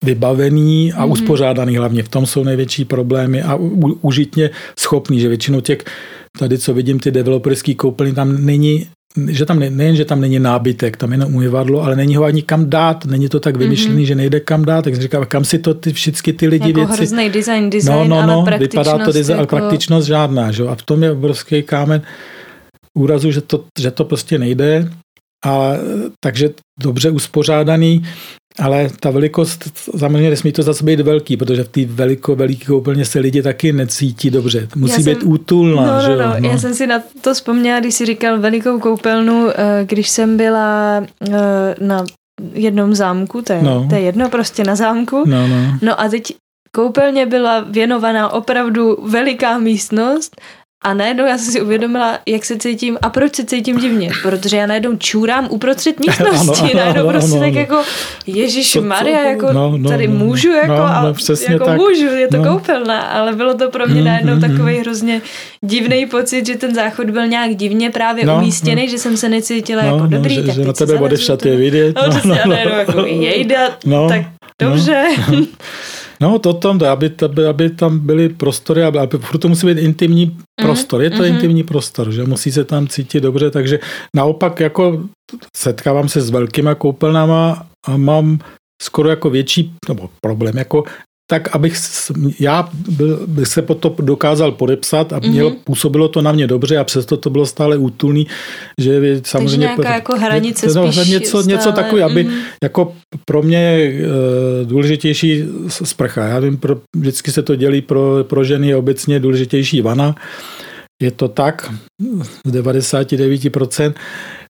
vybavený 0.05 0.93
a 0.93 1.05
mm-hmm. 1.05 1.11
uspořádaný 1.11 1.77
hlavně. 1.77 2.03
V 2.03 2.09
tom 2.09 2.25
jsou 2.25 2.43
největší 2.43 2.85
problémy 2.85 3.41
a 3.41 3.55
užitně 4.01 4.49
schopný, 4.79 5.19
že 5.19 5.27
většinou 5.27 5.61
těch, 5.61 5.77
tady 6.41 6.57
co 6.57 6.73
vidím, 6.73 6.99
ty 6.99 7.11
developerský 7.11 7.75
koupelny, 7.75 8.13
tam 8.13 8.45
není 8.45 8.87
že 9.27 9.45
tam 9.45 9.59
ne, 9.59 9.69
nejen, 9.69 9.95
že 9.95 10.05
tam 10.05 10.21
není 10.21 10.39
nábytek, 10.39 10.97
tam 10.97 11.11
jenom 11.11 11.35
umyvadlo, 11.35 11.83
ale 11.83 11.95
není 11.95 12.15
ho 12.15 12.23
ani 12.23 12.41
kam 12.41 12.69
dát, 12.69 13.05
není 13.05 13.29
to 13.29 13.39
tak 13.39 13.57
vymyšlený, 13.57 14.03
mm-hmm. 14.03 14.07
že 14.07 14.15
nejde 14.15 14.39
kam 14.39 14.65
dát, 14.65 14.81
tak 14.81 14.95
říkám, 14.95 15.25
kam 15.25 15.45
si 15.45 15.59
to 15.59 15.73
ty, 15.73 15.93
všechny 15.93 16.33
ty 16.33 16.47
lidi 16.47 16.67
jako 16.67 16.79
věci... 16.79 16.93
hrozný 16.93 17.29
design, 17.29 17.69
design, 17.69 18.09
no, 18.09 18.21
no, 18.21 18.27
no, 18.27 18.43
ale 18.47 18.57
vypadá 18.57 18.97
to 18.97 19.11
design, 19.11 19.39
jako... 19.39 19.55
ale 19.55 19.61
praktičnost 19.61 20.07
žádná, 20.07 20.51
že? 20.51 20.63
a 20.63 20.75
v 20.75 20.83
tom 20.83 21.03
je 21.03 21.11
obrovský 21.11 21.63
kámen 21.63 22.01
úrazu, 22.97 23.31
že 23.31 23.41
to, 23.41 23.63
že 23.79 23.91
to 23.91 24.05
prostě 24.05 24.39
nejde, 24.39 24.89
a, 25.45 25.71
takže 26.23 26.49
dobře 26.79 27.09
uspořádaný, 27.09 28.07
ale 28.59 28.89
ta 28.99 29.09
velikost, 29.09 29.87
samozřejmě 29.97 30.29
nesmí 30.29 30.51
to 30.51 30.63
zase 30.63 30.85
být 30.85 30.99
velký, 30.99 31.37
protože 31.37 31.63
v 31.63 31.69
té 31.69 31.85
veliko, 31.85 32.35
veliký 32.35 32.65
koupelně 32.65 33.05
se 33.05 33.19
lidi 33.19 33.41
taky 33.41 33.73
necítí 33.73 34.29
dobře. 34.29 34.67
Musí 34.75 35.05
já 35.05 35.13
být 35.13 35.21
jsem, 35.21 35.31
útulná. 35.31 35.85
No, 35.85 35.93
no, 35.93 36.01
že 36.01 36.15
no, 36.15 36.39
no, 36.39 36.49
já 36.49 36.57
jsem 36.57 36.73
si 36.73 36.87
na 36.87 37.03
to 37.21 37.33
vzpomněla, 37.33 37.79
když 37.79 37.95
jsi 37.95 38.05
říkal 38.05 38.39
velikou 38.39 38.79
koupelnu, 38.79 39.49
eh, 39.49 39.85
když 39.85 40.09
jsem 40.09 40.37
byla 40.37 41.03
eh, 41.29 41.75
na 41.79 42.05
jednom 42.53 42.95
zámku, 42.95 43.41
to 43.41 43.53
je, 43.53 43.61
no. 43.63 43.87
to 43.89 43.95
je 43.95 44.01
jedno 44.01 44.29
prostě 44.29 44.63
na 44.63 44.75
zámku. 44.75 45.23
No, 45.27 45.47
no. 45.47 45.77
no 45.81 46.01
a 46.01 46.09
teď 46.09 46.33
koupelně 46.75 47.25
byla 47.25 47.59
věnovaná 47.59 48.29
opravdu 48.29 48.97
veliká 49.05 49.57
místnost 49.57 50.41
a 50.83 50.93
najednou 50.93 51.25
já 51.25 51.37
jsem 51.37 51.53
si 51.53 51.61
uvědomila, 51.61 52.19
jak 52.27 52.45
se 52.45 52.57
cítím 52.57 52.97
a 53.01 53.09
proč 53.09 53.35
se 53.35 53.45
cítím 53.45 53.77
divně. 53.77 54.09
Protože 54.21 54.57
já 54.57 54.65
najednou 54.65 54.95
čůrám 54.97 55.47
uprostřed 55.51 55.99
místnosti. 56.07 56.61
ano, 56.61 56.79
najednou 56.79 57.01
ano, 57.01 57.09
prostě 57.09 57.37
ano, 57.37 57.45
tak 57.45 57.53
jako 57.53 57.81
Ježíš 58.27 58.75
Maria, 58.75 59.21
jako 59.21 59.53
no, 59.53 59.77
no, 59.77 59.89
tady 59.89 60.07
no, 60.07 60.13
no. 60.13 60.25
můžu, 60.25 60.51
jako, 60.51 60.67
no, 60.67 60.77
no, 60.77 61.13
jako 61.49 61.65
tak. 61.65 61.77
můžu, 61.77 62.05
je 62.05 62.27
to 62.27 62.37
no. 62.37 62.43
koupelna. 62.43 63.01
Ale 63.01 63.33
bylo 63.33 63.53
to 63.53 63.69
pro 63.69 63.87
mě 63.87 64.01
mm, 64.01 64.07
najednou 64.07 64.33
mm, 64.33 64.41
takový 64.41 64.77
hrozně 64.77 65.21
divný 65.65 66.05
pocit, 66.05 66.47
že 66.47 66.55
ten 66.55 66.75
záchod 66.75 67.09
byl 67.09 67.27
nějak 67.27 67.55
divně 67.55 67.89
právě 67.89 68.25
no, 68.25 68.35
umístěný, 68.35 68.81
no. 68.81 68.89
že 68.91 68.97
jsem 68.97 69.17
se 69.17 69.29
necítila 69.29 69.83
no, 69.83 69.87
jako 69.87 70.07
dobrý. 70.07 70.37
No, 70.37 70.43
že, 70.43 70.51
že 70.51 70.65
na 70.65 70.73
tebe 70.73 70.93
odešat 70.93 71.45
je 71.45 71.55
vidět. 71.55 71.95
No, 71.95 72.07
no, 72.07 72.21
no, 72.25 72.35
no, 72.45 72.55
no, 72.65 72.77
jako 72.77 73.05
jejda, 73.05 73.77
no, 73.85 74.09
tak 74.09 74.21
dobře. 74.59 75.05
No. 75.31 75.37
No 75.37 75.45
to 76.39 76.53
tam, 76.53 76.79
aby, 76.83 77.11
aby, 77.25 77.45
aby 77.45 77.69
tam 77.69 77.99
byly 77.99 78.29
prostory, 78.29 78.83
aby, 78.83 78.99
aby 78.99 79.17
to 79.39 79.47
musí 79.47 79.67
být 79.67 79.77
intimní 79.77 80.25
mm. 80.25 80.41
prostor. 80.61 81.01
Je 81.01 81.09
to 81.09 81.15
mm-hmm. 81.15 81.33
intimní 81.35 81.63
prostor, 81.63 82.11
že 82.11 82.23
musí 82.23 82.51
se 82.51 82.63
tam 82.63 82.87
cítit 82.87 83.19
dobře, 83.19 83.51
takže 83.51 83.79
naopak 84.15 84.59
jako 84.59 85.03
setkávám 85.57 86.09
se 86.09 86.21
s 86.21 86.29
velkýma 86.29 86.75
koupelnama 86.75 87.65
a 87.87 87.97
mám 87.97 88.39
skoro 88.81 89.09
jako 89.09 89.29
větší 89.29 89.73
nebo 89.89 90.09
problém, 90.21 90.57
jako 90.57 90.83
tak 91.31 91.55
abych 91.55 91.73
já 92.39 92.69
byl, 92.89 93.19
bych 93.27 93.47
se 93.47 93.61
po 93.61 93.75
to 93.75 93.95
dokázal 93.99 94.51
podepsat 94.51 95.13
a 95.13 95.19
měl, 95.19 95.49
mm-hmm. 95.49 95.63
působilo 95.63 96.07
to 96.07 96.21
na 96.21 96.31
mě 96.31 96.47
dobře 96.47 96.77
a 96.77 96.83
přesto 96.83 97.17
to 97.17 97.29
bylo 97.29 97.45
stále 97.45 97.77
útulný, 97.77 98.27
že 98.77 99.21
samozřejmě... 99.23 99.67
Takže 99.67 99.81
nějaká 99.81 99.93
jako 99.93 100.15
hranice 100.15 100.65
je, 100.67 100.73
no, 100.73 100.93
spíš 100.93 101.07
něco, 101.07 101.27
stále, 101.27 101.45
něco 101.45 101.71
takový, 101.71 102.01
aby 102.01 102.25
mm-hmm. 102.25 102.41
jako 102.63 102.93
pro 103.25 103.43
mě 103.43 103.57
je 103.57 104.05
uh, 104.05 104.67
důležitější 104.67 105.43
sprcha. 105.67 106.25
Já 106.25 106.39
vím, 106.39 106.57
pro, 106.57 106.81
vždycky 106.95 107.31
se 107.31 107.41
to 107.43 107.55
dělí 107.55 107.81
pro, 107.81 108.23
pro 108.23 108.43
ženy 108.43 108.67
je 108.67 108.75
obecně 108.75 109.19
důležitější 109.19 109.81
vana. 109.81 110.15
Je 111.01 111.11
to 111.11 111.27
tak 111.27 111.73
z 112.45 112.51
99%. 112.51 113.93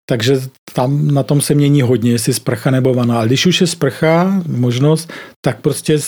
Takže 0.09 0.41
tam 0.73 1.13
na 1.13 1.23
tom 1.23 1.41
se 1.41 1.53
mění 1.53 1.81
hodně, 1.81 2.11
jestli 2.11 2.33
sprcha 2.33 2.71
nebo 2.71 2.93
vana. 2.93 3.17
Ale 3.17 3.27
když 3.27 3.45
už 3.45 3.61
je 3.61 3.67
sprcha, 3.67 4.41
možnost, 4.47 5.13
tak 5.45 5.61
prostě 5.61 5.99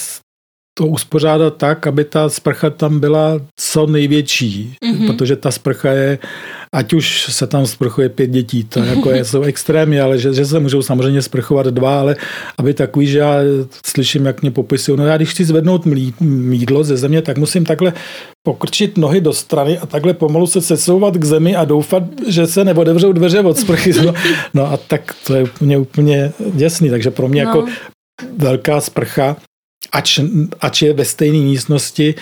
to 0.78 0.88
uspořádat 0.88 1.58
tak, 1.58 1.88
aby 1.88 2.04
ta 2.04 2.30
sprcha 2.30 2.70
tam 2.70 3.00
byla 3.00 3.40
co 3.60 3.86
největší, 3.88 4.76
mm-hmm. 4.86 5.08
protože 5.08 5.36
ta 5.36 5.52
sprcha 5.52 5.91
je, 5.91 6.20
ať 6.76 6.94
už 6.94 7.28
se 7.30 7.48
tam 7.48 7.66
sprchuje 7.66 8.10
pět 8.10 8.30
dětí, 8.30 8.64
to 8.64 8.80
jako 8.80 9.12
je, 9.12 9.26
jsou 9.26 9.41
extrémy, 9.41 10.02
ale 10.02 10.18
že, 10.18 10.34
že 10.34 10.45
se 10.45 10.60
můžou 10.60 10.82
samozřejmě 10.82 11.22
sprchovat 11.22 11.66
dva, 11.66 12.00
ale 12.00 12.16
aby 12.58 12.74
takový, 12.74 13.08
že 13.08 13.20
já 13.20 13.36
slyším, 13.86 14.26
jak 14.26 14.41
mě 14.41 14.52
popisují, 14.52 14.98
no 14.98 15.06
já 15.06 15.18
když 15.18 15.30
chci 15.30 15.45
zvednout 15.45 15.86
mídlo 16.20 16.84
ze 16.84 16.98
země, 16.98 17.22
tak 17.22 17.38
musím 17.38 17.66
takhle 17.66 17.94
pokrčit 18.44 18.98
nohy 18.98 19.22
do 19.22 19.34
strany 19.34 19.80
a 19.80 19.86
takhle 19.86 20.14
pomalu 20.14 20.48
se 20.48 20.62
sesouvat 20.62 21.18
k 21.18 21.24
zemi 21.24 21.56
a 21.56 21.66
doufat, 21.66 22.04
že 22.28 22.48
se 22.48 22.64
neodevřou 22.64 23.12
dveře 23.12 23.40
od 23.40 23.58
sprchy. 23.58 23.94
No, 24.06 24.14
no 24.54 24.72
a 24.72 24.78
tak 24.78 25.16
to 25.28 25.36
je 25.36 25.44
úplně, 25.44 25.78
úplně 25.78 26.32
děsný, 26.54 26.90
takže 26.90 27.12
pro 27.12 27.28
mě 27.28 27.44
no. 27.44 27.50
jako 27.50 27.66
velká 28.38 28.82
sprcha 28.82 29.36
ač, 29.92 30.20
ač 30.60 30.82
je 30.82 30.94
ve 30.94 31.06
stejné 31.06 31.40
místnosti. 31.40 32.16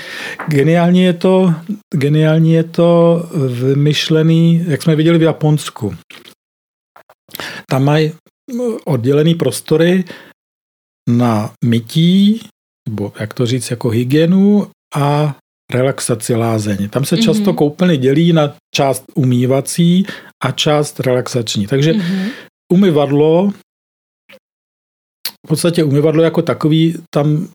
Geniálně 0.48 1.06
je 1.06 1.14
to, 1.14 1.54
geniálně 1.96 2.56
je 2.56 2.64
to 2.64 2.90
vymyšlený, 3.48 4.64
jak 4.68 4.82
jsme 4.82 4.96
viděli 4.96 5.18
v 5.18 5.22
Japonsku. 5.22 5.96
Tam 7.70 7.84
mají 7.84 8.12
oddělený 8.86 9.36
prostory 9.36 10.04
na 11.10 11.52
mytí, 11.66 12.42
nebo 12.90 13.14
jak 13.20 13.34
to 13.34 13.46
říct, 13.46 13.72
jako 13.72 13.90
hygienu 13.90 14.68
a 14.96 15.36
relaxaci 15.72 16.36
lázeň. 16.36 16.90
Tam 16.90 17.06
se 17.06 17.18
často 17.18 17.52
mm-hmm. 17.52 17.56
koupelny 17.56 17.98
dělí 17.98 18.34
na 18.34 18.56
část 18.76 19.04
umývací 19.16 20.06
a 20.44 20.52
část 20.52 21.00
relaxační. 21.00 21.68
Takže 21.68 21.94
mm-hmm. 21.94 22.30
umyvadlo 22.74 23.54
podstatě 25.52 25.84
umyvadlo 25.84 26.24
jako 26.24 26.42
takový 26.42 26.96
tam 27.14 27.48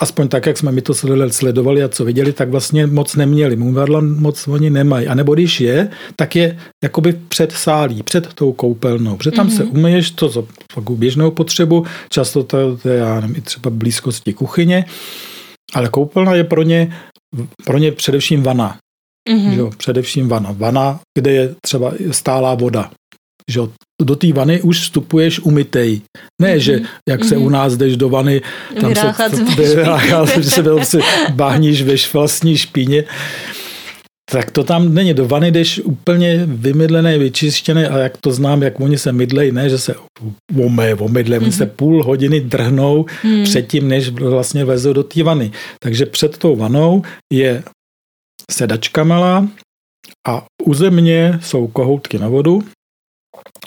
aspoň 0.00 0.28
tak, 0.28 0.46
jak 0.46 0.58
jsme 0.58 0.72
mi 0.72 0.82
to 0.82 0.94
sledovali 1.28 1.82
a 1.82 1.88
co 1.88 2.04
viděli, 2.04 2.32
tak 2.32 2.48
vlastně 2.48 2.86
moc 2.86 3.16
neměli. 3.16 3.56
Umyvadla 3.56 4.00
moc 4.00 4.48
oni 4.48 4.70
nemají. 4.70 5.06
A 5.06 5.14
nebo 5.14 5.34
když 5.34 5.60
je, 5.60 5.90
tak 6.16 6.36
je 6.36 6.58
jakoby 6.84 7.12
před 7.28 7.52
sálí, 7.52 8.02
před 8.02 8.34
tou 8.34 8.52
koupelnou. 8.52 9.16
Protože 9.16 9.30
tam 9.30 9.48
mm-hmm. 9.48 9.56
se 9.56 9.64
mhm. 9.64 9.78
umyješ 9.78 10.10
to 10.10 10.28
za 10.28 10.42
běžnou 10.90 11.30
potřebu, 11.30 11.86
často 12.08 12.44
to, 12.44 12.76
to 12.76 12.88
je 12.88 12.98
já 12.98 13.20
nevím, 13.20 13.36
i 13.36 13.40
třeba 13.40 13.70
blízkosti 13.70 14.32
kuchyně, 14.32 14.84
ale 15.74 15.88
koupelna 15.88 16.34
je 16.34 16.44
pro 16.44 16.62
ně, 16.62 16.96
pro 17.64 17.78
ně 17.78 17.92
především 17.92 18.42
vana. 18.42 18.78
Mm-hmm. 19.30 19.52
Jo, 19.52 19.70
především 19.76 20.28
vana. 20.28 20.54
Vana, 20.58 21.00
kde 21.18 21.30
je 21.32 21.54
třeba 21.62 21.92
stálá 22.10 22.54
voda 22.54 22.90
že 23.48 23.60
do 24.02 24.16
té 24.16 24.32
vany 24.32 24.62
už 24.62 24.80
vstupuješ 24.80 25.40
umytej. 25.40 26.00
Ne, 26.42 26.54
mm-hmm. 26.54 26.58
že 26.58 26.80
jak 27.08 27.24
se 27.24 27.36
mm-hmm. 27.36 27.46
u 27.46 27.48
nás 27.48 27.76
jdeš 27.76 27.96
do 27.96 28.08
vany, 28.08 28.42
tam 28.80 28.88
vyráchat 28.88 29.34
se, 29.34 29.44
vyráchat, 29.44 30.28
že 30.28 30.50
se 30.50 30.84
si 30.84 30.98
bahníš 31.30 31.82
ve 31.82 31.94
vlastní 32.12 32.56
špíně. 32.56 33.04
Tak 34.30 34.50
to 34.50 34.64
tam 34.64 34.94
není. 34.94 35.14
Do 35.14 35.28
vany 35.28 35.50
jdeš 35.50 35.80
úplně 35.84 36.42
vymydlené, 36.46 37.18
vyčištěné 37.18 37.88
a 37.88 37.98
jak 37.98 38.16
to 38.16 38.32
znám, 38.32 38.62
jak 38.62 38.80
oni 38.80 38.98
se 38.98 39.12
mydlej, 39.12 39.52
ne, 39.52 39.68
že 39.68 39.78
se 39.78 39.94
omé, 40.64 40.94
omydle, 40.94 41.38
mm-hmm. 41.38 41.42
oni 41.42 41.52
se 41.52 41.64
mhm. 41.64 41.72
půl 41.76 42.04
hodiny 42.04 42.40
drhnou 42.40 43.06
mm. 43.24 43.44
předtím, 43.44 43.88
než 43.88 44.08
vlastně 44.08 44.64
vezou 44.64 44.92
do 44.92 45.02
té 45.02 45.22
vany. 45.22 45.50
Takže 45.80 46.06
před 46.06 46.38
tou 46.38 46.56
vanou 46.56 47.02
je 47.32 47.62
sedačka 48.50 49.04
malá 49.04 49.48
a 50.28 50.44
u 50.64 50.74
země 50.74 51.38
jsou 51.42 51.66
kohoutky 51.66 52.18
na 52.18 52.28
vodu 52.28 52.62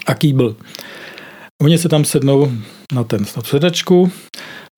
a 0.08 0.14
kýbl. 0.14 0.56
Oni 1.62 1.78
se 1.78 1.90
tam 1.90 2.06
sednou 2.06 2.52
na 2.94 3.04
ten 3.04 3.26
na 3.38 3.44
sedačku, 3.44 4.12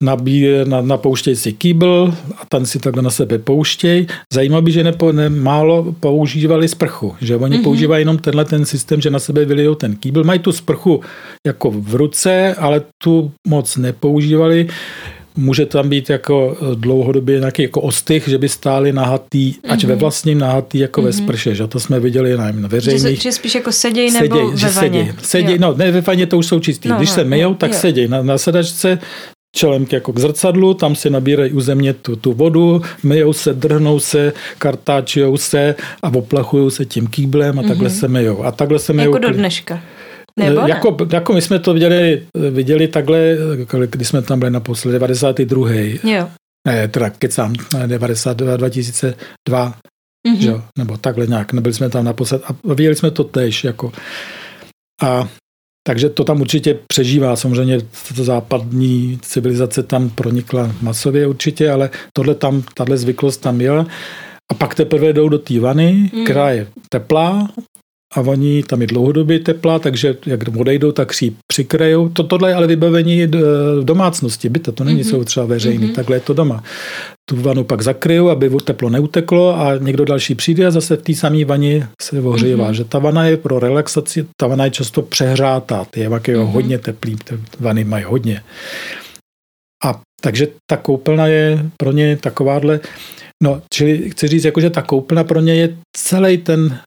nabí, 0.02 0.46
na, 0.64 0.80
napouštějí 0.80 1.36
si 1.36 1.52
kýbl 1.52 2.14
a 2.36 2.44
ten 2.48 2.66
si 2.66 2.78
takhle 2.78 3.02
na 3.02 3.10
sebe 3.10 3.38
pouštějí. 3.38 4.06
Zajímavé, 4.32 4.70
že 4.70 4.84
nepo, 4.84 5.12
ne, 5.12 5.28
málo 5.28 5.94
používali 6.00 6.68
sprchu, 6.68 7.16
že 7.20 7.36
oni 7.36 7.56
mm-hmm. 7.56 7.62
používají 7.62 8.02
jenom 8.02 8.18
tenhle 8.18 8.44
ten 8.44 8.64
systém, 8.64 9.00
že 9.00 9.10
na 9.10 9.18
sebe 9.18 9.44
vylijou 9.44 9.74
ten 9.74 9.96
kýbl. 9.96 10.24
Mají 10.24 10.38
tu 10.38 10.52
sprchu 10.52 11.00
jako 11.46 11.70
v 11.70 11.94
ruce, 11.94 12.54
ale 12.54 12.82
tu 13.02 13.32
moc 13.48 13.76
nepoužívali. 13.76 14.68
Může 15.36 15.66
tam 15.66 15.88
být 15.88 16.10
jako 16.10 16.56
eh, 16.60 16.74
dlouhodobě 16.74 17.38
nějaký 17.38 17.62
jako 17.62 17.80
ostych, 17.80 18.28
že 18.28 18.38
by 18.38 18.48
stáli 18.48 18.92
nahatý, 18.92 19.52
mm-hmm. 19.52 19.72
ať 19.72 19.84
ve 19.84 19.92
mhm. 19.92 20.00
vlastním 20.00 20.38
nahatý 20.38 20.78
jako 20.78 21.00
mm-hmm. 21.00 21.04
ve 21.04 21.10
mhm. 21.10 21.18
sprše, 21.18 21.54
že 21.54 21.66
to 21.66 21.80
jsme 21.80 22.00
viděli 22.00 22.36
na, 22.36 22.52
veřejných. 22.52 23.16
Že, 23.16 23.22
že 23.22 23.32
spíš 23.32 23.54
jako 23.54 23.72
seděj 23.72 24.10
nebo 24.10 24.36
seděj, 24.36 24.50
ve 24.50 24.56
že 24.56 24.68
vaně. 24.68 24.98
Seděj, 24.98 25.14
seděj 25.22 25.58
no 25.58 25.74
ne 25.74 25.92
ve 25.92 26.00
vaně 26.00 26.26
to 26.26 26.38
už 26.38 26.46
jsou 26.46 26.60
čistý. 26.60 26.88
No, 26.88 26.96
Když 26.96 27.08
no, 27.08 27.14
se 27.14 27.24
myjou, 27.24 27.48
no, 27.48 27.54
tak 27.54 27.72
jo. 27.72 27.78
seděj 27.78 28.08
na, 28.08 28.22
na 28.22 28.38
sedačce, 28.38 28.98
čelem 29.54 29.86
jako 29.92 30.12
k 30.12 30.18
zrcadlu, 30.18 30.74
tam 30.74 30.94
si 30.94 31.10
nabírají 31.10 31.52
u 31.52 31.60
země 31.60 31.92
tu, 31.92 32.16
tu 32.16 32.32
vodu, 32.32 32.82
myjou 33.02 33.32
se, 33.32 33.54
drhnou 33.54 34.00
se, 34.00 34.32
kartáčujou 34.58 35.36
se 35.36 35.74
a 36.02 36.08
oplachují 36.14 36.70
se 36.70 36.84
tím 36.84 37.06
kýblem 37.06 37.58
a 37.58 37.62
takhle 37.62 37.88
mm-hmm. 37.88 38.00
se 38.00 38.08
myjou. 38.08 38.44
A 38.44 38.52
takhle 38.52 38.78
se 38.78 38.92
myjou. 38.92 39.14
Jako 39.14 39.18
do 39.18 39.30
dneška. 39.30 39.80
Nebo 40.38 40.60
ne? 40.60 40.68
jako, 40.70 40.96
jako 41.12 41.32
my 41.32 41.42
jsme 41.42 41.58
to 41.58 41.74
viděli, 41.74 42.26
viděli 42.50 42.88
takhle, 42.88 43.36
když 43.90 44.08
jsme 44.08 44.22
tam 44.22 44.38
byli 44.38 44.50
naposledy, 44.50 44.92
92. 44.92 45.70
Jo. 46.04 46.28
Ne, 46.66 46.88
teda 46.88 47.10
kecám, 47.10 47.54
92, 47.86 48.56
2002, 48.56 49.74
mm-hmm. 50.28 50.38
že? 50.38 50.52
nebo 50.78 50.96
takhle 50.96 51.26
nějak, 51.26 51.52
nebyli 51.52 51.74
jsme 51.74 51.90
tam 51.90 52.04
naposled 52.04 52.42
a 52.44 52.74
viděli 52.74 52.96
jsme 52.96 53.10
to 53.10 53.24
tež, 53.24 53.64
jako. 53.64 53.92
A 55.02 55.28
takže 55.86 56.08
to 56.08 56.24
tam 56.24 56.40
určitě 56.40 56.78
přežívá. 56.88 57.36
Samozřejmě 57.36 57.78
to 58.16 58.24
západní 58.24 59.18
civilizace 59.22 59.82
tam 59.82 60.10
pronikla 60.10 60.74
masově 60.82 61.26
určitě, 61.26 61.70
ale 61.70 61.90
tohle 62.12 62.34
tam, 62.34 62.62
tahle 62.74 62.96
zvyklost 62.96 63.40
tam 63.40 63.60
je. 63.60 63.70
A 64.50 64.54
pak 64.58 64.74
teprve 64.74 65.12
jdou 65.12 65.28
do 65.28 65.38
té 65.38 65.60
vany, 65.60 66.10
mm. 66.14 66.24
která 66.24 66.50
je 66.50 66.66
teplá 66.88 67.48
a 68.14 68.20
oni 68.20 68.62
tam 68.62 68.80
je 68.80 68.86
dlouhodobě 68.86 69.38
teplá, 69.38 69.78
takže 69.78 70.16
jak 70.26 70.40
odejdou, 70.56 70.92
tak 70.92 71.14
si 71.14 71.32
přikrajou. 71.46 72.08
To, 72.08 72.22
tohle 72.22 72.50
je 72.50 72.54
ale 72.54 72.66
vybavení 72.66 73.26
v 73.26 73.84
domácnosti, 73.84 74.48
byta, 74.48 74.72
to 74.72 74.84
není, 74.84 75.02
mm-hmm. 75.02 75.10
jsou 75.10 75.24
třeba 75.24 75.46
veřejný, 75.46 75.88
mm-hmm. 75.88 75.94
takhle 75.94 76.16
je 76.16 76.20
to 76.20 76.34
doma. 76.34 76.64
Tu 77.30 77.36
vanu 77.36 77.64
pak 77.64 77.82
zakryjou, 77.82 78.28
aby 78.28 78.50
teplo 78.64 78.90
neuteklo 78.90 79.60
a 79.60 79.76
někdo 79.78 80.04
další 80.04 80.34
přijde 80.34 80.66
a 80.66 80.70
zase 80.70 80.96
v 80.96 81.02
té 81.02 81.14
samé 81.14 81.44
vaně 81.44 81.88
se 82.02 82.20
ohřejvá. 82.20 82.70
Mm-hmm. 82.70 82.74
Že 82.74 82.84
ta 82.84 82.98
vana 82.98 83.24
je 83.24 83.36
pro 83.36 83.58
relaxaci, 83.58 84.26
ta 84.40 84.46
vana 84.46 84.64
je 84.64 84.70
často 84.70 85.02
přehrátá, 85.02 85.84
ty 85.90 86.00
je 86.00 86.08
mm-hmm. 86.08 86.52
hodně 86.52 86.78
teplý, 86.78 87.16
ty 87.16 87.34
vany 87.60 87.84
mají 87.84 88.04
hodně. 88.04 88.42
A 89.84 90.00
takže 90.20 90.48
ta 90.70 90.76
koupelna 90.76 91.26
je 91.26 91.70
pro 91.76 91.92
ně 91.92 92.16
takováhle, 92.16 92.80
no, 93.42 93.62
čili 93.74 94.10
chci 94.10 94.28
říct, 94.28 94.44
jako, 94.44 94.60
že 94.60 94.70
ta 94.70 94.82
koupelna 94.82 95.24
pro 95.24 95.40
ně 95.40 95.54
je 95.54 95.76
celý 95.96 96.38
ten 96.38 96.78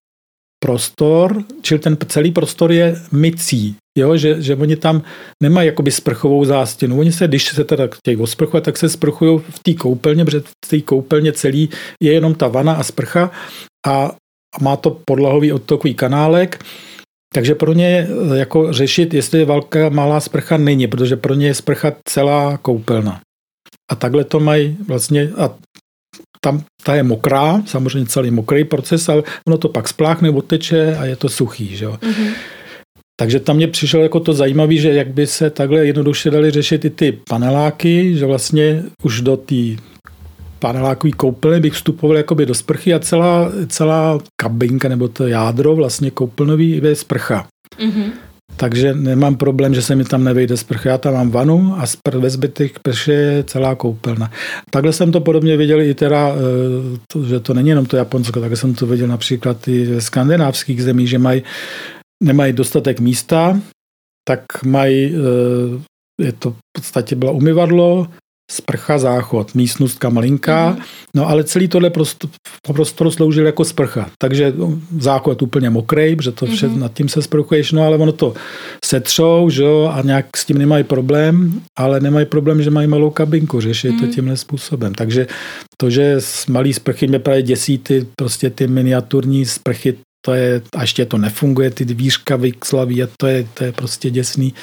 prostor, 0.60 1.44
čili 1.62 1.80
ten 1.80 1.98
celý 2.08 2.32
prostor 2.32 2.72
je 2.72 2.96
mycí, 3.12 3.76
jo, 3.98 4.18
že, 4.18 4.42
že 4.42 4.56
oni 4.56 4.76
tam 4.76 5.02
nemají 5.44 5.66
jakoby 5.66 5.92
sprchovou 5.92 6.46
zástěnu. 6.46 7.00
Oni 7.00 7.12
se, 7.12 7.28
když 7.28 7.46
se 7.46 7.64
teda 7.64 7.88
chtějí 7.88 8.18
osprchovat, 8.18 8.64
tak 8.64 8.78
se 8.78 8.90
sprchují 8.90 9.40
v 9.50 9.60
té 9.60 9.74
koupelně, 9.74 10.26
protože 10.26 10.40
v 10.40 10.70
té 10.70 10.82
koupelně 10.82 11.32
celý 11.34 11.70
je 12.04 12.14
jenom 12.14 12.36
ta 12.36 12.48
vana 12.48 12.74
a 12.74 12.84
sprcha 12.84 13.32
a 13.88 14.16
má 14.62 14.76
to 14.76 15.02
podlahový 15.06 15.52
odtokový 15.52 15.94
kanálek, 15.94 16.66
takže 17.34 17.56
pro 17.56 17.74
ně 17.74 18.08
jako 18.34 18.74
řešit, 18.74 19.14
jestli 19.14 19.40
je 19.40 19.46
velká 19.46 19.90
malá 19.90 20.20
sprcha, 20.20 20.58
není, 20.58 20.88
protože 20.88 21.16
pro 21.16 21.34
ně 21.34 21.48
je 21.48 21.54
sprcha 21.54 21.92
celá 22.10 22.58
koupelna. 22.58 23.22
A 23.92 23.96
takhle 23.96 24.24
to 24.24 24.40
mají 24.40 24.78
vlastně, 24.88 25.30
a 25.38 25.56
tam 26.42 26.64
ta 26.84 26.96
je 26.96 27.04
mokrá, 27.04 27.62
samozřejmě 27.66 28.06
celý 28.06 28.32
mokrý 28.32 28.64
proces, 28.64 29.10
ale 29.10 29.24
ono 29.48 29.58
to 29.58 29.70
pak 29.70 29.88
spláchne, 29.88 30.30
odteče 30.30 30.96
a 30.96 31.06
je 31.06 31.16
to 31.16 31.30
suchý. 31.30 31.76
Že? 31.76 31.88
Mm-hmm. 31.88 32.32
Takže 33.20 33.40
tam 33.40 33.56
mě 33.56 33.68
přišlo 33.68 34.02
jako 34.02 34.20
to 34.20 34.34
zajímavé, 34.34 34.76
že 34.76 34.94
jak 34.94 35.08
by 35.08 35.28
se 35.28 35.50
takhle 35.50 35.86
jednoduše 35.86 36.32
dali 36.32 36.52
řešit 36.52 36.86
i 36.86 36.90
ty 36.90 37.20
paneláky, 37.30 38.18
že 38.18 38.26
vlastně 38.26 38.84
už 39.04 39.22
do 39.22 39.38
té 39.38 39.56
panelákový 40.60 41.14
koupelny 41.14 41.60
bych 41.60 41.74
vstupoval 41.74 42.18
jakoby 42.18 42.46
do 42.46 42.54
sprchy 42.54 42.94
a 42.94 43.00
celá, 43.00 43.52
celá 43.68 44.20
kabinka 44.42 44.90
nebo 44.90 45.08
to 45.08 45.28
jádro 45.28 45.76
vlastně 45.76 46.12
koupelnový 46.12 46.82
je 46.84 46.96
sprcha. 46.96 47.48
Mm-hmm. 47.80 48.12
Takže 48.58 48.94
nemám 48.94 49.36
problém, 49.36 49.74
že 49.74 49.82
se 49.82 49.96
mi 49.96 50.06
tam 50.06 50.24
nevejde 50.24 50.58
sprcha. 50.58 50.90
Já 50.90 50.98
tam 50.98 51.14
mám 51.14 51.30
vanu 51.32 51.76
a 51.78 51.86
ve 52.18 52.30
zbytek 52.30 52.80
prše 52.80 53.14
je 53.14 53.44
celá 53.44 53.76
koupelna. 53.76 54.32
Takhle 54.70 54.94
jsem 54.94 55.12
to 55.12 55.22
podobně 55.22 55.58
viděl 55.58 55.82
i 55.82 55.94
teda, 55.94 56.36
eh, 56.36 57.28
že 57.28 57.40
to 57.40 57.54
není 57.54 57.70
jenom 57.70 57.86
to 57.86 57.98
Japonsko, 57.98 58.42
tak 58.42 58.58
jsem 58.58 58.76
to 58.76 58.86
viděl 58.86 59.08
například 59.08 59.68
i 59.68 59.86
ve 59.86 60.02
skandinávských 60.02 60.84
zemích, 60.84 61.10
že 61.10 61.18
mají, 61.18 61.44
nemají 62.24 62.54
dostatek 62.54 63.00
místa, 63.00 63.62
tak 64.28 64.42
mají, 64.66 65.16
eh, 65.16 66.24
je 66.24 66.32
to 66.32 66.52
v 66.52 66.58
podstatě 66.78 67.16
bylo 67.16 67.34
umyvadlo, 67.34 68.08
sprcha, 68.52 68.98
záchod, 68.98 69.56
místnostka 69.56 70.10
malinká, 70.10 70.74
mm-hmm. 70.74 70.84
no 71.14 71.30
ale 71.30 71.44
celý 71.44 71.68
tohle 71.68 71.90
prostor, 71.90 72.30
prostor 72.74 73.12
sloužil 73.12 73.46
jako 73.46 73.66
sprcha. 73.66 74.10
Takže 74.18 74.54
záchod 75.00 75.42
úplně 75.42 75.70
mokrý, 75.70 76.16
protože 76.16 76.32
to 76.32 76.46
vše, 76.46 76.68
mm-hmm. 76.68 76.78
nad 76.78 76.94
tím 76.94 77.10
se 77.10 77.22
sprchuješ, 77.22 77.72
no 77.72 77.84
ale 77.84 77.98
ono 77.98 78.12
to 78.12 78.34
setřou, 78.86 79.50
že 79.50 79.64
jo, 79.64 79.92
a 79.94 80.02
nějak 80.02 80.38
s 80.38 80.46
tím 80.46 80.58
nemají 80.58 80.84
problém, 80.84 81.62
ale 81.78 82.00
nemají 82.00 82.26
problém, 82.26 82.64
že 82.64 82.72
mají 82.72 82.88
malou 82.88 83.10
kabinku, 83.10 83.62
řeší 83.62 83.88
mm-hmm. 83.88 84.00
to 84.00 84.06
mhm. 84.06 84.14
tímhle 84.14 84.38
způsobem. 84.38 84.94
Takže 84.96 85.28
to, 85.78 85.90
že 85.90 86.16
z 86.22 86.48
malý 86.48 86.74
sprchy 86.74 87.08
mě 87.08 87.20
právě 87.20 87.42
děsí 87.42 87.78
ty, 87.78 88.08
prostě 88.16 88.50
ty 88.50 88.68
miniaturní 88.68 89.46
sprchy, 89.46 89.98
to 90.26 90.34
je, 90.34 90.62
a 90.78 90.82
ještě 90.82 91.06
to 91.06 91.18
nefunguje, 91.18 91.72
ty 91.72 91.86
dvířka 91.86 92.36
vykslaví 92.36 93.04
a 93.04 93.08
to 93.18 93.28
je, 93.28 93.48
to 93.54 93.64
je 93.64 93.72
prostě 93.72 94.10
děsný, 94.10 94.54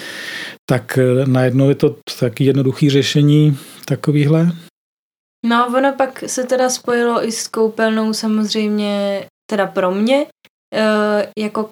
tak 0.71 0.99
eh, 0.99 1.27
najednou 1.27 1.69
je 1.69 1.75
to 1.75 1.97
taky 2.21 2.45
jednoduché 2.45 2.91
řešení 2.91 3.59
takovýhle. 3.85 4.53
No, 5.47 5.67
ono 5.77 5.93
pak 5.93 6.25
se 6.27 6.45
teda 6.45 6.69
spojilo 6.71 7.27
i 7.27 7.33
s 7.33 7.49
koupelnou 7.49 8.13
samozřejmě, 8.13 9.25
teda 9.51 9.67
pro 9.67 9.95
mě, 9.95 10.27
eh, 10.75 11.33
jako 11.39 11.71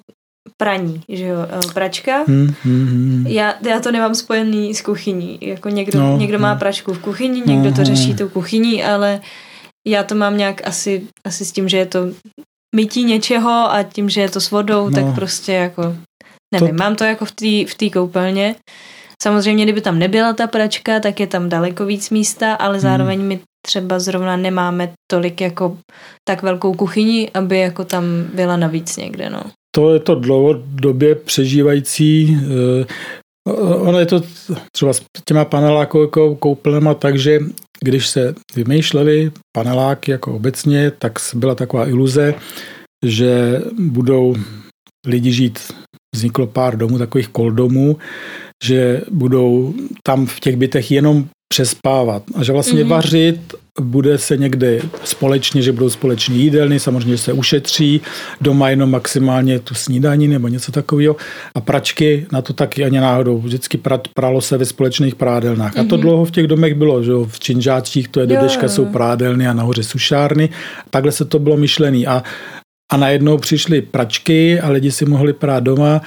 praní, 0.57 1.01
že 1.09 1.25
jo, 1.25 1.37
eh, 1.49 1.73
pračka. 1.73 2.23
Hmm, 2.27 2.53
hmm, 2.63 2.87
hmm. 2.87 3.27
Já, 3.27 3.55
já 3.69 3.79
to 3.79 3.91
nemám 3.91 4.15
spojený 4.15 4.75
s 4.75 4.81
kuchyní, 4.81 5.39
jako 5.41 5.69
někdo, 5.69 5.99
no, 5.99 6.17
někdo 6.17 6.39
má 6.39 6.53
no. 6.53 6.59
pračku 6.59 6.93
v 6.93 6.99
kuchyni, 6.99 7.43
někdo 7.45 7.73
to 7.73 7.83
řeší 7.83 8.15
tou 8.15 8.29
kuchyní, 8.29 8.83
ale 8.83 9.21
já 9.87 10.03
to 10.03 10.15
mám 10.15 10.37
nějak 10.37 10.67
asi, 10.67 11.07
asi 11.25 11.45
s 11.45 11.51
tím, 11.51 11.69
že 11.69 11.77
je 11.77 11.85
to 11.85 11.99
mytí 12.75 13.03
něčeho 13.03 13.51
a 13.51 13.83
tím, 13.83 14.09
že 14.09 14.21
je 14.21 14.29
to 14.29 14.41
s 14.41 14.51
vodou, 14.51 14.89
no. 14.89 14.95
tak 14.95 15.15
prostě 15.15 15.53
jako, 15.53 15.95
nevím, 16.53 16.77
to... 16.77 16.83
mám 16.83 16.95
to 16.95 17.03
jako 17.03 17.25
v 17.25 17.31
té 17.31 17.85
v 17.87 17.91
koupelně. 17.91 18.55
Samozřejmě, 19.23 19.63
kdyby 19.63 19.81
tam 19.81 19.99
nebyla 19.99 20.33
ta 20.33 20.47
pračka, 20.47 20.99
tak 20.99 21.19
je 21.19 21.27
tam 21.27 21.49
daleko 21.49 21.85
víc 21.85 22.09
místa, 22.09 22.53
ale 22.53 22.73
hmm. 22.73 22.81
zároveň 22.81 23.19
hmm. 23.19 23.27
my 23.27 23.39
třeba 23.65 23.99
zrovna 23.99 24.37
nemáme 24.37 24.93
tolik 25.11 25.41
jako 25.41 25.77
tak 26.27 26.43
velkou 26.43 26.73
kuchyni, 26.73 27.31
aby 27.33 27.59
jako 27.59 27.83
tam 27.83 28.03
byla 28.33 28.57
navíc 28.57 28.97
někde, 28.97 29.29
no. 29.29 29.41
To 29.75 29.93
je 29.93 29.99
to 29.99 30.15
dlouhodobě 30.15 31.15
přežívající 31.15 32.37
eh, 32.81 32.85
Ono 33.79 33.99
je 33.99 34.05
to 34.05 34.21
třeba 34.71 34.93
s 34.93 35.01
těma 35.25 35.45
panelákovou 35.45 36.35
koupelema 36.35 36.93
tak, 36.93 37.17
že 37.17 37.39
když 37.83 38.07
se 38.07 38.35
vymýšleli 38.55 39.31
paneláky 39.57 40.11
jako 40.11 40.35
obecně, 40.35 40.91
tak 40.91 41.19
byla 41.35 41.55
taková 41.55 41.87
iluze, 41.87 42.33
že 43.05 43.61
budou 43.79 44.35
lidi 45.07 45.31
žít, 45.31 45.59
vzniklo 46.15 46.47
pár 46.47 46.77
domů, 46.77 46.97
takových 46.97 47.27
koldomů, 47.27 47.97
že 48.63 49.01
budou 49.11 49.73
tam 50.03 50.25
v 50.25 50.39
těch 50.39 50.55
bytech 50.55 50.91
jenom 50.91 51.27
přespávat 51.53 52.23
a 52.35 52.43
že 52.43 52.51
vlastně 52.51 52.83
mm-hmm. 52.83 52.87
vařit 52.87 53.53
bude 53.81 54.17
se 54.17 54.37
někde 54.37 54.79
společně, 55.03 55.61
že 55.61 55.71
budou 55.71 55.89
společné 55.89 56.35
jídelny, 56.35 56.79
samozřejmě 56.79 57.17
se 57.17 57.33
ušetří, 57.33 58.01
doma 58.41 58.69
jenom 58.69 58.91
maximálně 58.91 59.59
tu 59.59 59.73
snídaní 59.75 60.27
nebo 60.27 60.47
něco 60.47 60.71
takového 60.71 61.15
a 61.55 61.61
pračky 61.61 62.25
na 62.31 62.41
to 62.41 62.53
taky 62.53 62.85
ani 62.85 62.99
náhodou. 62.99 63.37
Vždycky 63.37 63.79
pralo 64.13 64.41
se 64.41 64.57
ve 64.57 64.65
společných 64.65 65.15
prádelnách. 65.15 65.75
Mm-hmm. 65.75 65.85
A 65.85 65.89
to 65.89 65.95
mhm. 65.95 66.01
dlouho 66.01 66.25
v 66.25 66.31
těch 66.31 66.47
domech 66.47 66.73
bylo, 66.73 67.03
že 67.03 67.11
v 67.27 67.39
Činžáčích 67.39 68.07
to 68.07 68.19
je 68.19 68.27
do 68.27 68.35
dneška 68.35 68.67
jsou 68.67 68.85
prádelny 68.85 69.47
a 69.47 69.53
nahoře 69.53 69.83
sušárny. 69.83 70.49
Takhle 70.89 71.11
se 71.11 71.25
to 71.25 71.39
bylo 71.39 71.57
myšlený 71.57 72.07
a 72.07 72.23
a 72.91 72.97
najednou 72.97 73.37
přišly 73.37 73.81
pračky 73.81 74.59
a 74.59 74.69
lidi 74.69 74.91
si 74.91 75.05
mohli 75.05 75.33
prát 75.33 75.63
doma 75.63 76.01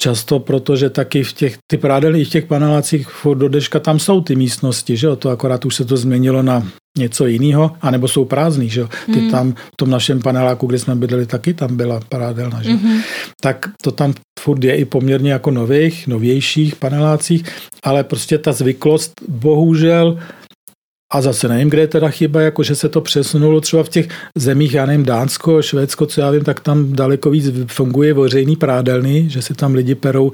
Často, 0.00 0.38
protože 0.38 0.90
taky 0.90 1.24
v 1.24 1.32
těch, 1.32 1.58
ty 1.66 1.76
prádelny 1.76 2.24
v 2.24 2.28
těch 2.28 2.46
panelácích 2.46 3.08
do 3.34 3.48
deška 3.48 3.80
tam 3.80 3.98
jsou 3.98 4.20
ty 4.20 4.36
místnosti, 4.36 4.96
že 4.96 5.06
jo? 5.06 5.16
to 5.16 5.30
akorát 5.30 5.64
už 5.64 5.74
se 5.74 5.84
to 5.84 5.96
změnilo 5.96 6.42
na 6.42 6.68
něco 6.98 7.26
jiného, 7.26 7.76
anebo 7.80 8.08
jsou 8.08 8.24
prázdný, 8.24 8.70
že 8.70 8.80
jo? 8.80 8.88
Ty 9.06 9.20
mm. 9.20 9.30
tam 9.30 9.52
v 9.52 9.76
tom 9.76 9.90
našem 9.90 10.22
paneláku, 10.22 10.66
kde 10.66 10.78
jsme 10.78 10.94
bydleli, 10.94 11.26
taky 11.26 11.54
tam 11.54 11.76
byla 11.76 12.00
prádelna, 12.08 12.62
že 12.62 12.70
mm-hmm. 12.70 13.00
Tak 13.40 13.70
to 13.82 13.92
tam 13.92 14.14
furt 14.40 14.64
je 14.64 14.76
i 14.76 14.84
poměrně 14.84 15.32
jako 15.32 15.50
nových, 15.50 16.06
novějších 16.06 16.76
panelácích, 16.76 17.44
ale 17.82 18.04
prostě 18.04 18.38
ta 18.38 18.52
zvyklost 18.52 19.12
bohužel 19.28 20.18
a 21.16 21.20
zase 21.20 21.48
nevím, 21.48 21.70
kde 21.70 21.82
je 21.82 21.86
teda 21.86 22.08
chyba, 22.08 22.40
jako 22.40 22.62
že 22.62 22.74
se 22.74 22.88
to 22.88 23.00
přesunulo 23.00 23.60
třeba 23.60 23.82
v 23.82 23.88
těch 23.88 24.08
zemích, 24.34 24.74
já 24.74 24.86
nevím, 24.86 25.04
Dánsko, 25.04 25.62
Švédsko, 25.62 26.06
co 26.06 26.20
já 26.20 26.30
vím, 26.30 26.44
tak 26.44 26.60
tam 26.60 26.92
daleko 26.92 27.30
víc 27.30 27.46
funguje 27.66 28.14
veřejný 28.14 28.56
prádelny, 28.56 29.24
že 29.28 29.42
si 29.42 29.54
tam 29.54 29.74
lidi 29.74 29.94
perou, 29.94 30.32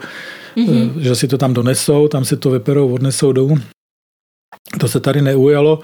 mm-hmm. 0.57 0.93
že 0.97 1.15
si 1.15 1.29
to 1.29 1.39
tam 1.39 1.55
donesou, 1.55 2.09
tam 2.09 2.25
si 2.25 2.37
to 2.37 2.51
vyperou, 2.51 2.95
odnesou 2.95 3.33
domů. 3.33 3.59
To 4.81 4.89
se 4.89 5.01
tady 5.01 5.23
neujalo. 5.23 5.81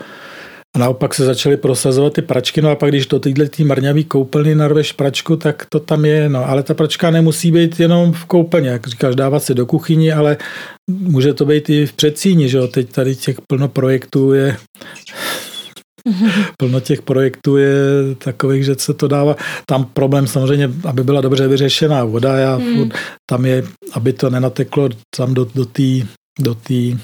A 0.78 0.80
naopak 0.80 1.14
se 1.14 1.24
začaly 1.24 1.56
prosazovat 1.56 2.12
ty 2.12 2.22
pračky, 2.22 2.62
no 2.62 2.70
a 2.70 2.74
pak 2.74 2.90
když 2.90 3.06
do 3.06 3.18
téhle 3.18 3.48
tý 3.48 3.64
marňavý 3.64 4.04
koupelny 4.04 4.54
narveš 4.54 4.92
pračku, 4.92 5.36
tak 5.36 5.66
to 5.68 5.80
tam 5.80 6.04
je, 6.04 6.28
no 6.28 6.48
ale 6.48 6.62
ta 6.62 6.74
pračka 6.74 7.10
nemusí 7.10 7.52
být 7.52 7.80
jenom 7.80 8.12
v 8.12 8.24
koupelně, 8.24 8.68
jak 8.68 8.86
říkáš, 8.86 9.14
dávat 9.14 9.42
si 9.42 9.54
do 9.54 9.66
kuchyni, 9.66 10.12
ale 10.12 10.36
může 10.90 11.34
to 11.34 11.44
být 11.44 11.70
i 11.70 11.86
v 11.86 11.92
předsíni, 11.92 12.48
že 12.48 12.58
jo, 12.58 12.68
teď 12.68 12.92
tady 12.92 13.16
těch 13.16 13.36
plno 13.48 13.68
projektů 13.68 14.32
je 14.32 14.56
plno 16.58 16.80
těch 16.80 17.02
projektů 17.02 17.56
je 17.56 17.74
takových, 18.18 18.64
že 18.64 18.74
se 18.78 18.94
to 18.94 19.08
dává. 19.08 19.36
Tam 19.66 19.84
problém 19.84 20.26
samozřejmě, 20.26 20.70
aby 20.84 21.04
byla 21.04 21.20
dobře 21.20 21.48
vyřešená 21.48 22.04
voda, 22.04 22.36
já, 22.36 22.54
hmm. 22.54 22.90
tam 23.30 23.46
je, 23.46 23.64
aby 23.92 24.12
to 24.12 24.30
nenateklo 24.30 24.88
tam 25.16 25.34
do, 25.34 25.44
do 25.54 25.64
té 25.64 26.06
do 26.40 26.54
tý 26.54 26.98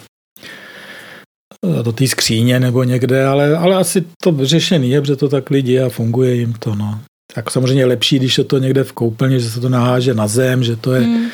do 1.83 1.93
té 1.93 2.07
skříně 2.07 2.61
nebo 2.61 2.85
někde, 2.85 3.25
ale, 3.27 3.57
ale 3.57 3.77
asi 3.77 4.05
to 4.23 4.33
vyřešený 4.33 4.91
je, 4.91 5.01
protože 5.01 5.17
to 5.17 5.29
tak 5.29 5.51
lidi 5.51 5.81
a 5.81 5.89
funguje 5.89 6.35
jim 6.35 6.53
to. 6.53 6.75
No. 6.75 7.01
Tak 7.35 7.51
samozřejmě 7.51 7.83
je 7.83 7.87
lepší, 7.87 8.19
když 8.19 8.39
je 8.39 8.45
to 8.45 8.59
někde 8.59 8.85
v 8.85 8.93
koupelně, 8.93 9.39
že 9.39 9.51
se 9.51 9.61
to 9.61 9.69
naháže 9.69 10.15
na 10.15 10.27
zem, 10.27 10.65
že 10.65 10.77
to 10.77 10.95
je 10.95 11.01
hmm. 11.01 11.31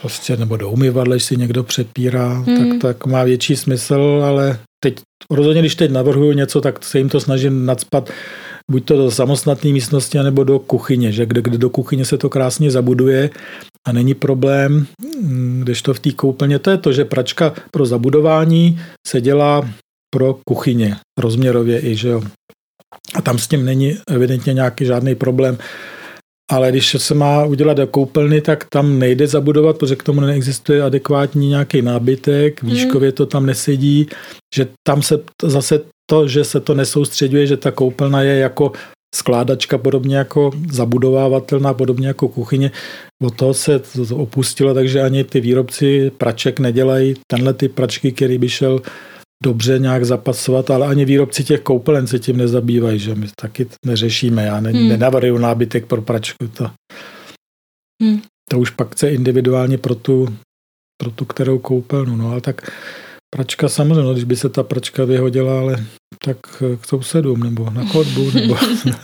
prostě, 0.00 0.36
nebo 0.36 0.56
do 0.56 0.70
umyvadla, 0.70 1.14
když 1.14 1.24
si 1.24 1.36
někdo 1.36 1.62
přepírá, 1.62 2.28
hmm. 2.28 2.78
tak, 2.78 2.80
tak 2.80 3.06
má 3.06 3.24
větší 3.24 3.56
smysl, 3.56 4.22
ale 4.24 4.58
teď 4.84 4.94
rozhodně, 5.30 5.62
když 5.62 5.74
teď 5.74 5.90
navrhuju 5.90 6.32
něco, 6.32 6.60
tak 6.60 6.84
se 6.84 6.98
jim 6.98 7.08
to 7.08 7.20
snažím 7.20 7.66
nadspat 7.66 8.10
buď 8.72 8.84
to 8.84 8.96
do 8.96 9.10
samostatné 9.10 9.70
místnosti, 9.72 10.18
nebo 10.18 10.44
do 10.44 10.58
kuchyně, 10.58 11.12
že 11.12 11.26
kde, 11.26 11.42
kde 11.42 11.58
do 11.58 11.70
kuchyně 11.70 12.04
se 12.04 12.18
to 12.18 12.32
krásně 12.32 12.70
zabuduje 12.70 13.30
a 13.86 13.92
není 13.92 14.14
problém, 14.14 14.86
když 15.62 15.82
to 15.82 15.94
v 15.94 16.00
té 16.00 16.10
koupelně, 16.12 16.58
to 16.58 16.70
je 16.70 16.78
to, 16.78 16.92
že 16.92 17.04
pračka 17.04 17.52
pro 17.70 17.86
zabudování 17.86 18.80
se 19.06 19.20
dělá 19.20 19.68
pro 20.14 20.40
kuchyně 20.48 20.96
rozměrově 21.20 21.80
i, 21.80 21.96
že 21.96 22.08
jo. 22.08 22.22
A 23.14 23.22
tam 23.22 23.38
s 23.38 23.48
tím 23.48 23.64
není 23.64 23.96
evidentně 24.08 24.52
nějaký 24.52 24.84
žádný 24.84 25.14
problém. 25.14 25.58
Ale 26.50 26.70
když 26.70 26.96
se 26.98 27.14
má 27.14 27.44
udělat 27.44 27.76
do 27.76 27.86
koupelny, 27.86 28.40
tak 28.40 28.66
tam 28.72 28.98
nejde 28.98 29.26
zabudovat, 29.26 29.78
protože 29.78 29.96
k 29.96 30.02
tomu 30.02 30.20
neexistuje 30.20 30.82
adekvátní 30.82 31.48
nějaký 31.48 31.82
nábytek, 31.82 32.62
výškově 32.62 33.12
to 33.12 33.26
tam 33.26 33.46
nesedí, 33.46 34.08
že 34.54 34.68
tam 34.86 35.02
se 35.02 35.20
zase 35.42 35.80
to, 36.12 36.28
že 36.28 36.44
se 36.44 36.60
to 36.60 36.74
nesoustředuje, 36.74 37.46
že 37.46 37.56
ta 37.56 37.70
koupelna 37.70 38.22
je 38.22 38.36
jako 38.38 38.72
skládačka, 39.14 39.78
podobně 39.78 40.16
jako 40.16 40.50
zabudovávatelná, 40.72 41.74
podobně 41.74 42.06
jako 42.06 42.28
kuchyně. 42.28 42.70
Od 43.22 43.36
toho 43.36 43.54
se 43.54 43.80
opustilo, 44.12 44.74
takže 44.74 45.02
ani 45.02 45.24
ty 45.24 45.40
výrobci 45.40 46.10
praček 46.10 46.60
nedělají 46.60 47.14
tenhle 47.26 47.52
ty 47.54 47.68
pračky, 47.68 48.12
který 48.12 48.38
by 48.38 48.48
šel 48.48 48.80
dobře 49.44 49.78
nějak 49.78 50.04
zapasovat, 50.04 50.70
ale 50.70 50.86
ani 50.86 51.04
výrobci 51.04 51.44
těch 51.44 51.60
koupelen 51.60 52.06
se 52.06 52.18
tím 52.18 52.36
nezabývají, 52.36 52.98
že 52.98 53.14
my 53.14 53.26
taky 53.40 53.66
neřešíme. 53.86 54.44
Já 54.44 54.60
ne, 54.60 54.70
hmm. 54.70 54.88
nenavrhuju 54.88 55.38
nábytek 55.38 55.86
pro 55.86 56.02
pračku. 56.02 56.48
To, 56.48 56.70
hmm. 58.02 58.20
to 58.50 58.58
už 58.58 58.70
pak 58.70 58.92
chce 58.92 59.10
individuálně 59.10 59.78
pro 59.78 59.94
tu, 59.94 60.28
pro 61.00 61.10
tu 61.10 61.24
kterou 61.24 61.58
koupelnu. 61.58 62.16
No 62.16 62.30
ale 62.30 62.40
tak 62.40 62.70
pračka 63.36 63.68
samozřejmě, 63.68 64.02
no, 64.02 64.12
když 64.12 64.24
by 64.24 64.36
se 64.36 64.48
ta 64.48 64.62
pračka 64.62 65.04
vyhodila, 65.04 65.60
ale 65.60 65.76
tak 66.24 66.36
k 66.80 66.86
sousedům 66.86 67.40
nebo 67.40 67.70
na 67.70 67.84
chodbu. 67.84 68.30
Nebo, 68.34 68.56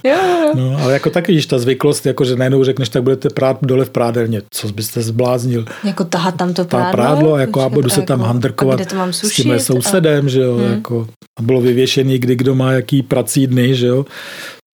no, 0.54 0.76
ale 0.80 0.92
jako 0.92 1.10
taky, 1.10 1.32
když 1.32 1.46
ta 1.46 1.58
zvyklost, 1.58 2.06
jako 2.06 2.24
že 2.24 2.36
najednou 2.36 2.64
řekneš, 2.64 2.88
tak 2.88 3.02
budete 3.02 3.30
prát 3.30 3.58
dole 3.62 3.84
v 3.84 3.90
prádelně, 3.90 4.42
co 4.50 4.68
byste 4.68 5.02
zbláznil. 5.02 5.64
Jako 5.84 6.04
tahat 6.04 6.36
tam 6.36 6.54
to 6.54 6.64
prádlo? 6.64 6.92
prádlo 6.92 7.34
a 7.34 7.40
jako 7.40 7.60
a 7.60 7.68
budu 7.68 7.88
se 7.88 8.02
tam 8.02 8.20
jako, 8.20 8.28
handrkovat 8.28 8.80
s 9.10 9.34
tím 9.34 9.58
sousedem, 9.60 10.26
a... 10.26 10.28
že 10.28 10.40
jo, 10.40 10.56
hmm. 10.56 10.72
jako, 10.72 11.08
a 11.38 11.42
bylo 11.42 11.60
vyvěšený, 11.60 12.18
kdy 12.18 12.36
kdo 12.36 12.54
má 12.54 12.72
jaký 12.72 13.02
prací 13.02 13.46
dny, 13.46 13.74
že 13.74 13.86
jo. 13.86 14.06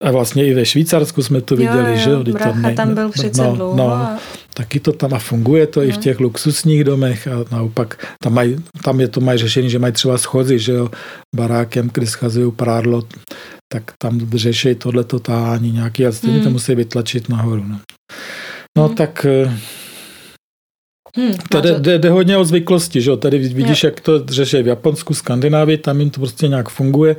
A 0.04 0.10
vlastně 0.10 0.46
i 0.46 0.54
ve 0.54 0.64
Švýcarsku 0.64 1.22
jsme 1.22 1.40
to 1.40 1.56
viděli, 1.56 1.90
jo, 1.90 1.90
jo, 1.90 1.96
že 1.96 2.10
jo. 2.10 2.24
Brácha 2.24 2.52
to 2.52 2.58
ne, 2.58 2.74
tam 2.74 2.94
byl 2.94 3.10
přece 3.10 3.42
no, 3.42 3.56
dlouho. 3.56 3.76
No, 3.76 3.92
a... 3.92 4.18
Taky 4.54 4.80
to 4.80 4.92
tam 4.92 5.14
a 5.14 5.18
funguje 5.18 5.66
to 5.66 5.80
no. 5.80 5.86
i 5.86 5.90
v 5.90 5.92
hmm. 5.92 6.02
těch 6.02 6.20
luxusních 6.20 6.84
domech 6.84 7.28
a 7.28 7.44
naopak 7.52 8.06
tam, 8.22 8.34
maj, 8.34 8.56
tam 8.82 9.00
je 9.00 9.08
to 9.08 9.20
mají 9.20 9.38
řešení, 9.38 9.70
že 9.70 9.78
mají 9.78 9.92
třeba 9.92 10.18
schozy, 10.18 10.58
že 10.58 10.72
jo, 10.72 10.90
barákem, 11.36 11.90
kdy 11.94 12.06
schazují 12.06 12.52
prádlo, 12.52 13.02
tak 13.72 13.92
tam 13.98 14.20
řeší 14.34 14.74
tohleto 14.74 15.18
táhání 15.18 15.72
nějaký 15.72 16.06
a 16.06 16.12
stejně 16.12 16.36
hmm. 16.36 16.44
to 16.44 16.50
musí 16.50 16.74
vytlačit 16.74 17.28
nahoru. 17.28 17.64
No, 17.68 17.80
no 18.78 18.86
hmm. 18.86 18.96
tak 18.96 19.26
Hmm, 21.16 21.34
to 21.48 21.60
jde, 21.60 21.98
jde, 21.98 22.10
hodně 22.10 22.36
o 22.36 22.44
zvyklosti, 22.44 23.00
že 23.00 23.16
Tady 23.16 23.38
vidíš, 23.38 23.82
jo. 23.82 23.86
jak 23.86 24.00
to 24.00 24.26
řeší 24.26 24.62
v 24.62 24.66
Japonsku, 24.66 25.14
Skandinávii, 25.14 25.78
tam 25.78 26.00
jim 26.00 26.10
to 26.10 26.20
prostě 26.20 26.48
nějak 26.48 26.68
funguje, 26.68 27.16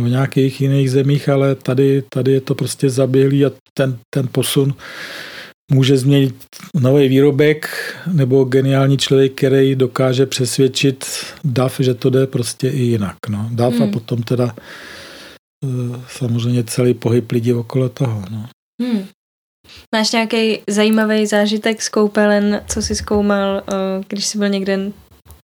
v 0.00 0.08
nějakých 0.08 0.60
jiných 0.60 0.90
zemích, 0.90 1.28
ale 1.28 1.54
tady, 1.54 2.02
tady 2.08 2.32
je 2.32 2.40
to 2.40 2.54
prostě 2.54 2.90
zaběhlý 2.90 3.44
a 3.44 3.50
ten, 3.74 3.98
ten 4.14 4.28
posun 4.32 4.74
může 5.72 5.98
změnit 5.98 6.34
nový 6.74 7.08
výrobek 7.08 7.68
nebo 8.12 8.44
geniální 8.44 8.98
člověk, 8.98 9.32
který 9.34 9.74
dokáže 9.74 10.26
přesvědčit 10.26 11.06
DAF, 11.44 11.80
že 11.80 11.94
to 11.94 12.10
jde 12.10 12.26
prostě 12.26 12.68
i 12.68 12.82
jinak. 12.82 13.16
No. 13.28 13.48
DAF 13.52 13.74
hmm. 13.74 13.82
a 13.82 13.86
potom 13.86 14.22
teda 14.22 14.54
eh, 15.64 16.00
samozřejmě 16.08 16.64
celý 16.64 16.94
pohyb 16.94 17.32
lidí 17.32 17.52
okolo 17.52 17.88
toho. 17.88 18.24
No. 18.30 18.48
Hmm. 18.82 19.04
Máš 19.94 20.12
nějaký 20.12 20.62
zajímavý 20.66 21.26
zážitek 21.26 21.82
z 21.82 21.88
koupelen, 21.88 22.64
co 22.68 22.82
jsi 22.82 22.94
zkoumal, 22.94 23.62
eh, 23.68 23.74
když 24.08 24.26
jsi 24.26 24.38
byl 24.38 24.48
někde 24.48 24.78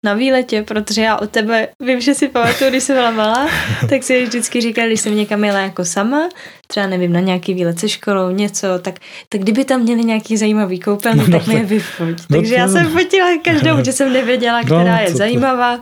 na 0.04 0.14
výletě, 0.14 0.62
protože 0.62 1.02
já 1.02 1.16
od 1.16 1.30
tebe 1.30 1.68
vím, 1.82 2.00
že 2.00 2.14
si 2.14 2.28
pamatuju, 2.28 2.70
když 2.70 2.82
jsem 2.82 2.96
byla 2.96 3.10
malá, 3.10 3.48
tak 3.88 4.02
si 4.02 4.24
vždycky 4.24 4.60
říkal, 4.60 4.86
když 4.86 5.00
jsem 5.00 5.16
někam 5.16 5.44
jela 5.44 5.58
jako 5.58 5.84
sama, 5.84 6.28
třeba 6.66 6.86
nevím, 6.86 7.12
na 7.12 7.20
nějaký 7.20 7.54
výlet 7.54 7.78
se 7.78 7.88
školou, 7.88 8.30
něco, 8.30 8.66
tak, 8.82 8.94
tak 9.28 9.40
kdyby 9.40 9.64
tam 9.64 9.80
měli 9.80 10.04
nějaký 10.04 10.36
zajímavý 10.36 10.80
koupelny, 10.80 11.24
no, 11.28 11.38
tak 11.38 11.46
mi 11.46 11.54
je 11.54 11.64
vyfoť. 11.64 12.08
No 12.30 12.36
Takže 12.36 12.54
já 12.54 12.68
jsem 12.68 12.86
fotila 12.90 13.28
každou, 13.44 13.70
že 13.84 13.92
jsem 13.92 14.12
nevěděla, 14.12 14.58
no, 14.60 14.64
která 14.64 14.96
no, 14.96 15.02
je 15.02 15.14
zajímavá, 15.14 15.80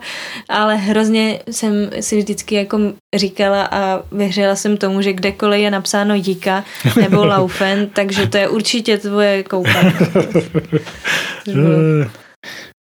ale 0.49 0.77
hrozně 0.77 1.41
jsem 1.51 1.91
si 2.01 2.19
vždycky 2.19 2.55
jako 2.55 2.79
říkala 3.15 3.69
a 3.71 4.03
věřila 4.13 4.57
jsem 4.57 4.77
tomu, 4.77 5.03
že 5.03 5.13
kdekoliv 5.13 5.61
je 5.61 5.71
napsáno 5.71 6.15
Jika 6.15 6.65
nebo 7.01 7.25
Laufen, 7.25 7.89
takže 7.93 8.27
to 8.27 8.37
je 8.37 8.49
určitě 8.49 8.99
tvoje 8.99 9.43
koupelna. 9.43 9.93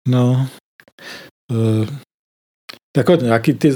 no, 0.07 0.47
Uh, 0.47 0.47
jako 2.97 3.15
nějaký 3.15 3.53
ty, 3.53 3.71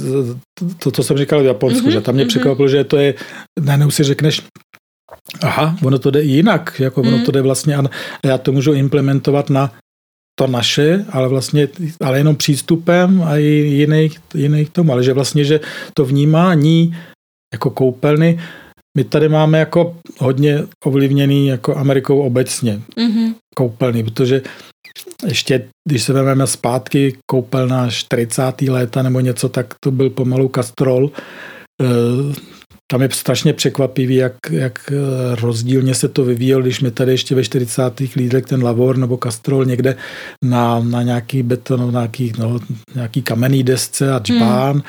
to, 0.80 0.91
co 0.91 1.04
jsem 1.04 1.18
říkal 1.18 1.41
v 1.41 1.46
Japonsku, 1.46 1.88
mm-hmm, 1.88 1.91
že 1.91 2.02
tam 2.02 2.16
mě 2.16 2.24
mm-hmm. 2.24 2.28
překvapilo, 2.28 2.68
že 2.68 2.84
to 2.84 2.98
je, 2.98 3.14
najednou 3.60 3.91
si 3.91 4.04
řekneš, 4.04 4.41
aha, 5.44 5.78
ono 5.84 6.00
to 6.00 6.12
jde 6.12 6.22
jinak, 6.22 6.80
jako 6.80 7.02
mm. 7.02 7.08
ono 7.08 7.18
mhm. 7.18 7.26
to 7.26 7.32
jde 7.32 7.41
vlastně, 7.41 7.78
a 7.78 7.84
já 8.26 8.38
to 8.38 8.52
můžu 8.52 8.74
implementovat 8.74 9.50
na 9.50 9.72
to 10.40 10.48
naše, 10.48 11.06
ale 11.10 11.28
vlastně, 11.28 11.68
ale 12.02 12.18
jenom 12.18 12.36
přístupem 12.36 13.22
a 13.24 13.38
i 13.38 13.44
jiných, 13.44 14.20
jiných 14.34 14.70
tomu, 14.70 14.91
ale 14.91 15.04
že 15.04 15.14
vlastně, 15.14 15.44
že 15.44 15.60
to 15.94 16.06
vnímání 16.06 16.98
jako 17.54 17.70
koupelny, 17.70 18.40
my 18.98 19.04
tady 19.04 19.30
máme 19.30 19.60
jako 19.60 19.98
hodně 20.20 20.64
ovlivněný 20.86 21.48
jako 21.48 21.78
Amerikou 21.78 22.22
obecně 22.22 22.82
mm-hmm. 22.98 23.36
koupelny, 23.56 24.04
protože 24.04 24.41
ještě, 25.28 25.68
když 25.90 26.04
se 26.04 26.14
vezmeme 26.14 26.48
zpátky 26.48 27.18
koupelna 27.26 27.90
40. 27.90 28.62
léta 28.62 29.02
nebo 29.02 29.20
něco, 29.20 29.50
tak 29.50 29.74
to 29.84 29.91
byl 29.91 30.10
pomalu 30.10 30.48
kastrol. 30.48 31.12
Eh, 31.82 32.34
tam 32.91 33.02
je 33.02 33.10
strašně 33.12 33.54
překvapivý, 33.54 34.16
jak, 34.16 34.36
jak 34.50 34.91
eh, 34.91 35.36
rozdílně 35.36 35.96
se 35.96 36.08
to 36.08 36.26
vyvíjelo, 36.26 36.62
když 36.62 36.82
mi 36.82 36.91
tady 36.91 37.12
ještě 37.12 37.36
ve 37.36 37.44
40. 37.44 38.00
lídek 38.16 38.48
ten 38.48 38.64
lavor 38.64 38.98
nebo 38.98 39.18
kastrol 39.18 39.66
někde 39.66 39.96
na, 40.44 40.80
na 40.80 41.04
nějaký 41.04 41.44
beton, 41.44 41.94
na 41.94 42.00
nějaký, 42.00 42.34
no, 42.38 42.60
nějaký 42.96 43.22
kamenný 43.22 43.64
desce 43.64 44.14
a 44.14 44.20
džbán 44.20 44.74
hmm 44.74 44.82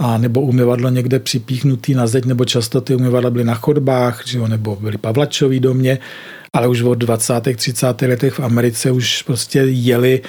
a 0.00 0.18
nebo 0.18 0.40
umyvadlo 0.40 0.88
někde 0.88 1.18
připíchnutý 1.18 1.94
na 1.94 2.06
zeď, 2.06 2.24
nebo 2.24 2.44
často 2.44 2.80
ty 2.80 2.94
umyvadla 2.94 3.30
byly 3.30 3.44
na 3.44 3.54
chodbách, 3.54 4.22
že 4.26 4.38
jo, 4.38 4.46
nebo 4.46 4.76
byly 4.76 4.98
pavlačový 4.98 5.60
domě 5.60 5.98
ale 6.52 6.68
už 6.68 6.82
od 6.82 6.94
20. 6.94 7.40
30. 7.56 8.02
letech 8.02 8.34
v 8.34 8.40
Americe 8.40 8.90
už 8.90 9.22
prostě 9.22 9.58
jeli 9.58 10.22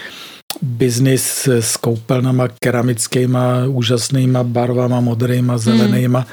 biznis 0.61 1.47
s 1.47 1.77
koupelnama 1.77 2.47
keramickýma, 2.63 3.65
úžasnýma 3.67 4.43
barvama, 4.43 4.99
modrýma, 4.99 5.57
zelenýma, 5.57 6.19
hmm. 6.19 6.29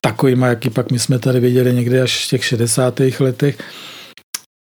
takovýma, 0.00 0.46
jaký 0.46 0.70
pak 0.70 0.90
my 0.90 0.98
jsme 0.98 1.18
tady 1.18 1.40
viděli 1.40 1.74
někde 1.74 2.02
až 2.02 2.26
v 2.26 2.28
těch 2.28 2.44
60. 2.44 3.00
letech. 3.20 3.58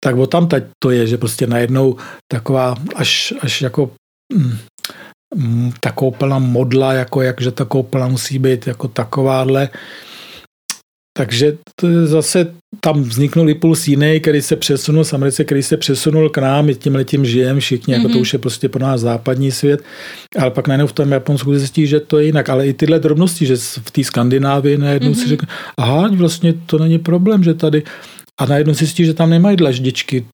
Tak 0.04 0.16
o 0.16 0.26
tam 0.26 0.48
teď 0.48 0.64
to 0.82 0.90
je, 0.90 1.06
že 1.06 1.18
prostě 1.18 1.46
najednou 1.46 1.96
taková 2.32 2.76
až, 2.96 3.34
až 3.40 3.62
jako 3.62 3.90
mm 4.34 4.58
ta 5.80 5.92
koupelna 5.92 6.38
modla, 6.38 6.92
jako 6.92 7.22
jak, 7.22 7.40
že 7.40 7.50
ta 7.50 7.64
koupelna 7.64 8.08
musí 8.08 8.38
být 8.38 8.66
jako 8.66 8.88
takováhle, 8.88 9.68
takže 11.20 11.56
to 11.76 12.06
zase 12.06 12.54
tam 12.80 13.02
vzniknul 13.02 13.50
impuls 13.50 13.88
jiný, 13.88 14.20
který 14.20 14.42
se 14.42 14.56
přesunul 14.56 15.04
z 15.04 15.12
Americe, 15.12 15.44
který 15.44 15.62
se 15.62 15.76
přesunul 15.76 16.28
k 16.28 16.38
nám, 16.38 16.66
my 16.66 16.74
tím 16.74 16.94
letím 16.94 17.24
žijeme 17.24 17.60
všichni, 17.60 17.94
mm-hmm. 17.94 17.96
jako 17.96 18.08
to 18.08 18.14
mhm. 18.14 18.22
už 18.22 18.32
je 18.32 18.38
prostě 18.38 18.68
pro 18.68 18.82
nás 18.82 19.00
západní 19.00 19.52
svět, 19.52 19.82
ale 20.38 20.50
pak 20.50 20.68
najednou 20.68 20.86
v 20.86 20.92
tom 20.92 21.12
Japonsku 21.12 21.54
zjistí, 21.54 21.86
že 21.86 22.00
to 22.00 22.18
je 22.18 22.26
jinak, 22.26 22.48
ale 22.48 22.66
i 22.66 22.72
tyhle 22.72 22.98
drobnosti, 22.98 23.46
že 23.46 23.56
v 23.56 23.90
té 23.90 24.04
Skandinávii 24.04 24.78
najednou 24.78 25.10
mm-hmm. 25.10 25.14
si 25.14 25.20
mhm. 25.20 25.28
řekne, 25.28 25.48
aha, 25.76 26.08
vlastně 26.16 26.54
to 26.66 26.78
není 26.78 26.98
problém, 26.98 27.44
že 27.44 27.54
tady 27.54 27.82
a 28.40 28.46
najednou 28.46 28.74
zjistí, 28.74 29.04
že 29.04 29.14
tam 29.14 29.30
nemají 29.30 29.56
dlaždičky, 29.56 30.26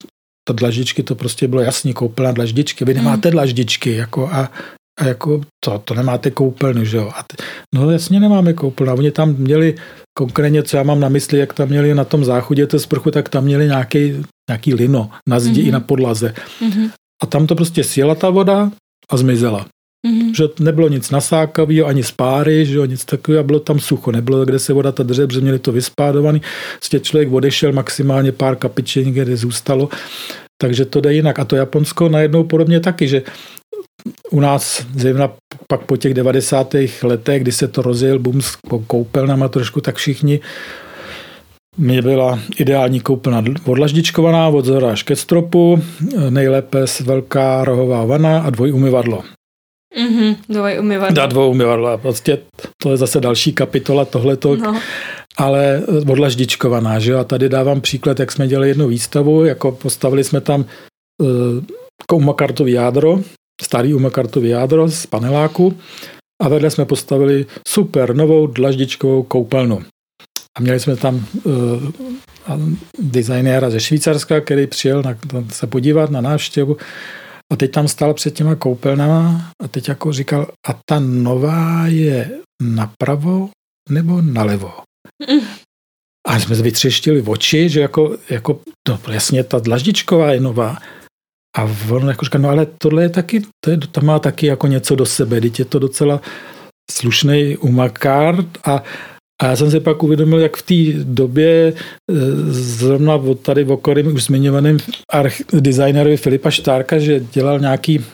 ta 0.47 0.53
dlaždičky 0.53 1.03
to 1.03 1.15
prostě 1.15 1.47
bylo 1.47 1.61
jasný, 1.61 1.93
koupila 1.93 2.31
dlaždičky, 2.31 2.85
vy 2.85 2.93
nemáte 2.93 3.27
mm. 3.27 3.31
dlaždičky, 3.31 3.91
jako 3.91 4.29
a 4.31 4.51
a 4.99 5.05
jako 5.05 5.41
to, 5.63 5.79
to 5.79 5.93
nemáte 5.93 6.31
koupelnu, 6.31 6.85
že 6.85 6.97
jo? 6.97 7.11
A 7.15 7.23
ty, 7.23 7.43
no 7.75 7.91
jasně 7.91 8.19
nemáme 8.19 8.53
koupelnu. 8.53 8.93
Oni 8.93 9.11
tam 9.11 9.33
měli 9.33 9.75
konkrétně, 10.17 10.63
co 10.63 10.77
já 10.77 10.83
mám 10.83 10.99
na 10.99 11.09
mysli, 11.09 11.39
jak 11.39 11.53
tam 11.53 11.69
měli 11.69 11.93
na 11.93 12.03
tom 12.03 12.25
záchodě 12.25 12.67
to 12.67 12.79
sprchu, 12.79 13.11
tak 13.11 13.29
tam 13.29 13.43
měli 13.43 13.65
nějaký, 13.65 14.23
nějaký 14.49 14.73
lino 14.73 15.09
na 15.29 15.39
zdi 15.39 15.61
mm-hmm. 15.61 15.67
i 15.67 15.71
na 15.71 15.79
podlaze. 15.79 16.33
Mm-hmm. 16.61 16.89
A 17.23 17.25
tam 17.25 17.47
to 17.47 17.55
prostě 17.55 17.83
sjela 17.83 18.15
ta 18.15 18.29
voda 18.29 18.71
a 19.09 19.17
zmizela. 19.17 19.65
Mm-hmm. 20.07 20.35
Že 20.37 20.43
nebylo 20.59 20.89
nic 20.89 21.11
nasákavého, 21.11 21.87
ani 21.87 22.03
spáry, 22.03 22.65
že 22.65 22.77
jo, 22.77 22.85
nic 22.85 23.05
takového, 23.05 23.43
bylo 23.43 23.59
tam 23.59 23.79
sucho, 23.79 24.11
nebylo 24.11 24.45
kde 24.45 24.59
se 24.59 24.73
voda 24.73 24.91
ta 24.91 25.03
drže, 25.03 25.27
protože 25.27 25.41
měli 25.41 25.59
to 25.59 25.71
vyspádovaný. 25.71 26.41
Prostě 26.75 26.99
člověk 26.99 27.31
odešel 27.31 27.71
maximálně 27.71 28.31
pár 28.31 28.55
kapičení, 28.55 29.11
kde 29.11 29.37
zůstalo. 29.37 29.89
Takže 30.61 30.85
to 30.85 31.01
jde 31.01 31.13
jinak. 31.13 31.39
A 31.39 31.45
to 31.45 31.55
Japonsko 31.55 32.09
najednou 32.09 32.43
podobně 32.43 32.79
taky, 32.79 33.07
že 33.07 33.21
u 34.31 34.39
nás, 34.39 34.85
zejména 34.95 35.31
pak 35.67 35.81
po 35.81 35.97
těch 35.97 36.13
90. 36.13 36.75
letech, 37.03 37.41
kdy 37.41 37.51
se 37.51 37.67
to 37.67 37.81
rozjel 37.81 38.19
boom 38.19 38.41
s 38.41 38.57
koupelnama 38.87 39.47
trošku, 39.47 39.81
tak 39.81 39.95
všichni 39.95 40.39
mě 41.77 42.01
byla 42.01 42.39
ideální 42.57 42.99
koupelna 42.99 43.43
odlaždičkovaná 43.65 44.47
od 44.47 44.65
zhora 44.65 44.91
až 44.91 45.03
ke 45.03 45.15
stropu, 45.15 45.83
nejlépe 46.29 46.85
velká 47.03 47.63
rohová 47.63 48.05
vana 48.05 48.39
a 48.39 48.49
dvoj 48.49 48.73
umyvadlo. 48.73 49.23
Mhm, 49.97 50.35
dvoj 50.49 50.79
umyvadlo. 50.79 51.15
Dá 51.15 51.25
dvou 51.25 51.51
umyvadlo. 51.51 51.97
Prostě 51.97 52.39
to 52.81 52.91
je 52.91 52.97
zase 52.97 53.19
další 53.19 53.53
kapitola 53.53 54.05
tohleto. 54.05 54.55
No. 54.55 54.79
Ale 55.37 55.81
odlaždičkovaná, 56.11 56.99
že 56.99 57.11
jo? 57.11 57.19
A 57.19 57.23
tady 57.23 57.49
dávám 57.49 57.81
příklad, 57.81 58.19
jak 58.19 58.31
jsme 58.31 58.47
dělali 58.47 58.67
jednu 58.67 58.87
výstavu, 58.87 59.45
jako 59.45 59.71
postavili 59.71 60.23
jsme 60.23 60.41
tam 60.41 60.65
uh, 61.21 62.17
umakartový 62.17 62.71
jádro, 62.71 63.19
starý 63.61 63.93
umakartový 63.93 64.49
jádro 64.49 64.89
z 64.89 65.05
paneláku 65.05 65.77
a 66.41 66.49
vedle 66.49 66.71
jsme 66.71 66.85
postavili 66.85 67.45
super 67.67 68.15
novou 68.15 68.47
dlaždičkovou 68.47 69.23
koupelnu. 69.23 69.83
A 70.57 70.61
měli 70.61 70.79
jsme 70.79 70.95
tam 70.95 71.25
uh, 71.43 71.53
designéra 72.99 73.69
ze 73.69 73.79
Švýcarska, 73.79 74.41
který 74.41 74.67
přijel 74.67 75.03
na, 75.03 75.17
se 75.51 75.67
podívat 75.67 76.11
na 76.11 76.21
návštěvu 76.21 76.77
a 77.53 77.55
teď 77.55 77.71
tam 77.71 77.87
stál 77.87 78.13
před 78.13 78.33
těma 78.33 78.55
koupelnama 78.55 79.51
a 79.63 79.67
teď 79.67 79.87
jako 79.87 80.13
říkal, 80.13 80.51
a 80.67 80.79
ta 80.89 80.99
nová 80.99 81.87
je 81.87 82.29
napravo 82.61 83.49
nebo 83.89 84.21
nalevo? 84.21 84.71
A 86.27 86.39
jsme 86.39 86.55
vytřeštili 86.55 87.21
oči, 87.21 87.69
že 87.69 87.81
jako, 87.81 88.17
jako 88.29 88.59
no 88.89 88.99
jasně 89.11 89.43
ta 89.43 89.59
dlaždičková 89.59 90.31
je 90.31 90.39
nová. 90.39 90.77
A 91.57 91.69
on 91.89 92.07
jako 92.07 92.25
říká, 92.25 92.37
no 92.37 92.49
ale 92.49 92.67
tohle 92.77 93.03
je 93.03 93.09
taky, 93.09 93.41
to, 93.63 93.71
je, 93.71 93.77
to 93.77 94.01
má 94.01 94.19
taky 94.19 94.45
jako 94.47 94.67
něco 94.67 94.95
do 94.95 95.05
sebe, 95.05 95.41
teď 95.41 95.59
je 95.59 95.65
to 95.65 95.79
docela 95.79 96.21
slušný 96.91 97.57
umakár 97.57 98.45
a 98.65 98.83
a 99.41 99.45
já 99.45 99.55
jsem 99.55 99.71
si 99.71 99.79
pak 99.79 100.03
uvědomil, 100.03 100.39
jak 100.39 100.57
v 100.57 100.61
té 100.61 101.03
době 101.03 101.73
eh, 101.73 102.13
zrovna 102.51 103.15
od 103.15 103.39
tady 103.39 103.63
v 103.63 103.71
okolím 103.71 104.13
už 104.13 104.23
zmiňovaným 104.23 104.77
arch- 105.13 105.61
designerovi 105.61 106.17
Filipa 106.17 106.51
Štárka, 106.51 106.99
že 106.99 107.19
dělal 107.19 107.59
nějaký 107.59 108.05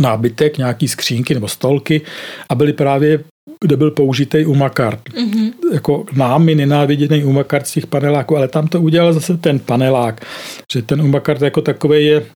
nábytek, 0.00 0.58
nějaký 0.58 0.88
skřínky 0.88 1.34
nebo 1.34 1.48
stolky 1.48 2.00
a 2.48 2.54
byly 2.54 2.72
právě 2.72 3.24
kde 3.64 3.76
byl 3.76 3.90
použitý 3.90 4.46
umakart. 4.46 5.00
Mm-hmm. 5.08 5.52
Jako 5.72 6.04
námi 6.12 6.54
nenáviděný 6.54 7.24
umakart 7.24 7.66
z 7.66 7.72
těch 7.72 7.86
paneláků, 7.86 8.36
ale 8.36 8.48
tam 8.48 8.68
to 8.68 8.80
udělal 8.80 9.12
zase 9.12 9.36
ten 9.36 9.58
panelák, 9.58 10.26
že 10.72 10.82
ten 10.82 11.02
umakart 11.02 11.42
jako 11.42 11.62
takový 11.62 12.06
je 12.06 12.26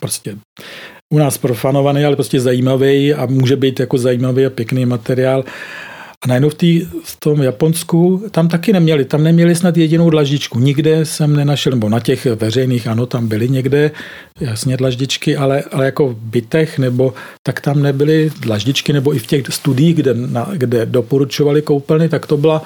prostě 0.00 0.36
u 1.14 1.18
nás 1.18 1.38
profanovaný, 1.38 2.04
ale 2.04 2.16
prostě 2.16 2.40
zajímavý 2.40 3.14
a 3.14 3.26
může 3.26 3.56
být 3.56 3.80
jako 3.80 3.98
zajímavý 3.98 4.46
a 4.46 4.50
pěkný 4.50 4.86
materiál. 4.86 5.44
A 6.24 6.28
najednou 6.28 6.48
v, 6.48 6.54
tý, 6.54 6.86
v 7.04 7.16
tom 7.18 7.42
Japonsku 7.42 8.22
tam 8.30 8.48
taky 8.48 8.72
neměli, 8.72 9.04
tam 9.04 9.22
neměli 9.22 9.54
snad 9.54 9.76
jedinou 9.76 10.10
dlaždičku. 10.10 10.58
Nikde 10.58 11.04
jsem 11.04 11.36
nenašel, 11.36 11.72
nebo 11.72 11.88
na 11.88 12.00
těch 12.00 12.26
veřejných, 12.26 12.86
ano, 12.86 13.06
tam 13.06 13.28
byly 13.28 13.48
někde, 13.48 13.90
jasně 14.40 14.76
dlaždičky, 14.76 15.36
ale, 15.36 15.62
ale 15.72 15.84
jako 15.84 16.08
v 16.08 16.16
bytech, 16.16 16.78
nebo 16.78 17.14
tak 17.46 17.60
tam 17.60 17.82
nebyly 17.82 18.30
dlaždičky, 18.40 18.92
nebo 18.92 19.14
i 19.14 19.18
v 19.18 19.26
těch 19.26 19.42
studiích, 19.50 19.94
kde, 19.94 20.14
na, 20.14 20.48
kde 20.52 20.86
doporučovali 20.86 21.62
koupelny, 21.62 22.08
tak 22.08 22.26
to 22.26 22.36
byla 22.36 22.62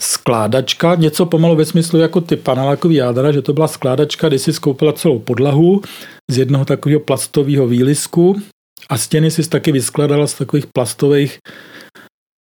skládačka, 0.00 0.94
něco 0.94 1.26
pomalu 1.26 1.56
ve 1.56 1.64
smyslu 1.64 1.98
jako 1.98 2.20
ty 2.20 2.36
panelákový 2.36 2.94
jádra, 2.94 3.32
že 3.32 3.42
to 3.42 3.52
byla 3.52 3.68
skládačka, 3.68 4.28
kdy 4.28 4.38
si 4.38 4.52
skoupila 4.52 4.92
celou 4.92 5.18
podlahu 5.18 5.82
z 6.30 6.38
jednoho 6.38 6.64
takového 6.64 7.00
plastového 7.00 7.66
výlisku 7.66 8.42
a 8.90 8.98
stěny 8.98 9.30
si 9.30 9.48
taky 9.48 9.72
vyskladala 9.72 10.26
z 10.26 10.34
takových 10.34 10.66
plastových 10.74 11.38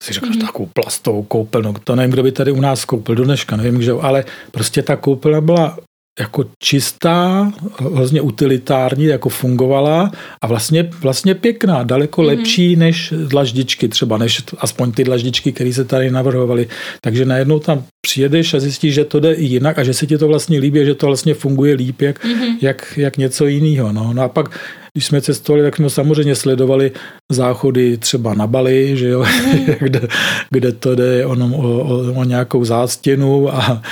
si 0.03 0.13
řekl, 0.13 0.27
mm-hmm. 0.27 0.47
takovou 0.47 0.69
plastovou 0.73 1.23
koupelnu, 1.23 1.75
to 1.85 1.97
nevím, 1.97 2.11
kdo 2.11 2.23
by 2.23 2.33
tady 2.33 2.53
u 2.53 2.61
nás 2.61 2.85
koupil 2.85 3.15
do 3.15 3.25
dneška, 3.25 3.57
nevím, 3.57 3.83
že, 3.83 3.93
ale 4.01 4.25
prostě 4.51 4.83
ta 4.83 4.97
koupelna 4.97 5.41
byla 5.41 5.79
jako 6.19 6.45
čistá, 6.63 7.53
hrozně 7.95 8.21
utilitární, 8.21 9.05
jako 9.05 9.29
fungovala 9.29 10.13
a 10.43 10.47
vlastně, 10.47 10.91
vlastně 11.01 11.35
pěkná, 11.35 11.83
daleko 11.83 12.23
mm-hmm. 12.23 12.27
lepší 12.27 12.77
než 12.77 13.15
dlaždičky 13.27 13.89
třeba, 13.89 14.19
než 14.19 14.43
aspoň 14.59 14.93
ty 14.93 15.05
dlaždičky, 15.05 15.53
které 15.53 15.73
se 15.73 15.85
tady 15.85 16.11
navrhovaly. 16.11 16.69
Takže 17.01 17.25
najednou 17.25 17.59
tam 17.59 17.85
přijedeš 18.01 18.55
a 18.55 18.61
zjistíš, 18.61 18.95
že 18.95 19.05
to 19.05 19.21
jde 19.21 19.33
i 19.33 19.45
jinak 19.45 19.79
a 19.79 19.85
že 19.85 19.95
se 19.95 20.07
ti 20.07 20.19
to 20.19 20.29
vlastně 20.29 20.59
líbí, 20.59 20.85
že 20.85 20.95
to 20.95 21.07
vlastně 21.07 21.35
funguje 21.35 21.75
líp, 21.75 22.01
jak, 22.01 22.25
mm-hmm. 22.25 22.57
jak, 22.61 22.95
jak 22.97 23.17
něco 23.17 23.47
jiného. 23.47 23.93
No. 23.93 24.13
no 24.13 24.23
a 24.23 24.29
pak 24.29 24.61
když 24.93 25.07
jsme 25.07 25.21
cestovali, 25.21 25.63
tak 25.63 25.77
jsme 25.77 25.91
samozřejmě 25.91 26.35
sledovali 26.35 26.93
záchody 27.33 27.97
třeba 27.97 28.35
na 28.35 28.47
Bali, 28.47 28.97
že 28.97 29.09
jo, 29.09 29.25
mm. 29.47 29.67
kde, 29.81 30.09
kde 30.51 30.73
to 30.73 30.95
jde 30.95 31.27
o, 31.27 31.37
o, 31.57 32.13
o 32.13 32.25
nějakou 32.25 32.65
zástěnu 32.65 33.55
a 33.55 33.83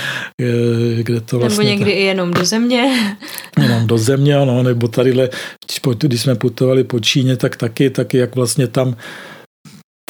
kde 1.02 1.20
to 1.20 1.38
vlastně... 1.38 1.64
Nebo 1.64 1.70
někdy 1.70 1.92
ta, 1.92 1.98
i 1.98 2.02
jenom 2.02 2.30
do 2.30 2.44
země. 2.44 3.16
Jenom 3.62 3.86
do 3.86 3.98
země, 3.98 4.34
no, 4.36 4.62
nebo 4.62 4.88
tadyhle, 4.88 5.28
když 6.00 6.20
jsme 6.20 6.34
putovali 6.34 6.84
po 6.84 7.00
Číně, 7.00 7.36
tak 7.36 7.56
taky, 7.56 7.90
taky 7.90 8.18
jak 8.18 8.36
vlastně 8.36 8.66
tam 8.66 8.96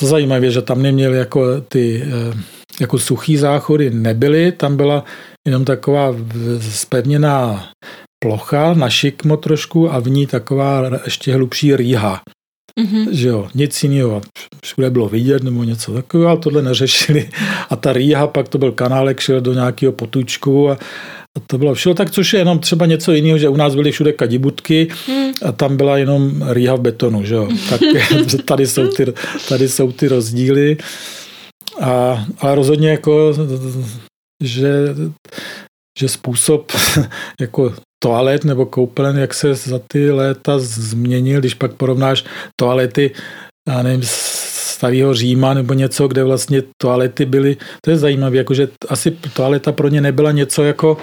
to 0.01 0.07
zajímavé, 0.07 0.51
že 0.51 0.63
tam 0.63 0.83
neměli 0.83 1.19
jako 1.19 1.61
ty 1.61 2.03
eh, 2.07 2.39
jako 2.81 2.99
suchý 2.99 3.37
záchody 3.37 3.91
nebyly, 3.91 4.53
tam 4.53 4.77
byla 4.77 5.05
jenom 5.47 5.65
taková 5.65 6.15
spevněná 6.61 7.69
plocha 8.19 8.75
na 8.75 8.91
šikmo 8.91 9.37
trošku 9.37 9.93
a 9.93 9.99
v 9.99 10.09
ní 10.09 10.27
taková 10.27 10.91
ještě 11.05 11.35
hlubší 11.35 11.77
rýha. 11.77 12.23
Mm-hmm. 12.81 13.09
Že 13.11 13.29
jo, 13.29 13.49
nic 13.55 13.83
jiného. 13.83 14.23
Všude 14.65 14.91
bylo 14.91 15.09
vidět 15.09 15.43
nebo 15.43 15.65
něco 15.65 15.93
takového, 15.93 16.31
ale 16.31 16.39
tohle 16.39 16.63
neřešili. 16.63 17.29
A 17.71 17.77
ta 17.77 17.93
rýha, 17.93 18.27
pak 18.27 18.49
to 18.49 18.59
byl 18.59 18.73
kanálek, 18.73 19.21
šel 19.21 19.41
do 19.41 19.55
nějakého 19.55 19.93
potučku 19.93 20.71
a, 20.71 20.73
a 21.37 21.41
to 21.47 21.59
bylo 21.59 21.75
všeho 21.75 21.95
tak, 21.95 22.11
což 22.11 22.33
je 22.33 22.41
jenom 22.41 22.59
třeba 22.59 22.87
něco 22.87 23.13
jiného, 23.13 23.39
že 23.39 23.49
u 23.49 23.57
nás 23.57 23.75
byly 23.75 23.93
všude 23.93 24.13
kadibutky 24.13 24.89
mm. 25.09 25.33
a 25.45 25.53
tam 25.53 25.77
byla 25.77 25.99
jenom 25.99 26.45
rýha 26.49 26.75
v 26.75 26.81
betonu, 26.81 27.25
že 27.25 27.35
jo. 27.35 27.49
Tak 27.71 27.81
tady 28.45 28.67
jsou 28.67 28.89
ty, 28.89 29.07
tady 29.49 29.69
jsou 29.69 29.93
ty 29.93 30.09
rozdíly. 30.09 30.77
A, 31.81 32.25
ale 32.39 32.55
rozhodně 32.55 32.91
jako, 32.91 33.35
že 34.43 34.95
že 35.99 36.09
způsob 36.09 36.73
jako 37.41 37.75
toalet 37.99 38.45
nebo 38.45 38.67
koupelen, 38.67 39.19
jak 39.19 39.35
se 39.35 39.55
za 39.55 39.81
ty 39.89 40.11
léta 40.11 40.59
změnil, 40.59 41.41
když 41.41 41.55
pak 41.55 41.73
porovnáš 41.75 42.25
toalety, 42.61 43.11
já 43.69 43.83
nevím, 43.83 44.03
starého 44.77 45.15
Říma 45.15 45.55
nebo 45.55 45.75
něco, 45.75 46.09
kde 46.09 46.25
vlastně 46.25 46.63
toalety 46.83 47.25
byly, 47.25 47.57
to 47.85 47.91
je 47.91 47.97
zajímavé, 47.97 48.37
jakože 48.37 48.69
asi 48.89 49.11
toaleta 49.11 49.73
pro 49.73 49.89
ně 49.89 50.01
nebyla 50.01 50.33
něco 50.33 50.63
jako 50.63 50.97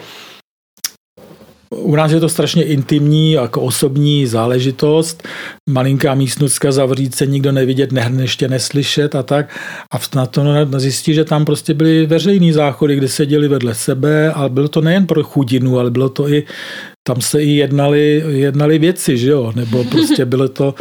u 1.83 1.95
nás 1.95 2.11
je 2.11 2.19
to 2.19 2.29
strašně 2.29 2.63
intimní, 2.63 3.31
jako 3.31 3.61
osobní 3.61 4.25
záležitost. 4.25 5.27
Malinká 5.69 6.15
místnostka 6.15 6.71
zavřít 6.71 7.15
se, 7.15 7.25
nikdo 7.25 7.51
nevidět, 7.51 7.91
nehrneště 7.91 8.47
neslyšet 8.47 9.15
a 9.15 9.23
tak. 9.23 9.49
A 9.91 10.15
na 10.15 10.25
to 10.25 10.43
zjistí, 10.79 11.13
že 11.13 11.25
tam 11.25 11.45
prostě 11.45 11.73
byly 11.73 12.05
veřejný 12.05 12.51
záchody, 12.51 12.95
kde 12.95 13.07
seděli 13.07 13.47
vedle 13.47 13.75
sebe, 13.75 14.31
ale 14.31 14.49
bylo 14.49 14.67
to 14.67 14.81
nejen 14.81 15.05
pro 15.07 15.23
chudinu, 15.23 15.79
ale 15.79 15.91
bylo 15.91 16.09
to 16.09 16.29
i 16.29 16.43
tam 17.07 17.21
se 17.21 17.43
i 17.43 17.49
jednali, 17.49 18.23
jednali 18.27 18.79
věci, 18.79 19.17
že 19.17 19.31
jo? 19.31 19.51
Nebo 19.55 19.83
prostě 19.83 20.25
bylo 20.25 20.47
to, 20.47 20.75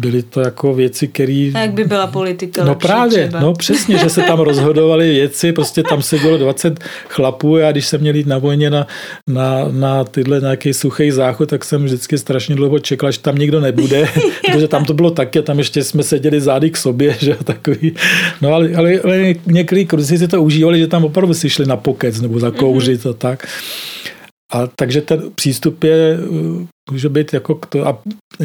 byly 0.00 0.22
to 0.22 0.40
jako 0.40 0.74
věci, 0.74 1.08
které... 1.08 1.50
A 1.54 1.58
jak 1.58 1.72
by 1.72 1.84
byla 1.84 2.06
politika 2.06 2.64
No 2.64 2.74
právě, 2.74 3.28
třeba. 3.28 3.40
no 3.40 3.52
přesně, 3.52 3.98
že 3.98 4.10
se 4.10 4.22
tam 4.22 4.40
rozhodovaly 4.50 5.10
věci, 5.10 5.52
prostě 5.52 5.82
tam 5.82 6.02
se 6.02 6.18
bylo 6.18 6.38
20 6.38 6.80
chlapů 7.08 7.56
a 7.56 7.72
když 7.72 7.86
jsem 7.86 8.00
měl 8.00 8.16
jít 8.16 8.26
na 8.26 8.38
vojně 8.38 8.70
na, 8.70 8.86
na, 9.28 9.68
na 9.70 10.04
tyhle 10.04 10.40
nějaký 10.40 10.72
suchý 10.74 11.10
záchod, 11.10 11.48
tak 11.48 11.64
jsem 11.64 11.84
vždycky 11.84 12.18
strašně 12.18 12.54
dlouho 12.54 12.78
čekal, 12.78 13.12
že 13.12 13.20
tam 13.20 13.38
nikdo 13.38 13.60
nebude, 13.60 14.08
protože 14.52 14.68
tam 14.68 14.84
to 14.84 14.94
bylo 14.94 15.10
taky, 15.10 15.42
tam 15.42 15.58
ještě 15.58 15.84
jsme 15.84 16.02
seděli 16.02 16.40
zády 16.40 16.70
k 16.70 16.76
sobě, 16.76 17.16
že 17.18 17.36
takový. 17.44 17.94
No 18.40 18.54
ale, 18.54 18.70
ale, 18.76 19.00
ale 19.00 19.34
některý 19.46 19.86
kruci 19.86 20.18
si 20.18 20.28
to 20.28 20.42
užívali, 20.42 20.78
že 20.78 20.86
tam 20.86 21.04
opravdu 21.04 21.34
si 21.34 21.50
šli 21.50 21.66
na 21.66 21.76
pokec 21.76 22.20
nebo 22.20 22.38
zakouřit 22.38 23.00
mm-hmm. 23.00 23.10
a 23.10 23.12
tak. 23.12 23.46
A 24.52 24.66
takže 24.66 25.00
ten 25.00 25.30
přístup 25.34 25.84
je, 25.84 26.18
uh, 26.18 26.66
může 26.90 27.08
být 27.08 27.32
jako 27.34 27.54
k, 27.54 27.66
to, 27.66 27.86
a 27.86 27.98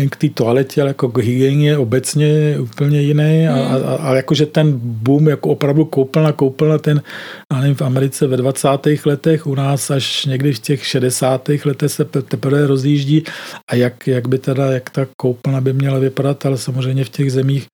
k 0.09 0.15
té 0.15 0.29
toaletě, 0.29 0.81
ale 0.81 0.89
jako 0.89 1.09
k 1.09 1.17
hygieně 1.17 1.77
obecně 1.77 2.57
úplně 2.59 3.01
jiný. 3.01 3.47
A, 3.47 3.53
hmm. 3.53 3.85
a, 3.85 3.95
a 3.95 4.15
jakože 4.15 4.45
ten 4.45 4.79
boom, 4.81 5.27
jako 5.27 5.49
opravdu 5.49 5.85
koupelna, 5.85 6.31
koupelna, 6.31 6.77
ten, 6.77 7.01
nevím, 7.53 7.75
v 7.75 7.81
Americe 7.81 8.27
ve 8.27 8.37
20. 8.37 8.69
letech, 9.05 9.47
u 9.47 9.55
nás 9.55 9.91
až 9.91 10.25
někdy 10.25 10.53
v 10.53 10.59
těch 10.59 10.85
60. 10.85 11.49
letech 11.65 11.91
se 11.91 12.05
teprve 12.05 12.67
rozjíždí 12.67 13.23
a 13.71 13.75
jak, 13.75 14.07
jak 14.07 14.27
by 14.27 14.37
teda, 14.37 14.71
jak 14.71 14.89
ta 14.89 15.07
koupelna 15.21 15.61
by 15.61 15.73
měla 15.73 15.99
vypadat, 15.99 16.45
ale 16.45 16.57
samozřejmě 16.57 17.03
v 17.03 17.09
těch 17.09 17.31
zemích 17.31 17.65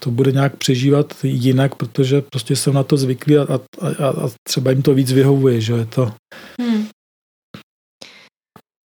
to 0.00 0.10
bude 0.10 0.32
nějak 0.32 0.56
přežívat 0.56 1.14
jinak, 1.22 1.74
protože 1.74 2.22
prostě 2.32 2.56
jsou 2.56 2.72
na 2.72 2.82
to 2.82 2.96
zvyklí 2.96 3.38
a, 3.38 3.42
a, 3.42 3.58
a, 3.88 4.08
a 4.08 4.30
třeba 4.48 4.70
jim 4.70 4.82
to 4.82 4.94
víc 4.94 5.12
vyhovuje, 5.12 5.60
že 5.60 5.72
je 5.72 5.86
to. 5.86 6.12
Hmm. 6.60 6.86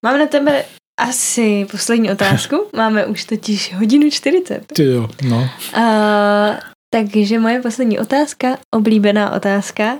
Mám 0.06 0.18
na 0.18 0.26
tebe 0.26 0.64
asi 1.00 1.66
poslední 1.70 2.10
otázku. 2.10 2.66
Máme 2.76 3.06
už 3.06 3.24
totiž 3.24 3.74
hodinu 3.74 4.10
40. 4.10 4.66
Ty 4.66 4.84
jo, 4.84 5.08
no. 5.22 5.50
Uh, 5.76 6.56
takže 6.94 7.38
moje 7.38 7.62
poslední 7.62 7.98
otázka, 7.98 8.58
oblíbená 8.74 9.32
otázka. 9.32 9.98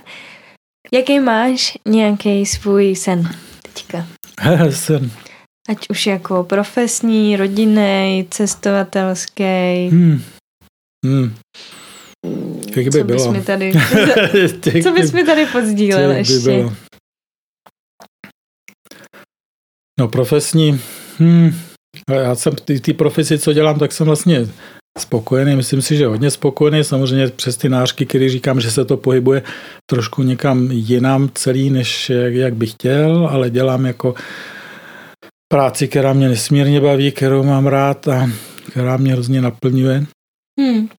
Jaký 0.93 1.19
máš 1.19 1.77
nějaký 1.87 2.45
svůj 2.45 2.95
sen 2.95 3.29
teďka? 3.61 4.07
sen. 4.69 5.11
Ať 5.69 5.77
už 5.89 6.07
jako 6.07 6.43
profesní, 6.43 7.35
rodinný, 7.37 8.27
cestovatelský. 8.29 9.89
Hmm. 9.91 10.21
Hmm. 11.05 11.35
Jak 12.75 12.85
by 12.85 12.91
co 12.91 13.03
bys 13.03 13.21
bylo? 13.21 13.31
mi 13.31 13.41
tady, 13.41 13.73
co 14.83 14.91
bys 14.91 15.11
mi 15.11 15.23
tady 15.23 15.45
podsdílel 15.45 16.09
Co 16.09 16.13
by 16.13 16.17
ještě? 16.19 16.39
bylo? 16.39 16.73
No 20.01 20.07
profesní, 20.07 20.79
hmm. 21.17 21.53
já 22.13 22.35
jsem 22.35 22.53
ty, 22.55 22.79
ty 22.79 22.93
profesi, 22.93 23.39
co 23.39 23.53
dělám, 23.53 23.79
tak 23.79 23.91
jsem 23.91 24.07
vlastně 24.07 24.47
spokojený, 24.99 25.55
myslím 25.55 25.81
si, 25.81 25.97
že 25.97 26.07
hodně 26.07 26.31
spokojený, 26.31 26.83
samozřejmě 26.83 27.27
přes 27.27 27.57
ty 27.57 27.69
nářky, 27.69 28.05
který 28.05 28.29
říkám, 28.29 28.61
že 28.61 28.71
se 28.71 28.85
to 28.85 28.97
pohybuje 28.97 29.43
trošku 29.89 30.23
někam 30.23 30.71
jinam 30.71 31.29
celý, 31.33 31.69
než 31.69 32.09
jak, 32.09 32.33
jak 32.33 32.55
bych 32.55 32.71
chtěl, 32.71 33.27
ale 33.31 33.49
dělám 33.49 33.85
jako 33.85 34.15
práci, 35.51 35.87
která 35.87 36.13
mě 36.13 36.29
nesmírně 36.29 36.81
baví, 36.81 37.11
kterou 37.11 37.43
mám 37.43 37.67
rád 37.67 38.07
a 38.07 38.29
která 38.71 38.97
mě 38.97 39.13
hrozně 39.13 39.41
naplňuje 39.41 40.05
Hmm. 40.59 40.89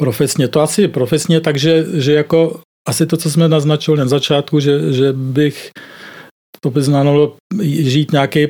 profesně. 0.00 0.48
To 0.48 0.60
asi 0.60 0.88
profesně, 0.88 1.40
takže 1.40 1.84
že 1.94 2.12
jako 2.12 2.60
asi 2.88 3.06
to, 3.06 3.16
co 3.16 3.30
jsme 3.30 3.48
naznačili 3.48 3.98
na 3.98 4.08
začátku, 4.08 4.60
že, 4.60 4.92
že 4.92 5.12
bych 5.12 5.70
to 6.64 6.70
by 6.70 6.82
znamenalo 6.82 7.36
žít 7.62 8.12
nějaký 8.12 8.48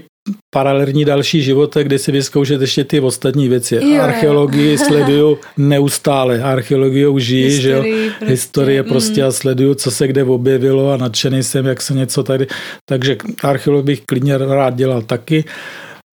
paralelní 0.54 1.04
další 1.04 1.42
život, 1.42 1.74
kde 1.82 1.98
si 1.98 2.12
vyzkoušet 2.12 2.60
ještě 2.60 2.84
ty 2.84 3.00
ostatní 3.00 3.48
věci. 3.48 3.74
Jo. 3.82 4.02
Archeologii 4.02 4.78
sleduju 4.86 5.38
neustále. 5.56 6.42
Archeologiou 6.42 7.18
žiji, 7.18 7.50
že 7.60 7.70
jo. 7.70 7.82
Historii 7.82 8.10
prostě. 8.10 8.26
Historie 8.26 8.82
prostě 8.82 9.20
Mm. 9.22 9.28
a 9.28 9.32
sleduju, 9.32 9.74
co 9.74 9.90
se 9.90 10.06
kde 10.08 10.24
objevilo 10.24 10.92
a 10.92 10.96
nadšený 10.96 11.42
jsem, 11.42 11.66
jak 11.66 11.82
se 11.82 11.94
něco 11.94 12.22
tady. 12.22 12.46
Takže 12.88 13.16
archeolog 13.42 13.84
bych 13.84 14.00
klidně 14.00 14.38
rád 14.38 14.74
dělal 14.74 15.02
taky. 15.02 15.44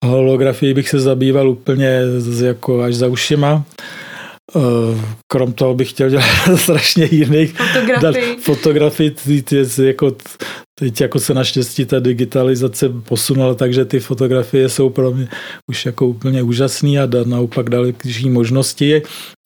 Holografii 0.06 0.74
bych 0.74 0.90
se 0.90 1.00
zabýval 1.00 1.50
úplně 1.50 2.00
z, 2.18 2.42
jako 2.42 2.82
až 2.82 2.96
za 2.96 3.08
ušima. 3.08 3.64
Eh, 4.56 5.02
Krom 5.28 5.54
toho 5.54 5.74
bych 5.74 5.90
chtěl 5.90 6.10
dělat 6.10 6.26
strašně 6.56 7.08
jiných 7.12 7.58
Fotografii. 7.58 8.38
fotografii, 8.42 9.16
jako, 9.84 10.16
teď 10.80 11.02
jako 11.02 11.20
se 11.20 11.34
naštěstí 11.34 11.86
ta 11.86 12.00
digitalizace 12.00 12.90
posunula, 12.90 13.54
takže 13.56 13.86
ty 13.86 14.00
fotografie 14.00 14.70
jsou 14.70 14.90
pro 14.90 15.12
mě 15.12 15.28
už 15.68 15.86
jako 15.86 16.08
úplně 16.08 16.44
úžasný 16.44 17.00
a 17.00 17.08
naopak 17.26 17.70
další 17.70 18.30
možnosti. 18.30 19.02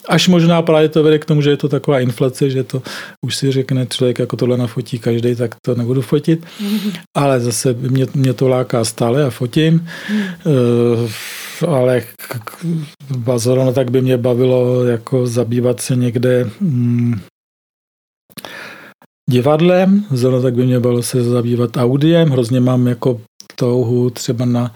Až 0.07 0.27
možná 0.27 0.61
právě 0.61 0.89
to 0.89 1.03
vede 1.03 1.19
k 1.19 1.25
tomu, 1.25 1.41
že 1.41 1.49
je 1.49 1.57
to 1.57 1.69
taková 1.69 1.99
inflace, 1.99 2.49
že 2.49 2.63
to 2.63 2.81
už 3.21 3.35
si 3.35 3.51
řekne 3.51 3.87
člověk, 3.87 4.19
jako 4.19 4.35
tohle 4.35 4.57
nafotí 4.57 4.99
každý, 4.99 5.35
tak 5.35 5.55
to 5.65 5.75
nebudu 5.75 6.01
fotit. 6.01 6.45
Ale 7.15 7.39
zase 7.39 7.73
mě, 7.73 8.05
mě 8.15 8.33
to 8.33 8.47
láká 8.47 8.85
stále 8.85 9.23
a 9.23 9.29
fotím. 9.29 9.87
Uh, 10.45 11.09
ale 11.69 12.03
zrovna 13.35 13.71
tak 13.71 13.91
by 13.91 14.01
mě 14.01 14.17
bavilo 14.17 14.85
jako 14.85 15.27
zabývat 15.27 15.81
se 15.81 15.95
někde 15.95 16.49
mm, 16.61 17.19
divadlem, 19.29 20.05
zrovna 20.11 20.41
tak 20.41 20.53
by 20.53 20.65
mě 20.65 20.79
bavilo 20.79 21.03
se 21.03 21.23
zabývat 21.23 21.77
audiem, 21.77 22.29
hrozně 22.29 22.59
mám 22.59 22.87
jako 22.87 23.21
touhu 23.55 24.09
třeba 24.09 24.45
na 24.45 24.73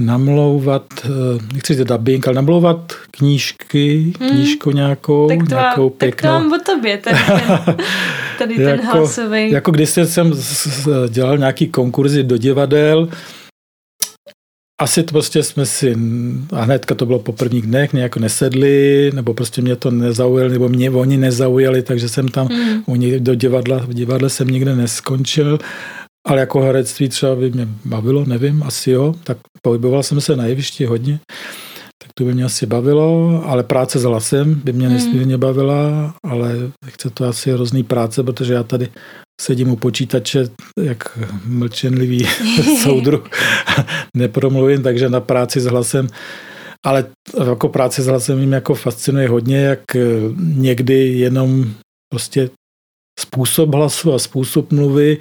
namlouvat, 0.00 0.84
eh, 1.04 1.08
nechci 1.54 1.74
říct 1.74 1.86
dubbing, 1.86 2.26
ale 2.28 2.34
namlouvat 2.34 2.92
knížky, 3.10 4.12
Hmm. 4.20 4.28
knížku 4.30 4.70
nějakou, 4.70 5.28
Tak 5.28 5.38
to, 5.38 5.54
nějakou 5.54 5.82
mám, 5.82 5.90
tak 5.90 5.98
to 5.98 5.98
pěknou. 5.98 6.30
mám 6.30 6.52
o 6.52 6.58
tobě, 6.66 6.96
tady 6.98 7.16
ten, 7.26 7.76
tady 8.38 8.54
ten 8.56 8.68
Jako- 8.80 8.98
hlasový. 8.98 9.50
Jako 9.50 9.70
když 9.70 9.90
jsem 9.90 10.32
dělal 11.08 11.38
nějaký 11.38 11.66
konkurzy 11.68 12.22
do 12.22 12.36
divadel, 12.36 13.08
asi 14.80 15.02
to 15.02 15.12
prostě 15.12 15.42
jsme 15.42 15.66
si, 15.66 15.96
a 16.52 16.62
hnedka 16.62 16.94
to 16.94 17.06
bylo 17.06 17.18
po 17.18 17.32
prvních 17.32 17.66
dnech, 17.66 17.92
nějak 17.92 18.16
nesedli, 18.16 19.10
nebo 19.14 19.34
prostě 19.34 19.62
mě 19.62 19.76
to 19.76 19.90
nezaujalo, 19.90 20.50
nebo 20.50 20.68
mě 20.68 20.90
oni 20.90 21.16
nezaujali, 21.16 21.82
takže 21.82 22.08
jsem 22.08 22.28
tam 22.28 22.48
Hmm. 22.50 22.82
oni 22.86 23.20
do 23.20 23.34
divadla, 23.34 23.78
v 23.78 23.94
divadle 23.94 24.30
jsem 24.30 24.48
nikde 24.48 24.76
neskončil, 24.76 25.58
ale 26.26 26.40
jako 26.40 26.60
herectví 26.60 27.08
třeba 27.08 27.36
by 27.36 27.50
mě 27.50 27.68
bavilo, 27.84 28.24
nevím, 28.24 28.62
asi 28.62 28.90
jo, 28.90 29.14
tak 29.24 29.36
pohyboval 29.62 30.02
jsem 30.02 30.20
se 30.20 30.36
na 30.36 30.46
jevišti 30.46 30.84
hodně, 30.84 31.20
tak 32.02 32.12
to 32.14 32.24
by 32.24 32.34
mě 32.34 32.44
asi 32.44 32.66
bavilo, 32.66 33.42
ale 33.46 33.62
práce 33.62 33.98
s 33.98 34.02
hlasem 34.02 34.54
by 34.54 34.72
mě 34.72 34.86
Hmm. 34.86 34.96
nesmírně 34.96 35.38
bavila, 35.38 36.14
ale 36.24 36.54
chce 36.86 37.10
to 37.10 37.24
asi 37.24 37.52
hrozný 37.52 37.82
práce, 37.82 38.22
protože 38.22 38.54
já 38.54 38.62
tady 38.62 38.88
sedím 39.40 39.70
u 39.70 39.76
počítače, 39.76 40.44
jak 40.82 41.18
mlčenlivý 41.44 42.26
soudruh, 42.82 43.28
nepromluvím, 44.16 44.82
takže 44.82 45.08
na 45.08 45.20
práci 45.20 45.60
s 45.60 45.64
hlasem 45.64 46.08
ale 46.86 47.04
jako 47.48 47.68
práce 47.68 48.02
s 48.02 48.06
hlasem 48.06 48.38
mě 48.38 48.54
jako 48.54 48.74
fascinuje 48.74 49.28
hodně, 49.28 49.56
jak 49.56 49.96
eh, 49.96 50.00
někdy 50.38 51.08
jenom 51.08 51.74
prostě 52.12 52.50
způsob 53.20 53.74
hlasu 53.74 54.12
a 54.14 54.18
způsob 54.18 54.72
mluvy, 54.72 55.18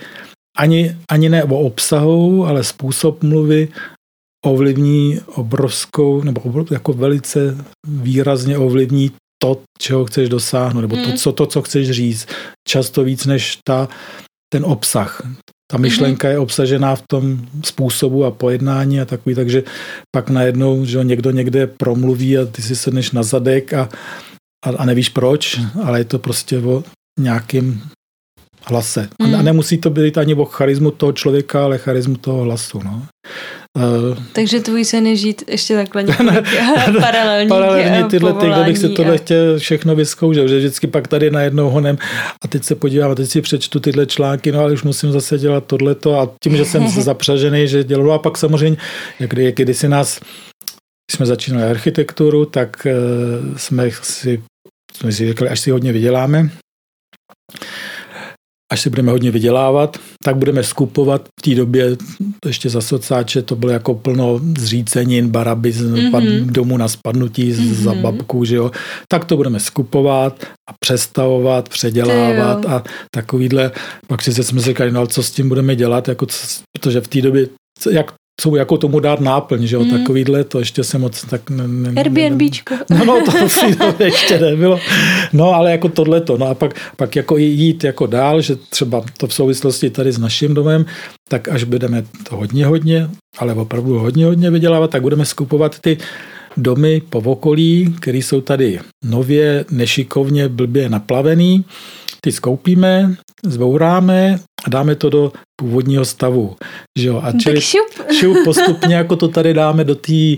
ani, 0.58 0.98
ani 1.12 1.30
ne 1.30 1.44
o 1.44 1.60
obsahu, 1.60 2.46
ale 2.46 2.64
způsob 2.64 3.24
mluvy 3.24 3.68
ovlivní 4.46 5.20
obrovskou, 5.36 6.24
nebo 6.24 6.66
jako 6.72 6.94
velice 6.94 7.58
výrazně 7.88 8.58
ovlivní 8.58 9.12
to, 9.44 9.62
čeho 9.80 10.06
chceš 10.06 10.30
dosáhnout, 10.30 10.82
nebo 10.82 10.96
to, 10.96 11.10
Mm. 11.10 11.18
co, 11.18 11.32
to, 11.32 11.46
co 11.46 11.62
chceš 11.62 11.92
říct. 11.92 12.28
Často 12.68 13.04
víc 13.04 13.26
než 13.26 13.58
ta, 13.68 13.88
ten 14.54 14.66
obsah. 14.66 15.22
Ta 15.72 15.78
myšlenka 15.78 16.30
je 16.30 16.40
obsažená 16.40 16.96
v 16.96 17.04
tom 17.12 17.46
způsobu 17.64 18.26
a 18.26 18.32
pojednání 18.32 19.02
a 19.02 19.06
takový, 19.06 19.36
takže 19.36 19.64
pak 20.16 20.30
najednou, 20.30 20.86
že 20.86 21.04
někdo 21.04 21.32
někde 21.32 21.68
promluví 21.68 22.38
a 22.38 22.46
ty 22.46 22.62
si 22.62 22.76
sedneš 22.76 23.12
na 23.12 23.24
zadek 23.24 23.74
a, 23.74 23.90
a, 24.66 24.70
a 24.78 24.86
nevíš 24.86 25.10
proč, 25.10 25.60
ale 25.84 26.00
je 26.00 26.06
to 26.06 26.20
prostě 26.20 26.58
o 26.58 26.84
nějakým 27.20 27.82
hlase. 28.70 29.10
A, 29.20 29.28
Mm. 29.28 29.36
a 29.36 29.42
nemusí 29.42 29.78
to 29.78 29.90
být 29.90 30.18
ani 30.18 30.36
o 30.36 30.46
charismu 30.46 30.92
toho 30.92 31.12
člověka, 31.12 31.64
ale 31.64 31.78
charismu 31.78 32.16
toho 32.18 32.42
hlasu. 32.44 32.82
No. 32.84 33.04
Uh, 33.78 34.18
Takže 34.34 34.60
tvůj 34.60 34.86
sen 34.86 35.08
je 35.08 35.16
žít 35.16 35.44
ještě 35.48 35.76
takhle 35.76 36.04
paralelní 37.02 37.48
paralelně 37.50 38.04
tyhle, 38.10 38.34
ty, 38.34 38.46
kde 38.46 38.64
bych 38.64 38.78
si 38.78 38.90
tohle 38.90 39.14
a- 39.14 39.18
chtěl 39.18 39.60
všechno 39.60 39.96
vyzkoušet, 39.96 40.48
že 40.48 40.58
vždycky 40.58 40.88
pak 40.88 41.08
tady 41.08 41.32
najednou 41.32 41.70
honem 41.70 41.98
a 42.44 42.48
teď 42.48 42.64
se 42.64 42.76
podívám 42.76 43.12
a 43.12 43.16
teď 43.16 43.30
si 43.30 43.42
přečtu 43.42 43.80
tyhle 43.80 44.06
články, 44.06 44.52
no 44.52 44.60
ale 44.60 44.74
už 44.74 44.84
musím 44.84 45.12
zase 45.12 45.38
dělat 45.38 45.66
tohleto 45.66 46.20
a 46.20 46.32
tím, 46.44 46.58
že 46.58 46.66
jsem 46.66 46.88
zapřažený, 47.02 47.68
že 47.68 47.84
dělal, 47.84 48.06
no 48.06 48.12
a 48.12 48.20
pak 48.20 48.38
samozřejmě, 48.38 48.78
jak 49.20 49.30
kdy, 49.30 49.52
když 49.58 49.78
si 49.78 49.88
nás, 49.90 50.20
když 50.20 51.16
jsme 51.18 51.26
začínali 51.26 51.70
architekturu, 51.70 52.46
tak 52.46 52.88
uh, 53.52 53.58
jsme 53.58 53.92
si, 54.02 54.44
jsme 54.94 55.12
si 55.12 55.28
řekli, 55.28 55.50
až 55.50 55.60
si 55.60 55.72
hodně 55.72 55.92
vyděláme, 55.94 56.50
až 58.72 58.82
si 58.82 58.90
budeme 58.90 59.12
hodně 59.12 59.32
vydělávat, 59.32 59.98
tak 60.24 60.36
budeme 60.38 60.64
skupovat 60.64 61.28
v 61.40 61.42
té 61.42 61.56
době, 61.56 61.98
to 62.40 62.50
ještě 62.50 62.70
za 62.70 62.82
socáče, 62.82 63.42
to 63.42 63.56
bylo 63.56 63.72
jako 63.72 63.94
plno 63.94 64.40
zřícenin, 64.58 65.30
baraby 65.30 65.72
z 65.72 65.82
Mhm. 65.82 66.12
mm-hmm. 66.12 66.46
domu 66.46 66.78
na 66.78 66.88
spadnutí 66.88 67.52
mm-hmm. 67.52 67.74
za 67.74 67.94
babku, 67.94 68.46
že 68.46 68.56
jo. 68.56 68.72
Tak 69.08 69.26
to 69.26 69.38
budeme 69.38 69.60
skupovat 69.60 70.44
a 70.70 70.74
přestavovat, 70.80 71.70
předělávat 71.70 72.66
a 72.66 72.84
takovýhle. 73.16 73.72
Pak 74.08 74.22
si 74.22 74.34
jsme 74.44 74.62
říkali, 74.62 74.92
no 74.92 75.00
ale 75.00 75.08
co 75.08 75.24
s 75.24 75.32
tím 75.32 75.50
budeme 75.50 75.76
dělat, 75.76 76.08
jako, 76.08 76.26
co- 76.26 76.62
protože 76.74 77.02
v 77.02 77.08
té 77.08 77.22
době, 77.22 77.48
jak 77.92 78.14
co 78.40 78.56
jako 78.56 78.78
tomu 78.78 79.00
dát 79.00 79.20
náplň, 79.22 79.68
že 79.68 79.76
jo, 79.76 79.82
Mhm. 79.82 79.92
mm. 79.92 79.98
takovýhle, 80.00 80.44
to 80.44 80.60
ještě 80.60 80.84
se 80.84 80.98
moc 80.98 81.26
tak... 81.26 81.50
Ne, 81.50 81.68
ne, 81.68 81.92
ne- 81.92 82.02
Airbnbčko. 82.02 82.76
No, 82.90 83.06
no 83.06 83.22
to 83.26 83.50
si 83.50 83.76
to 83.76 84.04
ještě 84.04 84.40
nebylo. 84.40 84.80
No, 85.34 85.54
ale 85.54 85.72
jako 85.72 85.90
tohleto. 85.90 86.38
No 86.38 86.46
a 86.48 86.54
pak, 86.54 86.74
pak 86.98 87.16
jako 87.16 87.38
i 87.38 87.44
jít 87.44 87.84
jako 87.84 88.06
dál, 88.08 88.42
že 88.42 88.56
třeba 88.56 89.04
to 89.18 89.28
v 89.28 89.34
souvislosti 89.34 89.90
tady 89.90 90.12
s 90.12 90.18
naším 90.18 90.54
domem, 90.54 90.86
tak 91.30 91.48
až 91.48 91.64
budeme 91.64 92.04
to 92.30 92.36
hodně, 92.36 92.66
hodně, 92.66 93.10
ale 93.38 93.54
opravdu 93.54 94.00
hodně, 94.00 94.26
hodně 94.26 94.52
vydělávat, 94.52 94.90
tak 94.92 95.02
budeme 95.02 95.26
skupovat 95.26 95.80
ty 95.80 95.98
domy 96.58 97.02
po 97.10 97.20
okolí, 97.20 97.96
které 98.00 98.18
jsou 98.18 98.42
tady 98.42 98.80
nově, 99.06 99.66
nešikovně, 99.72 100.48
blbě 100.50 100.90
naplavený. 100.90 101.66
Ty 102.22 102.32
skoupíme, 102.32 103.16
zbouráme 103.46 104.40
a 104.66 104.70
dáme 104.70 104.96
to 104.96 105.10
do 105.10 105.32
původního 105.60 106.06
stavu. 106.06 106.56
Že 107.00 107.08
jo? 107.08 107.22
A 107.24 107.32
čili 107.32 107.56
tak 107.56 107.64
šup. 107.64 108.12
šup 108.20 108.38
postupně, 108.46 108.96
jako 108.96 109.16
to 109.16 109.28
tady 109.28 109.54
dáme 109.54 109.84
do 109.84 109.96
té 109.96 110.38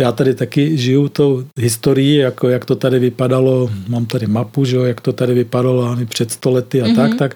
já 0.00 0.12
tady 0.12 0.34
taky 0.34 0.76
žiju 0.76 1.08
tou 1.08 1.44
historií, 1.60 2.14
jako 2.16 2.48
jak 2.48 2.64
to 2.64 2.76
tady 2.76 2.98
vypadalo, 2.98 3.70
mám 3.88 4.06
tady 4.06 4.26
mapu, 4.26 4.64
že 4.64 4.76
jo, 4.76 4.84
jak 4.84 5.00
to 5.00 5.12
tady 5.12 5.34
vypadalo 5.34 5.90
ani 5.90 6.06
před 6.06 6.30
stolety 6.32 6.82
a 6.82 6.86
mm-hmm. 6.86 6.96
tak, 6.96 7.14
tak, 7.18 7.34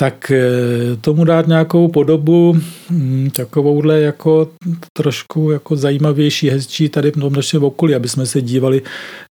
tak 0.00 0.30
eh, 0.30 0.96
tomu 1.00 1.24
dát 1.24 1.46
nějakou 1.46 1.88
podobu, 1.88 2.56
hm, 2.90 3.30
takovouhle 3.36 4.00
jako 4.00 4.48
trošku 4.96 5.50
jako 5.50 5.76
zajímavější, 5.76 6.50
hezčí 6.50 6.88
tady 6.88 7.10
v 7.10 7.20
tom 7.20 7.32
našem 7.32 7.64
okolí, 7.64 7.94
aby 7.94 8.08
jsme 8.08 8.26
se 8.26 8.42
dívali 8.42 8.82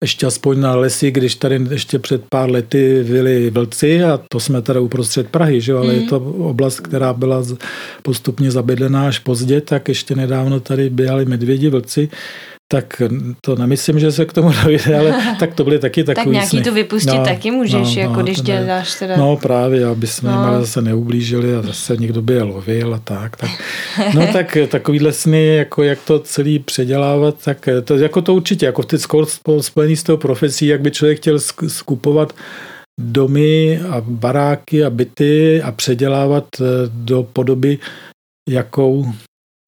ještě 0.03 0.25
aspoň 0.25 0.59
na 0.59 0.75
lesy, 0.75 1.11
když 1.11 1.35
tady 1.35 1.61
ještě 1.69 1.99
před 1.99 2.21
pár 2.29 2.49
lety 2.51 3.03
byli 3.03 3.49
vlci 3.49 4.03
a 4.03 4.19
to 4.31 4.39
jsme 4.39 4.61
tady 4.61 4.79
uprostřed 4.79 5.29
Prahy, 5.29 5.61
že 5.61 5.71
jo, 5.71 5.77
ale 5.77 5.87
mm-hmm. 5.87 5.95
je 5.95 5.99
mhm. 5.99 6.09
to 6.09 6.19
oblast, 6.19 6.79
která 6.79 7.13
byla 7.13 7.26
postupně 8.01 8.51
zabydlená 8.51 9.07
až 9.07 9.19
pozdě, 9.19 9.61
tak 9.61 9.87
ještě 9.87 10.15
nedávno 10.15 10.59
tady 10.59 10.89
byli 10.89 11.25
medvědi, 11.25 11.69
vlci, 11.69 12.09
tak 12.69 13.01
to 13.41 13.55
nemyslím, 13.55 13.99
že 13.99 14.11
se 14.11 14.25
k 14.25 14.33
tomu 14.33 14.51
dojde, 14.63 14.99
ale 14.99 15.15
tak 15.39 15.53
to 15.53 15.63
byly 15.63 15.79
taky 15.79 16.03
takový 16.03 16.25
Tak 16.25 16.33
nějaký 16.33 16.49
sny. 16.49 16.63
to 16.63 16.73
vypustit 16.73 17.17
no, 17.17 17.25
taky 17.25 17.51
můžeš, 17.51 17.95
no, 17.95 18.01
jako 18.01 18.13
no, 18.13 18.23
když 18.23 18.41
děláš 18.41 18.99
teda... 18.99 19.17
No 19.17 19.37
právě, 19.37 19.85
aby 19.85 20.07
jsme 20.07 20.31
no. 20.31 20.51
jim 20.51 20.61
zase 20.61 20.81
neublížili 20.81 21.55
a 21.55 21.61
zase 21.61 21.97
někdo 21.97 22.21
by 22.21 22.33
je 22.33 22.43
lovil 22.43 22.95
a 22.95 22.99
tak. 22.99 23.37
tak. 23.37 23.49
No 24.13 24.27
tak 24.33 24.57
takovýhle 24.67 25.11
sny, 25.11 25.55
jako 25.55 25.83
jak 25.83 25.99
to 26.05 26.19
celý 26.19 26.59
předělávat, 26.59 27.35
tak 27.43 27.69
to, 27.83 27.97
jako 27.97 28.21
to 28.21 28.33
určitě, 28.33 28.65
jako 28.65 28.83
ty 28.83 28.97
spojený 29.61 29.95
s 29.95 30.03
tou 30.03 30.17
profesí, 30.17 30.67
jak 30.67 30.81
by 30.81 30.91
člověk 30.91 31.17
chtěl 31.17 31.39
skupovat 31.67 32.33
domy 32.99 33.79
a 33.79 34.01
baráky 34.01 34.85
a 34.85 34.89
byty 34.89 35.61
a 35.61 35.71
předělávat 35.71 36.47
eh, 36.61 36.63
do 36.87 37.23
podoby, 37.23 37.79
jakou 38.49 39.05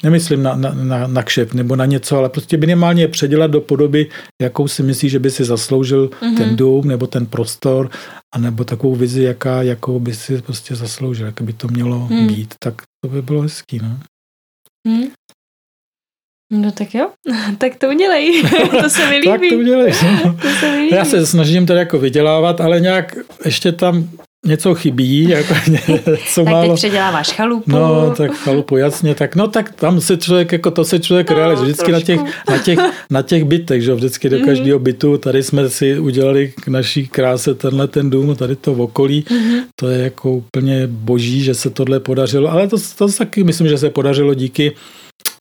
Nemyslím 0.04 0.44
na, 0.44 0.56
na, 0.56 0.74
na, 0.74 1.08
na 1.08 1.24
kšef 1.24 1.54
nebo 1.54 1.76
na 1.76 1.86
něco, 1.86 2.18
ale 2.18 2.30
prostě 2.30 2.58
minimálně 2.58 3.08
předělat 3.08 3.52
do 3.52 3.62
podoby, 3.62 4.10
jakou 4.42 4.68
si 4.68 4.84
myslí, 4.84 5.10
že 5.10 5.20
by 5.20 5.32
si 5.32 5.44
zasloužil 5.44 6.08
mm-hmm. 6.08 6.38
ten 6.38 6.56
dům 6.56 6.88
nebo 6.88 7.08
ten 7.08 7.26
prostor, 7.26 7.90
a 8.36 8.38
nebo 8.40 8.64
takovou 8.64 8.96
vizi, 8.96 9.24
jaká, 9.24 9.62
jakou 9.62 10.00
by 10.00 10.14
si 10.14 10.42
prostě 10.42 10.76
zasloužil, 10.76 11.26
jak 11.26 11.42
by 11.42 11.54
to 11.54 11.68
mělo 11.68 12.08
mm. 12.08 12.28
být. 12.28 12.54
Tak 12.64 12.74
to 13.06 13.12
by 13.12 13.22
bylo 13.22 13.42
hezký, 13.42 13.80
no. 13.80 14.00
Mm. 14.88 15.04
No 16.52 16.72
tak 16.72 16.96
jo, 16.96 17.10
tak 17.58 17.76
to 17.76 17.88
udělej, 17.88 18.44
to 18.82 18.90
se 18.90 19.10
mi 19.10 19.16
líbí. 19.16 19.28
tak 19.28 19.42
to 19.50 19.56
udělej. 19.56 19.92
To 20.42 20.50
se 20.60 20.72
mi 20.72 20.78
líbí. 20.78 20.96
Já 20.96 21.06
se 21.06 21.26
snažím 21.26 21.66
to 21.66 21.74
jako 21.74 22.00
vydělávat, 22.00 22.62
ale 22.62 22.80
nějak 22.80 23.16
ještě 23.46 23.72
tam 23.72 24.10
něco 24.46 24.76
chybí, 24.76 25.30
jako 25.30 25.54
něco 25.68 26.44
tak 26.44 26.54
málo. 26.54 26.68
teď 26.68 26.76
předěláváš 26.76 27.32
chalupu. 27.32 27.72
No, 27.72 28.14
tak 28.18 28.32
chalupu, 28.32 28.78
jasně, 28.78 29.16
tak 29.16 29.36
no, 29.36 29.48
tak 29.48 29.76
tam 29.76 30.02
se 30.02 30.18
člověk, 30.18 30.52
jako 30.52 30.72
to 30.72 30.86
se 30.86 31.00
člověk 31.00 31.30
no, 31.30 31.38
realizuje 31.38 31.66
vždycky 31.66 31.92
na 31.92 32.02
těch, 32.02 32.20
na 32.50 32.58
těch, 32.58 32.80
na 33.10 33.22
těch 33.22 33.44
bytech, 33.44 33.82
že 33.82 33.94
vždycky 33.94 34.30
do 34.30 34.38
mm-hmm. 34.38 34.46
každého 34.46 34.80
bytu, 34.80 35.18
tady 35.18 35.44
jsme 35.44 35.70
si 35.70 36.00
udělali 36.00 36.54
k 36.62 36.68
naší 36.68 37.08
kráse 37.08 37.56
tenhle 37.56 37.88
ten 37.88 38.10
dům, 38.10 38.36
tady 38.36 38.56
to 38.56 38.74
v 38.74 38.82
okolí, 38.82 39.22
mm-hmm. 39.22 39.62
to 39.76 39.90
je 39.90 40.04
jako 40.04 40.32
úplně 40.32 40.88
boží, 40.88 41.44
že 41.44 41.54
se 41.54 41.70
tohle 41.70 42.00
podařilo, 42.00 42.52
ale 42.52 42.68
to, 42.68 42.78
to 42.98 43.08
taky 43.08 43.44
myslím, 43.44 43.68
že 43.68 43.78
se 43.78 43.90
podařilo 43.90 44.34
díky 44.34 44.76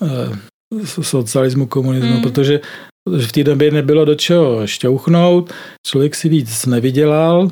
eh, 0.03 0.39
socialismu, 0.85 1.67
komunismu, 1.67 2.17
mm. 2.17 2.23
protože 2.23 2.61
v 3.27 3.33
té 3.33 3.45
době 3.45 3.71
nebylo 3.71 4.05
do 4.05 4.15
čeho 4.15 4.67
šťouchnout, 4.67 5.53
člověk 5.87 6.15
si 6.15 6.29
víc 6.29 6.67
nevydělal, 6.67 7.51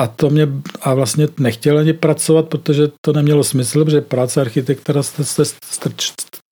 a 0.00 0.06
to 0.06 0.30
mě 0.30 0.48
a 0.80 0.94
vlastně 0.94 1.28
nechtěl 1.38 1.78
ani 1.78 1.92
pracovat, 1.92 2.48
protože 2.48 2.88
to 3.04 3.12
nemělo 3.12 3.44
smysl, 3.44 3.84
protože 3.84 4.00
práce 4.00 4.40
architekta 4.40 5.02
se, 5.02 5.24
se 5.24 5.54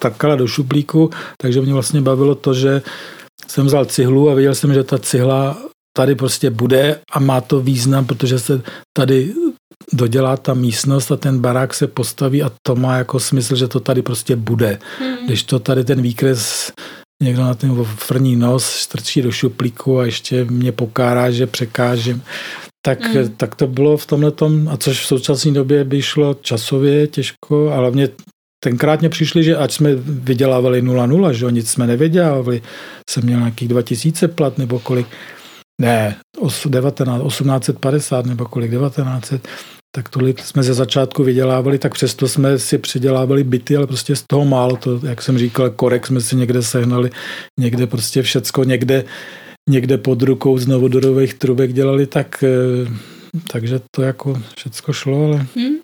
strkala 0.00 0.36
do 0.36 0.46
šuplíku, 0.46 1.10
takže 1.40 1.60
mě 1.60 1.72
vlastně 1.72 2.00
bavilo 2.00 2.34
to, 2.34 2.54
že 2.54 2.82
jsem 3.46 3.66
vzal 3.66 3.84
cihlu 3.84 4.30
a 4.30 4.34
viděl 4.34 4.54
jsem, 4.54 4.74
že 4.74 4.84
ta 4.84 4.98
cihla 4.98 5.58
tady 5.96 6.14
prostě 6.14 6.50
bude 6.50 7.00
a 7.12 7.20
má 7.20 7.40
to 7.40 7.60
význam, 7.60 8.06
protože 8.06 8.38
se 8.38 8.62
tady 8.96 9.34
dodělá 9.92 10.36
ta 10.36 10.54
místnost 10.54 11.10
a 11.10 11.16
ten 11.16 11.38
barák 11.38 11.74
se 11.74 11.86
postaví 11.86 12.42
a 12.42 12.52
to 12.62 12.76
má 12.76 12.96
jako 12.96 13.20
smysl, 13.20 13.56
že 13.56 13.68
to 13.68 13.80
tady 13.80 14.02
prostě 14.02 14.36
bude. 14.36 14.78
Hmm. 14.98 15.26
Když 15.26 15.42
to 15.42 15.58
tady 15.58 15.84
ten 15.84 16.02
výkres 16.02 16.72
někdo 17.22 17.42
na 17.42 17.54
ten 17.54 17.84
frní 17.84 18.36
nos 18.36 18.66
strčí 18.66 19.22
do 19.22 19.32
šuplíku 19.32 19.98
a 19.98 20.04
ještě 20.04 20.44
mě 20.44 20.72
pokárá, 20.72 21.30
že 21.30 21.46
překážím, 21.46 22.22
tak, 22.86 23.14
mm. 23.14 23.28
tak 23.36 23.54
to 23.54 23.66
bylo 23.66 23.96
v 23.96 24.06
tomhle 24.06 24.30
tom, 24.30 24.68
a 24.68 24.76
což 24.76 25.00
v 25.00 25.06
současné 25.06 25.52
době 25.52 25.84
by 25.84 26.02
šlo 26.02 26.34
časově 26.34 27.06
těžko, 27.06 27.70
ale 27.72 27.90
mě 27.90 28.08
tenkrát 28.64 29.00
mě 29.00 29.08
přišli, 29.08 29.44
že 29.44 29.56
ať 29.56 29.72
jsme 29.72 29.94
vydělávali 30.04 30.82
0,0, 30.82 31.30
že 31.30 31.46
nic 31.52 31.70
jsme 31.70 31.86
nevydělávali, 31.86 32.62
jsem 33.10 33.24
měl 33.24 33.38
nějakých 33.38 33.68
2000 33.68 34.28
plat 34.28 34.58
nebo 34.58 34.78
kolik, 34.78 35.06
ne, 35.80 36.16
19, 36.66 37.22
1850 37.22 38.26
nebo 38.26 38.44
kolik, 38.44 38.70
1900, 38.70 39.48
tak 39.96 40.08
tolik 40.08 40.40
jsme 40.40 40.62
ze 40.62 40.74
začátku 40.74 41.24
vydělávali, 41.24 41.78
tak 41.78 41.94
přesto 41.94 42.28
jsme 42.28 42.58
si 42.58 42.78
předělávali 42.78 43.44
byty, 43.44 43.76
ale 43.76 43.86
prostě 43.86 44.16
z 44.16 44.24
toho 44.30 44.44
málo, 44.44 44.76
to, 44.76 45.00
jak 45.06 45.22
jsem 45.22 45.38
říkal, 45.38 45.70
korek 45.70 46.06
jsme 46.06 46.20
si 46.20 46.36
někde 46.36 46.62
sehnali, 46.62 47.10
někde 47.60 47.86
prostě 47.86 48.22
všecko, 48.22 48.64
někde 48.64 49.04
někde 49.68 49.98
pod 49.98 50.22
rukou 50.22 50.58
z 50.58 50.66
novodorových 50.66 51.34
trubek 51.34 51.72
dělali, 51.72 52.06
tak, 52.06 52.42
eh, 52.42 52.48
takže 53.52 53.80
to 53.90 54.02
jako 54.02 54.42
všecko 54.56 54.92
šlo, 54.92 55.24
ale 55.24 55.46
hmm. 55.56 55.78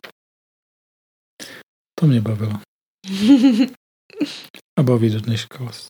to 2.00 2.06
mě 2.06 2.20
bavilo. 2.20 2.60
A 4.78 4.82
baví 4.82 5.10
do 5.10 5.20
dneška 5.20 5.58
vlastně. 5.58 5.88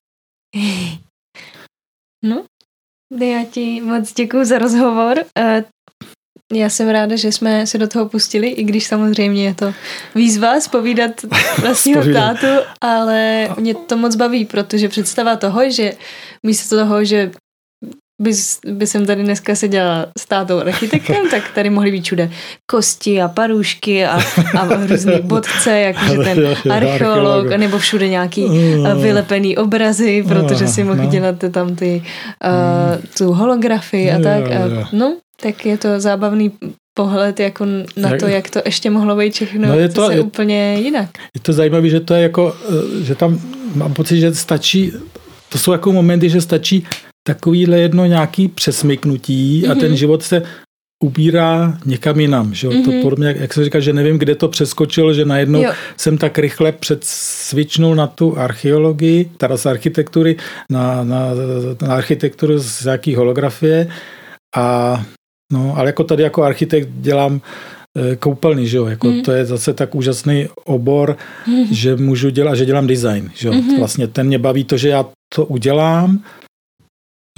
No, 2.25 2.45
já 3.21 3.45
ti 3.45 3.81
moc 3.81 4.13
děkuji 4.13 4.45
za 4.45 4.59
rozhovor. 4.59 5.25
Eh, 5.39 5.65
já 6.53 6.69
jsem 6.69 6.89
ráda, 6.89 7.17
že 7.17 7.33
jsme 7.33 7.67
se 7.67 7.79
do 7.79 7.89
toho 7.89 8.09
pustili, 8.09 8.49
i 8.49 8.65
když 8.65 8.87
samozřejmě 8.87 9.45
je 9.45 9.55
to 9.55 9.75
výzva 10.15 10.61
spovídat 10.61 11.11
vlastního 11.59 12.03
tátu, 12.13 12.47
ale 12.81 13.49
mě 13.59 13.75
to 13.75 13.97
moc 13.97 14.17
baví, 14.17 14.45
protože 14.45 14.89
představa 14.89 15.37
toho, 15.37 15.71
že 15.71 15.93
místo 16.43 16.77
toho, 16.77 17.05
že 17.05 17.31
bys, 18.23 18.59
by 18.67 18.87
jsem 18.87 19.07
tady 19.07 19.23
dneska 19.23 19.55
seděla 19.55 20.07
s 20.19 20.27
tátou 20.27 20.59
architektem, 20.59 21.31
tak 21.31 21.43
tady 21.55 21.71
mohly 21.71 21.91
být 21.91 22.05
všude 22.05 22.31
kosti 22.67 23.23
a 23.23 23.29
parušky 23.29 24.07
a, 24.07 24.21
a 24.59 24.87
různý 24.87 25.21
bodce, 25.23 25.81
jakože 25.81 26.17
ten 26.17 26.73
archeolog, 26.73 27.47
nebo 27.47 27.79
všude 27.79 28.09
nějaký 28.09 28.45
uh, 28.45 29.03
vylepený 29.03 29.57
obrazy, 29.57 30.25
protože 30.29 30.69
si 30.69 30.85
mohl 30.85 31.03
no. 31.03 31.11
dělat 31.11 31.45
tam 31.51 31.77
ty, 31.77 32.03
uh, 32.45 33.05
tu 33.19 33.33
holografii 33.33 34.11
a 34.11 34.19
tak. 34.19 34.51
A, 34.51 34.89
no, 34.93 35.17
tak 35.41 35.67
je 35.67 35.79
to 35.79 36.01
zábavný 36.01 36.53
pohled 36.95 37.41
jako 37.41 37.67
na 37.97 38.17
to, 38.21 38.27
jak 38.27 38.51
to 38.51 38.61
ještě 38.65 38.91
mohlo 38.91 39.17
být 39.17 39.35
všechno 39.35 39.69
no 39.69 39.79
je 39.79 39.89
to, 39.89 40.11
je, 40.11 40.21
úplně 40.21 40.75
jinak. 40.75 41.11
Je 41.35 41.41
to 41.41 41.53
zajímavé, 41.53 41.89
že 41.89 42.01
to 42.01 42.15
je 42.15 42.23
jako, 42.23 42.57
eh, 42.69 43.05
že 43.05 43.15
tam 43.15 43.41
mám 43.75 43.95
pocit, 43.95 44.21
že 44.21 44.35
stačí, 44.35 44.93
to 45.49 45.59
jsou 45.59 45.73
jako 45.73 45.93
momenty, 45.93 46.31
že 46.31 46.41
stačí 46.41 46.87
takovýhle 47.27 47.81
jedno 47.81 48.07
nějaký 48.07 48.49
přesmyknutí 48.49 49.63
mm-hmm. 49.63 49.71
a 49.71 49.75
ten 49.75 49.89
mhm. 49.89 49.97
život 49.97 50.23
se 50.23 50.43
ubírá 51.05 51.79
někam 51.87 52.21
jinam. 52.21 52.55
Že? 52.55 52.69
Mm-hmm. 52.69 52.85
To 52.85 52.91
mhm. 52.91 53.03
podobně, 53.03 53.27
jak, 53.27 53.37
jak 53.37 53.55
jsem 53.55 53.65
říkal, 53.65 53.81
že 53.81 53.93
nevím, 53.93 54.19
kde 54.19 54.35
to 54.35 54.49
přeskočilo, 54.49 55.15
že 55.15 55.25
najednou 55.25 55.63
jo. 55.63 55.73
jsem 55.97 56.19
tak 56.19 56.39
rychle 56.39 56.73
předsvičnul 56.73 57.95
na 57.95 58.07
tu 58.07 58.39
archeologii, 58.39 59.31
teda 59.37 59.57
z 59.57 59.67
architektury, 59.67 60.37
na, 60.71 61.05
na, 61.05 61.31
na 61.83 61.95
architekturu 61.95 62.59
z 62.59 62.85
jaký 62.85 63.15
holografie. 63.15 63.89
A, 64.57 65.05
no, 65.53 65.75
ale 65.77 65.89
jako 65.89 66.05
tady 66.05 66.23
jako 66.23 66.43
architekt 66.43 66.89
dělám 66.93 67.41
e, 67.99 68.17
koupelny, 68.17 68.69
že 68.69 68.77
jo, 68.77 68.87
jako 68.87 69.07
mm. 69.07 69.23
to 69.23 69.33
je 69.33 69.45
zase 69.45 69.75
tak 69.75 69.95
úžasný 69.95 70.49
obor, 70.65 71.17
mm. 71.47 71.75
že 71.75 71.97
můžu 71.97 72.31
dělat, 72.31 72.55
že 72.55 72.65
dělám 72.65 72.87
design, 72.87 73.31
že 73.35 73.49
jo, 73.49 73.55
mm. 73.55 73.79
vlastně 73.79 74.07
ten 74.07 74.27
mě 74.27 74.39
baví 74.39 74.65
to, 74.65 74.77
že 74.77 74.89
já 74.89 75.07
to 75.35 75.45
udělám 75.45 76.23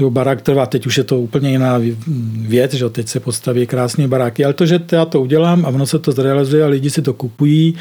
Jo, 0.00 0.10
barák 0.10 0.42
trvá, 0.42 0.66
teď 0.66 0.86
už 0.86 0.98
je 0.98 1.04
to 1.04 1.20
úplně 1.20 1.50
jiná 1.50 1.80
věc, 2.38 2.74
že 2.74 2.90
teď 2.90 3.08
se 3.08 3.20
postaví 3.20 3.66
krásně 3.66 4.08
baráky, 4.08 4.44
ale 4.44 4.54
to, 4.54 4.66
že 4.66 4.80
já 4.92 5.04
to 5.04 5.20
udělám 5.20 5.66
a 5.66 5.68
ono 5.68 5.86
se 5.86 5.98
to 5.98 6.12
zrealizuje 6.12 6.64
a 6.64 6.66
lidi 6.66 6.90
si 6.90 7.02
to 7.02 7.14
kupují 7.14 7.76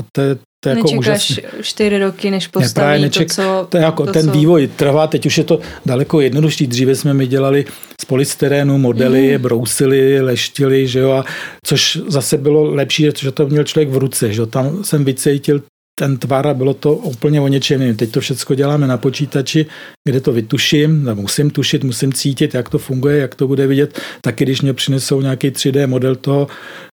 a 0.00 0.04
to 0.12 0.20
je, 0.20 0.36
to 0.64 0.68
je 0.68 0.76
jako 0.76 0.82
Nečekáš 0.82 1.30
úžasný. 1.30 1.36
čtyři 1.62 1.98
roky, 1.98 2.30
než 2.30 2.48
postaví 2.48 3.00
ne, 3.00 3.06
neček, 3.06 3.28
to, 3.28 3.34
co... 3.34 3.66
To 3.68 3.76
je 3.76 3.82
jako, 3.82 4.06
to, 4.06 4.12
ten 4.12 4.26
co... 4.26 4.32
vývoj 4.32 4.66
trvá, 4.66 5.06
teď 5.06 5.26
už 5.26 5.38
je 5.38 5.44
to 5.44 5.60
daleko 5.86 6.20
jednodušší. 6.20 6.66
Dříve 6.66 6.94
jsme 6.94 7.14
mi 7.14 7.26
dělali 7.26 7.64
z 8.00 8.04
polystyrénu 8.04 8.78
modely, 8.78 9.38
mm. 9.38 9.42
brousili, 9.42 10.20
leštili, 10.20 10.86
že 10.86 10.98
jo, 10.98 11.10
a 11.10 11.24
což 11.66 11.98
zase 12.08 12.38
bylo 12.38 12.74
lepší, 12.74 13.08
že 13.18 13.32
to 13.32 13.46
měl 13.46 13.64
člověk 13.64 13.88
v 13.88 13.96
ruce, 13.96 14.32
že 14.32 14.40
jo, 14.40 14.46
tam 14.46 14.84
jsem 14.84 15.04
vycítil 15.04 15.62
ten 16.00 16.16
tvar 16.16 16.46
a 16.46 16.54
bylo 16.54 16.74
to 16.74 16.94
úplně 16.94 17.40
o 17.40 17.48
něčem 17.48 17.80
jiném. 17.80 17.96
Teď 17.96 18.10
to 18.10 18.20
všechno 18.20 18.56
děláme 18.56 18.86
na 18.86 18.96
počítači, 18.96 19.66
kde 20.08 20.20
to 20.20 20.32
vytuším, 20.32 21.14
musím 21.14 21.50
tušit, 21.50 21.84
musím 21.84 22.12
cítit, 22.12 22.54
jak 22.54 22.68
to 22.68 22.78
funguje, 22.78 23.18
jak 23.18 23.34
to 23.34 23.46
bude 23.46 23.66
vidět. 23.66 24.00
Taky 24.20 24.44
když 24.44 24.62
mě 24.62 24.72
přinesou 24.72 25.20
nějaký 25.20 25.50
3D 25.50 25.86
model 25.86 26.16
toho 26.16 26.48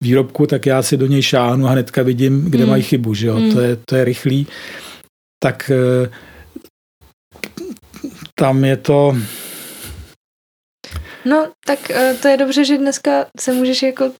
výrobku, 0.03 0.47
tak 0.47 0.65
já 0.65 0.81
si 0.81 0.97
do 0.97 1.07
něj 1.07 1.21
šáhnu 1.21 1.67
a 1.67 1.69
hnedka 1.69 2.03
vidím, 2.03 2.45
kde 2.45 2.63
mm. 2.63 2.69
mají 2.69 2.83
chybu. 2.83 3.13
Že 3.13 3.27
jo? 3.27 3.39
Mm. 3.39 3.53
To, 3.53 3.61
je, 3.61 3.77
to 3.85 3.95
je 3.95 4.03
rychlý. 4.05 4.47
Tak 5.43 5.71
eh, 5.71 6.09
tam 8.35 8.65
je 8.65 8.77
to... 8.77 9.17
No, 11.29 11.47
tak 11.65 11.91
eh, 11.91 12.15
to 12.21 12.27
je 12.27 12.37
dobře, 12.37 12.65
že 12.65 12.77
dneska 12.77 13.25
se 13.39 13.53
můžeš 13.53 13.83
jako 13.83 14.11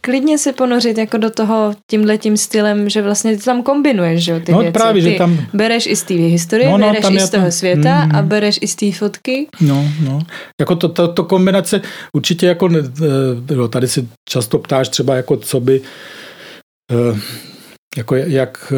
klidně 0.00 0.38
si 0.38 0.52
ponořit 0.52 0.98
jako 0.98 1.18
do 1.18 1.30
toho 1.30 1.74
tímhle 1.90 2.18
tím 2.18 2.36
stylem, 2.36 2.88
že 2.88 3.02
vlastně 3.02 3.36
ty 3.36 3.42
tam 3.42 3.62
kombinuješ, 3.62 4.24
že 4.24 4.32
jo, 4.32 4.40
ty 4.40 4.52
no, 4.52 4.58
věci. 4.58 4.72
právě, 4.72 5.02
ty 5.02 5.10
že 5.10 5.18
tam... 5.18 5.38
bereš 5.54 5.86
i 5.86 5.96
z 5.96 6.02
té 6.02 6.14
historie, 6.14 6.70
No, 6.70 6.78
no, 6.78 6.86
bereš 6.86 7.02
tam 7.02 7.16
i 7.16 7.20
z 7.20 7.30
toho 7.30 7.46
to- 7.46 7.52
světa 7.52 8.04
Mm. 8.04 8.16
a 8.16 8.22
bereš 8.22 8.58
i 8.62 8.68
z 8.68 8.74
té 8.74 8.92
fotky. 8.92 9.46
No, 9.60 9.88
no. 10.04 10.18
Jako 10.60 10.76
to, 10.76 10.88
to, 10.88 11.08
to 11.08 11.24
kombinace 11.24 11.80
určitě 12.16 12.46
jako, 12.46 12.68
no, 13.54 13.68
tady 13.68 13.88
si 13.88 14.08
často 14.28 14.58
ptáš 14.58 14.88
třeba 14.88 15.16
jako 15.16 15.36
co 15.36 15.60
by, 15.60 15.80
eh, 16.92 17.20
jako 17.96 18.14
jak, 18.16 18.72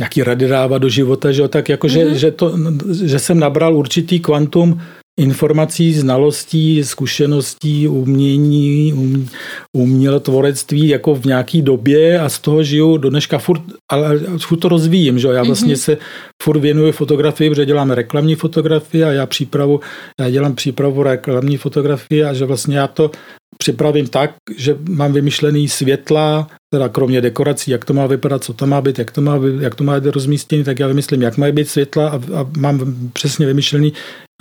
jaký 0.00 0.22
rady 0.22 0.48
dávat 0.48 0.78
do 0.78 0.88
života, 0.88 1.32
že 1.32 1.42
jo, 1.42 1.48
tak 1.48 1.68
jako, 1.68 1.88
že, 1.88 2.04
Mhm. 2.04 2.14
že, 2.18 2.30
to, 2.30 2.54
že 3.02 3.18
jsem 3.18 3.38
nabral 3.40 3.76
určitý 3.76 4.20
kvantum 4.20 4.80
informací, 5.18 5.92
znalostí, 5.94 6.84
zkušeností, 6.84 7.88
umění, 7.88 8.92
um, 8.92 9.28
umělotvorectví 9.76 10.88
jako 10.88 11.14
v 11.14 11.24
nějaký 11.24 11.62
době 11.62 12.20
a 12.20 12.28
z 12.28 12.38
toho 12.38 12.62
žiju 12.62 12.96
do 12.96 13.10
dneška 13.10 13.38
furt, 13.38 13.62
ale 13.92 14.18
furt 14.38 14.58
to 14.58 14.68
rozvíjím, 14.68 15.18
že 15.18 15.28
já 15.28 15.42
vlastně 15.42 15.72
Mhm. 15.72 15.76
se 15.76 15.98
furt 16.42 16.58
věnuju 16.60 16.92
fotografii, 16.92 17.50
protože 17.50 17.66
dělám 17.66 17.90
reklamní 17.90 18.34
fotografii 18.34 19.04
a 19.04 19.12
já 19.12 19.26
přípravu, 19.26 19.80
já 20.20 20.30
dělám 20.30 20.54
přípravu 20.54 21.02
reklamní 21.02 21.56
fotografie 21.56 22.28
a 22.28 22.32
že 22.34 22.44
vlastně 22.44 22.78
já 22.78 22.86
to 22.86 23.10
připravím 23.58 24.06
tak, 24.06 24.30
že 24.56 24.76
mám 24.88 25.12
vymyšlený 25.12 25.68
světla, 25.68 26.48
teda 26.74 26.88
kromě 26.88 27.20
dekorací, 27.20 27.70
jak 27.70 27.84
to 27.84 27.94
má 27.94 28.06
vypadat, 28.06 28.44
co 28.44 28.52
to 28.52 28.66
má 28.66 28.80
být, 28.80 28.98
jak 28.98 29.10
to 29.10 29.20
má, 29.20 29.38
být, 29.38 29.60
jak 29.60 29.74
to 29.74 29.84
má 29.84 30.00
být 30.00 30.10
rozmístěný, 30.10 30.64
tak 30.64 30.78
já 30.78 30.86
vymyslím, 30.86 31.22
jak 31.22 31.36
mají 31.36 31.52
být 31.52 31.68
světla 31.68 32.08
a, 32.08 32.14
a 32.40 32.46
mám 32.58 32.94
přesně 33.12 33.46
vymyšlený, 33.46 33.92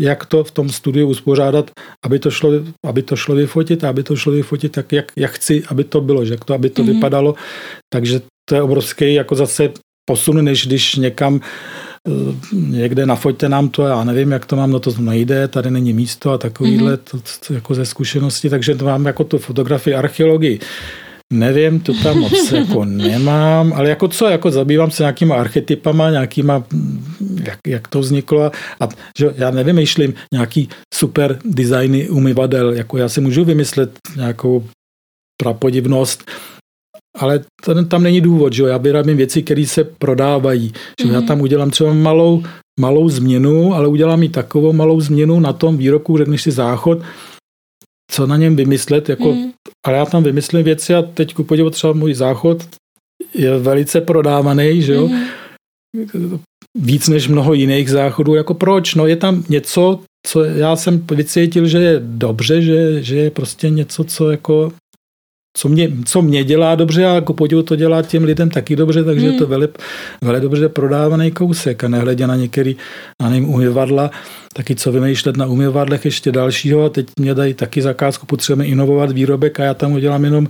jak 0.02 0.26
to 0.26 0.44
v 0.44 0.52
tom 0.52 0.70
studiu 0.70 1.08
uspořádat, 1.08 1.72
aby 2.06 2.20
to 2.20 2.32
šlo, 2.32 2.52
aby 2.86 3.02
to 3.04 3.16
šlo 3.16 3.36
vyfotit 3.36 3.84
a 3.84 3.90
aby 3.90 4.04
to 4.04 4.16
šlo 4.16 4.32
vyfotit 4.32 4.72
tak, 4.72 4.92
jak, 4.92 5.12
jak 5.16 5.32
chci, 5.32 5.64
aby 5.68 5.84
to 5.84 6.02
bylo, 6.02 6.26
že 6.26 6.38
to, 6.46 6.54
aby 6.54 6.70
to 6.70 6.82
Mhm. 6.82 6.92
mm-hmm. 6.92 6.96
vypadalo. 6.96 7.36
Takže 7.94 8.22
to 8.50 8.56
je 8.56 8.62
obrovský 8.62 9.14
jako 9.14 9.36
zase 9.36 9.70
posun, 10.10 10.44
než 10.46 10.68
když 10.68 10.96
někam 10.96 11.42
eh, 12.08 12.12
někde 12.54 13.06
nafoťte 13.06 13.50
nám 13.50 13.70
to, 13.70 13.84
já 13.84 14.04
nevím, 14.04 14.32
jak 14.32 14.46
to 14.46 14.56
mám, 14.56 14.72
no 14.72 14.80
to 14.80 14.92
nejde, 15.00 15.48
tady 15.48 15.72
není 15.72 15.94
místo 15.94 16.32
a 16.32 16.38
takovýhle 16.38 16.92
Mhm. 16.92 17.00
to, 17.12 17.18
to, 17.48 17.54
jako 17.54 17.74
ze 17.76 17.86
zkušenosti, 17.86 18.50
takže 18.50 18.76
to 18.76 18.86
mám 18.86 19.06
jako 19.06 19.24
tu 19.24 19.38
fotografii, 19.38 19.96
archeologii. 19.96 20.60
Nevím, 21.34 21.80
to 21.80 21.94
tam 22.04 22.20
moc 22.20 22.52
jako 22.52 22.86
nemám, 22.86 23.74
ale 23.74 23.90
jako 23.90 24.08
co, 24.08 24.26
jako 24.28 24.52
zabývám 24.52 24.92
se 24.92 25.04
nějakýma 25.04 25.36
archetypama, 25.36 26.10
nějakýma, 26.10 26.64
jak, 27.44 27.60
jak 27.68 27.88
to 27.88 28.00
vzniklo 28.00 28.42
a, 28.42 28.52
a 28.80 28.90
že 29.18 29.34
já 29.36 29.52
nevymýšlím 29.52 30.14
nějaký 30.34 30.70
super 30.94 31.40
designy 31.46 32.10
umyvadel, 32.10 32.74
jako 32.74 32.98
já 32.98 33.10
si 33.10 33.22
můžu 33.22 33.46
vymyslet 33.46 33.92
nějakou 34.16 34.64
prapodivnost, 35.42 36.32
ale 37.18 37.40
to, 37.66 37.86
tam 37.86 38.04
není 38.04 38.22
důvod, 38.22 38.54
že 38.54 38.62
jo? 38.62 38.68
já 38.68 38.78
vyrábím 38.78 39.18
věci, 39.18 39.44
které 39.44 39.66
se 39.66 39.84
prodávají, 39.84 40.74
že 41.02 41.06
mm-hmm. 41.06 41.14
já 41.14 41.20
Mhm. 41.20 41.28
tam 41.28 41.42
udělám 41.42 41.70
třeba 41.72 41.94
malou, 41.94 42.44
malou 42.80 43.10
změnu, 43.10 43.74
ale 43.74 43.88
udělám 43.88 44.24
i 44.24 44.30
takovou 44.30 44.74
malou 44.74 45.02
změnu 45.02 45.40
na 45.40 45.54
tom 45.54 45.78
výroku, 45.78 46.18
řekneš 46.18 46.42
si 46.42 46.52
záchod, 46.52 47.02
co 48.12 48.28
na 48.28 48.38
něm 48.38 48.56
vymyslet, 48.56 49.10
jako, 49.10 49.34
mm. 49.34 49.52
Ale 49.88 49.98
já 49.98 50.06
tam 50.06 50.24
vymyslím 50.24 50.64
věci 50.64 50.96
a 50.96 51.02
teď 51.02 51.34
ku 51.34 51.44
podivu 51.44 51.70
třeba 51.70 51.94
můj 51.94 52.14
záchod 52.14 52.68
je 53.34 53.58
velice 53.60 54.02
prodávaný, 54.02 54.82
že 54.82 54.94
jo, 54.94 55.08
Mhm. 55.08 56.40
víc 56.80 57.08
než 57.08 57.28
mnoho 57.28 57.54
jiných 57.54 57.90
záchodů, 57.92 58.36
jako 58.36 58.54
proč, 58.54 58.96
no 58.96 59.08
je 59.08 59.16
tam 59.16 59.44
něco, 59.50 60.00
co 60.28 60.44
já 60.44 60.76
jsem 60.76 61.00
vycítil, 61.12 61.68
že 61.68 61.78
je 61.78 62.00
dobře, 62.04 62.62
že, 62.62 63.04
že 63.04 63.16
je 63.16 63.32
prostě 63.32 63.70
něco, 63.70 64.04
co 64.04 64.32
jako 64.32 64.72
co 65.58 65.70
mě, 65.70 65.92
co 66.06 66.22
mě 66.22 66.44
dělá 66.44 66.76
dobře 66.76 67.06
a 67.06 67.14
jako 67.16 67.34
podivu 67.34 67.64
to 67.64 67.76
dělá 67.76 68.02
těm 68.02 68.24
lidem 68.24 68.50
taky 68.50 68.76
dobře, 68.76 69.04
takže 69.04 69.26
Hmm. 69.26 69.34
je 69.34 69.40
to 69.40 69.48
vele, 69.48 69.68
vele 70.24 70.40
dobře 70.40 70.70
prodávaný 70.70 71.32
kousek 71.32 71.84
a 71.84 71.88
nehledě 71.88 72.28
na 72.28 72.36
některý, 72.36 72.76
na 73.22 73.30
nevím, 73.30 73.50
umyvadla, 73.50 74.12
taky 74.54 74.76
co 74.76 74.92
vymýšlet 74.92 75.38
na 75.38 75.46
umyvadlech 75.46 76.06
ještě 76.06 76.32
dalšího 76.32 76.84
a 76.86 76.90
teď 76.90 77.08
mě 77.20 77.34
dají 77.34 77.54
taky 77.54 77.82
zakázku, 77.82 78.26
potřebujeme 78.26 78.66
inovovat 78.72 79.12
výrobek 79.12 79.60
a 79.60 79.64
já 79.64 79.74
tam 79.74 79.92
udělám 79.94 80.24
jenom 80.24 80.48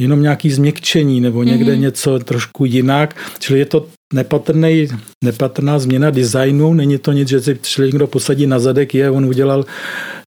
jenom 0.00 0.22
nějaký 0.22 0.50
změkčení 0.50 1.20
nebo 1.20 1.42
někde 1.42 1.72
Mhm. 1.72 1.80
něco 1.82 2.18
trošku 2.18 2.64
jinak, 2.64 3.16
čili 3.38 3.58
je 3.58 3.66
to 3.66 3.86
nepatrný, 4.14 4.88
nepatrná 5.24 5.78
změna 5.78 6.10
designu, 6.10 6.74
není 6.74 6.98
to 6.98 7.12
nic, 7.12 7.28
že 7.28 7.40
si 7.40 7.58
člověk 7.62 7.92
někdo 7.92 8.06
posadí 8.06 8.46
na 8.46 8.58
zadek, 8.58 8.94
je, 8.94 9.10
on 9.10 9.24
udělal, 9.24 9.64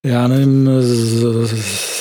já 0.06 0.28
nevím, 0.28 0.70
z, 0.80 1.24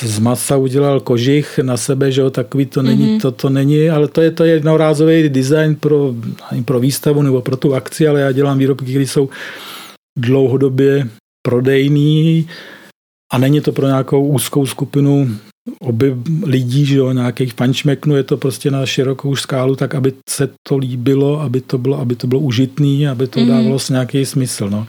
z 0.03 0.19
masa 0.19 0.57
udělal 0.57 1.01
kožich 1.01 1.59
na 1.59 1.77
sebe, 1.77 2.13
že 2.13 2.21
jo, 2.21 2.31
takový 2.31 2.67
to 2.67 2.83
není, 2.83 3.07
Mhm. 3.11 3.21
to, 3.21 3.31
to 3.31 3.49
není, 3.51 3.91
ale 3.91 4.09
to 4.09 4.21
je, 4.21 4.31
to 4.31 4.45
je 4.45 4.53
jednorázový 4.53 5.29
design 5.29 5.75
pro, 5.75 6.15
pro 6.65 6.81
výstavu 6.81 7.23
nebo 7.23 7.43
pro 7.43 7.57
tu 7.57 7.75
akci, 7.75 8.09
ale 8.09 8.21
já 8.21 8.33
dělám 8.33 8.59
výrobky, 8.59 8.85
které 8.85 9.07
jsou 9.07 9.29
dlouhodobě 10.19 11.09
prodejný 11.43 12.49
a 13.33 13.39
není 13.39 13.61
to 13.61 13.73
pro 13.73 13.87
nějakou 13.87 14.27
úzkou 14.27 14.67
skupinu 14.67 15.29
oby 15.81 16.17
lidí, 16.47 16.87
že 16.87 16.97
jo, 16.97 17.13
nějakých 17.13 17.55
pančmeknů, 17.55 18.17
je 18.17 18.23
to 18.23 18.37
prostě 18.37 18.71
na 18.71 18.87
širokou 18.87 19.37
skálu, 19.37 19.77
tak 19.77 19.95
aby 19.95 20.13
se 20.31 20.49
to 20.69 20.77
líbilo, 20.77 21.41
aby 21.41 21.61
to 21.61 21.79
bylo, 21.79 22.01
aby 22.01 22.17
to 22.17 22.27
bylo 22.27 22.41
užitný, 22.41 23.09
aby 23.09 23.27
to 23.27 23.41
Mhm. 23.41 23.49
dávalo 23.49 23.79
s 23.79 23.89
nějaký 23.91 24.27
smysl. 24.27 24.71
No. 24.71 24.87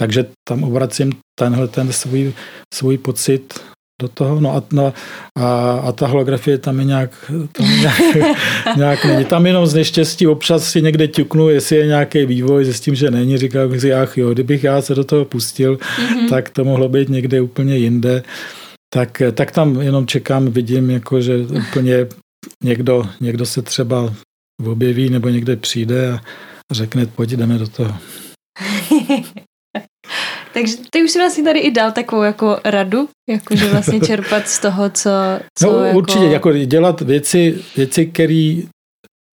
Takže 0.00 0.26
tam 0.48 0.64
obracím 0.64 1.12
tenhle 1.38 1.68
ten 1.68 1.92
svůj, 1.92 2.32
svůj 2.74 2.98
pocit 2.98 3.54
do 4.02 4.08
toho, 4.08 4.40
no 4.40 4.56
a, 4.56 4.62
no 4.72 4.92
a, 5.38 5.72
a 5.72 5.92
ta 5.92 6.06
holografie 6.06 6.58
tam 6.58 6.78
je 6.78 6.84
nějak, 6.84 7.10
tam 7.52 7.80
nějak, 7.80 8.02
nějak 8.76 9.04
není. 9.04 9.24
Tam 9.24 9.46
jenom 9.46 9.66
z 9.66 9.74
neštěstí 9.74 10.26
občas 10.26 10.70
si 10.70 10.82
někde 10.82 11.08
ťuknu, 11.08 11.48
jestli 11.48 11.76
je 11.76 11.86
nějaký 11.86 12.26
vývoj, 12.26 12.64
zjistím, 12.64 12.94
že 12.94 13.10
není, 13.10 13.38
říkám 13.38 13.80
si, 13.80 13.94
ach 13.94 14.18
jo, 14.18 14.32
kdybych 14.32 14.64
já 14.64 14.82
se 14.82 14.94
do 14.94 15.04
toho 15.04 15.24
pustil, 15.24 15.78
Mhm. 16.10 16.28
tak 16.28 16.50
to 16.50 16.64
mohlo 16.64 16.88
být 16.88 17.08
někde 17.08 17.40
úplně 17.40 17.76
jinde. 17.76 18.22
Tak, 18.94 19.22
tak 19.32 19.50
tam 19.50 19.80
jenom 19.80 20.06
čekám, 20.06 20.50
vidím, 20.50 20.90
jako, 20.90 21.20
že 21.20 21.38
úplně 21.38 22.06
někdo, 22.64 23.08
někdo 23.20 23.46
se 23.46 23.62
třeba 23.62 24.14
objeví 24.66 25.10
nebo 25.10 25.28
někde 25.28 25.56
přijde 25.56 26.12
a 26.70 26.74
řekne, 26.74 27.06
pojď, 27.06 27.30
jdeme 27.30 27.58
do 27.58 27.68
toho. 27.68 27.96
Takže 30.54 30.76
ty 30.90 31.02
už 31.04 31.10
si 31.10 31.18
vlastně 31.18 31.44
tady 31.44 31.58
i 31.58 31.70
dal 31.70 31.92
takovou 31.92 32.22
jako 32.22 32.58
radu, 32.64 33.08
jakože 33.28 33.70
vlastně 33.70 34.00
čerpat 34.06 34.48
z 34.48 34.58
toho, 34.58 34.90
co, 34.90 35.10
co 35.58 35.72
No 35.72 35.84
jako... 35.84 35.98
určitě, 35.98 36.24
jako 36.24 36.52
dělat 36.52 37.00
věci, 37.00 37.64
věci 37.76 38.06
které, 38.06 38.56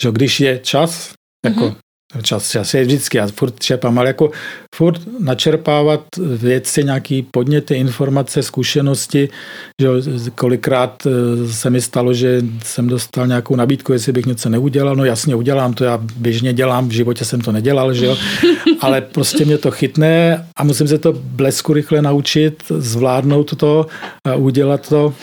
že 0.04 0.12
když 0.12 0.40
je 0.40 0.60
čas, 0.60 1.14
jako 1.46 1.66
Mhm. 1.66 1.76
Čas, 2.22 2.50
čas 2.50 2.74
je 2.74 2.82
vždycky, 2.82 3.18
já 3.18 3.28
furt 3.28 3.60
čerpám, 3.60 4.00
ale 4.00 4.08
jako 4.08 4.32
furt 4.76 5.02
načerpávat 5.20 6.06
věci, 6.18 6.84
nějaký 6.84 7.28
podněty, 7.32 7.76
informace, 7.76 8.44
zkušenosti, 8.44 9.30
že 9.82 9.88
jo, 9.88 9.94
kolikrát 10.36 11.04
eh, 11.08 11.48
se 11.54 11.70
mi 11.70 11.82
stalo, 11.82 12.14
že 12.14 12.42
jsem 12.64 12.88
dostal 12.88 13.28
nějakou 13.28 13.56
nabídku, 13.56 13.94
jestli 13.94 14.12
bych 14.12 14.26
něco 14.26 14.50
neudělal, 14.50 14.96
no 14.96 15.06
jasně 15.06 15.36
udělám, 15.36 15.74
to 15.74 15.84
já 15.84 16.00
běžně 16.18 16.54
dělám, 16.54 16.90
v 16.90 16.92
životě 16.92 17.26
jsem 17.26 17.42
to 17.42 17.52
nedělal, 17.52 17.94
že 17.94 18.06
jo, 18.06 18.18
ale 18.80 19.02
prostě 19.02 19.46
mě 19.46 19.58
to 19.58 19.72
chytne 19.72 20.46
a 20.58 20.64
musím 20.64 20.88
se 20.88 20.98
to 20.98 21.14
blesku 21.14 21.74
rychle 21.74 22.02
naučit, 22.02 22.64
zvládnout 22.70 23.56
to 23.56 23.86
a 24.28 24.36
udělat 24.36 24.90
to. 24.90 25.14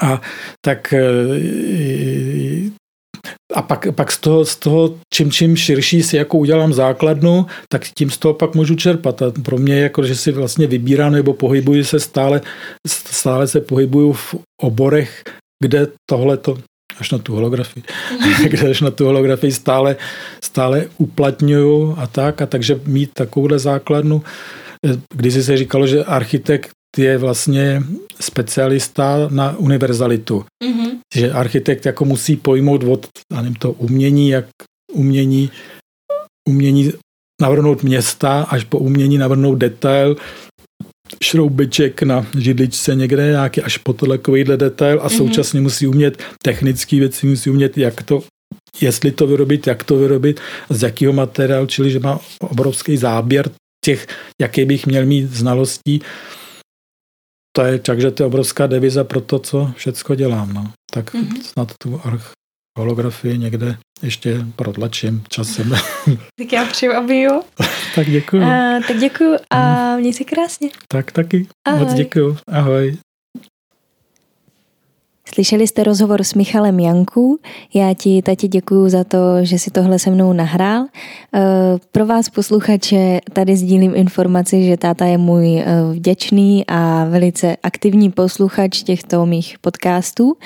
A 0.00 0.20
tak 0.64 0.92
eh, 0.92 2.75
a 3.54 3.62
pak, 3.62 3.86
pak 3.94 4.12
z, 4.12 4.18
toho, 4.18 4.44
z 4.44 4.56
toho, 4.56 4.94
čím, 5.14 5.30
čím 5.30 5.56
širší 5.56 6.02
si 6.02 6.16
jako 6.16 6.38
udělám 6.38 6.72
základnu, 6.72 7.46
tak 7.68 7.82
tím 7.98 8.10
z 8.10 8.18
toho 8.18 8.34
pak 8.34 8.54
můžu 8.54 8.74
čerpat. 8.74 9.22
A 9.22 9.32
pro 9.42 9.58
mě 9.58 9.74
je 9.74 9.82
jako, 9.82 10.02
že 10.04 10.14
si 10.14 10.32
vlastně 10.32 10.66
vybírám 10.66 11.12
nebo 11.12 11.32
pohybuji 11.32 11.84
se 11.84 12.00
stále, 12.00 12.40
stále 12.86 13.46
se 13.46 13.60
pohybuju 13.60 14.12
v 14.12 14.34
oborech, 14.62 15.22
kde 15.62 15.88
tohle 16.10 16.36
to 16.36 16.58
až 17.00 17.10
na 17.10 17.18
tu 17.18 17.34
holografii, 17.34 17.84
kde 18.48 18.70
až 18.70 18.80
na 18.80 18.90
tu 18.90 19.04
holografii 19.04 19.52
stále, 19.52 19.96
stále 20.44 20.86
uplatňuju 20.98 21.94
a 21.98 22.06
tak. 22.06 22.42
A 22.42 22.46
takže 22.46 22.80
mít 22.86 23.10
takovouhle 23.14 23.58
základnu, 23.58 24.22
když 25.14 25.34
se 25.34 25.56
říkalo, 25.56 25.86
že 25.86 26.04
architekt 26.04 26.75
je 26.98 27.18
vlastně 27.18 27.82
specialista 28.20 29.28
na 29.30 29.56
univerzalitu. 29.56 30.44
Mhm. 30.64 30.90
Že 31.14 31.32
architekt 31.32 31.86
jako 31.86 32.04
musí 32.04 32.36
pojmout 32.36 32.84
od 32.84 33.06
nevím, 33.34 33.54
to 33.54 33.72
umění, 33.72 34.28
jak 34.28 34.46
umění, 34.92 35.50
umění 36.48 36.92
navrhnout 37.42 37.82
města, 37.82 38.42
až 38.42 38.64
po 38.64 38.78
umění 38.78 39.18
navrhnout 39.18 39.54
detail, 39.54 40.16
šroubeček 41.22 42.02
na 42.02 42.26
židličce 42.38 42.94
někde, 42.94 43.26
nějaký 43.30 43.62
až 43.62 43.78
po 43.78 43.92
takovýhle 43.92 44.56
detail 44.56 45.00
a 45.02 45.08
Mhm. 45.08 45.16
současně 45.16 45.60
musí 45.60 45.86
umět 45.86 46.22
technické 46.42 46.96
věci, 46.96 47.26
musí 47.26 47.50
umět, 47.50 47.78
jak 47.78 48.02
to, 48.02 48.22
jestli 48.80 49.10
to 49.10 49.26
vyrobit, 49.26 49.66
jak 49.66 49.84
to 49.84 49.96
vyrobit, 49.96 50.40
z 50.70 50.82
jakého 50.82 51.12
materiálu, 51.12 51.66
čili 51.66 51.90
že 51.90 52.00
má 52.00 52.20
obrovský 52.40 52.96
záběr 52.96 53.50
těch, 53.84 54.06
jaký 54.40 54.64
bych 54.64 54.86
měl 54.86 55.06
mít 55.06 55.30
znalostí. 55.32 56.00
To 57.56 57.64
je, 57.64 57.78
takže 57.78 58.10
to 58.10 58.22
je 58.22 58.26
obrovská 58.26 58.66
deviza 58.66 59.04
pro 59.04 59.20
to, 59.20 59.38
co 59.38 59.72
všecko 59.76 60.14
dělám. 60.14 60.52
No. 60.54 60.72
Tak 60.92 61.14
mm-hmm. 61.14 61.42
snad 61.42 61.72
tu 61.82 62.00
holografii 62.78 63.38
někde 63.38 63.76
ještě 64.02 64.46
protlačím 64.56 65.24
časem. 65.28 65.70
tak 66.38 66.52
já 66.52 66.64
přeju, 66.64 66.92
aby 66.92 67.20
jo. 67.20 67.42
tak 67.94 68.10
děkuju. 68.10 68.42
A, 68.42 68.80
tak 68.88 68.98
děkuju 68.98 69.36
a 69.50 69.96
měj 69.96 70.12
si 70.12 70.24
krásně. 70.24 70.68
Tak 70.88 71.12
taky. 71.12 71.46
Ahoj. 71.68 71.80
Moc 71.80 71.94
děkuju. 71.94 72.36
Ahoj. 72.48 72.96
Slyšeli 75.36 75.66
jste 75.66 75.84
rozhovor 75.84 76.22
s 76.22 76.34
Michalem 76.34 76.80
Janku. 76.80 77.38
Já 77.74 77.94
ti, 77.94 78.22
tati, 78.22 78.48
děkuji 78.48 78.88
za 78.88 79.04
to, 79.04 79.18
že 79.42 79.58
si 79.58 79.70
tohle 79.70 79.98
se 79.98 80.10
mnou 80.10 80.32
nahrál. 80.32 80.84
Eh, 81.34 81.40
pro 81.92 82.06
vás, 82.06 82.28
posluchače, 82.28 83.20
tady 83.32 83.56
sdílím 83.56 83.92
informaci, 83.94 84.66
že 84.66 84.76
táta 84.76 85.04
je 85.04 85.18
můj 85.18 85.58
eh, 85.58 85.64
vděčný 85.92 86.64
a 86.68 87.04
velice 87.04 87.56
aktivní 87.62 88.10
posluchač 88.10 88.82
těchto 88.82 89.26
mých 89.26 89.56
podcastů 89.60 90.36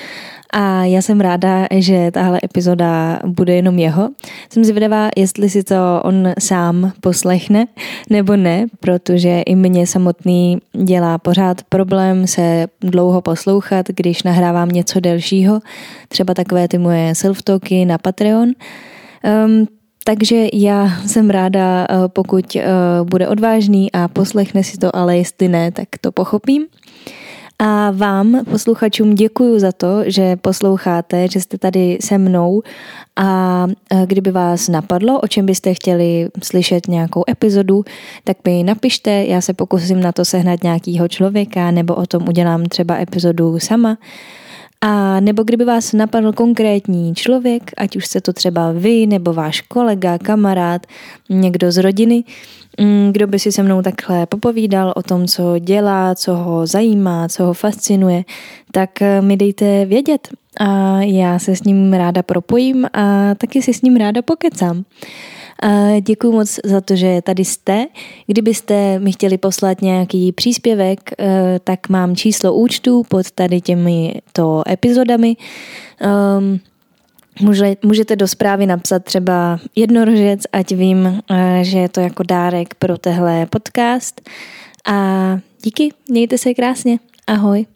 a 0.53 0.85
já 0.85 1.03
jsem 1.03 1.21
ráda, 1.21 1.67
že 1.71 2.11
tahle 2.11 2.41
epizoda 2.45 3.19
bude 3.27 3.55
jenom 3.55 3.79
jeho. 3.79 4.09
Jsem 4.53 4.65
zvědavá, 4.65 5.09
jestli 5.17 5.51
si 5.51 5.63
to 5.63 6.01
on 6.05 6.33
sám 6.39 6.93
poslechne 7.01 7.67
nebo 8.11 8.37
ne, 8.37 8.67
protože 8.81 9.41
i 9.41 9.55
mě 9.55 9.87
samotný 9.87 10.59
dělá 10.73 11.19
pořád 11.19 11.63
problém 11.63 12.27
se 12.27 12.67
dlouho 12.81 13.21
poslouchat, 13.21 13.87
když 13.89 14.23
nahrávám 14.23 14.69
něco 14.69 15.01
delšího, 15.01 15.61
třeba 16.09 16.35
takové 16.35 16.69
ty 16.69 16.79
moje 16.79 17.13
self-talky 17.13 17.87
na 17.87 17.99
Patreon. 17.99 18.49
Um, 19.47 19.67
takže 20.05 20.47
já 20.53 20.89
jsem 21.07 21.31
ráda, 21.31 21.87
eh, 21.91 21.95
pokud 22.09 22.57
uh, 22.57 22.63
bude 23.09 23.29
odvážný 23.29 23.93
a 23.93 24.09
poslechne 24.09 24.65
si 24.65 24.79
to, 24.79 24.97
ale 24.97 25.17
jestli 25.17 25.49
ne, 25.49 25.73
tak 25.73 25.89
to 26.01 26.13
pochopím. 26.13 26.67
A 27.63 27.91
vám, 27.91 28.45
posluchačům, 28.45 29.15
děkuji 29.15 29.61
za 29.61 29.73
to, 29.73 30.03
že 30.07 30.37
posloucháte, 30.37 31.29
že 31.29 31.41
jste 31.41 31.59
tady 31.59 31.99
se 32.01 32.19
mnou 32.19 32.63
a 33.17 33.67
e, 33.91 34.07
kdyby 34.07 34.31
vás 34.31 34.69
napadlo, 34.69 35.21
o 35.21 35.29
čem 35.29 35.47
byste 35.47 35.75
chtěli 35.75 36.29
slyšet 36.43 36.89
nějakou 36.89 37.25
epizodu, 37.31 37.85
tak 38.25 38.37
mi 38.45 38.63
napište, 38.63 39.25
já 39.25 39.41
se 39.41 39.55
pokusím 39.55 40.01
na 40.01 40.13
to 40.13 40.25
sehnat 40.25 40.63
nějakýho 40.63 41.09
člověka 41.09 41.71
nebo 41.71 41.95
o 41.95 42.07
tom 42.07 42.29
udělám 42.29 42.65
třeba 42.65 42.99
epizodu 42.99 43.59
sama. 43.59 43.99
A 44.81 45.21
nebo 45.21 45.43
kdyby 45.43 45.65
vás 45.65 45.93
napadl 45.93 46.33
konkrétní 46.33 47.15
člověk, 47.15 47.71
ať 47.77 47.97
už 47.97 48.07
se 48.07 48.21
to 48.21 48.33
třeba 48.33 48.73
vy, 48.73 49.07
nebo 49.07 49.33
váš 49.33 49.61
kolega, 49.61 50.19
kamarád, 50.19 50.87
někdo 51.31 51.73
z 51.73 51.77
rodiny, 51.77 52.25
kdo 53.13 53.27
by 53.27 53.39
si 53.39 53.53
se 53.53 53.63
mnou 53.63 53.83
takhle 53.83 54.27
popovídal 54.27 54.93
o 54.97 55.03
tom, 55.03 55.27
co 55.27 55.59
dělá, 55.59 56.15
co 56.15 56.37
ho 56.37 56.67
zajímá, 56.67 57.29
co 57.29 57.45
ho 57.45 57.55
fascinuje, 57.55 58.25
tak 58.73 59.03
eh, 59.03 59.21
mi 59.23 59.37
dejte 59.37 59.85
vědět 59.85 60.29
a 60.61 61.01
já 61.03 61.39
se 61.39 61.57
s 61.57 61.63
ním 61.63 61.93
ráda 61.93 62.23
propojím 62.23 62.87
a 62.93 63.35
taky 63.35 63.63
si 63.63 63.75
s 63.75 63.83
ním 63.83 63.97
ráda 63.97 64.23
pokecám. 64.23 64.85
Děkuji 66.01 66.33
moc 66.33 66.61
za 66.65 66.81
to, 66.81 66.97
že 66.97 67.23
tady 67.23 67.45
jste. 67.45 67.87
Kdybyste 68.27 68.99
mi 68.99 69.13
chtěli 69.13 69.39
poslat 69.39 69.83
nějaký 69.83 70.33
příspěvek, 70.33 71.01
eh, 71.19 71.59
tak 71.65 71.89
mám 71.89 72.17
číslo 72.17 72.55
účtu 72.55 73.03
pod 73.09 73.31
tady 73.31 73.61
těmito 73.61 74.63
epizodami. 74.69 75.37
Um, 76.39 76.61
Můžete 77.83 78.17
do 78.17 78.29
zprávy 78.29 78.67
napsat 78.67 79.05
třeba 79.05 79.61
jednorožec, 79.77 80.41
ať 80.53 80.73
vím, 80.73 81.23
eh, 81.31 81.65
že 81.65 81.79
je 81.79 81.89
to 81.89 82.01
jako 82.01 82.23
dárek 82.23 82.75
pro 82.75 82.99
tehle 82.99 83.47
podcast. 83.47 84.21
A 84.87 85.39
díky, 85.63 85.93
mějte 86.09 86.39
se 86.39 86.55
krásně. 86.55 86.99
Ahoj. 87.27 87.67